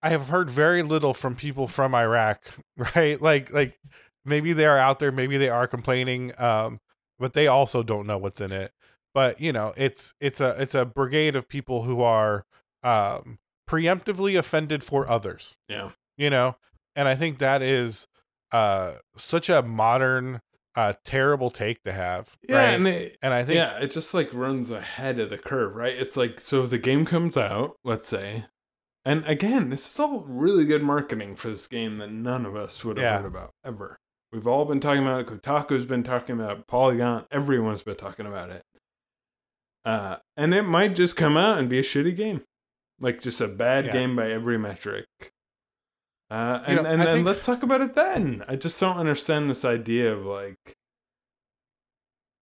i 0.02 0.10
have 0.10 0.30
heard 0.30 0.50
very 0.50 0.82
little 0.82 1.14
from 1.14 1.36
people 1.36 1.68
from 1.68 1.94
iraq 1.94 2.42
right? 2.96 3.22
Like 3.22 3.52
like 3.52 3.80
maybe 4.28 4.54
they 4.54 4.66
are 4.66 4.78
out 4.78 5.00
there 5.00 5.12
maybe 5.12 5.38
they 5.38 5.50
are 5.50 5.68
complaining 5.68 6.32
um 6.40 6.80
but 7.20 7.34
they 7.34 7.48
also 7.48 7.82
don't 7.84 8.06
know 8.06 8.18
what's 8.18 8.42
in 8.42 8.52
it 8.52 8.72
but 9.14 9.40
you 9.42 9.52
know 9.52 9.74
it's 9.78 10.14
it's 10.20 10.40
a 10.42 10.56
it's 10.62 10.76
a 10.76 10.86
brigade 10.86 11.36
of 11.36 11.48
people 11.48 11.84
who 11.84 12.02
are 12.02 12.46
um 12.84 13.40
preemptively 13.68 14.38
offended 14.38 14.84
for 14.84 15.08
others 15.10 15.58
Yeah. 15.68 15.90
you 16.18 16.30
know 16.30 16.56
and 16.96 17.08
i 17.08 17.16
think 17.16 17.40
that 17.40 17.62
is 17.62 18.08
uh 18.52 18.94
such 19.18 19.50
a 19.50 19.62
modern 19.62 20.42
uh 20.76 20.94
terrible 21.04 21.50
take 21.50 21.84
to 21.84 21.92
have 21.92 22.38
Yeah, 22.48 22.56
right? 22.56 22.74
and 22.76 22.88
it, 22.88 23.18
and 23.22 23.34
i 23.34 23.44
think 23.44 23.56
yeah, 23.56 23.78
it 23.80 23.92
just 23.92 24.14
like 24.14 24.34
runs 24.34 24.70
ahead 24.72 25.20
of 25.20 25.30
the 25.30 25.38
curve, 25.38 25.76
right? 25.76 25.98
It's 25.98 26.16
like 26.16 26.40
so 26.40 26.66
the 26.68 26.78
game 26.78 27.04
comes 27.04 27.36
out, 27.36 27.76
let's 27.84 28.08
say, 28.08 28.46
and 29.04 29.26
again, 29.26 29.70
this 29.70 29.90
is 29.90 30.00
all 30.00 30.22
really 30.28 30.66
good 30.66 30.84
marketing 30.84 31.36
for 31.36 31.50
this 31.50 31.66
game 31.68 31.96
that 31.96 32.12
none 32.12 32.46
of 32.46 32.56
us 32.56 32.86
would 32.86 32.98
have 32.98 33.04
Yeah. 33.04 33.18
heard 33.18 33.26
about 33.26 33.52
ever. 33.66 33.98
We've 34.38 34.46
all 34.46 34.66
been 34.66 34.80
talking 34.80 35.02
about 35.02 35.22
it. 35.22 35.26
Kotaku's 35.26 35.86
been 35.86 36.04
talking 36.04 36.36
about 36.40 36.60
it, 36.60 36.68
Polygon. 36.68 37.26
Everyone's 37.32 37.82
been 37.82 37.96
talking 37.96 38.28
about 38.28 38.52
it. 38.52 38.62
Uh, 39.84 40.18
and 40.36 40.54
it 40.54 40.62
might 40.62 40.96
just 40.96 41.16
come 41.16 41.36
out 41.36 41.58
and 41.58 41.68
be 41.68 41.80
a 41.80 41.82
shitty 41.82 42.16
game, 42.16 42.44
like 43.00 43.20
just 43.20 43.42
a 43.42 43.48
bad 43.48 43.88
Yeah. 43.88 43.94
game 43.94 44.16
by 44.16 44.30
every 44.30 44.60
metric. 44.60 45.08
Uh, 46.30 46.60
You 46.68 46.76
and 46.76 46.84
know, 46.84 46.90
and, 46.92 47.02
think- 47.04 47.26
let's 47.26 47.48
talk 47.48 47.64
about 47.64 47.82
it 47.82 47.96
then. 47.96 48.44
I 48.48 48.58
just 48.58 48.80
don't 48.80 48.98
understand 48.98 49.50
this 49.50 49.66
idea 49.66 50.14
of 50.14 50.24
like 50.24 50.76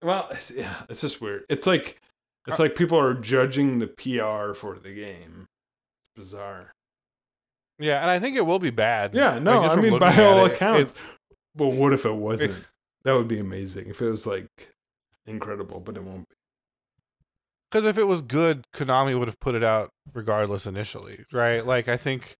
well, 0.03 0.25
it's- 0.31 0.51
yeah, 0.51 0.83
it's 0.89 0.99
just 0.99 1.21
weird. 1.21 1.45
It's 1.47 1.65
like 1.65 2.01
it's 2.45 2.59
like 2.59 2.75
people 2.75 2.99
are 2.99 3.13
judging 3.13 3.79
the 3.79 3.87
PR 3.87 4.53
for 4.53 4.77
the 4.77 4.93
game. 4.93 5.47
It's 6.17 6.25
bizarre. 6.25 6.73
yeah 7.79 8.01
and 8.01 8.09
i 8.11 8.19
think 8.19 8.35
it 8.35 8.45
will 8.45 8.59
be 8.59 8.69
bad 8.69 9.13
Yeah, 9.15 9.39
no, 9.39 9.61
I 9.61 9.75
mean 9.77 9.97
by 9.97 10.13
all 10.23 10.45
it, 10.45 10.51
accounts. 10.53 10.93
Well, 11.55 11.71
what 11.71 11.93
if 11.93 12.05
it 12.05 12.13
wasn't? 12.15 12.55
that 13.03 13.13
would 13.13 13.27
be 13.27 13.39
amazing 13.39 13.87
if 13.87 14.01
it 14.01 14.09
was 14.09 14.25
like 14.25 14.47
incredible, 15.25 15.79
but 15.79 15.95
it 15.97 16.03
won't 16.03 16.27
be. 16.29 16.35
Because 17.71 17.85
if 17.87 17.97
it 17.97 18.05
was 18.07 18.21
good, 18.21 18.63
Konami 18.73 19.17
would 19.17 19.27
have 19.27 19.39
put 19.39 19.55
it 19.55 19.63
out 19.63 19.89
regardless 20.13 20.65
initially, 20.65 21.25
right? 21.31 21.65
Like 21.65 21.87
I 21.87 21.97
think 21.97 22.35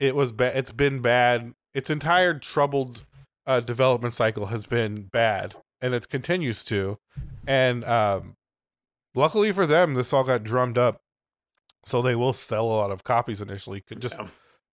it 0.00 0.14
was 0.16 0.32
bad. 0.32 0.56
It's 0.56 0.72
been 0.72 1.00
bad. 1.00 1.52
Its 1.74 1.90
entire 1.90 2.34
troubled 2.38 3.04
uh, 3.46 3.60
development 3.60 4.14
cycle 4.14 4.46
has 4.46 4.64
been 4.66 5.08
bad, 5.12 5.54
and 5.80 5.94
it 5.94 6.08
continues 6.08 6.64
to. 6.64 6.98
And 7.46 7.84
um, 7.84 8.34
luckily 9.14 9.52
for 9.52 9.66
them, 9.66 9.94
this 9.94 10.12
all 10.12 10.24
got 10.24 10.42
drummed 10.44 10.78
up, 10.78 11.00
so 11.84 12.00
they 12.02 12.14
will 12.14 12.32
sell 12.32 12.66
a 12.66 12.72
lot 12.74 12.90
of 12.90 13.04
copies 13.04 13.40
initially, 13.40 13.82
just 13.98 14.18
Yeah. 14.18 14.28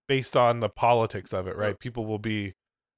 based 0.07 0.35
on 0.37 0.59
the 0.59 0.69
politics 0.69 1.33
of 1.33 1.47
it, 1.47 1.55
right? 1.57 1.77
People 1.79 2.05
will 2.05 2.19
be. 2.19 2.53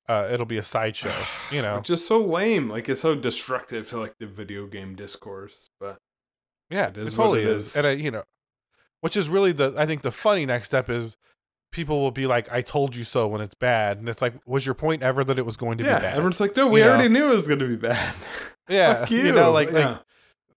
Uh, 0.10 0.28
it'll 0.32 0.45
be 0.45 0.58
a 0.58 0.64
sideshow, 0.64 1.14
you 1.51 1.62
know. 1.62 1.80
Just 1.82 2.08
so 2.08 2.24
lame. 2.24 2.70
Like 2.70 2.88
it's 2.89 3.01
so 3.01 3.16
destructive 3.16 3.89
to 3.89 3.99
like 3.99 4.16
the 4.20 4.26
video 4.28 4.66
game 4.68 4.95
discourse. 4.95 5.70
But 5.80 5.97
Yeah, 6.70 6.88
It 6.88 6.97
it, 6.97 7.08
is 7.08 7.18
what 7.18 7.26
totally 7.26 7.41
it 7.43 7.49
is. 7.49 7.68
is. 7.68 7.76
And 7.76 7.86
I, 7.88 7.91
you 7.91 8.12
know, 8.12 8.24
which 9.01 9.18
is 9.18 9.28
really 9.30 9.51
the 9.51 9.74
I 9.78 9.86
think 9.86 10.01
the 10.03 10.12
funny 10.12 10.45
next 10.45 10.68
step 10.68 10.89
is 10.89 11.18
people 11.74 11.99
will 11.99 12.12
be 12.12 12.26
like, 12.26 12.49
"I 12.51 12.62
told 12.62 12.95
you 12.95 13.03
so" 13.03 13.28
when 13.28 13.41
it's 13.41 13.53
bad, 13.55 13.97
and 13.97 14.08
it's 14.08 14.22
like, 14.22 14.34
was 14.45 14.66
your 14.66 14.76
point 14.76 15.03
ever 15.03 15.24
that 15.26 15.38
it 15.38 15.45
was 15.45 15.58
going 15.58 15.78
to 15.80 15.84
yeah, 15.84 15.99
be 15.99 16.03
bad? 16.05 16.14
everyone's 16.14 16.39
like, 16.39 16.55
no, 16.55 16.68
we 16.68 16.80
You 16.80 16.86
know? 16.86 16.93
already 16.93 17.10
knew 17.10 17.32
it 17.32 17.36
was 17.36 17.47
going 17.47 17.60
to 17.60 17.68
be 17.68 17.76
bad. 17.76 18.16
yeah, 18.70 19.01
Fuck 19.01 19.12
you 19.12 19.32
know, 19.34 19.51
like 19.51 19.72
Yeah. 19.72 19.89
like 19.89 19.99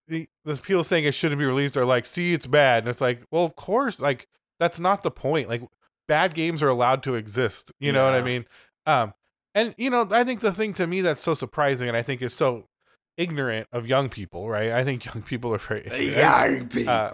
the, 0.08 0.26
the 0.44 0.56
people 0.56 0.82
saying 0.84 1.04
it 1.04 1.14
shouldn't 1.14 1.38
be 1.38 1.44
released 1.44 1.76
are 1.76 1.84
like, 1.84 2.06
"See, 2.06 2.32
it's 2.32 2.46
bad," 2.46 2.84
and 2.84 2.88
it's 2.88 3.00
like, 3.00 3.22
well, 3.32 3.44
of 3.44 3.56
course, 3.56 4.00
like 4.00 4.28
that's 4.60 4.78
not 4.80 5.02
the 5.02 5.10
point. 5.10 5.48
Like 5.48 5.62
bad 6.08 6.34
games 6.34 6.62
are 6.62 6.68
allowed 6.68 7.02
to 7.04 7.14
exist. 7.16 7.72
You 7.80 7.90
know 7.92 8.04
what 8.04 8.14
I 8.14 8.22
mean? 8.22 8.44
Um, 8.86 9.12
and 9.54 9.74
you 9.78 9.90
know, 9.90 10.06
I 10.10 10.24
think 10.24 10.40
the 10.40 10.52
thing 10.52 10.74
to 10.74 10.86
me 10.86 11.00
that's 11.00 11.22
so 11.22 11.34
surprising, 11.34 11.88
and 11.88 11.96
I 11.96 12.02
think 12.02 12.22
is 12.22 12.34
so 12.34 12.66
ignorant 13.16 13.68
of 13.72 13.86
young 13.86 14.08
people, 14.08 14.48
right? 14.48 14.70
I 14.70 14.84
think 14.84 15.04
young 15.12 15.22
people 15.22 15.54
are 15.54 15.58
very 15.58 15.82
ignorant. 15.86 16.08
Uh, 16.88 17.12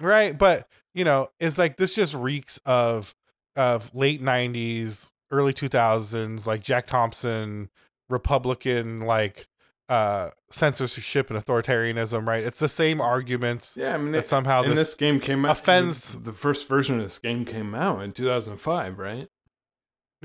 right 0.00 0.36
but 0.36 0.66
you 0.92 1.04
know 1.04 1.28
it's 1.38 1.56
like 1.56 1.76
this 1.76 1.94
just 1.94 2.14
reeks 2.14 2.58
of 2.66 3.14
of 3.54 3.94
late 3.94 4.20
90s 4.20 5.12
early 5.30 5.52
2000s 5.52 6.46
like 6.46 6.62
jack 6.62 6.88
thompson 6.88 7.70
republican 8.08 9.00
like 9.00 9.46
uh 9.88 10.30
censorship 10.50 11.30
and 11.30 11.38
authoritarianism 11.38 12.26
right 12.26 12.42
it's 12.42 12.58
the 12.58 12.68
same 12.68 13.00
arguments 13.00 13.76
yeah, 13.76 13.94
I 13.94 13.98
mean, 13.98 14.14
it, 14.14 14.26
somehow 14.26 14.62
this, 14.62 14.78
this, 14.78 14.94
game 14.94 15.20
came 15.20 15.44
out. 15.44 15.52
offends- 15.58 16.18
The 16.18 16.32
first 16.32 16.68
version 16.68 16.96
of 16.96 17.02
this 17.04 17.18
game 17.18 17.44
came 17.44 17.74
out 17.74 18.02
in 18.02 18.12
2005, 18.12 18.98
right? 18.98 19.28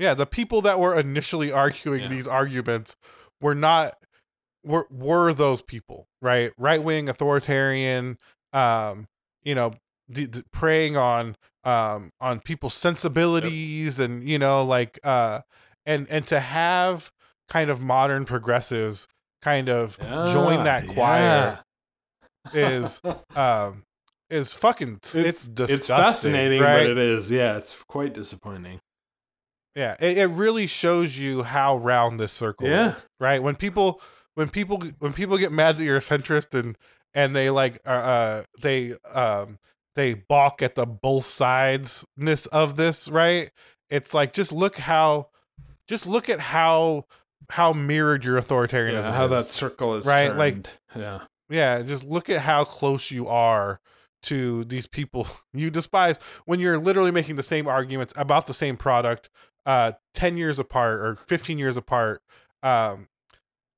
Yeah 0.00 0.14
the 0.14 0.26
people 0.26 0.60
that 0.62 0.78
were 0.78 0.98
initially 0.98 1.52
arguing 1.64 2.02
Yeah. 2.02 2.08
these 2.08 2.26
arguments 2.26 2.96
were 3.40 3.54
not 3.54 3.94
were 4.64 4.86
were 4.90 5.32
those 5.32 5.62
people 5.62 6.06
right 6.20 6.52
right 6.58 6.82
wing 6.82 7.08
authoritarian 7.08 8.18
um 8.52 9.06
you 9.42 9.54
know 9.54 9.72
the, 10.08 10.26
the 10.26 10.44
preying 10.52 10.96
on 10.96 11.36
um 11.64 12.10
on 12.20 12.40
people's 12.40 12.74
sensibilities 12.74 13.98
and 13.98 14.28
you 14.28 14.38
know 14.38 14.64
like 14.64 14.98
uh 15.04 15.40
and 15.86 16.10
and 16.10 16.26
to 16.26 16.40
have 16.40 17.12
kind 17.48 17.70
of 17.70 17.80
modern 17.80 18.24
progressives 18.24 19.06
kind 19.42 19.68
of 19.68 19.98
join 20.26 20.64
that 20.64 20.86
choir 20.88 21.60
is 22.52 23.00
um 23.36 23.84
is 24.30 24.54
fucking 24.54 25.00
it's, 25.02 25.44
disgusting 25.46 25.74
it's 25.76 25.86
fascinating, 25.88 26.62
right? 26.62 26.84
but 26.84 26.90
it 26.92 26.98
is. 26.98 27.30
Yeah, 27.30 27.56
it's 27.56 27.82
quite 27.82 28.14
disappointing. 28.14 28.80
Yeah, 29.74 29.96
it, 30.00 30.18
it 30.18 30.26
really 30.26 30.66
shows 30.66 31.16
you 31.18 31.42
how 31.44 31.76
round 31.76 32.18
this 32.18 32.32
circle 32.32 32.66
Yeah. 32.68 32.90
is, 32.90 33.08
right? 33.20 33.42
When 33.42 33.54
people 33.56 34.00
when 34.34 34.48
people 34.48 34.82
when 34.98 35.12
people 35.12 35.38
get 35.38 35.52
mad 35.52 35.76
that 35.76 35.84
you're 35.84 35.96
a 35.96 36.00
centrist 36.00 36.58
and 36.58 36.76
and 37.14 37.34
they 37.34 37.50
like 37.50 37.80
uh, 37.86 37.90
uh 37.90 38.42
they 38.60 38.94
um 39.12 39.58
they 39.96 40.14
balk 40.14 40.62
at 40.62 40.74
the 40.74 40.86
both 40.86 41.24
sidesness 41.26 42.46
of 42.46 42.76
this, 42.76 43.08
right? 43.08 43.50
It's 43.88 44.14
like 44.14 44.32
just 44.32 44.52
look 44.52 44.76
how 44.78 45.28
just 45.88 46.06
look 46.06 46.28
at 46.28 46.40
how 46.40 47.04
how 47.50 47.72
mirrored 47.72 48.24
your 48.24 48.40
authoritarianism 48.40 48.92
Yeah, 49.04 49.12
how 49.12 49.24
is. 49.24 49.30
that 49.30 49.44
circle 49.46 49.96
is 49.96 50.06
Right, 50.06 50.34
like- 50.36 50.68
yeah, 50.96 51.20
Yeah, 51.48 51.82
just 51.82 52.04
look 52.04 52.28
at 52.30 52.40
how 52.40 52.64
close 52.64 53.10
you 53.10 53.26
are 53.28 53.80
to 54.24 54.64
these 54.64 54.86
people 54.86 55.26
you 55.54 55.70
despise 55.70 56.18
when 56.44 56.60
you're 56.60 56.78
literally 56.78 57.10
making 57.10 57.36
the 57.36 57.42
same 57.42 57.66
arguments 57.66 58.12
about 58.16 58.46
the 58.46 58.54
same 58.54 58.76
product 58.76 59.30
uh 59.70 59.92
10 60.14 60.36
years 60.36 60.58
apart 60.58 61.00
or 61.00 61.16
15 61.16 61.58
years 61.58 61.76
apart 61.76 62.20
um 62.62 63.06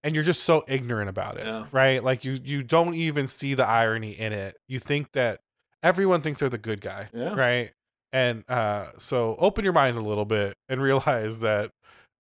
and 0.05 0.15
you're 0.15 0.25
just 0.25 0.43
so 0.45 0.63
ignorant 0.67 1.09
about 1.11 1.37
it 1.37 1.47
Yeah. 1.47 1.65
right 1.73 2.03
like 2.03 2.25
you 2.25 2.39
you 2.43 2.63
don't 2.63 2.95
even 2.95 3.29
see 3.29 3.53
the 3.55 3.67
irony 3.67 4.13
in 4.13 4.33
it 4.33 4.57
you 4.69 4.79
think 4.79 5.13
that 5.13 5.41
everyone 5.83 6.21
thinks 6.23 6.41
they're 6.41 6.49
the 6.49 6.59
good 6.71 6.81
guy 6.81 7.09
Yeah. 7.13 7.35
right 7.35 7.73
and 8.13 8.45
uh 8.49 8.87
so 8.99 9.37
open 9.39 9.65
your 9.65 9.73
mind 9.75 9.97
a 9.97 10.01
little 10.01 10.25
bit 10.25 10.55
and 10.69 10.81
realize 10.81 11.41
that 11.41 11.71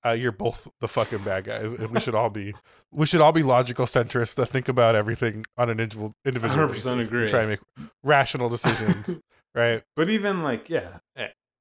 uh, 0.04 0.10
you're 0.10 0.32
both 0.32 0.66
the 0.80 0.88
fucking 0.88 1.22
bad 1.22 1.44
guys, 1.44 1.72
and 1.74 1.88
we 1.92 2.00
should 2.00 2.16
all 2.16 2.28
be 2.28 2.52
we 2.90 3.06
should 3.06 3.20
all 3.20 3.30
be 3.30 3.44
logical 3.44 3.86
centrists 3.86 4.34
that 4.34 4.46
think 4.46 4.66
about 4.68 4.96
everything 4.96 5.44
on 5.56 5.70
an 5.70 5.78
individual 5.78 6.12
individual 6.24 6.66
100% 6.66 6.72
basis 6.72 7.10
and 7.12 7.28
try 7.30 7.40
and 7.42 7.50
make 7.50 7.60
rational 8.02 8.48
decisions, 8.48 9.20
right? 9.54 9.84
But 9.94 10.10
even 10.10 10.42
like, 10.42 10.68
yeah, 10.68 10.98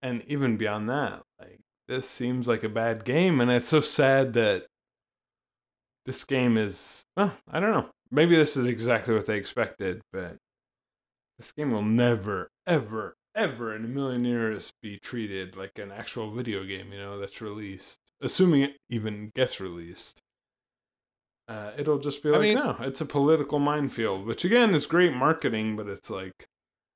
and 0.01 0.25
even 0.25 0.57
beyond 0.57 0.89
that, 0.89 1.21
like 1.39 1.59
this 1.87 2.09
seems 2.09 2.47
like 2.47 2.63
a 2.63 2.69
bad 2.69 3.03
game, 3.05 3.41
and 3.41 3.51
it's 3.51 3.67
so 3.67 3.81
sad 3.81 4.33
that 4.33 4.65
this 6.05 6.23
game 6.23 6.57
is. 6.57 7.03
Well, 7.17 7.31
I 7.49 7.59
don't 7.59 7.71
know. 7.71 7.89
Maybe 8.11 8.35
this 8.35 8.57
is 8.57 8.67
exactly 8.67 9.13
what 9.13 9.25
they 9.25 9.37
expected, 9.37 10.01
but 10.11 10.35
this 11.37 11.51
game 11.51 11.71
will 11.71 11.83
never, 11.83 12.49
ever, 12.67 13.15
ever 13.35 13.75
in 13.75 13.85
a 13.85 13.87
million 13.87 14.25
years 14.25 14.71
be 14.81 14.99
treated 14.99 15.55
like 15.55 15.79
an 15.79 15.91
actual 15.91 16.31
video 16.31 16.63
game. 16.65 16.91
You 16.91 16.99
know, 16.99 17.19
that's 17.19 17.41
released, 17.41 17.99
assuming 18.21 18.61
it 18.63 18.77
even 18.89 19.31
gets 19.35 19.59
released. 19.59 20.19
Uh, 21.47 21.71
it'll 21.77 21.99
just 21.99 22.23
be 22.23 22.29
I 22.29 22.33
like, 22.33 22.41
mean- 22.41 22.55
no, 22.55 22.75
it's 22.81 23.01
a 23.01 23.05
political 23.05 23.59
minefield, 23.59 24.25
which 24.25 24.45
again 24.45 24.73
is 24.73 24.85
great 24.85 25.13
marketing, 25.13 25.75
but 25.75 25.87
it's 25.87 26.09
like, 26.09 26.33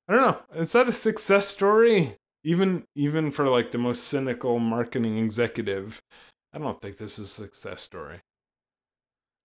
I 0.08 0.14
don't 0.14 0.22
know. 0.22 0.60
Is 0.60 0.72
that 0.72 0.88
a 0.88 0.92
success 0.92 1.48
story? 1.48 2.16
Even 2.46 2.84
even 2.94 3.32
for 3.32 3.48
like 3.48 3.72
the 3.72 3.78
most 3.78 4.04
cynical 4.04 4.60
marketing 4.60 5.18
executive, 5.18 6.00
I 6.54 6.58
don't 6.58 6.80
think 6.80 6.96
this 6.96 7.18
is 7.18 7.24
a 7.24 7.32
success 7.32 7.80
story. 7.80 8.20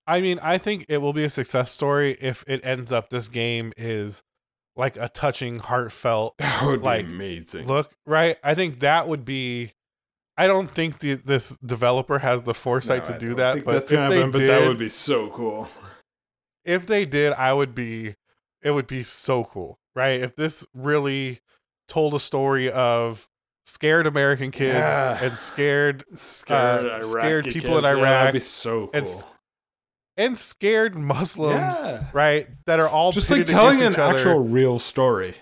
I 0.05 0.21
mean, 0.21 0.37
I 0.41 0.59
think 0.59 0.85
it 0.87 0.97
will 0.99 1.11
be 1.13 1.23
a 1.23 1.29
success 1.29 1.71
story 1.71 2.15
if 2.21 2.43
it 2.47 2.63
ends 2.63 2.91
up 2.91 3.09
this 3.09 3.27
game 3.27 3.73
is 3.75 4.21
like 4.75 4.97
a 4.97 5.09
touching, 5.09 5.57
heartfelt 5.59 6.35
That 6.39 6.63
would 6.63 6.83
Like, 6.83 7.07
be 7.07 7.13
amazing. 7.13 7.65
look, 7.67 7.91
right? 8.05 8.37
I 8.43 8.53
think 8.53 8.79
that 8.79 9.07
would 9.07 9.25
be. 9.25 9.73
I 10.37 10.45
don't 10.47 10.73
think 10.73 10.99
the, 10.99 11.15
this 11.15 11.57
developer 11.65 12.19
has 12.19 12.43
the 12.43 12.53
foresight 12.53 13.07
No, 13.07 13.13
to 13.13 13.19
do 13.19 13.33
that, 13.35 13.65
but 13.65 13.75
if 13.75 13.87
they 13.89 13.95
happen, 13.97 14.31
did, 14.31 14.31
but 14.31 14.47
that 14.47 14.67
would 14.67 14.77
be 14.79 14.89
so 14.89 15.29
cool. 15.29 15.69
if 16.65 16.85
they 16.85 17.05
did, 17.05 17.33
I 17.33 17.51
would 17.53 17.73
be 17.73 18.15
it 18.61 18.71
would 18.71 18.87
be 18.87 19.03
so 19.03 19.43
cool, 19.43 19.79
right? 19.95 20.21
If 20.21 20.35
this 20.35 20.67
really 20.75 21.39
told 21.91 22.13
a 22.13 22.19
story 22.19 22.71
of 22.71 23.27
scared 23.65 24.07
American 24.07 24.49
kids 24.51 24.73
Yeah. 24.75 25.23
and 25.23 25.37
scared 25.37 26.03
Scared, 26.15 26.85
Uh, 26.87 27.01
scared 27.01 27.45
people 27.45 27.77
in 27.77 27.83
kids. 27.83 27.83
Yeah, 27.83 27.91
Iraq 27.99 28.03
that'd 28.03 28.33
be 28.33 28.39
so 28.39 28.87
cool. 28.87 28.89
and 28.93 29.25
and 30.17 30.37
scared 30.39 30.95
Muslims, 30.95 31.75
Yeah. 31.83 32.05
right? 32.13 32.47
That 32.65 32.79
are 32.79 32.87
all 32.89 33.11
Just 33.11 33.29
like 33.29 33.45
telling 33.45 33.81
an 33.81 33.93
other. 33.93 34.15
actual 34.15 34.39
real 34.39 34.77
story. 34.79 35.35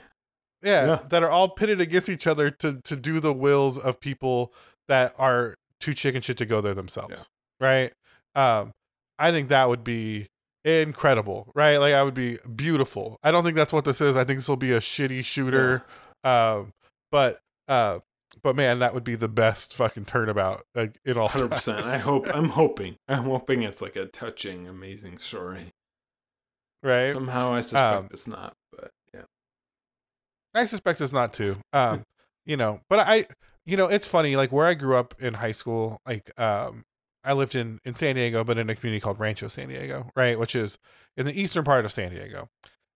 yeah, 0.61 0.85
yeah. 0.85 0.99
that 1.09 1.23
are 1.23 1.29
all 1.29 1.49
pitted 1.49 1.79
against 1.81 2.09
each 2.09 2.27
other 2.27 2.49
to 2.51 2.81
to 2.81 2.95
do 2.95 3.19
the 3.19 3.33
wills 3.33 3.77
of 3.77 3.99
people 3.99 4.53
that 4.87 5.13
are 5.17 5.55
too 5.79 5.93
chicken 5.93 6.21
shit 6.21 6.37
to 6.37 6.45
go 6.45 6.61
there 6.61 6.73
themselves, 6.73 7.29
right? 7.59 7.93
Um, 8.35 8.73
I 9.17 9.31
think 9.31 9.49
that 9.49 9.69
would 9.69 9.83
be 9.83 10.27
incredible, 10.65 11.51
right? 11.55 11.77
Like 11.77 11.93
I 11.93 12.03
would 12.03 12.13
be 12.13 12.37
beautiful. 12.55 13.17
I 13.23 13.31
don't 13.31 13.43
think 13.43 13.55
that's 13.55 13.73
what 13.73 13.85
this 13.85 14.01
is. 14.01 14.15
I 14.17 14.23
think 14.23 14.39
this 14.39 14.49
will 14.49 14.57
be 14.57 14.71
a 14.73 14.79
shitty 14.79 15.23
shooter, 15.25 15.83
um, 16.23 16.73
but 17.11 17.39
uh, 17.67 17.99
but 18.41 18.55
man, 18.55 18.79
that 18.79 18.93
would 18.93 19.03
be 19.03 19.15
the 19.15 19.27
best 19.27 19.73
fucking 19.73 20.05
turnabout 20.05 20.63
like, 20.75 20.99
in 21.05 21.17
all 21.17 21.27
Hundred 21.29 21.51
percent. 21.51 21.85
I 21.85 21.97
hope. 21.97 22.27
I'm 22.33 22.49
hoping. 22.49 22.97
I'm 23.07 23.25
hoping 23.25 23.63
it's 23.63 23.81
like 23.81 23.95
a 23.95 24.05
touching, 24.05 24.67
amazing 24.67 25.19
story. 25.19 25.73
right? 26.83 27.11
Somehow, 27.11 27.53
I 27.53 27.61
suspect 27.61 27.97
Um, 27.97 28.09
it's 28.11 28.27
not. 28.27 28.53
But 28.71 28.91
yeah, 29.13 29.23
I 30.53 30.65
suspect 30.65 31.01
it's 31.01 31.13
not 31.13 31.33
too. 31.33 31.57
Um, 31.73 32.03
you 32.45 32.57
know, 32.57 32.81
but 32.89 32.99
I, 32.99 33.25
you 33.65 33.77
know, 33.77 33.87
it's 33.87 34.07
funny. 34.07 34.35
Like 34.35 34.51
where 34.51 34.67
I 34.67 34.73
grew 34.73 34.95
up 34.95 35.15
in 35.19 35.35
high 35.35 35.51
school, 35.51 36.01
like 36.05 36.31
um, 36.39 36.85
I 37.23 37.33
lived 37.33 37.55
in 37.55 37.79
in 37.83 37.95
San 37.95 38.15
Diego, 38.15 38.43
but 38.43 38.57
in 38.57 38.69
a 38.69 38.75
community 38.75 39.01
called 39.01 39.19
Rancho 39.19 39.47
San 39.47 39.69
Diego, 39.69 40.11
right, 40.15 40.37
which 40.39 40.55
is 40.55 40.77
in 41.17 41.25
the 41.25 41.39
eastern 41.39 41.63
part 41.63 41.85
of 41.85 41.91
San 41.91 42.11
Diego, 42.11 42.49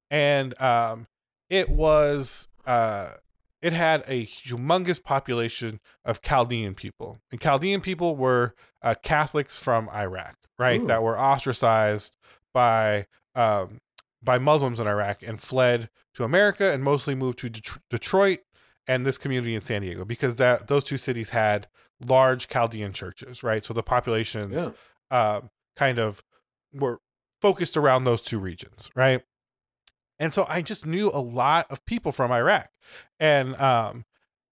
and 0.09 0.59
um, 0.61 1.07
it 1.49 1.69
was 1.69 2.47
uh, 2.65 3.13
it 3.61 3.73
had 3.73 4.03
a 4.07 4.25
humongous 4.25 5.01
population 5.01 5.79
of 6.03 6.21
Chaldean 6.21 6.75
people, 6.75 7.19
and 7.31 7.39
Chaldean 7.39 7.81
people 7.81 8.15
were 8.15 8.53
uh, 8.81 8.95
Catholics 9.01 9.57
from 9.57 9.89
Iraq, 9.89 10.35
right, 10.59 10.81
Ooh. 10.81 10.87
that 10.87 11.03
were 11.03 11.19
ostracized 11.19 12.17
by 12.53 13.05
um 13.35 13.79
by 14.21 14.39
Muslims 14.39 14.79
in 14.79 14.87
Iraq 14.87 15.21
and 15.21 15.41
fled 15.41 15.89
to 16.13 16.23
America 16.23 16.71
and 16.71 16.83
mostly 16.83 17.13
moved 17.13 17.39
to 17.39 17.49
Det- 17.49 17.79
Detroit 17.89 18.39
and 18.87 19.05
this 19.05 19.17
community 19.17 19.55
in 19.55 19.61
San 19.61 19.81
Diego 19.81 20.05
because 20.05 20.37
that 20.37 20.67
those 20.67 20.83
two 20.83 20.97
cities 20.97 21.29
had 21.29 21.67
large 22.05 22.47
Chaldean 22.47 22.93
churches, 22.93 23.43
right? 23.43 23.63
So 23.63 23.73
the 23.73 23.83
populations 23.83 24.69
yeah. 25.11 25.35
um, 25.35 25.49
kind 25.75 25.99
of 25.99 26.23
were 26.73 26.99
focused 27.41 27.77
around 27.77 28.03
those 28.03 28.21
two 28.21 28.39
regions, 28.39 28.89
right? 28.95 29.23
And 30.19 30.33
so 30.33 30.45
I 30.47 30.61
just 30.61 30.85
knew 30.85 31.09
a 31.09 31.19
lot 31.19 31.65
of 31.69 31.83
people 31.85 32.11
from 32.11 32.31
Iraq, 32.31 32.69
and 33.19 33.55
um, 33.55 34.05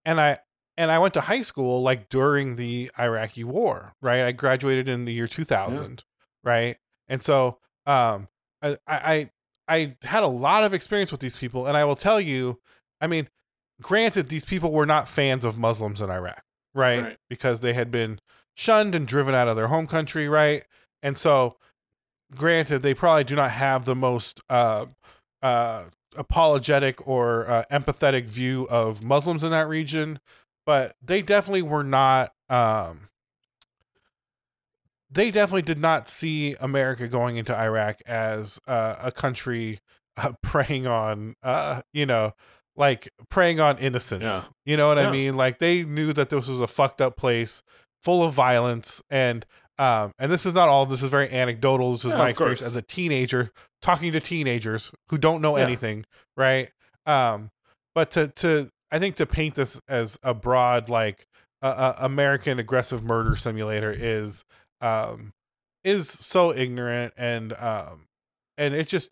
and 0.06 0.20
I 0.20 0.40
and 0.78 0.92
I 0.92 1.00
went 1.00 1.14
to 1.14 1.22
high 1.22 1.44
school 1.44 1.82
like 1.82 2.10
during 2.10 2.56
the 2.56 2.92
Iraqi 3.00 3.44
War, 3.44 3.94
right? 4.02 4.24
I 4.24 4.32
graduated 4.32 4.90
in 4.90 5.06
the 5.06 5.14
year 5.14 5.28
two 5.28 5.44
thousand, 5.44 6.04
right? 6.44 6.78
And 7.08 7.22
so 7.22 7.60
um, 7.86 8.28
I, 8.62 8.78
I 8.88 9.30
I 9.68 9.96
had 10.04 10.24
a 10.24 10.28
lot 10.28 10.64
of 10.64 10.74
experience 10.74 11.12
with 11.12 11.22
these 11.22 11.36
people, 11.36 11.68
and 11.68 11.78
I 11.78 11.86
will 11.86 11.96
tell 11.96 12.20
you, 12.20 12.60
I 13.00 13.08
mean, 13.08 13.30
granted, 13.82 14.30
these 14.30 14.46
people 14.46 14.72
were 14.72 14.86
not 14.86 15.08
fans 15.08 15.46
of 15.46 15.58
Muslims 15.58 16.02
in 16.02 16.10
Iraq, 16.10 16.44
right? 16.74 17.04
Right. 17.04 17.18
Because 17.30 17.62
they 17.62 17.74
had 17.74 17.92
been 17.92 18.20
shunned 18.56 18.96
and 18.96 19.08
driven 19.08 19.34
out 19.34 19.48
of 19.48 19.56
their 19.56 19.68
home 19.68 19.88
country, 19.88 20.28
right? 20.28 20.66
And 21.04 21.18
so, 21.18 21.58
granted, 22.36 22.80
they 22.82 22.94
probably 22.94 23.24
do 23.24 23.36
not 23.36 23.52
have 23.52 23.86
the 23.86 23.96
most 23.96 24.42
uh, 24.50 24.88
uh, 25.42 25.86
apologetic 26.16 27.06
or 27.08 27.50
uh, 27.50 27.64
empathetic 27.72 28.26
view 28.26 28.68
of 28.70 29.04
Muslims 29.04 29.44
in 29.44 29.52
that 29.52 29.68
region, 29.68 30.20
but 30.66 30.96
they 31.02 31.22
definitely 31.22 31.62
were 31.62 31.84
not. 31.84 32.34
Um, 32.50 33.10
they 35.10 35.30
definitely 35.30 35.64
did 35.64 35.80
not 35.80 36.08
see 36.08 36.56
America 36.62 37.08
going 37.08 37.36
into 37.36 37.58
Iraq 37.58 38.02
as 38.06 38.60
uh, 38.68 38.96
a 39.02 39.12
country 39.12 39.80
uh, 40.16 40.32
preying 40.42 40.88
on, 40.88 41.36
uh, 41.44 41.82
you 41.94 42.06
know, 42.06 42.34
like 42.76 43.10
preying 43.30 43.60
on 43.60 43.78
innocence. 43.78 44.24
Yeah. 44.24 44.42
You 44.66 44.78
know 44.78 44.88
what 44.88 44.98
I 44.98 45.12
mean? 45.12 45.36
Like 45.36 45.60
they 45.60 45.84
knew 45.84 46.14
that 46.14 46.30
this 46.30 46.48
was 46.48 46.62
a 46.62 46.68
fucked 46.68 47.02
up 47.02 47.18
place, 47.18 47.64
full 48.02 48.24
of 48.24 48.34
violence, 48.34 49.02
and 49.10 49.46
um, 49.82 50.12
and 50.20 50.32
this 50.32 50.46
is 50.46 50.54
not 50.54 50.70
all. 50.70 50.86
This 50.86 51.02
is 51.02 51.10
very 51.10 51.30
anecdotal. 51.32 51.94
This 51.94 52.06
is 52.06 52.12
Yeah, 52.12 52.18
my 52.20 52.30
experience 52.30 52.62
course. 52.62 52.70
as 52.72 52.76
a 52.76 52.82
teenager 52.84 53.52
talking 53.82 54.12
to 54.12 54.20
teenagers 54.20 54.92
who 55.10 55.18
don't 55.18 55.42
know 55.42 55.58
Yeah. 55.58 55.64
anything, 55.64 56.06
right? 56.38 56.70
Um, 57.06 57.50
but 57.96 58.12
to 58.12 58.28
to 58.28 58.70
I 58.92 59.00
think 59.00 59.16
to 59.16 59.26
paint 59.26 59.56
this 59.56 59.82
as 59.90 60.18
a 60.22 60.34
broad 60.34 60.90
like 60.90 61.26
uh, 61.64 61.66
uh, 61.66 61.96
American 62.00 62.60
aggressive 62.60 63.04
murder 63.04 63.36
simulator 63.36 63.92
is 63.98 64.44
um 64.82 65.32
is 65.84 66.08
so 66.10 66.54
ignorant 66.54 67.14
and 67.18 67.54
um 67.54 68.06
and 68.58 68.74
it 68.76 68.88
just 68.88 69.10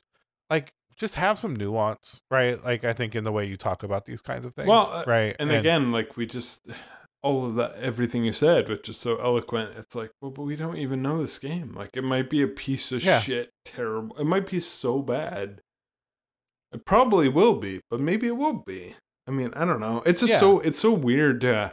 like 0.50 0.72
just 0.98 1.16
have 1.16 1.38
some 1.40 1.56
nuance 1.56 2.20
right 2.30 2.64
like 2.64 2.84
i 2.84 2.92
think 2.94 3.16
in 3.16 3.24
the 3.24 3.32
way 3.32 3.46
you 3.46 3.56
talk 3.56 3.84
about 3.84 4.06
these 4.06 4.22
kinds 4.22 4.46
of 4.46 4.54
things 4.54 4.68
Well, 4.68 4.90
uh, 4.92 5.04
right 5.08 5.36
and, 5.40 5.52
again, 5.52 5.92
like 5.92 6.18
we 6.18 6.26
just 6.26 6.68
all 7.22 7.46
of 7.46 7.56
that, 7.56 7.76
everything 7.76 8.24
you 8.24 8.32
said, 8.32 8.70
which 8.70 8.88
is 8.88 8.98
so 8.98 9.18
eloquent. 9.18 9.72
It's 9.78 9.94
like, 9.96 10.12
well, 10.22 10.32
but 10.32 10.44
we 10.44 10.56
don't 10.56 10.78
even 10.78 11.02
know 11.02 11.20
this 11.22 11.38
game. 11.40 11.74
Like 11.76 11.90
it 11.96 12.04
might 12.04 12.30
be 12.30 12.42
a 12.42 12.48
piece 12.48 12.92
of 12.92 13.04
Yeah. 13.04 13.20
shit, 13.20 13.52
terrible. 13.66 14.18
It 14.18 14.26
might 14.26 14.50
be 14.50 14.60
so 14.60 15.02
bad. 15.02 15.62
It 16.72 16.86
probably 16.86 17.28
will 17.30 17.56
be, 17.56 17.82
but 17.90 18.00
maybe 18.00 18.28
it 18.28 18.38
won't 18.38 18.66
be. 18.66 18.96
I 19.28 19.32
mean, 19.32 19.52
I 19.56 19.66
don't 19.66 19.80
know. 19.80 20.02
It's 20.06 20.22
just 20.22 20.34
Yeah. 20.34 20.40
so 20.40 20.60
it's 20.60 20.80
so 20.80 20.92
weird. 20.94 21.42
To, 21.42 21.72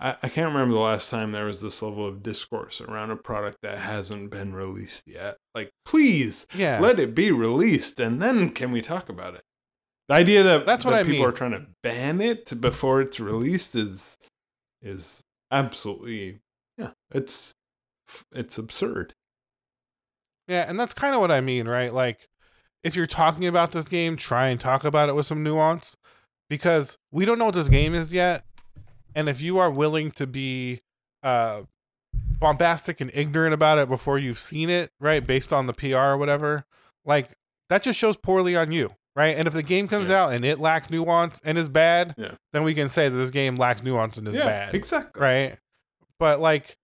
I 0.00 0.16
I 0.22 0.28
can't 0.28 0.52
remember 0.52 0.74
the 0.74 0.80
last 0.80 1.10
time 1.10 1.32
there 1.32 1.46
was 1.46 1.60
this 1.60 1.82
level 1.82 2.06
of 2.06 2.22
discourse 2.22 2.80
around 2.80 3.10
a 3.10 3.16
product 3.16 3.58
that 3.62 3.78
hasn't 3.78 4.30
been 4.30 4.54
released 4.54 5.04
yet. 5.06 5.36
Like, 5.54 5.70
please 5.84 6.46
yeah 6.54 6.78
let 6.80 6.98
it 7.00 7.14
be 7.14 7.30
released, 7.30 7.98
and 8.00 8.20
then 8.22 8.50
can 8.50 8.72
we 8.72 8.80
talk 8.82 9.08
about 9.08 9.34
it? 9.34 9.42
The 10.08 10.14
idea 10.14 10.42
that 10.44 10.66
That's 10.66 10.84
what 10.84 10.92
that 10.92 11.00
I 11.00 11.02
people 11.02 11.18
mean. 11.20 11.28
are 11.28 11.32
trying 11.32 11.50
to 11.52 11.66
ban 11.82 12.20
it 12.20 12.60
before 12.60 13.00
it's 13.00 13.18
released 13.18 13.74
is 13.74 14.16
is 14.82 15.24
absolutely 15.50 16.40
yeah. 16.78 16.90
It's 17.10 17.54
it's 18.32 18.58
absurd. 18.58 19.14
Yeah, 20.48 20.64
and 20.68 20.78
that's 20.78 20.94
kind 20.94 21.14
of 21.14 21.20
what 21.20 21.32
I 21.32 21.40
mean, 21.40 21.66
right? 21.66 21.92
Like, 21.92 22.28
if 22.84 22.94
you're 22.94 23.06
talking 23.06 23.46
about 23.46 23.72
this 23.72 23.88
game, 23.88 24.16
try 24.16 24.48
and 24.48 24.60
talk 24.60 24.84
about 24.84 25.08
it 25.08 25.14
with 25.14 25.26
some 25.26 25.42
nuance 25.42 25.96
because 26.48 26.98
we 27.10 27.24
don't 27.24 27.38
know 27.38 27.46
what 27.46 27.54
this 27.54 27.68
game 27.68 27.94
is 27.94 28.12
yet. 28.12 28.44
And 29.14 29.28
if 29.28 29.40
you 29.42 29.58
are 29.58 29.70
willing 29.70 30.12
to 30.12 30.26
be 30.26 30.82
uh, 31.22 31.62
bombastic 32.12 33.00
and 33.00 33.10
ignorant 33.12 33.54
about 33.54 33.78
it 33.78 33.88
before 33.88 34.18
you've 34.18 34.38
seen 34.38 34.70
it, 34.70 34.90
right, 35.00 35.26
based 35.26 35.52
on 35.52 35.66
the 35.66 35.72
PR 35.72 35.96
or 35.96 36.16
whatever, 36.16 36.64
like, 37.04 37.30
that 37.68 37.82
just 37.82 37.98
shows 37.98 38.16
poorly 38.16 38.54
on 38.54 38.70
you, 38.70 38.92
right? 39.16 39.34
And 39.36 39.48
if 39.48 39.54
the 39.54 39.62
game 39.64 39.88
comes 39.88 40.08
Yeah. 40.08 40.24
out 40.24 40.32
and 40.34 40.44
it 40.44 40.60
lacks 40.60 40.90
nuance 40.90 41.40
and 41.42 41.56
is 41.58 41.68
bad, 41.68 42.14
Yeah. 42.16 42.32
then 42.52 42.62
we 42.62 42.74
can 42.74 42.88
say 42.88 43.08
that 43.08 43.16
this 43.16 43.30
game 43.30 43.56
lacks 43.56 43.82
nuance 43.82 44.16
and 44.18 44.28
is 44.28 44.36
yeah, 44.36 44.44
bad 44.44 44.74
exactly. 44.74 45.20
right 45.20 45.58
but 46.18 46.38
like 46.40 46.76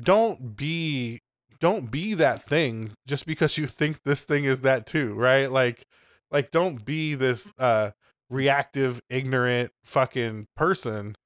don't 0.00 0.56
be 0.56 1.20
don't 1.60 1.90
be 1.90 2.14
that 2.14 2.42
thing 2.42 2.92
just 3.06 3.26
because 3.26 3.58
you 3.58 3.66
think 3.66 4.02
this 4.04 4.24
thing 4.24 4.44
is 4.44 4.60
that 4.60 4.86
too 4.86 5.12
right 5.14 5.50
like 5.50 5.84
like 6.30 6.50
don't 6.50 6.84
be 6.84 7.14
this 7.14 7.52
uh 7.58 7.90
reactive 8.30 9.00
ignorant 9.10 9.70
fucking 9.84 10.46
person 10.56 11.16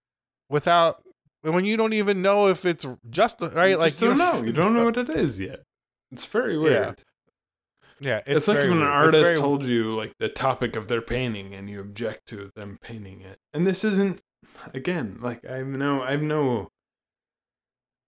without 0.48 1.02
when 1.42 1.64
you 1.64 1.76
don't 1.76 1.92
even 1.92 2.22
know 2.22 2.46
if 2.48 2.64
it's 2.64 2.86
just 3.10 3.40
right 3.40 3.70
You 3.70 3.76
like 3.76 3.88
just 3.90 4.00
don't 4.00 4.16
know. 4.18 4.42
You 4.42 4.52
don't 4.52 4.74
know 4.74 4.84
what 4.84 4.96
it 4.96 5.10
is 5.10 5.38
yet. 5.40 5.60
It's 6.12 6.24
very 6.26 6.56
weird. 6.64 7.02
Yeah 8.02 8.20
It's, 8.26 8.48
like 8.48 8.58
when 8.58 8.72
an 8.72 8.78
weird. 8.80 9.14
It's 9.14 9.16
artist 9.28 9.36
told 9.38 9.64
you 9.64 9.94
like 9.94 10.12
the 10.18 10.28
topic 10.28 10.76
of 10.76 10.88
their 10.88 11.02
painting 11.02 11.54
and 11.54 11.70
you 11.70 11.80
object 11.80 12.26
to 12.28 12.50
them 12.54 12.78
painting 12.82 13.20
it. 13.20 13.38
And 13.54 13.66
this 13.66 13.84
isn't 13.84 14.20
again, 14.74 15.18
like 15.20 15.44
I 15.44 15.58
have 15.58 15.66
no 15.68 16.02
I 16.02 16.12
have 16.12 16.22
no 16.22 16.68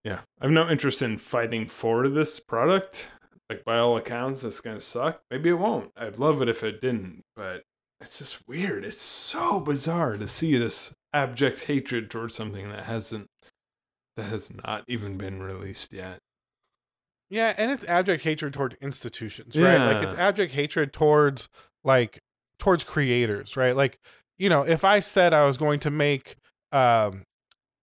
Yeah. 0.03 0.21
I 0.41 0.45
have 0.47 0.53
no 0.53 0.69
interest 0.69 1.01
in 1.03 1.19
fighting 1.19 1.67
for 1.67 2.09
this 2.09 2.41
product. 2.41 3.09
Like 3.49 3.65
by 3.65 3.79
all 3.79 3.97
accounts 3.97 4.43
it's 4.43 4.61
gonna 4.61 4.81
suck. 4.81 5.23
Maybe 5.31 5.51
it 5.51 5.59
won't. 5.59 5.93
I'd 5.97 6.19
love 6.19 6.43
it 6.43 6.49
if 6.49 6.63
it 6.63 6.81
didn't, 6.81 7.23
but 7.37 7.63
it's 8.01 8.19
just 8.19 8.47
weird. 8.49 8.85
It's 8.85 9.01
so 9.01 9.61
bizarre 9.61 10.15
to 10.15 10.29
see 10.29 10.57
this 10.59 10.93
abject 11.13 11.65
hatred 11.65 12.11
towards 12.11 12.35
something 12.35 12.69
that 12.71 12.85
hasn't 12.85 13.29
that 14.17 14.25
has 14.25 14.51
not 14.65 14.85
even 14.89 15.17
been 15.17 15.43
released 15.43 15.93
yet. 15.93 16.19
Yeah, 17.35 17.53
and 17.59 17.73
it's 17.73 17.85
abject 17.89 18.23
hatred 18.23 18.55
toward 18.55 18.77
institutions, 18.81 19.57
right? 19.57 19.79
Like 19.79 20.05
it's 20.05 20.15
abject 20.15 20.53
hatred 20.53 20.93
towards 20.93 21.49
like 21.83 22.21
towards 22.61 22.85
creators, 22.85 23.57
right? 23.57 23.75
Like, 23.75 23.99
you 24.39 24.49
know, 24.49 24.63
if 24.63 24.85
I 24.85 25.01
said 25.01 25.35
I 25.35 25.45
was 25.45 25.57
going 25.57 25.81
to 25.81 25.91
make 25.91 26.37
um 26.71 27.25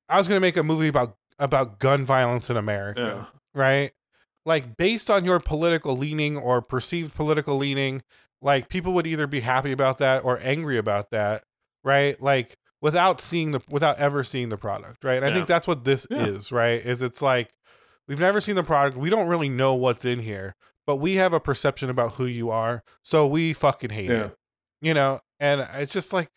I 0.07 0.18
was 0.18 0.30
going 0.30 0.38
to 0.38 0.41
make 0.41 0.56
a 0.56 0.64
movie 0.64 0.88
about 0.88 1.15
about 1.38 1.80
gun 1.80 2.06
violence 2.06 2.49
in 2.49 2.56
America, 2.56 3.28
right? 3.53 3.91
Like 4.45 4.78
based 4.78 5.10
on 5.10 5.26
your 5.26 5.41
political 5.41 5.98
leaning 5.98 6.38
or 6.38 6.61
perceived 6.61 7.14
political 7.14 7.57
leaning, 7.57 8.03
like 8.41 8.69
people 8.69 8.94
would 8.94 9.06
either 9.06 9.28
be 9.28 9.41
happy 9.41 9.73
about 9.73 9.98
that 9.98 10.23
or 10.23 10.40
angry 10.41 10.78
about 10.78 11.10
that, 11.11 11.44
right? 11.84 12.19
Like 12.22 12.56
without 12.82 13.19
seeing 13.19 13.52
the 13.52 13.60
without 13.69 13.99
ever 13.99 14.23
seeing 14.23 14.48
the 14.48 14.57
product, 14.57 15.03
right? 15.03 15.18
And 15.18 15.26
I 15.26 15.34
think 15.34 15.48
that's 15.48 15.68
what 15.68 15.84
this 15.84 16.07
Yeah. 16.10 16.28
is, 16.28 16.53
right? 16.53 16.80
Is 16.80 17.02
it's 17.02 17.22
like 17.22 17.49
we've 18.11 18.19
never 18.19 18.41
seen 18.41 18.55
the 18.57 18.63
product, 18.63 18.97
we 18.97 19.09
don't 19.09 19.27
really 19.27 19.47
know 19.47 19.73
what's 19.73 20.03
in 20.03 20.19
here, 20.19 20.53
but 20.85 20.97
we 20.97 21.15
have 21.15 21.31
a 21.31 21.39
perception 21.39 21.89
about 21.89 22.13
who 22.15 22.25
you 22.25 22.49
are, 22.49 22.83
so 23.03 23.25
we 23.25 23.53
fucking 23.53 23.91
hate 23.91 24.09
Yeah. 24.09 24.25
it. 24.25 24.35
You 24.81 24.93
know, 24.93 25.21
and 25.39 25.65
it's 25.75 25.93
just 25.93 26.11
like 26.11 26.27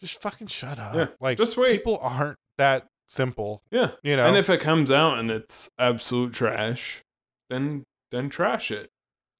just 0.00 0.22
fucking 0.22 0.46
shut 0.46 0.78
up. 0.78 0.94
Yeah, 0.94 1.06
Like 1.20 1.36
just 1.36 1.56
wait. 1.58 1.76
people 1.78 1.98
aren't 2.00 2.38
that 2.56 2.86
simple, 3.06 3.60
Yeah. 3.70 3.90
you 4.02 4.16
know. 4.16 4.26
And 4.26 4.36
if 4.38 4.48
it 4.48 4.60
comes 4.60 4.90
out 4.90 5.18
and 5.18 5.30
it's 5.30 5.68
absolute 5.78 6.32
trash, 6.32 7.02
then 7.50 7.84
then 8.12 8.30
trash 8.30 8.70
it 8.70 8.88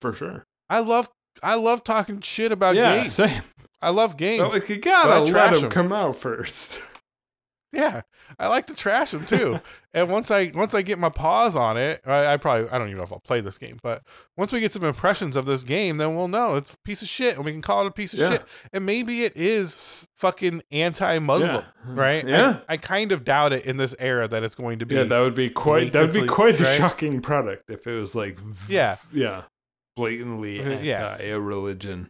for 0.03 0.13
sure. 0.13 0.45
I 0.69 0.81
love 0.81 1.09
I 1.43 1.55
love 1.55 1.85
talking 1.85 2.21
shit 2.21 2.53
about 2.53 2.75
yeah, 2.75 2.97
games. 3.03 3.15
same. 3.15 3.43
I 3.81 3.91
love 3.91 4.17
games. 4.19 4.43
But 4.43 4.53
like 4.55 4.69
you 4.69 4.77
gotta 4.79 5.21
let 5.33 5.53
them 5.55 5.65
'em. 5.65 5.71
come 5.71 5.93
out 5.93 6.17
first. 6.17 6.81
Yeah, 7.77 8.01
I 8.39 8.47
like 8.49 8.67
to 8.69 8.75
trash 8.75 9.11
them 9.11 9.27
too. 9.27 9.61
and 9.95 10.11
once 10.11 10.31
I 10.31 10.51
once 10.55 10.75
I 10.75 10.83
get 10.83 10.99
my 10.99 11.11
paws 11.11 11.55
on 11.57 11.77
it, 11.77 12.01
I, 12.07 12.33
I 12.33 12.37
probably 12.39 12.69
I 12.71 12.79
don't 12.79 12.89
even 12.89 12.97
know 12.99 13.05
if 13.05 13.13
I'll 13.13 13.21
play 13.21 13.41
this 13.41 13.59
game, 13.59 13.79
but 13.83 14.03
once 14.37 14.51
we 14.51 14.61
get 14.61 14.73
some 14.73 14.83
impressions 14.85 15.37
of 15.37 15.45
this 15.47 15.63
game, 15.63 15.99
then 15.99 16.17
we'll 16.17 16.29
know 16.29 16.57
it's 16.57 16.73
a 16.75 16.79
piece 16.79 17.03
of 17.03 17.09
shit, 17.09 17.37
and 17.37 17.45
we 17.45 17.53
can 17.53 17.61
call 17.63 17.83
it 17.85 17.89
a 17.89 17.91
piece 17.91 18.15
of 18.15 18.21
Yeah. 18.21 18.31
shit. 18.31 18.45
And 18.73 18.87
maybe 18.87 19.25
it 19.25 19.37
is 19.37 20.09
fucking 20.17 20.63
anti-Muslim, 20.73 21.51
Yeah. 21.57 21.65
right? 21.85 22.25
I- 22.25 22.29
Yeah. 22.29 22.61
I, 22.69 22.77
kind 22.79 23.13
of 23.13 23.25
doubt 23.25 23.53
it 23.53 23.67
in 23.67 23.77
this 23.77 23.95
era 23.99 24.27
that 24.29 24.43
it's 24.43 24.55
going 24.55 24.79
to 24.79 24.87
be. 24.87 24.95
yeah, 24.97 25.05
that 25.05 25.21
would 25.21 25.35
be 25.35 25.51
quite 25.51 25.93
that 25.93 26.01
would 26.03 26.13
be 26.13 26.27
quite 26.27 26.59
a 26.61 26.65
shocking 26.65 27.21
product 27.21 27.69
if 27.71 27.87
it 27.87 27.95
was 27.95 28.15
like 28.15 28.39
Yeah. 28.69 28.97
yeah. 29.13 29.43
Blatantly 29.97 30.61
Uh, 30.61 30.81
yeah. 30.81 31.13
anti 31.13 31.25
a 31.25 31.39
religion. 31.41 32.09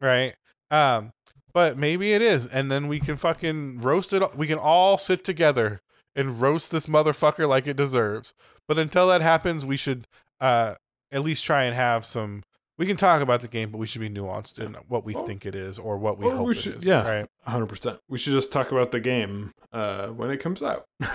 right? 0.00 0.34
Um, 0.70 1.12
but 1.52 1.76
maybe 1.78 2.12
it 2.12 2.22
is, 2.22 2.46
and 2.46 2.70
then 2.70 2.88
we 2.88 3.00
can 3.00 3.16
fucking 3.16 3.80
roast 3.80 4.12
it. 4.12 4.36
We 4.36 4.46
can 4.46 4.58
all 4.58 4.98
sit 4.98 5.24
together 5.24 5.80
and 6.16 6.40
roast 6.40 6.70
this 6.70 6.86
motherfucker 6.86 7.48
like 7.48 7.66
it 7.66 7.76
deserves. 7.76 8.34
But 8.66 8.78
until 8.78 9.08
that 9.08 9.22
happens, 9.22 9.64
we 9.64 9.76
should 9.76 10.06
uh 10.40 10.74
at 11.10 11.22
least 11.22 11.44
try 11.44 11.64
and 11.64 11.74
have 11.74 12.04
some. 12.04 12.42
We 12.76 12.86
can 12.86 12.96
talk 12.96 13.20
about 13.22 13.40
the 13.40 13.48
game, 13.48 13.70
but 13.70 13.78
we 13.78 13.86
should 13.86 14.00
be 14.02 14.10
nuanced 14.10 14.58
in 14.60 14.74
what 14.88 15.04
we 15.04 15.12
Well- 15.14 15.26
think 15.26 15.44
it 15.46 15.54
is 15.56 15.78
or 15.78 15.98
what 15.98 16.16
we 16.18 16.26
well, 16.26 16.36
hope 16.36 16.46
we 16.46 16.54
should- 16.54 16.76
is. 16.76 16.84
yeah. 16.86 17.08
right. 17.08 17.26
hundred 17.44 17.66
percent. 17.66 17.98
We 18.08 18.18
should 18.18 18.34
just 18.34 18.52
talk 18.52 18.70
about 18.72 18.92
the 18.92 19.00
game 19.00 19.52
uh 19.72 20.08
when 20.08 20.30
it 20.30 20.38
comes 20.38 20.62
out. 20.62 20.84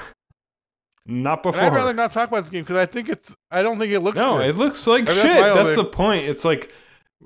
Not 1.05 1.33
And 1.45 1.53
before. 1.53 1.63
I'd 1.63 1.73
rather 1.73 1.93
not 1.93 2.13
talk 2.13 2.29
about 2.29 2.41
this 2.41 2.49
game 2.49 2.63
because 2.63 2.77
I 2.77 2.85
think 2.85 3.09
it's. 3.09 3.35
I 3.51 3.61
don't 3.61 3.77
think 3.77 3.91
it 3.91 3.99
looks 3.99 4.17
no, 4.17 4.37
good. 4.37 4.49
it 4.51 4.55
looks 4.55 4.87
like 4.87 5.03
I 5.03 5.11
mean, 5.13 5.15
shit. 5.21 5.31
that's 5.33 5.55
That's, 5.55 5.75
the 5.75 5.83
point. 5.83 6.25
It's 6.29 6.45
like 6.45 6.71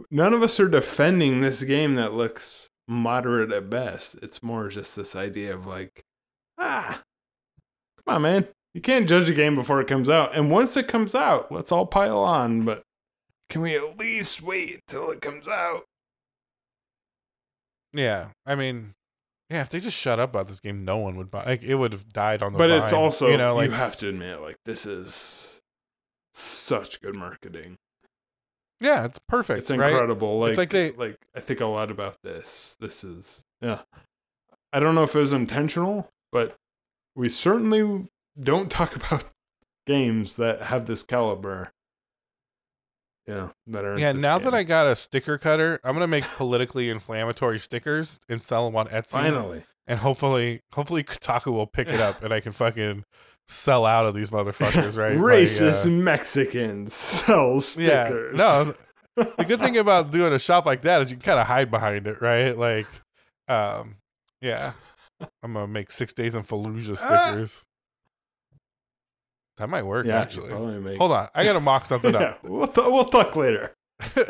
none 0.10 0.34
of 0.34 0.42
us 0.42 0.60
are 0.60 0.68
defending 0.68 1.42
this 1.42 1.62
game 1.64 1.94
that 1.94 2.14
looks 2.14 2.70
moderate 2.88 3.52
at 3.52 3.70
best. 3.70 4.16
It's 4.22 4.42
more 4.42 4.70
just 4.70 4.96
this 4.96 5.16
idea 5.16 5.54
of 5.54 5.66
like, 5.66 6.04
ah, 6.58 7.04
come 8.06 8.16
on, 8.16 8.22
man. 8.22 8.48
You 8.74 8.82
can't 8.82 9.08
judge 9.08 9.30
a 9.30 9.34
game 9.34 9.56
before 9.56 9.82
it 9.82 9.88
comes 9.88 10.10
out. 10.10 10.36
And 10.36 10.52
once 10.52 10.78
it 10.78 10.88
comes 10.88 11.16
out, 11.16 11.52
let's 11.52 11.72
all 11.72 11.86
pile 11.86 12.20
on. 12.20 12.62
But 12.62 12.84
can 13.50 13.62
we 13.62 13.76
at 13.76 13.98
least 13.98 14.42
wait 14.42 14.82
till 14.88 15.10
it 15.10 15.22
comes 15.22 15.48
out? 15.48 15.84
yeah, 17.94 18.28
I 18.46 18.56
mean, 18.56 18.94
yeah. 19.50 19.62
If 19.62 19.70
they 19.70 19.80
just 19.80 19.98
shut 19.98 20.20
up 20.20 20.30
about 20.32 20.48
this 20.48 20.60
game, 20.60 20.86
no 20.86 20.98
one 20.98 21.18
would 21.18 21.32
buy. 21.32 21.44
Like 21.46 21.64
it 21.64 21.76
would 21.76 21.94
have 21.94 22.08
died 22.10 22.44
on 22.44 22.54
the. 22.54 22.58
But 22.58 22.70
it's 22.70 22.94
also 22.94 23.30
you 23.30 23.38
know 23.38 23.56
like 23.56 23.70
you 23.70 23.76
have 23.76 23.98
to 23.98 24.10
admit, 24.10 24.42
like 24.42 24.58
this 24.66 24.86
is 24.86 25.62
such 26.34 27.02
good 27.02 27.16
marketing. 27.16 27.78
Yeah, 28.80 29.06
it's 29.06 29.20
perfect. 29.28 29.60
It's 29.60 29.72
right? 29.72 29.92
incredible. 29.92 30.40
Like, 30.40 30.50
It's 30.50 30.58
like 30.58 30.70
they- 30.70 30.92
like 30.92 31.18
I 31.36 31.40
think 31.40 31.62
a 31.62 31.66
lot 31.66 31.92
about 31.92 32.18
this. 32.24 32.76
This 32.80 33.04
is 33.04 33.44
yeah. 33.62 33.82
I 34.74 34.80
don't 34.80 34.96
know 34.96 35.04
if 35.04 35.16
it 35.16 35.20
was 35.20 35.34
intentional, 35.34 36.10
but 36.32 36.56
we 37.16 37.30
certainly 37.30 38.08
don't 38.40 38.70
talk 38.70 38.96
about 38.96 39.26
games 39.86 40.36
that 40.36 40.64
have 40.64 40.86
this 40.86 41.04
caliber. 41.04 41.72
Yeah, 43.26 43.50
that 43.68 43.84
are 43.84 44.00
Yeah, 44.00 44.14
now 44.14 44.40
that 44.40 44.54
I 44.54 44.64
got 44.64 44.88
a 44.88 44.96
sticker 44.96 45.38
cutter, 45.38 45.80
I'm 45.84 45.94
gonna 45.94 46.08
make 46.08 46.24
politically 46.24 46.90
inflammatory 46.90 47.60
stickers 47.60 48.20
and 48.30 48.42
sell 48.42 48.66
them 48.66 48.76
on 48.78 48.88
Etsy. 48.88 49.10
finally 49.10 49.64
and 49.88 50.00
hopefully, 50.00 50.62
hopefully 50.74 51.04
Kotaku 51.04 51.52
will 51.52 51.66
pick 51.68 51.88
it 51.88 52.00
up 52.00 52.22
and 52.24 52.34
I 52.34 52.40
can 52.42 52.52
fucking 52.52 53.06
sell 53.48 53.86
out 53.86 54.06
of 54.06 54.14
these 54.16 54.30
motherfuckers, 54.30 54.98
right? 55.02 55.18
Racist 55.18 55.86
uh, 55.86 55.90
Mexicans 55.90 56.94
sell 56.94 57.60
stickers. 57.60 58.38
yeah, 58.40 58.74
no. 59.16 59.26
The 59.36 59.44
good 59.48 59.60
thing 59.60 59.78
about 59.78 60.12
doing 60.12 60.34
a 60.34 60.40
shop 60.40 60.66
like 60.66 60.82
that 60.84 61.02
is 61.02 61.10
you 61.12 61.18
can 61.18 61.24
kind 61.24 61.40
of 61.40 61.48
hide 61.48 61.72
behind 61.72 62.06
it, 62.08 62.22
right? 62.22 62.56
Like, 62.58 62.88
um, 63.48 63.96
yeah, 64.42 64.74
I'm 65.42 65.54
gonna 65.54 65.68
make 65.68 65.90
six 65.92 66.14
days 66.14 66.36
in 66.36 66.44
Fallujah 66.44 66.98
Ah. 67.02 67.26
stickers. 67.32 67.66
That 69.58 69.70
might 69.70 69.84
work, 69.84 70.06
yeah, 70.06 70.20
actually. 70.22 70.50
make- 70.80 71.00
Hold 71.00 71.14
on, 71.14 71.30
I 71.34 71.44
gotta 71.44 71.60
mock 71.60 71.86
something 71.88 72.14
yeah, 72.14 72.20
up. 72.20 72.44
we'll, 72.44 72.68
t- 72.68 72.82
we'll 72.82 73.06
talk 73.06 73.36
later. 73.36 73.74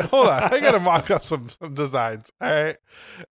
Hold 0.09 0.27
on, 0.29 0.43
I 0.43 0.61
gotta 0.61 0.79
mock 0.79 1.11
up 1.11 1.21
some 1.21 1.49
some 1.49 1.73
designs. 1.73 2.31
All 2.39 2.49
right, 2.49 2.77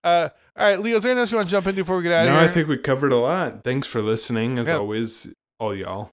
uh, 0.05 0.29
all 0.55 0.67
right, 0.69 0.79
Leo. 0.79 0.97
Is 0.99 1.05
there 1.05 1.13
anything 1.13 1.21
else 1.23 1.33
you 1.33 1.39
want 1.39 1.49
to 1.49 1.51
jump 1.51 1.67
into 1.67 1.83
before 1.83 1.97
we 1.97 2.03
get 2.03 2.13
out 2.13 2.27
No, 2.27 2.33
of 2.35 2.41
here? 2.41 2.49
I 2.51 2.53
think 2.53 2.69
we 2.69 2.77
covered 2.77 3.13
a 3.13 3.17
lot. 3.17 3.65
Thanks 3.65 3.89
for 3.89 4.03
listening, 4.03 4.59
as 4.59 4.67
Yeah. 4.67 4.77
always, 4.77 5.33
all 5.59 5.75
y'all. 5.75 6.11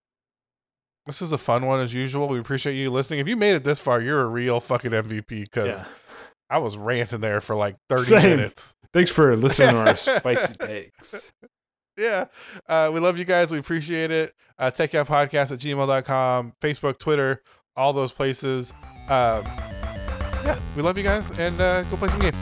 this 1.05 1.21
is 1.21 1.31
a 1.31 1.37
fun 1.37 1.65
one 1.65 1.79
as 1.79 1.93
usual. 1.93 2.27
We 2.27 2.39
appreciate 2.39 2.75
you 2.75 2.89
listening. 2.89 3.19
If 3.19 3.27
you 3.27 3.35
made 3.37 3.55
it 3.55 3.63
this 3.63 3.79
far, 3.79 3.99
you're 4.01 4.21
a 4.21 4.27
real 4.27 4.59
fucking 4.59 4.91
MVP 4.91 5.27
because 5.27 5.79
Yeah. 5.79 5.85
I 6.49 6.59
was 6.59 6.77
ranting 6.77 7.21
there 7.21 7.41
for 7.41 7.55
like 7.55 7.75
30 7.89 8.03
Same. 8.03 8.21
minutes. 8.37 8.75
Thanks 8.93 9.11
for 9.11 9.35
listening 9.35 9.71
to 9.71 9.77
our 9.89 9.97
spicy 10.19 10.53
takes. 10.55 11.31
Yeah. 11.97 12.25
Uh, 12.69 12.91
we 12.93 12.99
love 12.99 13.17
you 13.19 13.25
guys. 13.25 13.51
We 13.51 13.57
appreciate 13.59 14.11
it. 14.11 14.33
Uh, 14.59 14.69
TechYoutPodcast 14.71 15.51
at 15.51 15.59
gmail.com, 15.59 16.53
Facebook, 16.61 16.99
Twitter, 16.99 17.41
all 17.75 17.91
those 17.91 18.11
places. 18.11 18.71
Um, 19.09 19.43
yeah, 20.45 20.59
we 20.75 20.81
love 20.83 20.97
you 20.97 21.03
guys 21.03 21.31
and 21.39 21.59
uh, 21.59 21.83
go 21.83 21.97
play 21.97 22.09
some 22.09 22.19
games. 22.19 22.35